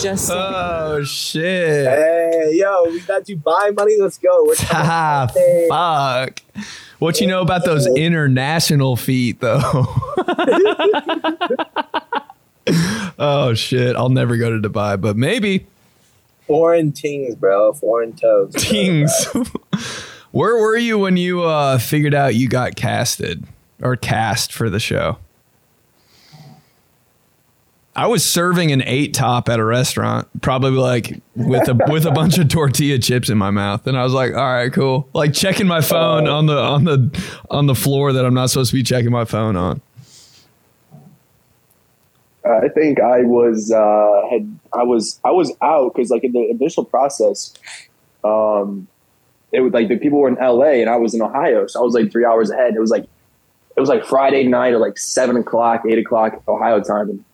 Just 0.00 0.28
saying. 0.28 0.40
Oh 0.88 1.04
shit! 1.04 1.86
Hey, 1.86 2.52
yo, 2.54 2.84
we 2.84 3.00
got 3.00 3.24
Dubai 3.24 3.74
money. 3.76 3.96
Let's 4.00 4.16
go. 4.16 4.44
What's 4.44 4.64
Ah, 4.70 5.28
fuck. 5.68 6.40
What 6.98 7.20
you 7.20 7.26
know 7.26 7.42
about 7.42 7.64
those 7.64 7.86
international 7.86 8.96
feet, 8.96 9.40
though? 9.40 9.60
oh 13.18 13.52
shit! 13.54 13.96
I'll 13.96 14.08
never 14.08 14.36
go 14.36 14.58
to 14.58 14.68
Dubai, 14.68 15.00
but 15.00 15.16
maybe 15.16 15.66
foreign 16.46 16.92
tings, 16.92 17.34
bro? 17.34 17.72
Foreign 17.74 18.14
toes. 18.14 18.52
bro. 18.52 18.60
Tings. 18.60 19.26
Where 20.30 20.56
were 20.56 20.76
you 20.76 20.98
when 20.98 21.16
you 21.16 21.42
uh, 21.42 21.78
figured 21.78 22.14
out 22.14 22.34
you 22.34 22.48
got 22.48 22.76
casted 22.76 23.44
or 23.82 23.96
cast 23.96 24.52
for 24.52 24.70
the 24.70 24.80
show? 24.80 25.18
I 27.96 28.06
was 28.08 28.22
serving 28.22 28.72
an 28.72 28.82
eight 28.84 29.14
top 29.14 29.48
at 29.48 29.58
a 29.58 29.64
restaurant, 29.64 30.28
probably 30.42 30.72
like 30.72 31.22
with 31.34 31.66
a 31.66 31.74
with 31.88 32.04
a 32.04 32.10
bunch 32.10 32.36
of 32.36 32.48
tortilla 32.48 32.98
chips 32.98 33.30
in 33.30 33.38
my 33.38 33.50
mouth, 33.50 33.86
and 33.86 33.96
I 33.96 34.04
was 34.04 34.12
like, 34.12 34.34
"All 34.34 34.52
right, 34.52 34.70
cool." 34.70 35.08
Like 35.14 35.32
checking 35.32 35.66
my 35.66 35.80
phone 35.80 36.28
on 36.28 36.44
the 36.44 36.58
on 36.58 36.84
the 36.84 37.24
on 37.50 37.66
the 37.66 37.74
floor 37.74 38.12
that 38.12 38.26
I'm 38.26 38.34
not 38.34 38.50
supposed 38.50 38.70
to 38.70 38.76
be 38.76 38.82
checking 38.82 39.10
my 39.10 39.24
phone 39.24 39.56
on. 39.56 39.80
I 42.44 42.68
think 42.68 43.00
I 43.00 43.22
was 43.22 43.72
uh, 43.72 44.28
had 44.30 44.58
I 44.74 44.82
was 44.82 45.18
I 45.24 45.30
was 45.30 45.52
out 45.62 45.94
because 45.94 46.10
like 46.10 46.22
in 46.22 46.32
the 46.32 46.50
initial 46.50 46.84
process, 46.84 47.54
um, 48.24 48.86
it 49.52 49.62
was 49.62 49.72
like 49.72 49.88
the 49.88 49.96
people 49.96 50.18
were 50.18 50.28
in 50.28 50.36
L.A. 50.36 50.82
and 50.82 50.90
I 50.90 50.96
was 50.96 51.14
in 51.14 51.22
Ohio, 51.22 51.66
so 51.66 51.80
I 51.80 51.82
was 51.82 51.94
like 51.94 52.12
three 52.12 52.26
hours 52.26 52.50
ahead. 52.50 52.74
It 52.74 52.80
was 52.80 52.90
like 52.90 53.04
it 53.74 53.80
was 53.80 53.88
like 53.88 54.04
Friday 54.04 54.46
night 54.46 54.74
or 54.74 54.78
like 54.78 54.98
seven 54.98 55.38
o'clock, 55.38 55.84
eight 55.88 55.98
o'clock 55.98 56.42
Ohio 56.46 56.82
time, 56.82 57.08
and 57.08 57.24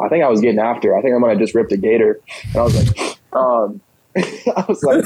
I 0.00 0.08
think 0.08 0.24
I 0.24 0.28
was 0.28 0.40
getting 0.40 0.58
after. 0.60 0.96
I 0.96 1.02
think 1.02 1.14
I 1.14 1.18
might 1.18 1.30
have 1.30 1.38
just 1.38 1.54
ripped 1.54 1.72
a 1.72 1.76
gator, 1.76 2.20
and 2.44 2.56
I 2.56 2.62
was 2.62 2.74
like, 2.76 3.18
um, 3.32 3.80
I 4.16 4.64
was 4.68 4.82
like, 4.82 5.04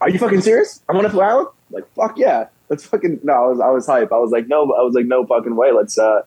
"Are 0.00 0.10
you 0.10 0.18
fucking 0.18 0.40
serious? 0.40 0.82
I'm 0.88 0.96
on 0.96 1.06
a 1.06 1.18
island? 1.18 1.48
Like, 1.70 1.84
fuck 1.94 2.16
yeah, 2.18 2.46
let's 2.68 2.84
fucking." 2.86 3.20
No, 3.22 3.32
I 3.32 3.46
was 3.48 3.60
I 3.60 3.68
was 3.70 3.86
hype. 3.86 4.12
I 4.12 4.18
was 4.18 4.30
like, 4.30 4.48
no, 4.48 4.62
I 4.62 4.82
was 4.82 4.94
like, 4.94 5.06
no 5.06 5.26
fucking 5.26 5.56
way. 5.56 5.72
Let's 5.72 5.98
uh, 5.98 6.22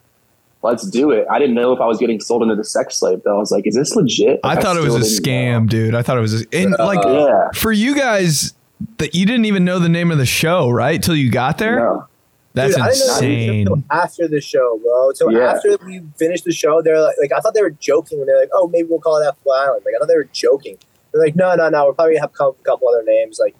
let's 0.62 0.86
do 0.88 1.10
it. 1.10 1.26
I 1.30 1.38
didn't 1.38 1.54
know 1.54 1.72
if 1.72 1.80
I 1.80 1.86
was 1.86 1.98
getting 1.98 2.20
sold 2.20 2.42
into 2.42 2.54
the 2.54 2.64
sex 2.64 2.96
slave. 2.96 3.22
Though 3.24 3.36
I 3.36 3.38
was 3.38 3.50
like, 3.50 3.66
is 3.66 3.74
this 3.74 3.94
legit? 3.96 4.40
I 4.44 4.54
Like, 4.54 4.62
thought 4.62 4.76
it 4.76 4.82
was 4.82 4.94
a 4.94 5.00
didn't 5.00 5.24
know. 5.26 5.60
scam, 5.60 5.68
dude. 5.68 5.94
I 5.94 6.02
thought 6.02 6.18
it 6.18 6.22
was 6.22 6.42
a, 6.42 6.46
and 6.52 6.72
like 6.78 7.02
Yeah. 7.04 7.48
for 7.54 7.72
you 7.72 7.94
guys 7.96 8.54
that 8.98 9.14
you 9.14 9.26
didn't 9.26 9.44
even 9.46 9.64
know 9.64 9.78
the 9.78 9.88
name 9.88 10.10
of 10.10 10.18
the 10.18 10.26
show, 10.26 10.68
right? 10.70 11.02
Till 11.02 11.16
you 11.16 11.30
got 11.30 11.58
there. 11.58 11.76
No. 11.76 12.08
That's 12.54 12.74
Dude, 12.74 12.82
I 12.84 12.88
didn't 12.90 13.06
know 13.06 13.06
the 13.06 13.26
insane. 13.26 13.60
until 13.60 13.82
after 13.90 14.28
the 14.28 14.40
show, 14.40 14.78
bro. 14.82 15.12
So 15.14 15.30
Yeah. 15.30 15.52
after 15.54 15.78
we 15.86 16.02
finished 16.18 16.44
the 16.44 16.52
show, 16.52 16.82
they're 16.82 17.00
like, 17.00 17.16
like, 17.20 17.32
I 17.32 17.40
thought 17.40 17.54
they 17.54 17.62
were 17.62 17.70
joking 17.70 18.18
when 18.18 18.26
they're 18.26 18.38
like, 18.40 18.50
oh, 18.52 18.68
maybe 18.68 18.88
we'll 18.90 19.00
call 19.00 19.16
it 19.22 19.26
F 19.26 19.36
Island. 19.50 19.82
Like, 19.86 19.94
I 19.94 19.98
thought 19.98 20.08
they 20.08 20.16
were 20.16 20.28
joking. 20.32 20.76
They're 21.12 21.22
like, 21.22 21.34
no, 21.36 21.54
no, 21.54 21.68
no, 21.70 21.86
We're 21.86 21.92
probably 21.94 22.14
gonna 22.14 22.22
have 22.24 22.30
a 22.30 22.36
couple, 22.36 22.56
couple 22.62 22.88
other 22.88 23.04
names. 23.04 23.38
Like, 23.40 23.54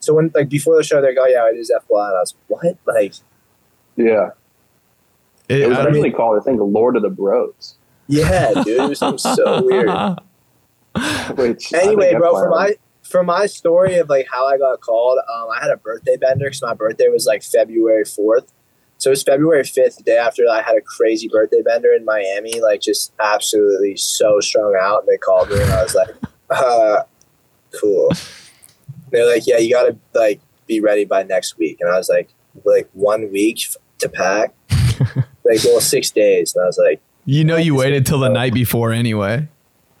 so 0.00 0.14
when, 0.14 0.30
like, 0.34 0.48
before 0.48 0.76
the 0.76 0.82
show, 0.82 1.00
they're 1.02 1.10
like, 1.10 1.18
oh, 1.20 1.26
yeah, 1.26 1.48
it 1.50 1.58
is 1.58 1.70
F 1.70 1.84
Island. 1.90 2.16
I 2.16 2.20
was 2.20 2.34
like, 2.50 2.62
what? 2.62 2.94
Like, 2.94 3.14
Yeah, 3.96 4.30
It- 5.48 5.60
it 5.62 5.68
was 5.68 5.78
I- 5.78 5.84
originally 5.84 6.12
called 6.12 6.38
I 6.40 6.42
think 6.44 6.60
Lord 6.62 6.96
of 6.96 7.02
the 7.02 7.10
Bros. 7.10 7.74
yeah, 8.06 8.52
dude, 8.64 8.68
it 8.80 8.88
was 8.88 8.98
something 9.00 9.18
so 9.34 9.62
weird. 9.64 9.90
Which 11.36 11.72
anyway, 11.74 12.14
bro, 12.14 12.34
F 12.34 12.42
for 12.42 12.48
my 12.50 12.74
for 13.08 13.22
my 13.22 13.46
story 13.46 13.96
of 13.96 14.08
like 14.08 14.26
how 14.30 14.46
I 14.46 14.58
got 14.58 14.80
called, 14.80 15.18
um, 15.18 15.48
I 15.54 15.60
had 15.62 15.70
a 15.70 15.76
birthday 15.76 16.16
bender 16.16 16.46
because 16.46 16.62
my 16.62 16.74
birthday 16.74 17.08
was 17.08 17.26
like 17.26 17.42
February 17.42 18.04
fourth. 18.04 18.52
So 18.98 19.10
it 19.10 19.12
was 19.12 19.22
February 19.22 19.64
fifth, 19.64 19.96
the 19.96 20.02
day 20.02 20.16
after 20.16 20.42
I 20.50 20.60
had 20.60 20.76
a 20.76 20.80
crazy 20.80 21.28
birthday 21.28 21.62
bender 21.62 21.92
in 21.92 22.04
Miami, 22.04 22.60
like 22.60 22.80
just 22.80 23.12
absolutely 23.20 23.96
so 23.96 24.40
strung 24.40 24.76
out. 24.78 25.00
And 25.00 25.08
they 25.08 25.16
called 25.16 25.50
me, 25.50 25.60
and 25.60 25.70
I 25.70 25.82
was 25.82 25.94
like, 25.94 26.08
uh, 26.50 27.02
"Cool." 27.80 28.10
They're 29.10 29.26
like, 29.26 29.46
"Yeah, 29.46 29.58
you 29.58 29.72
got 29.72 29.84
to 29.84 29.96
like 30.14 30.40
be 30.66 30.80
ready 30.80 31.04
by 31.04 31.22
next 31.22 31.58
week," 31.58 31.78
and 31.80 31.88
I 31.88 31.96
was 31.96 32.08
like, 32.08 32.30
"Like 32.64 32.88
one 32.92 33.30
week 33.30 33.60
to 33.98 34.08
pack." 34.08 34.54
like, 35.44 35.62
well, 35.64 35.80
six 35.80 36.10
days, 36.10 36.54
and 36.54 36.64
I 36.64 36.66
was 36.66 36.78
like. 36.78 37.00
you 37.24 37.44
know, 37.44 37.56
you 37.56 37.74
waited 37.74 38.04
till 38.04 38.18
the 38.18 38.28
night 38.28 38.52
before 38.52 38.92
anyway. 38.92 39.48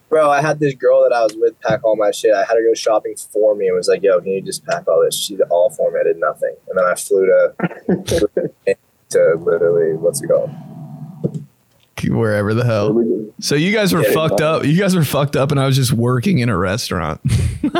Bro, 0.08 0.30
I 0.30 0.40
had 0.40 0.58
this 0.58 0.74
girl 0.74 1.02
that 1.02 1.12
I 1.14 1.22
was 1.22 1.36
with 1.36 1.60
pack 1.60 1.84
all 1.84 1.96
my 1.96 2.10
shit. 2.10 2.32
I 2.32 2.38
had 2.40 2.54
her 2.54 2.62
go 2.66 2.72
shopping 2.74 3.14
for 3.16 3.54
me 3.54 3.66
and 3.66 3.76
was 3.76 3.88
like, 3.88 4.02
yo, 4.02 4.18
can 4.20 4.32
you 4.32 4.40
just 4.40 4.64
pack 4.64 4.88
all 4.88 5.02
this? 5.04 5.14
She 5.14 5.36
did 5.36 5.48
all 5.50 5.68
for 5.70 5.90
me. 5.90 6.00
I 6.00 6.04
did 6.04 6.16
nothing. 6.18 6.54
And 6.68 6.78
then 6.78 6.84
I 6.86 6.94
flew 6.94 7.26
to, 7.26 8.50
to 9.10 9.34
literally, 9.38 9.96
what's 9.96 10.22
it 10.22 10.28
called? 10.28 10.50
Wherever 12.06 12.54
the 12.54 12.64
hell. 12.64 13.04
So 13.40 13.54
you 13.56 13.72
guys 13.72 13.92
were 13.92 14.02
Yeah, 14.02 14.12
fucked 14.12 14.40
up. 14.40 14.64
You 14.64 14.78
guys 14.78 14.94
were 14.94 15.04
fucked 15.04 15.34
up, 15.36 15.50
and 15.50 15.60
I 15.60 15.66
was 15.66 15.76
just 15.76 15.92
working 15.92 16.38
in 16.38 16.48
a 16.48 16.56
restaurant. 16.56 17.20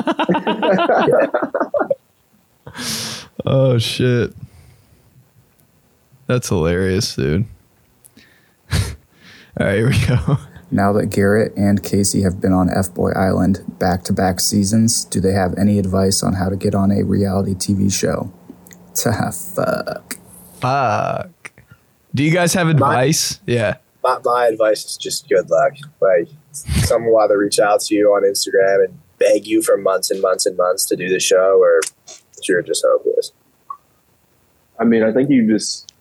oh 3.47 3.79
shit, 3.79 4.35
that's 6.27 6.49
hilarious, 6.49 7.15
dude. 7.15 7.47
All 8.73 8.79
right, 9.61 9.77
here 9.77 9.89
we 9.89 10.07
go. 10.07 10.39
Now 10.71 10.93
that 10.93 11.07
Garrett 11.07 11.57
and 11.57 11.83
Casey 11.83 12.23
have 12.23 12.41
been 12.41 12.53
on 12.53 12.69
F 12.71 12.93
Boy 12.93 13.13
Island 13.13 13.65
back 13.79 14.05
to 14.05 14.13
back 14.13 14.41
seasons, 14.41 15.05
do 15.05 15.21
they 15.21 15.33
have 15.33 15.57
any 15.57 15.79
advice 15.79 16.23
on 16.23 16.35
how 16.35 16.49
to 16.49 16.57
get 16.57 16.75
on 16.75 16.91
a 16.91 17.03
reality 17.05 17.55
TV 17.55 17.93
show? 17.93 18.33
Ta 18.95 19.31
fuck. 19.31 20.17
Fuck. 20.61 21.53
Do 22.15 22.23
you 22.23 22.33
guys 22.33 22.55
have 22.55 22.69
advice? 22.69 23.41
yeah. 23.47 23.77
My, 24.03 24.19
my 24.25 24.47
advice 24.47 24.85
is 24.85 24.97
just 24.97 25.29
good 25.29 25.51
luck. 25.51 25.73
Like, 26.01 26.29
someone 26.53 27.13
will 27.13 27.21
either 27.21 27.39
reach 27.39 27.59
out 27.59 27.81
to 27.83 27.95
you 27.95 28.09
on 28.09 28.23
Instagram 28.23 28.85
and 28.85 28.99
beg 29.19 29.47
you 29.47 29.63
for 29.63 29.77
months 29.77 30.11
and 30.11 30.23
months 30.23 30.47
and 30.47 30.57
months 30.57 30.85
to 30.87 30.97
do 30.97 31.09
the 31.09 31.21
show, 31.21 31.61
or 31.61 31.81
you're 32.47 32.63
just 32.63 32.85
hopeless. 32.87 33.33
I 34.79 34.85
mean, 34.85 35.03
I 35.03 35.13
think 35.13 35.31
you 35.31 35.47
just 35.47 35.93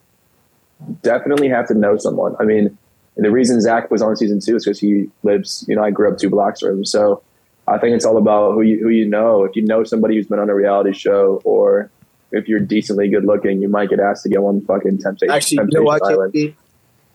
definitely 1.01 1.49
have 1.49 1.67
to 1.67 1.73
know 1.73 1.97
someone. 1.97 2.35
I 2.39 2.43
mean, 2.43 2.77
the 3.25 3.31
reason 3.31 3.59
Zach 3.61 3.89
was 3.89 4.01
on 4.01 4.15
season 4.15 4.39
two 4.39 4.55
is 4.55 4.65
because 4.65 4.79
he 4.79 5.09
lives, 5.23 5.65
you 5.67 5.75
know, 5.75 5.83
I 5.83 5.91
grew 5.91 6.11
up 6.11 6.17
two 6.17 6.29
blocks 6.29 6.59
from 6.61 6.79
him. 6.79 6.85
So 6.85 7.23
I 7.67 7.77
think 7.77 7.95
it's 7.95 8.05
all 8.05 8.17
about 8.17 8.53
who 8.53 8.61
you, 8.61 8.79
who 8.79 8.89
you 8.89 9.07
know. 9.07 9.43
If 9.43 9.55
you 9.55 9.63
know 9.65 9.83
somebody 9.83 10.15
who's 10.15 10.27
been 10.27 10.39
on 10.39 10.49
a 10.49 10.55
reality 10.55 10.93
show 10.93 11.41
or 11.43 11.89
if 12.31 12.47
you're 12.47 12.59
decently 12.59 13.09
good 13.09 13.25
looking, 13.25 13.61
you 13.61 13.69
might 13.69 13.89
get 13.89 13.99
asked 13.99 14.23
to 14.23 14.29
get 14.29 14.37
on 14.39 14.61
fucking 14.65 14.99
Temptation, 14.99 15.33
Actually, 15.33 15.67
you 15.71 15.79
know 15.79 15.83
what, 15.83 16.03
Island. 16.03 16.33
Casey? 16.33 16.55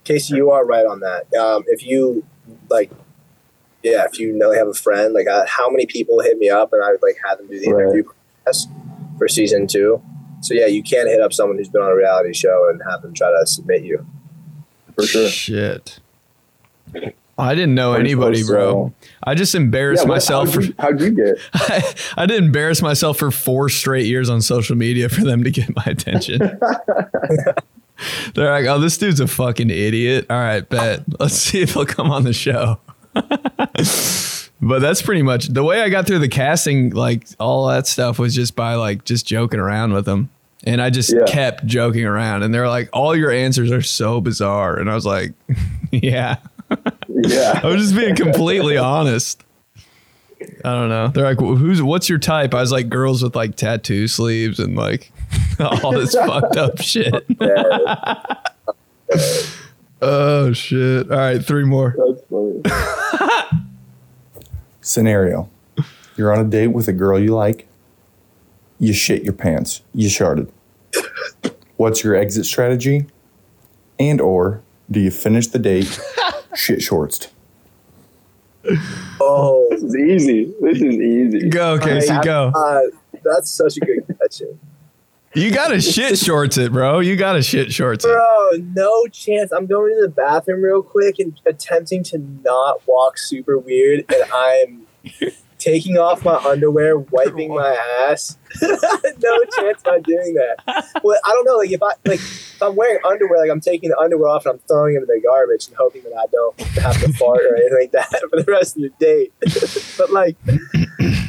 Casey, 0.04 0.34
you 0.36 0.50
are 0.50 0.64
right 0.66 0.84
on 0.86 1.00
that. 1.00 1.32
Um, 1.34 1.64
if 1.68 1.86
you 1.86 2.24
like, 2.68 2.90
yeah, 3.82 4.04
if 4.04 4.18
you 4.18 4.32
know 4.32 4.50
you 4.52 4.58
have 4.58 4.68
a 4.68 4.74
friend, 4.74 5.12
like, 5.14 5.26
uh, 5.28 5.44
how 5.46 5.68
many 5.70 5.86
people 5.86 6.20
hit 6.20 6.38
me 6.38 6.48
up 6.50 6.72
and 6.72 6.82
I 6.82 6.90
would 6.90 7.02
like 7.02 7.16
have 7.24 7.38
them 7.38 7.46
do 7.48 7.60
the 7.60 7.72
Right. 7.72 7.82
interview 7.82 8.04
process 8.44 8.66
for 9.18 9.28
season 9.28 9.66
two. 9.66 10.02
So 10.40 10.54
yeah, 10.54 10.66
you 10.66 10.82
can 10.82 11.06
hit 11.06 11.20
up 11.20 11.32
someone 11.32 11.56
who's 11.58 11.68
been 11.68 11.82
on 11.82 11.90
a 11.92 11.94
reality 11.96 12.32
show 12.32 12.68
and 12.68 12.80
have 12.90 13.02
them 13.02 13.14
try 13.14 13.30
to 13.30 13.46
submit 13.46 13.84
you. 13.84 14.04
For 14.94 15.06
sure. 15.06 15.28
Shit. 15.28 15.98
I 17.38 17.54
didn't 17.54 17.74
know 17.74 17.94
anybody, 17.94 18.44
bro. 18.44 18.92
I 19.24 19.34
just 19.34 19.54
embarrassed 19.54 20.02
Yeah, 20.04 20.08
what- 20.10 20.14
myself 20.16 20.48
how'd 20.48 20.54
for. 20.54 20.60
you- 20.62 20.74
how'd 20.78 21.00
you 21.00 21.10
get? 21.10 21.38
I 22.16 22.26
did 22.26 22.42
embarrass 22.44 22.82
myself 22.82 23.18
for 23.18 23.30
four 23.30 23.68
straight 23.68 24.06
years 24.06 24.28
on 24.28 24.42
social 24.42 24.76
media 24.76 25.08
for 25.08 25.22
them 25.24 25.42
to 25.44 25.50
get 25.50 25.74
my 25.74 25.82
attention. 25.86 26.38
They're 28.34 28.50
like, 28.50 28.66
"Oh, 28.66 28.78
this 28.80 28.98
dude's 28.98 29.20
a 29.20 29.28
fucking 29.28 29.70
idiot." 29.70 30.26
All 30.28 30.36
right, 30.38 30.68
bet. 30.68 31.04
Let's 31.20 31.34
see 31.36 31.60
if 31.62 31.74
he'll 31.74 31.86
come 31.86 32.10
on 32.10 32.24
the 32.24 32.32
show. 32.32 32.80
but 33.14 34.78
that's 34.80 35.02
pretty 35.02 35.22
much 35.22 35.46
the 35.48 35.62
way 35.62 35.82
I 35.82 35.88
got 35.88 36.06
through 36.06 36.18
the 36.18 36.28
casting. 36.28 36.90
Like 36.90 37.26
all 37.38 37.68
that 37.68 37.86
stuff 37.86 38.18
was 38.18 38.34
just 38.34 38.56
by 38.56 38.74
like 38.74 39.04
just 39.04 39.24
joking 39.26 39.60
around 39.60 39.92
with 39.92 40.04
them, 40.04 40.30
and 40.64 40.80
I 40.80 40.90
just 40.90 41.12
Yeah. 41.12 41.24
kept 41.26 41.66
joking 41.66 42.04
around. 42.04 42.42
And 42.42 42.52
they're 42.54 42.68
like, 42.68 42.88
"All 42.92 43.14
your 43.16 43.30
answers 43.30 43.70
are 43.72 43.82
so 43.82 44.20
bizarre," 44.20 44.78
and 44.78 44.90
I 44.90 44.94
was 44.94 45.06
like, 45.06 45.32
"Yeah." 45.90 46.36
Yeah. 47.08 47.60
I 47.62 47.66
was 47.66 47.82
just 47.82 47.94
being 47.96 48.14
completely 48.16 48.76
honest. 48.76 49.42
I 50.64 50.72
don't 50.72 50.88
know. 50.88 51.08
They're 51.08 51.24
like, 51.24 51.38
"Who's? 51.38 51.82
What's 51.82 52.08
your 52.08 52.18
type?" 52.18 52.54
I 52.54 52.60
was 52.60 52.72
like, 52.72 52.88
"Girls 52.88 53.22
with 53.22 53.36
like 53.36 53.54
tattoo 53.56 54.08
sleeves 54.08 54.58
and 54.58 54.74
like 54.76 55.12
all 55.60 55.92
this 55.92 56.14
fucked 56.14 56.56
up 56.56 56.80
shit." 56.80 57.26
oh 60.00 60.52
shit! 60.52 61.10
All 61.10 61.16
right, 61.18 61.44
three 61.44 61.64
more. 61.64 61.94
That's 61.96 62.22
funny. 62.28 63.62
Scenario 64.80 65.48
You're 66.16 66.32
on 66.32 66.44
a 66.44 66.48
date 66.48 66.68
with 66.68 66.88
a 66.88 66.92
girl 66.92 67.18
you 67.20 67.34
like. 67.36 67.68
You 68.82 68.92
shit 68.92 69.22
your 69.22 69.32
pants. 69.32 69.82
You 69.94 70.08
sharted. 70.08 70.50
What's 71.76 72.02
your 72.02 72.16
exit 72.16 72.46
strategy? 72.46 73.06
And 74.00 74.20
or 74.20 74.60
do 74.90 74.98
you 74.98 75.12
finish 75.12 75.46
the 75.46 75.60
date 75.60 76.00
shit 76.56 76.80
shortsed? 76.82 77.28
Oh, 79.20 79.68
This 79.70 79.84
is 79.84 79.96
easy. 79.96 80.52
This 80.60 80.78
is 80.78 80.94
easy. 80.96 81.48
Go, 81.48 81.78
Casey. 81.78 82.10
I- 82.10 82.24
Go. 82.24 82.50
Uh, 82.52 82.80
that's 83.22 83.48
such 83.52 83.76
a 83.76 83.80
good 83.80 84.04
question. 84.18 84.58
You 85.34 85.52
gotta 85.52 85.80
shit 85.80 86.18
shorts 86.18 86.58
it, 86.58 86.72
bro. 86.72 86.98
You 86.98 87.14
gotta 87.14 87.40
shit 87.40 87.72
shorts 87.72 88.04
it. 88.04 88.08
Bro, 88.08 88.50
no 88.74 89.06
chance. 89.06 89.52
I'm 89.52 89.66
going 89.66 89.94
to 89.94 90.02
the 90.02 90.08
bathroom 90.08 90.60
real 90.60 90.82
quick 90.82 91.20
and 91.20 91.40
attempting 91.46 92.02
to 92.04 92.18
not 92.18 92.82
walk 92.88 93.16
super 93.16 93.56
weird, 93.58 94.04
and 94.12 94.32
I'm 94.32 94.86
taking 95.62 95.96
off 95.96 96.24
my 96.24 96.36
underwear, 96.36 96.98
wiping 96.98 97.54
my 97.54 97.76
ass. 98.08 98.36
no 98.62 99.44
chance 99.56 99.82
I'm 99.86 100.02
doing 100.02 100.34
that. 100.34 100.56
Well, 101.02 101.18
I 101.24 101.30
don't 101.30 101.44
know. 101.44 101.56
Like 101.56 101.70
if 101.70 101.82
I 101.82 101.92
like 102.04 102.18
if 102.18 102.62
I'm 102.62 102.74
wearing 102.74 103.00
underwear, 103.04 103.40
like 103.40 103.50
I'm 103.50 103.60
taking 103.60 103.90
the 103.90 103.98
underwear 103.98 104.28
off 104.28 104.44
and 104.44 104.54
I'm 104.54 104.58
throwing 104.66 104.94
them 104.94 105.04
in 105.04 105.08
the 105.08 105.20
garbage 105.24 105.68
and 105.68 105.76
hoping 105.76 106.02
that 106.02 106.14
I 106.14 106.26
don't 106.32 106.60
have 106.82 107.00
to 107.00 107.12
fart 107.12 107.42
or 107.42 107.56
anything 107.56 107.78
like 107.80 107.92
that 107.92 108.10
for 108.30 108.42
the 108.42 108.50
rest 108.50 108.76
of 108.76 108.82
the 108.82 108.90
date. 108.98 109.32
but 109.98 110.10
like, 110.10 110.36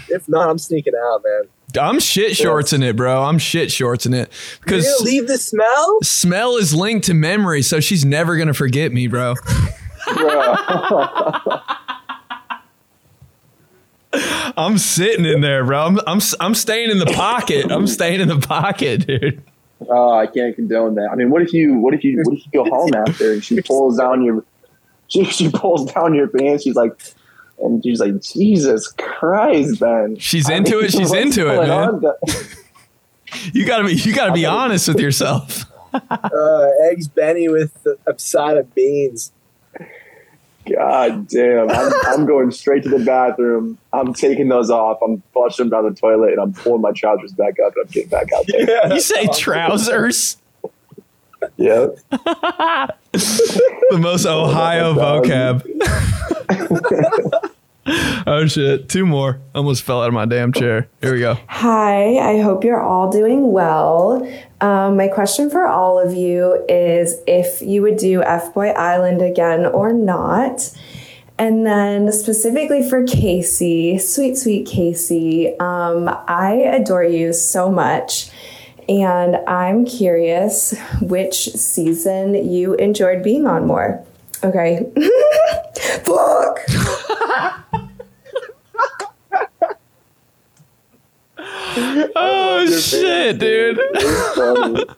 if 0.09 0.27
not, 0.27 0.49
I'm 0.49 0.57
sneaking 0.57 0.93
out, 0.95 1.21
man. 1.23 1.43
I'm 1.79 1.99
shit 1.99 2.34
shortsing 2.34 2.84
it, 2.84 2.95
bro. 2.95 3.23
I'm 3.23 3.39
shit 3.39 3.69
shortsing 3.69 4.13
it 4.13 4.31
because 4.61 4.86
gonna 4.86 5.09
leave 5.09 5.27
the 5.27 5.38
smell. 5.38 5.99
smell 6.03 6.57
is 6.57 6.73
linked 6.73 7.05
to 7.07 7.13
memory, 7.13 7.61
so 7.61 7.79
she's 7.79 8.05
never 8.05 8.38
gonna 8.38 8.53
forget 8.53 8.91
me, 8.91 9.07
bro. 9.07 9.36
I'm 14.14 14.78
sitting 14.78 15.26
in 15.26 15.41
there, 15.41 15.66
bro. 15.66 15.86
I'm, 15.86 15.99
I'm 16.05 16.20
I'm 16.39 16.53
staying 16.55 16.91
in 16.91 16.99
the 16.99 17.07
pocket. 17.07 17.72
I'm 17.72 17.88
staying 17.88 18.22
in 18.22 18.28
the 18.28 18.39
pocket, 18.39 19.07
dude. 19.07 19.43
Oh, 19.89 20.18
I 20.18 20.28
can't 20.28 20.55
condone 20.55 20.95
that. 20.95 21.09
I 21.11 21.16
mean, 21.16 21.30
what 21.30 21.41
if 21.41 21.51
you, 21.51 21.76
what 21.76 21.93
if 21.93 22.03
you, 22.03 22.22
what 22.24 22.38
if 22.38 22.45
you 22.45 22.51
go 22.51 22.64
home 22.70 22.93
after 22.93 23.34
and 23.34 23.43
she 23.43 23.61
pulls 23.61 23.97
down 23.97 24.24
your, 24.24 24.45
she, 25.07 25.26
she 25.26 25.49
pulls 25.49 25.91
down 25.91 26.14
your 26.14 26.28
pants. 26.28 26.64
She's 26.64 26.76
like, 26.76 26.97
and 27.59 27.84
she's 27.84 27.99
like, 27.99 28.22
Jesus 28.22 28.91
Christ, 28.93 29.80
Ben. 29.80 30.18
She's 30.18 30.49
I 30.49 30.55
into 30.55 30.78
mean, 30.78 30.86
it. 30.86 30.91
She's 30.91 31.14
into 31.14 31.49
it, 31.49 31.68
man. 31.68 32.01
You 33.51 33.66
gotta 33.66 33.86
be 33.86 33.95
you 33.95 34.14
gotta 34.14 34.32
be 34.32 34.45
honest 34.45 34.88
with 34.88 34.99
yourself. 34.99 35.66
Uh, 35.91 36.68
eggs 36.91 37.07
Benny 37.07 37.49
with 37.49 37.88
a 38.05 38.20
side 38.20 38.57
of 38.57 38.76
beans. 38.76 39.32
God 40.70 41.28
damn. 41.28 41.70
I'm, 41.70 41.93
I'm 42.05 42.26
going 42.26 42.51
straight 42.51 42.84
to 42.84 42.89
the 42.89 43.03
bathroom. 43.03 43.78
I'm 43.91 44.14
taking 44.14 44.47
those 44.47 44.70
off. 44.70 44.99
I'm 45.03 45.22
flushing 45.34 45.70
them 45.70 45.84
down 45.84 45.93
the 45.93 45.99
toilet 45.99 46.32
and 46.32 46.39
I'm 46.39 46.53
pulling 46.53 46.82
my 46.82 46.91
trousers 46.91 47.34
back 47.34 47.55
up 47.66 47.74
and 47.76 47.86
I'm 47.86 47.91
getting 47.91 48.09
back 48.09 48.32
out 48.34 48.45
there. 48.47 48.93
You 48.93 49.01
say 49.01 49.28
trousers? 49.28 50.38
Yeah. 51.57 51.88
the 52.09 53.97
most 53.99 54.26
Ohio 54.26 54.93
vocab. 54.93 55.64
oh 58.27 58.45
shit! 58.47 58.88
Two 58.88 59.05
more. 59.05 59.41
Almost 59.53 59.84
fell 59.84 60.01
out 60.01 60.07
of 60.07 60.13
my 60.13 60.25
damn 60.25 60.53
chair. 60.53 60.88
Here 61.01 61.13
we 61.13 61.19
go. 61.19 61.38
Hi, 61.47 62.17
I 62.17 62.39
hope 62.41 62.63
you're 62.63 62.81
all 62.81 63.11
doing 63.11 63.51
well. 63.51 64.25
Um, 64.61 64.95
my 64.95 65.09
question 65.09 65.49
for 65.49 65.67
all 65.67 65.99
of 65.99 66.13
you 66.13 66.65
is 66.69 67.17
if 67.27 67.61
you 67.61 67.81
would 67.81 67.97
do 67.97 68.23
F 68.23 68.53
Boy 68.53 68.69
Island 68.69 69.21
again 69.21 69.65
or 69.65 69.91
not. 69.91 70.71
And 71.38 71.65
then 71.65 72.11
specifically 72.11 72.88
for 72.88 73.03
Casey, 73.03 73.97
sweet, 73.97 74.38
sweet 74.38 74.67
Casey, 74.67 75.57
um, 75.59 76.07
I 76.27 76.53
adore 76.53 77.03
you 77.03 77.34
so 77.34 77.71
much. 77.71 78.29
And 78.88 79.38
I'm 79.47 79.84
curious 79.84 80.75
which 81.01 81.49
season 81.49 82.49
you 82.49 82.75
enjoyed 82.75 83.23
being 83.23 83.47
on 83.47 83.65
more. 83.65 84.05
Okay. 84.43 84.91
Fuck. 86.03 86.59
Oh 92.15 92.67
shit, 92.80 93.39
dude. 93.39 93.80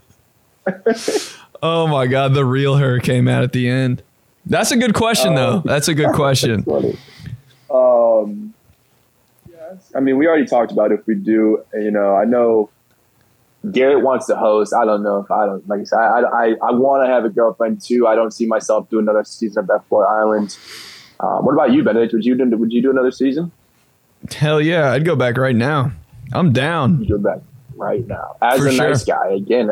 oh 1.63 1.87
my 1.87 2.05
god, 2.07 2.33
the 2.33 2.45
real 2.45 2.75
her 2.75 2.99
came 2.99 3.27
out 3.27 3.43
at 3.43 3.53
the 3.53 3.69
end. 3.69 4.03
That's 4.45 4.71
a 4.71 4.77
good 4.77 4.93
question 4.93 5.35
though. 5.35 5.61
That's 5.65 5.87
a 5.87 5.93
good 5.93 6.11
question. 6.13 6.65
Um, 7.71 8.53
yes. 9.49 9.91
I 9.95 9.99
mean, 9.99 10.17
we 10.17 10.27
already 10.27 10.45
talked 10.45 10.71
about 10.71 10.91
if 10.91 11.05
we 11.07 11.15
do, 11.15 11.63
you 11.73 11.91
know, 11.91 12.15
I 12.15 12.25
know 12.25 12.69
Garrett 13.71 14.03
wants 14.03 14.27
to 14.27 14.35
host. 14.35 14.73
I 14.73 14.85
don't 14.85 15.01
know 15.01 15.19
if 15.19 15.31
I 15.31 15.45
don't, 15.45 15.67
like 15.67 15.81
I 15.81 15.83
said, 15.85 15.97
I, 15.97 16.19
I, 16.19 16.45
I 16.61 16.71
want 16.71 17.07
to 17.07 17.11
have 17.11 17.25
a 17.25 17.29
girlfriend 17.29 17.81
too. 17.81 18.05
I 18.05 18.15
don't 18.15 18.31
see 18.31 18.45
myself 18.45 18.89
doing 18.89 19.05
another 19.05 19.23
season 19.23 19.63
of 19.63 19.69
F 19.69 19.87
Boy 19.89 20.03
Island. 20.03 20.57
Um, 21.19 21.45
what 21.45 21.53
about 21.53 21.71
you, 21.71 21.83
Benedict? 21.83 22.13
Would 22.13 22.25
you 22.25 22.35
do, 22.35 22.57
would 22.57 22.71
you 22.71 22.81
do 22.81 22.91
another 22.91 23.11
season? 23.11 23.51
Hell 24.31 24.61
yeah, 24.61 24.91
I'd 24.91 25.05
go 25.05 25.15
back 25.15 25.37
right 25.37 25.55
now. 25.55 25.91
I'm 26.33 26.51
down. 26.53 27.03
You 27.03 27.17
go 27.17 27.17
back 27.17 27.39
right 27.75 28.05
now. 28.07 28.35
As 28.41 28.59
For 28.59 28.67
a 28.67 28.71
sure. 28.71 28.89
nice 28.89 29.03
guy, 29.03 29.33
again, 29.33 29.71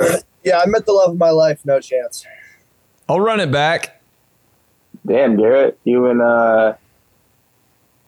Yeah, 0.42 0.58
I 0.60 0.66
met 0.66 0.86
the 0.86 0.92
love 0.92 1.10
of 1.10 1.18
my 1.18 1.30
life. 1.30 1.60
No 1.66 1.80
chance. 1.80 2.24
I'll 3.08 3.20
run 3.20 3.40
it 3.40 3.50
back. 3.52 4.00
damn, 5.06 5.36
Garrett, 5.36 5.78
you 5.84 6.06
and, 6.06 6.22
uh, 6.22 6.74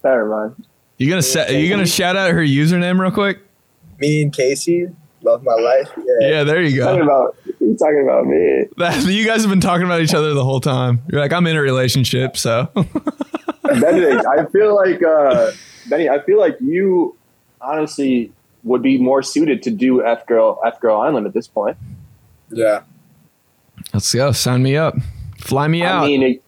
never 0.03 0.27
mind. 0.27 0.67
You 0.99 1.09
gonna 1.11 1.21
sa- 1.23 1.49
you 1.49 1.69
gonna 1.69 1.87
shout 1.87 2.17
out 2.17 2.31
her 2.31 2.41
username 2.41 2.99
real 3.01 3.11
quick? 3.11 3.41
Me 3.99 4.23
and 4.23 4.33
Casey, 4.33 4.89
love 5.23 5.43
my 5.43 5.53
life. 5.55 5.91
Yeah. 5.97 6.29
Yeah, 6.29 6.45
there 6.45 6.63
you 6.63 6.77
go. 6.77 6.85
Talking 6.87 7.07
go. 7.07 7.27
about, 7.27 7.37
you 7.61 7.77
talking 7.77 8.03
about 8.03 8.27
me. 8.27 8.65
That, 8.79 9.05
you 9.07 9.27
guys 9.27 9.43
have 9.43 9.51
been 9.51 9.61
talking 9.61 9.85
about 9.85 10.01
each 10.01 10.15
other 10.15 10.33
the 10.33 10.45
whole 10.45 10.61
time. 10.61 11.03
You're 11.11 11.21
like, 11.21 11.33
I'm 11.33 11.47
in 11.47 11.57
a 11.57 11.61
relationship, 11.61 12.37
so 12.37 12.69
Benedict, 13.65 14.25
I 14.27 14.45
feel 14.47 14.75
like 14.77 15.03
uh, 15.03 15.51
Benny, 15.89 16.09
I 16.09 16.21
feel 16.25 16.39
like 16.39 16.57
you 16.61 17.17
honestly 17.63 18.33
would 18.65 18.83
be 18.83 18.99
more 18.99 19.23
suited 19.23 19.63
to 19.65 19.71
do 19.71 20.05
F 20.05 20.27
Girl 20.27 20.61
F 20.65 20.81
Girl 20.81 21.01
Island 21.01 21.27
at 21.27 21.33
this 21.35 21.49
point. 21.49 21.77
Yeah. 22.51 22.83
let's 23.95 24.13
go. 24.15 24.33
Sign 24.33 24.63
me 24.63 24.77
up. 24.77 24.95
Fly 25.39 25.67
me 25.69 25.83
out. 25.83 26.05
I 26.05 26.07
mean, 26.07 26.23
it, 26.23 26.43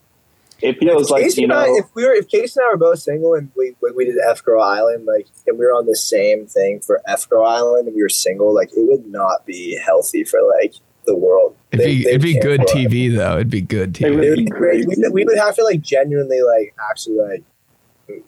it 0.60 0.78
feels 0.78 1.10
like 1.10 1.22
Casey 1.24 1.42
you 1.42 1.46
and 1.46 1.52
I, 1.52 1.66
know. 1.66 1.76
if 1.78 1.86
we 1.94 2.04
were, 2.04 2.12
if 2.12 2.28
Casey 2.28 2.60
and 2.60 2.66
I 2.68 2.70
were 2.72 2.76
both 2.76 2.98
single 3.00 3.34
and 3.34 3.50
we 3.56 3.74
when 3.80 3.96
we 3.96 4.04
did 4.04 4.16
F 4.28 4.44
Girl 4.44 4.62
Island, 4.62 5.04
like, 5.06 5.26
and 5.46 5.58
we 5.58 5.64
were 5.64 5.72
on 5.72 5.86
the 5.86 5.96
same 5.96 6.46
thing 6.46 6.80
for 6.80 7.00
F 7.06 7.28
Girl 7.28 7.44
Island, 7.44 7.86
and 7.88 7.96
we 7.96 8.02
were 8.02 8.08
single, 8.08 8.54
like, 8.54 8.68
it 8.70 8.86
would 8.88 9.06
not 9.06 9.44
be 9.46 9.78
healthy 9.84 10.24
for 10.24 10.40
like 10.60 10.74
the 11.06 11.16
world. 11.16 11.56
it'd 11.72 11.84
They- 11.84 11.94
be 11.96 12.04
they 12.04 12.10
it'd 12.10 12.22
be 12.22 12.38
good 12.38 12.58
go 12.60 12.62
out. 12.64 12.68
TV 12.68 13.14
though. 13.16 13.34
It'd 13.34 13.50
be 13.50 13.60
good 13.62 13.92
TV. 13.94 14.06
It 14.06 14.10
would 14.14 14.36
be 14.36 14.44
be 14.44 14.50
great. 14.50 14.86
We, 14.86 14.94
we 15.10 15.24
would 15.24 15.38
have 15.38 15.54
to 15.56 15.64
like 15.64 15.80
genuinely 15.80 16.40
like 16.42 16.74
actually 16.90 17.16
like 17.18 17.42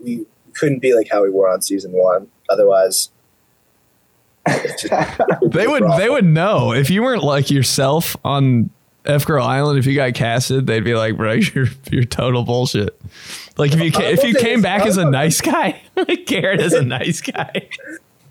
we 0.03 0.27
couldn't 0.55 0.81
be 0.81 0.95
like 0.95 1.09
how 1.11 1.23
we 1.23 1.31
were 1.31 1.49
on 1.49 1.63
season 1.63 1.93
one. 1.93 2.29
Otherwise, 2.49 3.11
They 5.43 5.67
would 5.67 5.83
they 5.99 6.09
would 6.09 6.25
know 6.25 6.73
if 6.73 6.89
you 6.91 7.03
weren't 7.03 7.25
like 7.25 7.51
yourself 7.51 8.17
on 8.25 8.71
F 9.05 9.27
Girl 9.27 9.43
Island. 9.45 9.79
If 9.79 9.87
you 9.87 9.95
got 9.97 10.15
casted, 10.15 10.67
they'd 10.67 10.85
be 10.85 10.95
like, 10.95 11.17
bro, 11.17 11.33
you're 11.55 11.67
you're 11.91 12.05
total 12.05 12.45
bullshit. 12.45 13.01
Like 13.57 13.73
if 13.73 13.81
you 13.81 13.91
ca- 13.91 14.05
if 14.11 14.23
you 14.25 14.35
came 14.35 14.63
back 14.63 14.87
as 14.87 14.97
a 14.99 15.09
nice 15.11 15.41
guy, 15.41 15.81
like 15.97 16.27
Garrett 16.27 16.61
is 16.61 16.73
a 16.75 16.83
nice 16.83 17.21
guy. 17.21 17.69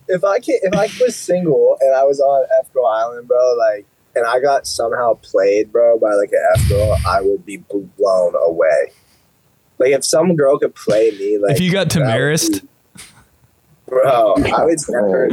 if 0.08 0.24
I 0.24 0.40
can, 0.40 0.60
if 0.62 0.74
I 0.74 0.88
was 1.04 1.16
single 1.16 1.78
and 1.82 1.94
I 1.96 2.04
was 2.04 2.20
on 2.20 2.46
F 2.60 2.72
Girl 2.74 2.86
Island, 2.86 3.28
bro, 3.28 3.56
like, 3.56 3.86
and 4.16 4.26
I 4.26 4.40
got 4.40 4.68
somehow 4.68 5.16
played, 5.16 5.72
bro, 5.72 5.98
by 6.00 6.14
like 6.14 6.32
an 6.32 6.46
F 6.56 6.70
girl, 6.70 6.98
I 7.08 7.22
would 7.22 7.46
be 7.46 7.58
blown 7.58 8.34
away. 8.42 8.92
Like 9.80 9.92
if 9.92 10.06
some 10.06 10.36
girl 10.38 10.58
could 10.60 10.76
play 10.76 11.12
me, 11.12 11.38
like 11.40 11.56
if 11.56 11.60
you 11.60 11.72
got 11.74 11.90
that 11.90 12.00
would 12.00 12.06
Tamarist, 12.08 12.62
be- 12.62 12.68
bro, 13.88 14.36
I 14.36 14.66
would 14.66 14.80
never, 14.90 15.30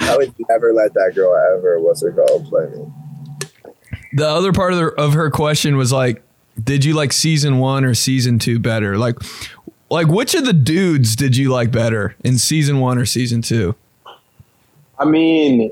I 0.00 0.16
would 0.16 0.34
never 0.48 0.72
let 0.72 0.94
that 0.94 1.12
girl 1.14 1.34
ever. 1.56 1.80
What's 1.80 2.02
her 2.02 2.12
called? 2.12 2.46
Play 2.48 2.66
me. 2.66 3.72
the 4.12 4.28
other 4.28 4.52
part 4.52 4.72
of, 4.72 4.78
the, 4.78 4.86
of 5.00 5.14
her 5.14 5.30
question 5.30 5.76
was 5.76 5.92
like, 5.92 6.22
did 6.62 6.84
you 6.84 6.94
like 6.94 7.12
season 7.12 7.58
one 7.58 7.84
or 7.84 7.94
season 7.94 8.38
two 8.38 8.58
better? 8.58 8.96
Like, 8.96 9.16
like 9.90 10.08
which 10.08 10.34
of 10.34 10.44
the 10.44 10.52
dudes 10.52 11.16
did 11.16 11.36
you 11.36 11.50
like 11.50 11.70
better 11.70 12.16
in 12.24 12.38
season 12.38 12.80
one 12.80 12.98
or 12.98 13.04
season 13.04 13.42
two? 13.42 13.74
I 14.98 15.04
mean, 15.04 15.70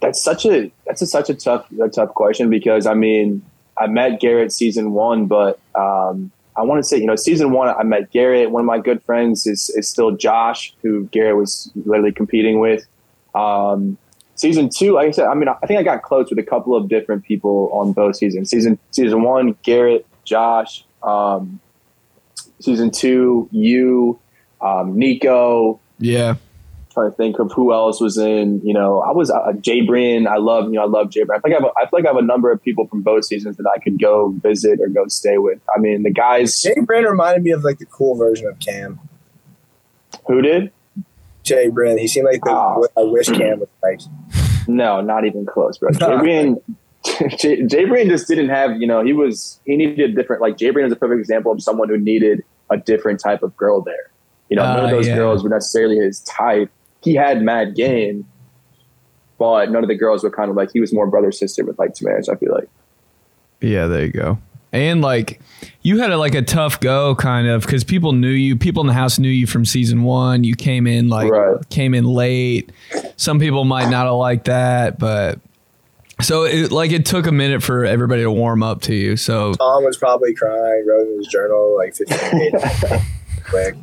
that's 0.00 0.22
such 0.22 0.44
a 0.46 0.70
that's 0.86 1.02
a, 1.02 1.06
such 1.06 1.30
a 1.30 1.34
tough 1.34 1.66
a 1.80 1.88
tough 1.88 2.14
question 2.14 2.50
because 2.50 2.86
I 2.86 2.94
mean, 2.94 3.42
I 3.76 3.86
met 3.86 4.20
Garrett 4.20 4.52
season 4.52 4.92
one, 4.92 5.26
but 5.26 5.58
um, 5.74 6.30
I 6.58 6.62
want 6.62 6.80
to 6.80 6.82
say 6.82 6.98
you 6.98 7.06
know 7.06 7.16
season 7.16 7.52
one 7.52 7.68
I 7.68 7.82
met 7.84 8.10
Garrett. 8.10 8.50
One 8.50 8.62
of 8.62 8.66
my 8.66 8.78
good 8.78 9.02
friends 9.04 9.46
is 9.46 9.70
is 9.70 9.88
still 9.88 10.12
Josh, 10.12 10.74
who 10.82 11.04
Garrett 11.06 11.36
was 11.36 11.70
literally 11.86 12.12
competing 12.12 12.58
with. 12.60 12.86
Um, 13.34 13.96
season 14.34 14.68
two, 14.68 14.92
like 14.94 15.08
I 15.08 15.10
said, 15.12 15.26
I 15.26 15.34
mean, 15.34 15.48
I 15.48 15.66
think 15.66 15.78
I 15.78 15.82
got 15.82 16.02
close 16.02 16.30
with 16.30 16.38
a 16.38 16.42
couple 16.42 16.74
of 16.74 16.88
different 16.88 17.24
people 17.24 17.70
on 17.72 17.92
both 17.92 18.16
seasons. 18.16 18.50
Season 18.50 18.78
season 18.90 19.22
one, 19.22 19.56
Garrett, 19.62 20.06
Josh. 20.24 20.84
Um, 21.02 21.60
season 22.60 22.90
two, 22.90 23.48
you, 23.52 24.18
um, 24.60 24.98
Nico. 24.98 25.80
Yeah. 25.98 26.36
Trying 26.98 27.10
to 27.10 27.16
think 27.16 27.38
of 27.38 27.52
who 27.52 27.72
else 27.72 28.00
was 28.00 28.18
in. 28.18 28.60
You 28.64 28.74
know, 28.74 29.00
I 29.00 29.12
was 29.12 29.30
uh, 29.30 29.52
Jay 29.60 29.82
Brin. 29.82 30.26
I 30.26 30.36
love 30.38 30.64
you 30.64 30.72
know 30.72 30.82
I 30.82 30.86
love 30.86 31.10
Jay 31.10 31.22
Brin. 31.22 31.38
I 31.38 31.40
think 31.40 31.54
I 31.54 31.58
have 31.58 31.64
a, 31.64 31.72
I 31.78 31.82
feel 31.88 32.00
like 32.00 32.04
I 32.06 32.08
have 32.08 32.16
a 32.16 32.22
number 32.22 32.50
of 32.50 32.62
people 32.62 32.86
from 32.88 33.02
both 33.02 33.24
seasons 33.24 33.56
that 33.56 33.70
I 33.72 33.78
could 33.78 34.00
go 34.00 34.30
visit 34.42 34.80
or 34.80 34.88
go 34.88 35.06
stay 35.08 35.38
with. 35.38 35.60
I 35.74 35.78
mean, 35.78 36.02
the 36.02 36.10
guys 36.10 36.60
Jay 36.60 36.74
Brand 36.80 37.06
reminded 37.06 37.42
me 37.44 37.50
of 37.52 37.62
like 37.62 37.78
the 37.78 37.86
cool 37.86 38.16
version 38.16 38.46
of 38.48 38.58
Cam. 38.58 38.98
who 40.26 40.42
did. 40.42 40.72
Jay 41.44 41.68
Brand. 41.68 41.98
He 41.98 42.08
seemed 42.08 42.26
like 42.26 42.40
the 42.42 42.50
Oh. 42.50 42.86
I 42.96 43.02
wish 43.04 43.28
Cam 43.28 43.60
was 43.60 43.68
like. 43.82 44.00
No, 44.66 45.00
not 45.00 45.24
even 45.24 45.46
close, 45.46 45.78
bro. 45.78 45.90
Jay 45.92 46.16
Brin, 46.18 46.60
Jay, 47.38 47.62
Jay 47.64 47.84
Brin 47.86 48.08
just 48.10 48.28
didn't 48.28 48.50
have, 48.50 48.76
you 48.80 48.86
know, 48.86 49.02
he 49.02 49.14
was, 49.14 49.60
he 49.64 49.76
needed 49.76 50.10
a 50.10 50.12
different, 50.14 50.42
like, 50.42 50.58
Jay 50.58 50.68
Brin 50.70 50.84
is 50.84 50.92
a 50.92 50.96
perfect 50.96 51.20
example 51.20 51.52
of 51.52 51.62
someone 51.62 51.88
who 51.88 51.96
needed 51.96 52.42
a 52.68 52.76
different 52.76 53.18
type 53.20 53.42
of 53.42 53.56
girl 53.56 53.80
there. 53.80 54.10
You 54.50 54.56
know, 54.56 54.64
none 54.64 54.80
Ah, 54.80 54.84
of 54.84 54.90
those 54.90 55.08
yeah. 55.08 55.14
girls 55.16 55.42
were 55.42 55.48
necessarily 55.48 55.96
his 55.96 56.20
type. 56.20 56.70
He 57.02 57.14
had 57.14 57.42
mad 57.42 57.74
game, 57.74 58.26
but 59.38 59.70
none 59.70 59.84
of 59.84 59.88
the 59.88 59.94
girls 59.94 60.24
were 60.24 60.30
kind 60.30 60.50
of 60.50 60.56
like, 60.56 60.70
he 60.72 60.80
was 60.80 60.92
more 60.92 61.06
brother 61.06 61.32
sister 61.32 61.64
with, 61.64 61.78
like, 61.78 61.94
Tamaris, 61.94 62.28
I 62.28 62.36
feel 62.36 62.52
like. 62.52 62.68
Yeah, 63.60 63.86
there 63.86 64.04
you 64.04 64.12
go. 64.12 64.38
And 64.72 65.00
like 65.00 65.40
you 65.80 65.98
had 65.98 66.10
a, 66.10 66.18
like 66.18 66.34
a 66.34 66.42
tough 66.42 66.78
go 66.80 67.14
kind 67.14 67.48
of 67.48 67.62
because 67.62 67.84
people 67.84 68.12
knew 68.12 68.28
you. 68.28 68.56
People 68.56 68.82
in 68.82 68.86
the 68.86 68.92
house 68.92 69.18
knew 69.18 69.30
you 69.30 69.46
from 69.46 69.64
season 69.64 70.02
one. 70.02 70.44
You 70.44 70.54
came 70.54 70.86
in 70.86 71.08
like 71.08 71.32
came 71.70 71.94
in 71.94 72.04
late. 72.04 72.70
Some 73.16 73.40
people 73.40 73.64
might 73.64 73.88
not 73.88 74.04
have 74.04 74.14
liked 74.16 74.44
that, 74.44 74.98
but 74.98 75.40
so 76.20 76.44
it 76.44 76.70
like 76.70 76.90
it 76.90 77.06
took 77.06 77.26
a 77.26 77.32
minute 77.32 77.62
for 77.62 77.84
everybody 77.84 78.22
to 78.22 78.30
warm 78.30 78.62
up 78.62 78.82
to 78.82 78.94
you. 78.94 79.16
So 79.16 79.54
Tom 79.54 79.84
was 79.84 79.96
probably 79.96 80.34
crying, 80.34 80.84
wrote 80.86 81.08
in 81.08 81.16
his 81.16 81.28
journal 81.28 81.74
like 81.76 81.96
15 81.96 82.18
pages. 82.18 83.02
Quick. 83.48 83.74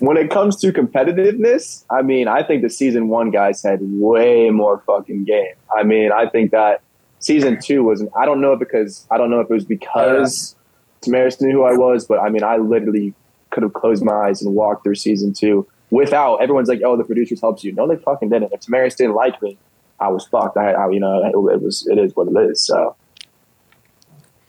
When 0.00 0.18
it 0.18 0.30
comes 0.30 0.56
to 0.60 0.72
competitiveness, 0.72 1.84
I 1.90 2.02
mean, 2.02 2.28
I 2.28 2.42
think 2.42 2.62
the 2.62 2.68
season 2.68 3.08
one 3.08 3.30
guys 3.30 3.62
had 3.62 3.78
way 3.80 4.50
more 4.50 4.82
fucking 4.86 5.24
game. 5.24 5.54
I 5.74 5.84
mean, 5.84 6.12
I 6.12 6.28
think 6.28 6.50
that 6.50 6.82
season 7.18 7.58
two 7.62 7.82
was, 7.82 8.04
I 8.14 8.26
don't 8.26 8.42
know 8.42 8.56
because, 8.56 9.06
I 9.10 9.16
don't 9.16 9.30
know 9.30 9.40
if 9.40 9.50
it 9.50 9.54
was 9.54 9.64
because 9.64 10.54
Tamaris 11.00 11.40
knew 11.40 11.52
who 11.52 11.62
I 11.64 11.72
was, 11.72 12.06
but 12.06 12.18
I 12.18 12.28
mean, 12.28 12.42
I 12.42 12.58
literally 12.58 13.14
could 13.50 13.62
have 13.62 13.72
closed 13.72 14.04
my 14.04 14.12
eyes 14.12 14.42
and 14.42 14.54
walked 14.54 14.84
through 14.84 14.96
season 14.96 15.32
two 15.32 15.66
without, 15.90 16.36
everyone's 16.42 16.68
like, 16.68 16.82
oh, 16.84 16.96
the 16.96 17.04
producers 17.04 17.40
helps 17.40 17.64
you. 17.64 17.72
No, 17.72 17.88
they 17.88 17.96
fucking 17.96 18.28
didn't. 18.28 18.52
If 18.52 18.60
Tamaris 18.60 18.96
didn't 18.96 19.14
like 19.14 19.40
me, 19.40 19.56
I 19.98 20.08
was 20.08 20.26
fucked. 20.26 20.58
I, 20.58 20.72
I 20.72 20.90
you 20.90 21.00
know, 21.00 21.24
it, 21.24 21.54
it 21.54 21.62
was, 21.62 21.86
it 21.86 21.96
is 21.96 22.14
what 22.14 22.28
it 22.28 22.50
is. 22.50 22.60
So, 22.60 22.94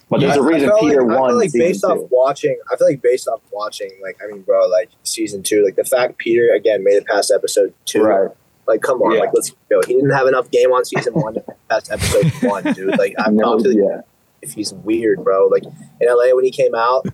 but 0.09 0.19
there's 0.21 0.37
a 0.37 0.41
reason 0.41 0.71
Peter 0.79 1.01
like, 1.03 1.17
I 1.17 1.19
won 1.19 1.29
feel 1.31 1.37
like 1.37 1.53
based 1.53 1.81
two. 1.81 1.87
off 1.87 2.07
watching, 2.11 2.57
I 2.71 2.75
feel 2.77 2.87
like 2.87 3.01
based 3.01 3.27
off 3.27 3.41
watching, 3.51 3.91
like 4.01 4.17
I 4.23 4.27
mean, 4.31 4.41
bro, 4.41 4.67
like 4.67 4.89
season 5.03 5.43
two, 5.43 5.63
like 5.65 5.75
the 5.75 5.83
fact 5.83 6.17
Peter 6.17 6.53
again 6.53 6.83
made 6.83 6.93
it 6.95 7.05
past 7.05 7.31
episode 7.33 7.73
two, 7.85 8.03
Right. 8.03 8.29
Like, 8.67 8.81
come 8.81 9.01
on, 9.01 9.13
Yeah. 9.13 9.21
like 9.21 9.29
let's 9.33 9.53
go. 9.69 9.81
He 9.87 9.93
didn't 9.93 10.09
have 10.11 10.27
enough 10.27 10.51
game 10.51 10.71
on 10.71 10.83
season 10.85 11.13
one 11.13 11.35
to 11.35 11.43
pass 11.69 11.89
episode 11.89 12.31
one, 12.43 12.63
dude. 12.73 12.97
Like 12.97 13.15
I'm 13.19 13.35
No, 13.35 13.55
not 13.55 13.63
to 13.63 13.75
yeah. 13.75 14.01
if 14.41 14.53
he's 14.53 14.73
weird, 14.73 15.23
bro. 15.23 15.47
Like 15.47 15.63
in 15.63 16.07
LA 16.07 16.33
when 16.35 16.43
he 16.45 16.51
came 16.51 16.75
out 16.75 17.07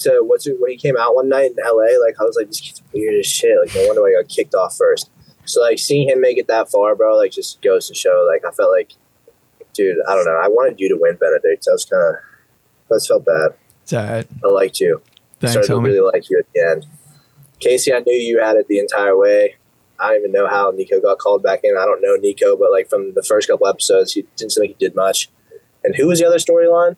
to 0.00 0.20
what's 0.24 0.46
it 0.46 0.56
when 0.60 0.70
he 0.70 0.76
came 0.76 0.96
out 0.98 1.14
one 1.14 1.28
night 1.28 1.50
in 1.50 1.56
LA, 1.64 1.98
like 2.04 2.14
I 2.20 2.24
was 2.24 2.36
like, 2.38 2.46
this 2.48 2.60
kid's 2.60 2.82
weird 2.92 3.14
as 3.18 3.26
shit. 3.26 3.58
Like 3.60 3.74
no 3.74 3.86
wonder 3.86 4.02
why 4.02 4.10
he 4.10 4.22
got 4.22 4.28
kicked 4.28 4.54
off 4.54 4.76
first. 4.76 5.10
So 5.44 5.62
like 5.62 5.78
seeing 5.78 6.08
him 6.10 6.20
make 6.20 6.36
it 6.38 6.46
that 6.48 6.70
far, 6.70 6.94
bro, 6.94 7.16
like 7.16 7.32
just 7.32 7.62
goes 7.62 7.88
to 7.88 7.94
show. 7.94 8.28
Like 8.30 8.44
I 8.44 8.54
felt 8.54 8.70
like, 8.70 8.92
dude, 9.72 9.96
I 10.06 10.14
don't 10.14 10.26
know. 10.26 10.38
I 10.42 10.48
wanted 10.48 10.78
you 10.78 10.88
to 10.90 10.96
win, 11.00 11.16
Benedict. 11.16 11.64
So 11.64 11.70
I 11.70 11.74
was 11.74 11.84
kind 11.86 12.02
of, 12.02 12.14
I 12.90 12.94
just 12.96 13.08
felt 13.08 13.24
bad. 13.24 13.54
it's 13.82 13.92
all 13.92 14.04
right. 14.04 14.26
I 14.44 14.48
liked 14.48 14.80
you. 14.80 15.02
Thanks, 15.40 15.52
Started 15.52 15.68
to 15.68 15.74
homie. 15.74 15.84
really 15.86 16.00
like 16.00 16.28
you 16.30 16.38
at 16.38 16.46
the 16.54 16.60
end. 16.60 16.86
Casey, 17.60 17.92
I 17.92 18.00
knew 18.00 18.14
you 18.14 18.40
had 18.40 18.56
it 18.56 18.66
the 18.68 18.78
entire 18.78 19.16
way. 19.16 19.56
I 20.00 20.08
don't 20.08 20.18
even 20.20 20.32
know 20.32 20.46
how 20.46 20.70
Nico 20.70 21.00
got 21.00 21.18
called 21.18 21.42
back 21.42 21.60
in. 21.64 21.76
I 21.76 21.84
don't 21.84 22.00
know 22.00 22.14
Nico, 22.16 22.56
but 22.56 22.70
like 22.70 22.88
from 22.88 23.14
the 23.14 23.22
first 23.22 23.48
couple 23.48 23.66
episodes, 23.66 24.12
he 24.12 24.24
didn't 24.36 24.52
seem 24.52 24.62
like 24.62 24.70
he 24.70 24.76
did 24.78 24.94
much. 24.94 25.28
And 25.82 25.94
who 25.96 26.06
was 26.06 26.20
the 26.20 26.26
other 26.26 26.38
storyline? 26.38 26.96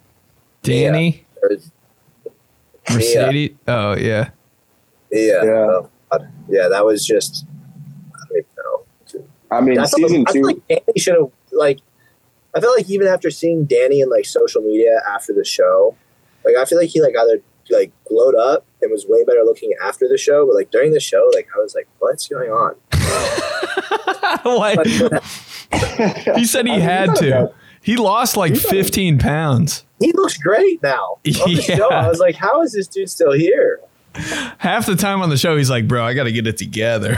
Danny 0.62 1.26
Or, 1.43 1.51
Mercedes. 2.91 3.57
Oh 3.66 3.97
yeah. 3.97 4.30
yeah, 5.11 5.41
oh, 5.43 5.88
yeah. 6.12 6.18
yeah, 6.49 6.68
that 6.68 6.84
was 6.84 7.07
just. 7.07 7.47
I 8.14 8.18
don't 8.28 8.38
even 8.38 8.45
know. 8.59 9.24
I 9.51 9.61
mean, 9.61 9.78
I 9.78 9.86
season 9.86 10.20
like, 10.20 10.28
I 10.28 10.32
feel 10.32 10.43
two, 10.43 10.47
like 10.49 10.68
Danny 10.68 10.99
should 10.99 11.14
have 11.14 11.30
like. 11.53 11.80
I 12.55 12.61
feel 12.61 12.72
like 12.76 12.88
even 12.90 13.07
after 13.07 13.30
seeing 13.30 13.64
Danny 13.64 14.01
in 14.01 14.11
like 14.11 14.24
social 14.26 14.62
media 14.62 15.01
after 15.09 15.32
the 15.32 15.44
show, 15.44 15.96
like 16.44 16.57
I 16.57 16.64
feel 16.64 16.78
like 16.78 16.88
he 16.90 17.01
like 17.01 17.14
either 17.16 17.40
like 17.70 17.92
glowed 18.09 18.34
up 18.34 18.64
and 18.82 18.90
was 18.90 19.07
way 19.09 19.22
better 19.24 19.42
looking 19.44 19.72
after 19.82 20.09
the 20.09 20.18
show, 20.18 20.44
but 20.46 20.55
like 20.57 20.70
during 20.72 20.92
the 20.92 20.98
show, 21.01 21.30
like 21.34 21.46
I 21.57 21.61
was 21.61 21.74
like, 21.74 21.86
what's 21.98 22.26
going 22.28 22.51
on? 22.51 22.74
What? 24.42 24.86
he 26.36 26.44
said 26.46 26.66
he 26.66 26.78
had 26.80 27.14
to. 27.16 27.53
He 27.82 27.96
lost 27.96 28.36
like 28.36 28.57
15 28.57 29.18
pounds. 29.18 29.84
He 29.98 30.12
looks 30.12 30.38
great 30.38 30.82
now. 30.82 31.18
On 31.18 31.22
the 31.24 31.64
Yeah. 31.68 31.76
show, 31.76 31.88
I 31.90 32.09
was 32.09 32.20
like, 32.20 32.36
how 32.36 32.62
is 32.62 32.72
this 32.72 32.86
dude 32.86 33.11
still 33.11 33.32
here? 33.32 33.80
Half 34.14 34.86
the 34.86 34.96
time 34.96 35.20
on 35.20 35.30
the 35.30 35.36
show, 35.36 35.57
he's 35.57 35.70
like, 35.70 35.86
"Bro, 35.86 36.05
I 36.05 36.14
got 36.14 36.24
to 36.24 36.32
get 36.32 36.46
it 36.46 36.57
together." 36.59 37.16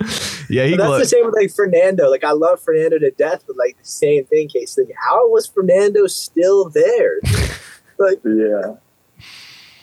yeah, 0.48 0.64
he 0.64 0.76
But 0.76 0.78
that's 0.78 0.88
glo- 0.88 0.98
the 0.98 1.04
same 1.04 1.26
with 1.26 1.34
like 1.34 1.50
Fernando. 1.50 2.10
Like 2.10 2.24
I 2.24 2.32
love 2.32 2.60
Fernando 2.62 2.98
to 2.98 3.10
death, 3.10 3.44
but 3.46 3.56
like 3.56 3.76
the 3.78 3.84
same 3.84 4.24
thing, 4.24 4.48
case. 4.48 4.76
Like 4.78 4.94
how 5.08 5.28
was 5.30 5.46
Fernando 5.46 6.06
still 6.06 6.70
there? 6.70 7.20
like 7.98 8.20
yeah. 8.24 8.74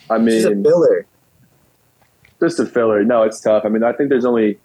I 0.09 0.19
he's 0.19 0.45
a 0.45 0.51
mean, 0.51 0.63
filler. 0.63 1.05
just 2.41 2.59
a 2.59 2.65
filler. 2.65 3.03
No, 3.03 3.23
it's 3.23 3.41
tough. 3.41 3.63
I 3.65 3.69
mean, 3.69 3.83
I 3.83 3.93
think 3.93 4.09
there's 4.09 4.25
only. 4.25 4.59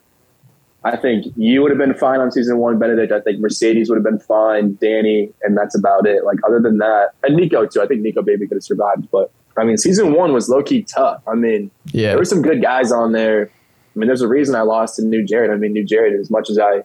I 0.84 0.96
think 0.96 1.26
you 1.36 1.62
would 1.62 1.70
have 1.70 1.78
been 1.78 1.94
fine 1.94 2.18
on 2.18 2.32
season 2.32 2.59
one, 2.59 2.76
Benedict. 2.78 3.12
I 3.12 3.20
think 3.20 3.38
Mercedes 3.38 3.88
would 3.88 3.94
have 3.94 4.05
been 4.05 4.18
fine, 4.18 4.76
Danny, 4.80 5.30
and 5.42 5.57
that's 5.57 5.78
about 5.78 6.07
it. 6.07 6.24
Like 6.24 6.38
other 6.44 6.61
than 6.61 6.78
that, 6.78 7.11
and 7.22 7.36
Nico 7.36 7.66
too. 7.66 7.80
I 7.80 7.86
think 7.86 8.00
Nico 8.00 8.22
Baby 8.22 8.48
could 8.48 8.57
have 8.57 8.64
survived, 8.64 9.09
but 9.12 9.30
I 9.57 9.64
mean, 9.64 9.76
season 9.76 10.14
one 10.14 10.32
was 10.32 10.48
low 10.48 10.62
key 10.62 10.82
tough. 10.82 11.22
I 11.28 11.34
mean, 11.34 11.70
yeah, 11.86 12.09
there 12.09 12.18
were 12.18 12.24
some 12.24 12.42
good 12.42 12.62
guys 12.62 12.90
on 12.90 13.12
there. 13.12 13.50
I 13.95 13.99
mean, 13.99 14.07
there's 14.07 14.22
a 14.22 14.28
reason 14.28 14.55
I 14.55 14.62
lost 14.62 14.97
to 14.97 15.03
New 15.03 15.24
Jared. 15.24 15.51
I 15.51 15.57
mean, 15.57 15.72
New 15.72 15.84
Jared, 15.84 16.18
as 16.18 16.30
much 16.30 16.49
as 16.51 16.59
I, 16.59 16.82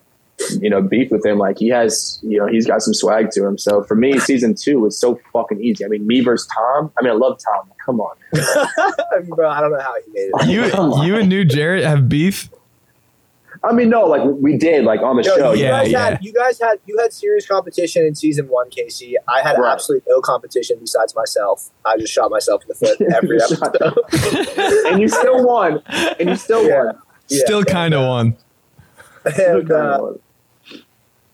you 0.60 0.68
know, 0.70 0.82
beef 0.82 1.10
with 1.10 1.24
him, 1.24 1.38
like 1.38 1.58
he 1.58 1.68
has, 1.68 2.20
you 2.22 2.38
know, 2.38 2.46
he's 2.46 2.66
got 2.66 2.82
some 2.82 2.94
swag 2.94 3.30
to 3.32 3.46
him. 3.46 3.58
So 3.58 3.82
for 3.84 3.94
me, 3.94 4.18
season 4.18 4.54
two 4.54 4.80
was 4.80 4.98
so 4.98 5.20
fucking 5.32 5.60
easy. 5.62 5.84
I 5.84 5.88
mean, 5.88 6.06
me 6.06 6.20
versus 6.20 6.48
Tom. 6.54 6.92
I 6.98 7.02
mean, 7.02 7.12
I 7.12 7.16
love 7.16 7.38
Tom. 7.38 7.70
Come 7.84 8.00
on. 8.00 8.16
Bro, 9.28 9.48
I 9.48 9.60
don't 9.60 9.72
know 9.72 9.80
how 9.80 9.94
he 10.04 10.12
made 10.12 10.30
it. 10.32 10.48
you 10.48 11.04
you 11.04 11.16
and 11.16 11.28
New 11.28 11.44
Jared 11.44 11.84
have 11.84 12.08
beef. 12.08 12.50
I 13.64 13.72
mean, 13.72 13.88
no, 13.90 14.04
like 14.04 14.22
we 14.24 14.56
did, 14.56 14.84
like 14.84 15.00
on 15.00 15.16
the 15.16 15.22
Yo, 15.22 15.36
show. 15.36 15.52
you 15.52 15.64
yeah, 15.64 15.70
guys 15.82 15.90
yeah. 15.90 16.04
had 16.10 16.18
you 16.24 16.32
guys 16.32 16.60
had 16.60 16.78
you 16.86 16.96
had 16.98 17.12
serious 17.12 17.46
competition 17.46 18.04
in 18.04 18.14
season 18.14 18.46
one, 18.48 18.70
Casey. 18.70 19.16
I 19.26 19.40
had 19.42 19.58
Right. 19.58 19.72
absolutely 19.72 20.06
no 20.10 20.20
competition 20.20 20.76
besides 20.80 21.14
myself. 21.14 21.70
I 21.84 21.96
just 21.96 22.12
shot 22.12 22.30
myself 22.30 22.62
in 22.62 22.68
the 22.68 22.74
foot 22.74 23.00
every 23.14 23.38
Shot 23.40 23.74
episode. 23.74 24.86
and 24.86 25.00
you 25.00 25.08
still 25.08 25.44
won. 25.44 25.82
And 26.20 26.28
you 26.30 26.36
still 26.36 26.66
Yeah. 26.66 26.84
won. 26.84 26.98
Yeah. 27.28 27.44
Still 27.44 27.64
kind 27.64 27.94
of 27.94 28.06
won. 28.06 28.36
Still 29.32 29.58
and, 29.58 29.68
kinda 29.68 29.94
uh, 29.94 29.98
won. 30.00 30.20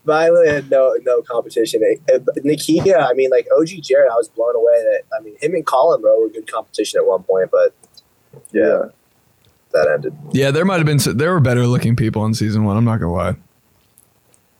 but 0.05 0.47
had 0.47 0.71
no 0.71 0.95
no 1.03 1.23
competition. 1.23 1.83
Nakia, 2.09 3.09
I 3.09 3.13
mean, 3.15 3.31
like 3.31 3.47
OG 3.59 3.81
Jared, 3.83 4.11
I 4.11 4.17
was 4.17 4.29
blown 4.29 4.55
away 4.57 4.73
that 4.83 5.03
I 5.17 5.23
mean 5.23 5.37
him 5.41 5.55
and 5.55 5.65
Colin 5.67 6.01
bro 6.01 6.21
were 6.21 6.29
good 6.29 6.51
competition 6.51 6.99
at 7.01 7.07
one 7.07 7.23
point, 7.23 7.51
but 7.53 7.75
yeah, 8.53 8.87
that 9.75 9.89
ended. 9.93 10.17
Yeah, 10.33 10.51
there 10.51 10.65
might 10.65 10.79
have 10.79 10.87
been 10.87 10.99
there 11.17 11.33
were 11.33 11.41
better 11.41 11.67
looking 11.67 11.95
people 11.97 12.25
in 12.25 12.33
season 12.35 12.65
one. 12.65 12.77
I'm 12.77 12.85
not 12.85 12.99
gonna 13.01 13.13
lie. 13.13 13.37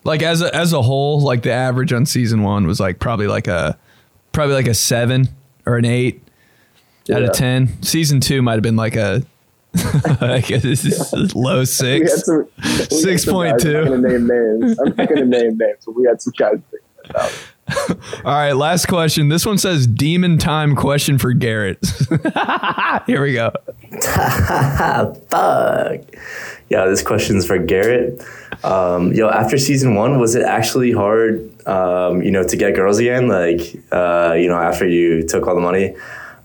Like 0.05 0.23
as 0.23 0.43
a 0.43 0.55
as 0.55 0.73
a 0.75 0.83
whole, 0.83 1.21
like 1.23 1.43
the 1.43 1.53
average 1.53 1.93
on 1.93 2.05
season 2.05 2.43
one 2.43 2.67
was 2.67 2.79
like 2.81 2.99
probably 2.99 3.27
like 3.27 3.47
a 3.49 3.79
probably 4.33 4.55
like 4.55 4.69
a 4.69 4.75
seven 4.75 5.29
or 5.65 5.77
an 5.79 5.85
eight. 5.87 6.21
out 7.13 7.23
of 7.23 7.33
ten. 7.33 7.83
Season 7.83 8.21
two 8.21 8.43
might 8.43 8.53
have 8.55 8.63
been 8.63 8.77
like 8.77 8.97
a 8.97 9.23
like 10.21 10.51
a 10.51 10.59
low 11.35 11.55
We 11.55 11.59
had 11.61 11.69
six. 11.69 12.25
some, 12.25 12.47
we 12.63 12.69
had 12.71 12.91
some 12.93 12.99
Six 13.01 13.25
point 13.25 13.59
guys, 13.63 13.65
I'm 13.67 13.73
not 13.73 13.89
gonna 13.91 14.09
name 14.09 14.27
names. 14.27 14.79
I'm 14.79 14.95
not 14.97 15.09
gonna 15.09 15.25
name 15.25 15.57
names, 15.59 15.79
but 15.87 15.93
we 15.97 16.05
had 16.07 16.21
some 16.21 16.33
guys. 16.37 16.59
All 18.25 18.33
right, 18.33 18.53
last 18.53 18.87
question. 18.87 19.29
This 19.29 19.47
one 19.47 19.59
says 19.59 19.87
demon 19.87 20.39
time 20.39 20.77
question 20.77 21.19
for 21.19 21.33
Garrett. 21.33 21.79
Here 23.07 23.23
we 23.23 23.35
go. 23.35 23.53
Fuck. 25.31 26.01
Yeah, 26.69 26.87
this 26.87 27.03
question's 27.03 27.47
for 27.47 27.59
Garrett. 27.59 28.23
Um, 28.63 29.13
yo, 29.13 29.29
after 29.29 29.59
season 29.59 29.95
one, 29.95 30.19
was 30.19 30.35
it 30.35 30.43
actually 30.43 30.93
hard, 30.93 31.51
um, 31.67 32.23
you 32.23 32.31
know, 32.31 32.43
to 32.43 32.57
get 32.57 32.75
girls 32.75 32.99
again? 32.99 33.29
Like, 33.29 33.61
uh, 33.93 34.35
you 34.39 34.49
know, 34.49 34.59
after 34.59 34.87
you 34.87 35.27
took 35.27 35.47
all 35.47 35.55
the 35.55 35.61
money, 35.61 35.95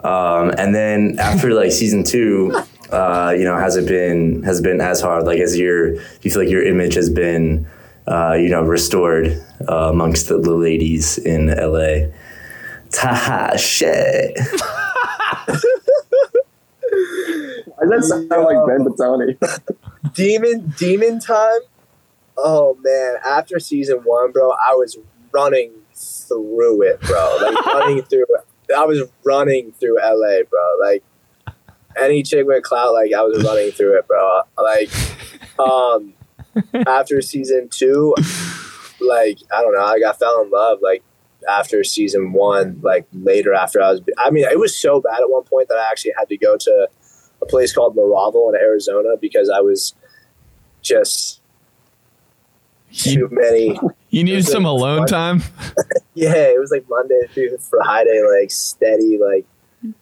um, 0.04 0.52
and 0.58 0.74
then 0.74 1.18
after 1.20 1.54
like 1.54 1.72
season 1.72 2.04
two, 2.04 2.54
uh, 2.92 3.34
you 3.38 3.44
know, 3.44 3.58
has 3.58 3.76
it 3.76 3.88
been 3.88 4.44
has 4.44 4.60
it 4.60 4.64
been 4.64 4.82
as 4.82 5.02
hard? 5.02 5.26
Like, 5.26 5.40
as 5.40 5.58
your 5.58 5.96
do 5.96 6.02
you 6.22 6.32
feel 6.32 6.44
like 6.44 6.52
your 6.52 6.64
image 6.64 6.94
has 6.96 7.10
been, 7.10 7.68
uh, 8.10 8.34
you 8.34 8.50
know, 8.50 8.64
restored 8.64 9.28
uh, 9.70 9.90
amongst 9.90 10.28
the, 10.28 10.40
the 10.40 10.54
ladies 10.54 11.18
in 11.18 11.48
LA? 11.48 12.12
Ta 12.92 13.56
shit. 13.56 14.38
Why 17.76 17.86
does 17.90 18.10
that 18.10 18.28
sound 18.30 18.46
like 18.46 18.58
Ben 18.68 18.86
Batoni? 18.86 20.14
Demon 20.14 20.74
Demon 20.78 21.20
time. 21.20 21.60
Oh 22.36 22.78
man, 22.82 23.16
after 23.26 23.60
season 23.60 24.00
one, 24.00 24.32
bro, 24.32 24.52
I 24.52 24.74
was 24.74 24.98
running 25.32 25.72
through 25.94 26.84
it, 26.84 27.00
bro. 27.02 27.38
Like 27.42 27.66
running 27.66 28.04
through 28.04 28.26
it. 28.30 28.74
I 28.76 28.86
was 28.86 29.04
running 29.24 29.72
through 29.74 29.98
LA, 29.98 30.44
bro. 30.50 30.76
Like 30.82 31.04
any 32.00 32.24
chick 32.24 32.46
with 32.48 32.64
clout, 32.64 32.94
like 32.94 33.14
I 33.14 33.22
was 33.22 33.44
running 33.44 33.72
through 33.72 33.98
it, 34.00 34.08
bro. 34.08 34.42
Like 34.58 34.90
um 35.60 36.14
after 36.88 37.22
season 37.22 37.70
two, 37.70 38.14
like 39.02 39.40
I 39.52 39.62
don't 39.62 39.74
know, 39.74 39.86
like 39.86 40.04
I 40.04 40.14
fell 40.14 40.42
in 40.44 40.50
love 40.50 40.80
like 40.82 41.04
after 41.50 41.84
season 41.84 42.34
one, 42.34 42.80
like 42.82 43.08
later 43.14 43.54
after 43.54 43.82
I 43.82 43.92
was 43.92 44.02
I 44.18 44.30
mean, 44.30 44.46
it 44.46 44.60
was 44.60 44.76
so 44.76 45.02
bad 45.02 45.22
at 45.22 45.30
one 45.30 45.44
point 45.44 45.70
that 45.70 45.78
I 45.78 45.90
actually 45.90 46.14
had 46.18 46.30
to 46.30 46.38
go 46.38 46.58
to 46.58 46.88
a 47.42 47.46
place 47.46 47.74
called 47.74 47.96
Maraval 47.96 48.54
in 48.54 48.60
Arizona 48.60 49.16
because 49.20 49.50
I 49.50 49.62
was 49.62 49.94
just 50.82 51.42
too 52.94 53.30
many. 53.32 53.80
You 54.10 54.24
needed 54.24 54.46
some 54.46 54.66
alone 54.66 55.06
time. 55.06 55.44
Yeah, 56.16 56.34
it 56.34 56.60
was 56.60 56.70
like 56.70 56.86
Monday 56.90 57.22
through 57.34 57.58
Friday, 57.60 58.22
like 58.38 58.52
steady, 58.52 59.18
like 59.18 59.46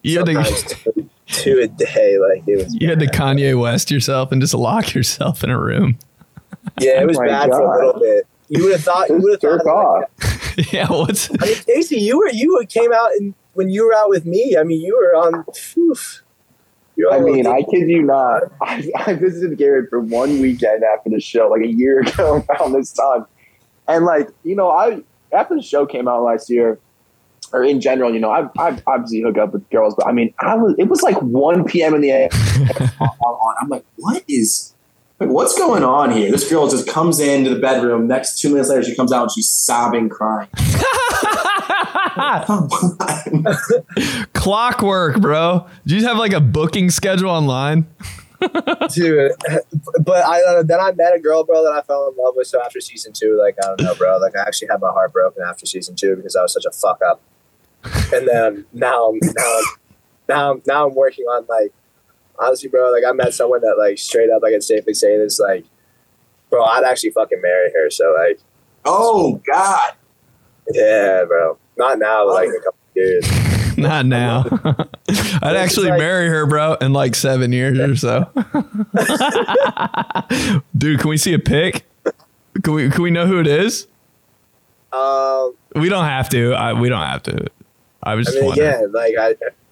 You 0.02 0.18
had 0.18 0.26
to 0.26 0.88
two, 0.96 1.10
two 1.28 1.60
a 1.60 1.68
day. 1.68 2.18
Like 2.18 2.48
it 2.48 2.64
was, 2.64 2.74
you 2.74 2.90
had 2.90 3.00
to 3.02 3.06
Kanye 3.06 3.60
West 3.60 3.92
yourself 3.92 4.32
and 4.32 4.42
just 4.42 4.56
lock 4.56 4.96
yourself 4.96 5.44
in 5.44 5.52
a 5.52 5.60
room. 5.60 6.00
Yeah, 6.80 7.02
it 7.02 7.04
oh 7.04 7.08
was 7.08 7.18
Oh 7.18 7.26
bad 7.26 7.50
for 7.50 7.62
a 7.62 7.86
little 7.86 8.02
bit. 8.02 8.28
You 8.50 8.64
would 8.64 8.74
have 8.74 8.84
thought. 8.84 9.10
You 9.10 9.18
would 9.18 9.32
have 9.34 9.42
Jerk 9.42 9.64
thought. 9.64 10.04
off. 10.04 10.74
yeah, 10.74 10.88
what's 10.90 11.30
I 11.30 11.46
mean, 11.46 11.56
Casey, 11.66 12.00
you 12.00 12.18
were 12.18 12.30
you 12.30 12.64
came 12.70 12.94
out 12.94 13.12
and 13.20 13.34
when 13.54 13.70
you 13.70 13.86
were 13.86 13.94
out 13.94 14.10
with 14.10 14.26
me. 14.26 14.56
I 14.58 14.64
mean, 14.64 14.82
you 14.82 14.96
were 14.96 15.16
on. 15.16 15.46
Oof, 15.78 16.24
I 17.12 17.20
mean, 17.20 17.46
I 17.46 17.62
kid 17.62 17.90
you 17.90 18.04
not. 18.04 18.44
I, 18.62 18.90
I 19.06 19.14
visited 19.14 19.58
Garrett 19.58 19.90
for 19.90 20.00
one 20.00 20.40
weekend 20.40 20.84
after 20.84 21.10
the 21.10 21.20
show, 21.20 21.48
like 21.48 21.62
a 21.62 21.72
year 21.72 22.02
ago 22.02 22.44
around 22.50 22.74
this 22.74 22.92
time. 22.92 23.26
And 23.88 24.06
like, 24.06 24.30
you 24.44 24.56
know, 24.56 24.70
I 24.70 25.02
after 25.32 25.56
the 25.56 25.62
show 25.62 25.86
came 25.86 26.08
out 26.08 26.24
last 26.24 26.50
year, 26.50 26.80
or 27.54 27.64
in 27.64 27.80
general, 27.82 28.14
you 28.14 28.20
know, 28.20 28.32
I 28.32 28.50
I 28.58 28.82
obviously 28.88 29.22
hook 29.22 29.38
up 29.38 29.54
with 29.54 29.70
girls, 29.70 29.96
but 29.96 30.08
I 30.08 30.12
mean, 30.12 30.34
I 30.40 30.56
was 30.56 30.76
it 30.78 30.88
was 30.88 31.02
like 31.04 31.22
one 31.22 31.64
p.m. 31.66 31.94
in 31.94 32.02
the 32.02 32.12
AM. 32.12 32.30
I'm 33.62 33.70
like, 33.70 33.86
what 33.98 34.24
is, 34.28 34.74
like, 35.20 35.30
what's 35.30 35.58
going 35.58 35.84
on 35.84 36.12
here? 36.12 36.32
This 36.32 36.50
girl 36.50 36.68
just 36.70 36.88
comes 36.88 37.20
into 37.20 37.50
the 37.54 37.60
bedroom. 37.60 38.08
Next 38.08 38.40
two 38.40 38.50
minutes 38.50 38.70
later, 38.70 38.84
she 38.84 38.96
comes 38.96 39.12
out 39.12 39.24
and 39.24 39.32
she's 39.32 39.50
sobbing, 39.50 40.10
crying. 40.10 40.48
clockwork, 44.34 45.20
bro? 45.22 45.68
Do 45.86 45.96
you 45.96 46.06
have 46.06 46.18
like 46.18 46.34
a 46.34 46.40
booking 46.40 46.90
schedule 46.90 47.30
online? 47.30 47.86
dude. 48.94 49.32
But 50.04 50.24
I 50.26 50.42
uh, 50.44 50.64
then 50.64 50.80
I 50.80 50.92
met 50.92 51.16
a 51.16 51.20
girl, 51.20 51.44
bro, 51.44 51.64
that 51.64 51.72
I 51.74 51.82
fell 51.82 52.10
in 52.10 52.24
love 52.24 52.36
with. 52.38 52.48
So 52.48 52.62
after 52.64 52.80
season 52.80 53.14
two, 53.14 53.38
like 53.42 53.56
I 53.64 53.68
don't 53.68 53.82
know, 53.82 53.96
bro. 53.96 54.18
Like 54.18 54.36
I 54.36 54.42
actually 54.42 54.68
had 54.70 54.80
my 54.80 54.90
heart 54.90 55.12
broken 55.14 55.44
after 55.44 55.66
season 55.66 55.96
two 55.96 56.16
because 56.16 56.36
I 56.36 56.42
was 56.44 56.54
such 56.54 56.66
a 56.66 56.72
fuck 56.72 57.02
up. 57.02 57.20
And 58.14 58.28
then 58.28 58.66
now, 58.74 59.08
I'm- 59.12 59.20
now, 59.24 59.44
I'm- 59.44 59.64
now, 60.30 60.48
I'm- 60.50 60.62
now 60.68 60.88
I'm 60.88 60.96
working 60.96 61.26
on 61.26 61.46
like 61.50 61.74
honestly, 62.40 62.70
bro. 62.70 62.92
Like 62.92 63.04
I 63.08 63.12
met 63.14 63.34
someone 63.34 63.62
that 63.62 63.76
like 63.78 63.98
straight 63.98 64.30
up, 64.30 64.42
I 64.46 64.52
can 64.52 64.62
safely 64.62 64.94
say 64.94 65.18
this, 65.18 65.40
like, 65.40 65.66
bro, 66.50 66.64
I'd 66.64 66.84
actually 66.84 67.12
fucking 67.12 67.42
marry 67.42 67.72
her. 67.74 67.90
So 67.90 68.14
like, 68.18 68.40
oh 68.86 69.42
god, 69.46 69.94
yeah, 70.72 71.24
bro. 71.26 71.58
Not 71.78 72.00
now, 72.00 72.26
but 72.26 72.34
like 72.34 72.48
in 72.48 72.56
a 72.56 72.60
couple 72.60 72.80
of 72.90 72.96
years. 72.96 73.32
Not 73.78 74.08
now. 74.08 74.44
I'd 75.44 75.56
actually 75.56 75.92
marry 75.92 76.28
her, 76.30 76.48
bro, 76.48 76.74
in 76.82 76.94
like 76.94 77.14
seven 77.14 77.52
years 77.52 77.78
or 77.78 77.96
so. 77.96 78.26
Dude, 80.78 81.00
can 81.00 81.10
we 81.10 81.18
see 81.18 81.34
a 81.36 81.40
pic? 81.40 81.86
Can 82.64 82.74
we 82.74 82.90
can 82.90 83.04
we 83.04 83.12
know 83.12 83.28
who 83.28 83.40
it 83.40 83.46
is? 83.46 83.86
Um, 84.92 85.54
We 85.76 85.90
don't 85.90 86.06
have 86.06 86.28
to. 86.30 86.54
I, 86.54 86.74
we 86.74 86.90
don't 86.90 87.06
have 87.06 87.22
to. 87.24 87.46
I 88.02 88.16
was 88.16 88.28
I 88.28 88.32
just 88.32 88.42
mean, 88.42 88.48
wondering. 88.48 88.70
again, 88.70 88.92
like 88.94 89.14
I, 89.20 89.28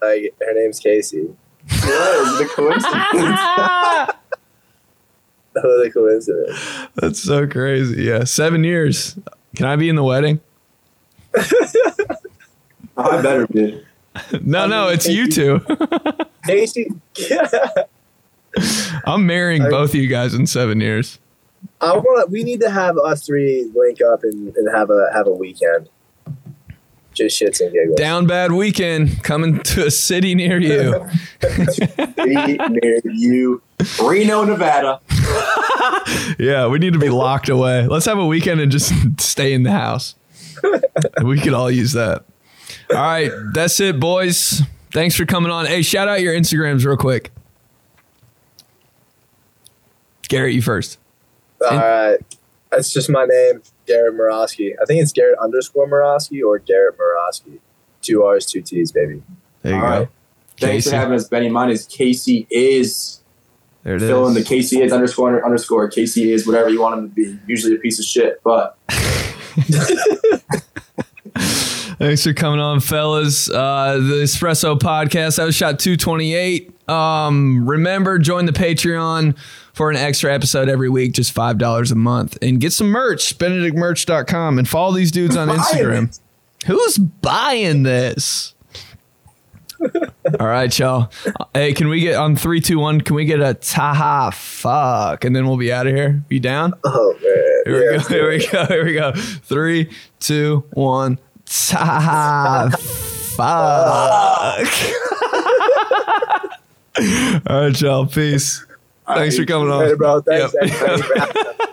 like 0.06 0.36
her 0.40 0.54
name's 0.54 0.80
Casey. 0.80 1.30
Yeah, 1.70 2.38
the 2.40 2.50
coincidence. 2.54 4.12
Oh, 5.58 5.62
what 5.78 5.88
a 5.88 5.90
coincidence. 5.90 6.60
That's 6.96 7.24
so 7.24 7.48
crazy. 7.48 8.04
Yeah, 8.04 8.26
seven 8.26 8.66
years. 8.66 9.18
Can 9.56 9.66
I 9.68 9.78
be 9.78 9.88
in 9.88 9.96
the 9.96 10.04
wedding? 10.04 10.42
I 12.98 13.22
better 13.22 13.48
be. 13.48 13.82
No, 14.42 14.68
no, 14.68 14.90
it's 14.90 15.08
you 15.08 15.32
two. 15.32 15.62
Casey, 16.46 16.90
I'm 19.06 19.26
marrying 19.26 19.64
both 19.64 19.92
of 19.92 19.96
you 19.96 20.08
guys 20.08 20.34
in 20.34 20.46
seven 20.48 20.82
years. 20.82 21.20
I 21.82 21.98
want. 21.98 22.30
We 22.30 22.44
need 22.44 22.62
to 22.62 22.70
have 22.70 22.98
us 22.98 23.26
three 23.26 23.72
link 23.76 24.00
up 24.02 24.24
and, 24.24 24.56
and 24.56 24.76
have 24.76 24.90
a 24.90 25.10
have 25.14 25.28
a 25.28 25.34
weekend. 25.34 25.90
Just 27.16 27.42
shits 27.42 27.62
and 27.62 27.72
giggles. 27.72 27.98
Down 27.98 28.28
bad 28.28 28.52
weekend 28.52 29.24
coming 29.24 29.64
to 29.64 29.86
a 29.86 29.92
city 29.92 30.36
near 30.36 30.60
you. 30.60 31.08
Near 32.18 33.02
you, 33.06 33.62
Reno, 34.04 34.44
Nevada. 34.44 35.00
yeah, 36.40 36.68
we 36.68 36.80
need 36.80 36.94
to 36.94 37.00
be 37.00 37.10
locked 37.10 37.48
away. 37.48 37.88
Let's 37.88 38.06
have 38.06 38.18
a 38.18 38.26
weekend 38.26 38.60
and 38.60 38.72
just 38.72 38.92
stay 39.22 39.54
in 39.54 39.64
the 39.64 39.72
house. 39.72 40.16
we 41.24 41.40
could 41.40 41.54
all 41.54 41.72
use 41.72 41.94
that. 41.94 42.26
All 42.90 42.98
right, 42.98 43.32
that's 43.54 43.80
it, 43.80 44.00
boys. 44.00 44.62
Thanks 44.92 45.16
for 45.16 45.26
coming 45.26 45.52
on. 45.52 45.66
Hey, 45.66 45.82
shout 45.82 46.08
out 46.08 46.22
your 46.22 46.34
Instagrams 46.34 46.86
real 46.86 46.98
quick. 46.98 47.32
Garrett, 50.28 50.54
you 50.54 50.62
first. 50.62 51.00
All 51.62 51.78
right, 51.78 52.18
that's 52.72 52.92
just 52.92 53.10
my 53.10 53.26
name, 53.26 53.62
Garrett 53.86 54.16
Morosky. 54.16 54.74
I 54.82 54.86
think 54.86 55.02
it's 55.02 55.12
Garrett 55.12 55.38
underscore 55.40 55.88
Morosky 55.88 56.44
or 56.46 56.60
Garrett 56.60 56.98
Morosky. 56.98 57.60
Two 58.02 58.24
R's, 58.24 58.46
two 58.46 58.62
T's, 58.62 58.92
baby. 58.92 59.24
There 59.62 59.74
you 59.74 59.78
All 59.80 59.84
go. 59.84 59.88
right. 60.00 60.08
Thanks 60.58 60.86
Casey. 60.86 60.90
for 60.92 60.96
having 60.96 61.16
us, 61.16 61.28
Benny. 61.28 61.50
Mine 61.50 61.70
is 61.70 61.86
Casey 61.86 62.48
is. 62.50 63.22
There 63.84 63.96
it 63.98 64.00
Fill 64.00 64.28
in 64.28 64.34
the 64.34 64.44
Casey 64.44 64.82
is 64.82 64.92
underscore 64.92 65.46
underscore 65.46 65.88
Casey 65.90 66.32
is 66.32 66.48
whatever 66.48 66.70
you 66.70 66.82
want 66.82 66.98
him 66.98 67.10
to 67.10 67.14
be. 67.16 67.40
Usually 67.46 67.76
a 67.76 67.78
piece 67.78 68.00
of 68.00 68.06
shit, 68.06 68.42
but 68.44 68.78
Thanks 71.98 72.24
for 72.24 72.34
coming 72.34 72.60
on, 72.60 72.80
fellas. 72.82 73.50
Uh, 73.50 73.94
the 73.98 74.24
Espresso 74.24 74.78
Podcast. 74.78 75.38
That 75.38 75.46
was 75.46 75.56
shot 75.56 75.80
228. 75.80 76.90
Um, 76.90 77.68
remember, 77.68 78.20
join 78.20 78.46
the 78.46 78.52
Patreon 78.52 79.38
for 79.76 79.90
an 79.90 79.98
extra 79.98 80.34
episode 80.34 80.70
every 80.70 80.88
week, 80.90 81.12
just 81.12 81.36
$5 81.36 81.92
a 81.92 81.96
month. 81.96 82.38
And 82.42 82.62
get 82.62 82.72
some 82.72 82.88
merch, 82.88 83.38
benedictmerch.com, 83.38 84.58
and 84.58 84.68
follow 84.68 84.94
these 84.94 85.12
dudes 85.12 85.36
on 85.36 85.50
Instagram. 85.50 86.18
Who's 86.66 86.98
buying 86.98 87.84
this? 87.84 88.54
All 90.40 90.48
right, 90.48 90.80
y'all. 90.80 91.12
Hey, 91.54 91.74
can 91.74 91.90
we 91.90 92.00
get 92.00 92.16
on 92.16 92.38
three, 92.38 92.62
two, 92.62 92.80
one? 92.80 93.02
Can 93.02 93.18
we 93.18 93.26
get 93.26 93.42
a 93.42 93.54
taha 93.54 94.32
fuck? 94.32 95.26
And 95.26 95.36
then 95.36 95.46
we'll 95.46 95.58
be 95.58 95.74
out 95.74 95.88
of 95.88 95.94
here. 95.94 96.24
You 96.30 96.40
down? 96.40 96.74
Oh 96.86 97.14
man. 97.22 97.64
Here 97.66 97.92
we 97.92 97.98
go. 97.98 98.08
Here 98.08 98.30
we 98.30 98.48
go. 98.48 98.66
Here 98.66 98.86
we 98.86 98.94
go. 98.94 99.12
Three, 99.12 99.92
two, 100.20 100.64
one. 100.72 101.20
Ta 101.46 102.70
fuck. 102.80 103.38
All 107.50 107.62
right, 107.64 107.82
y'all. 107.82 108.06
Peace. 108.08 108.66
Thanks 109.08 109.38
for 109.38 109.46
coming 109.46 109.70
on. 109.70 109.96
Bro. 109.98 110.22
Thanks. 110.28 110.56
Yep. 110.62 111.72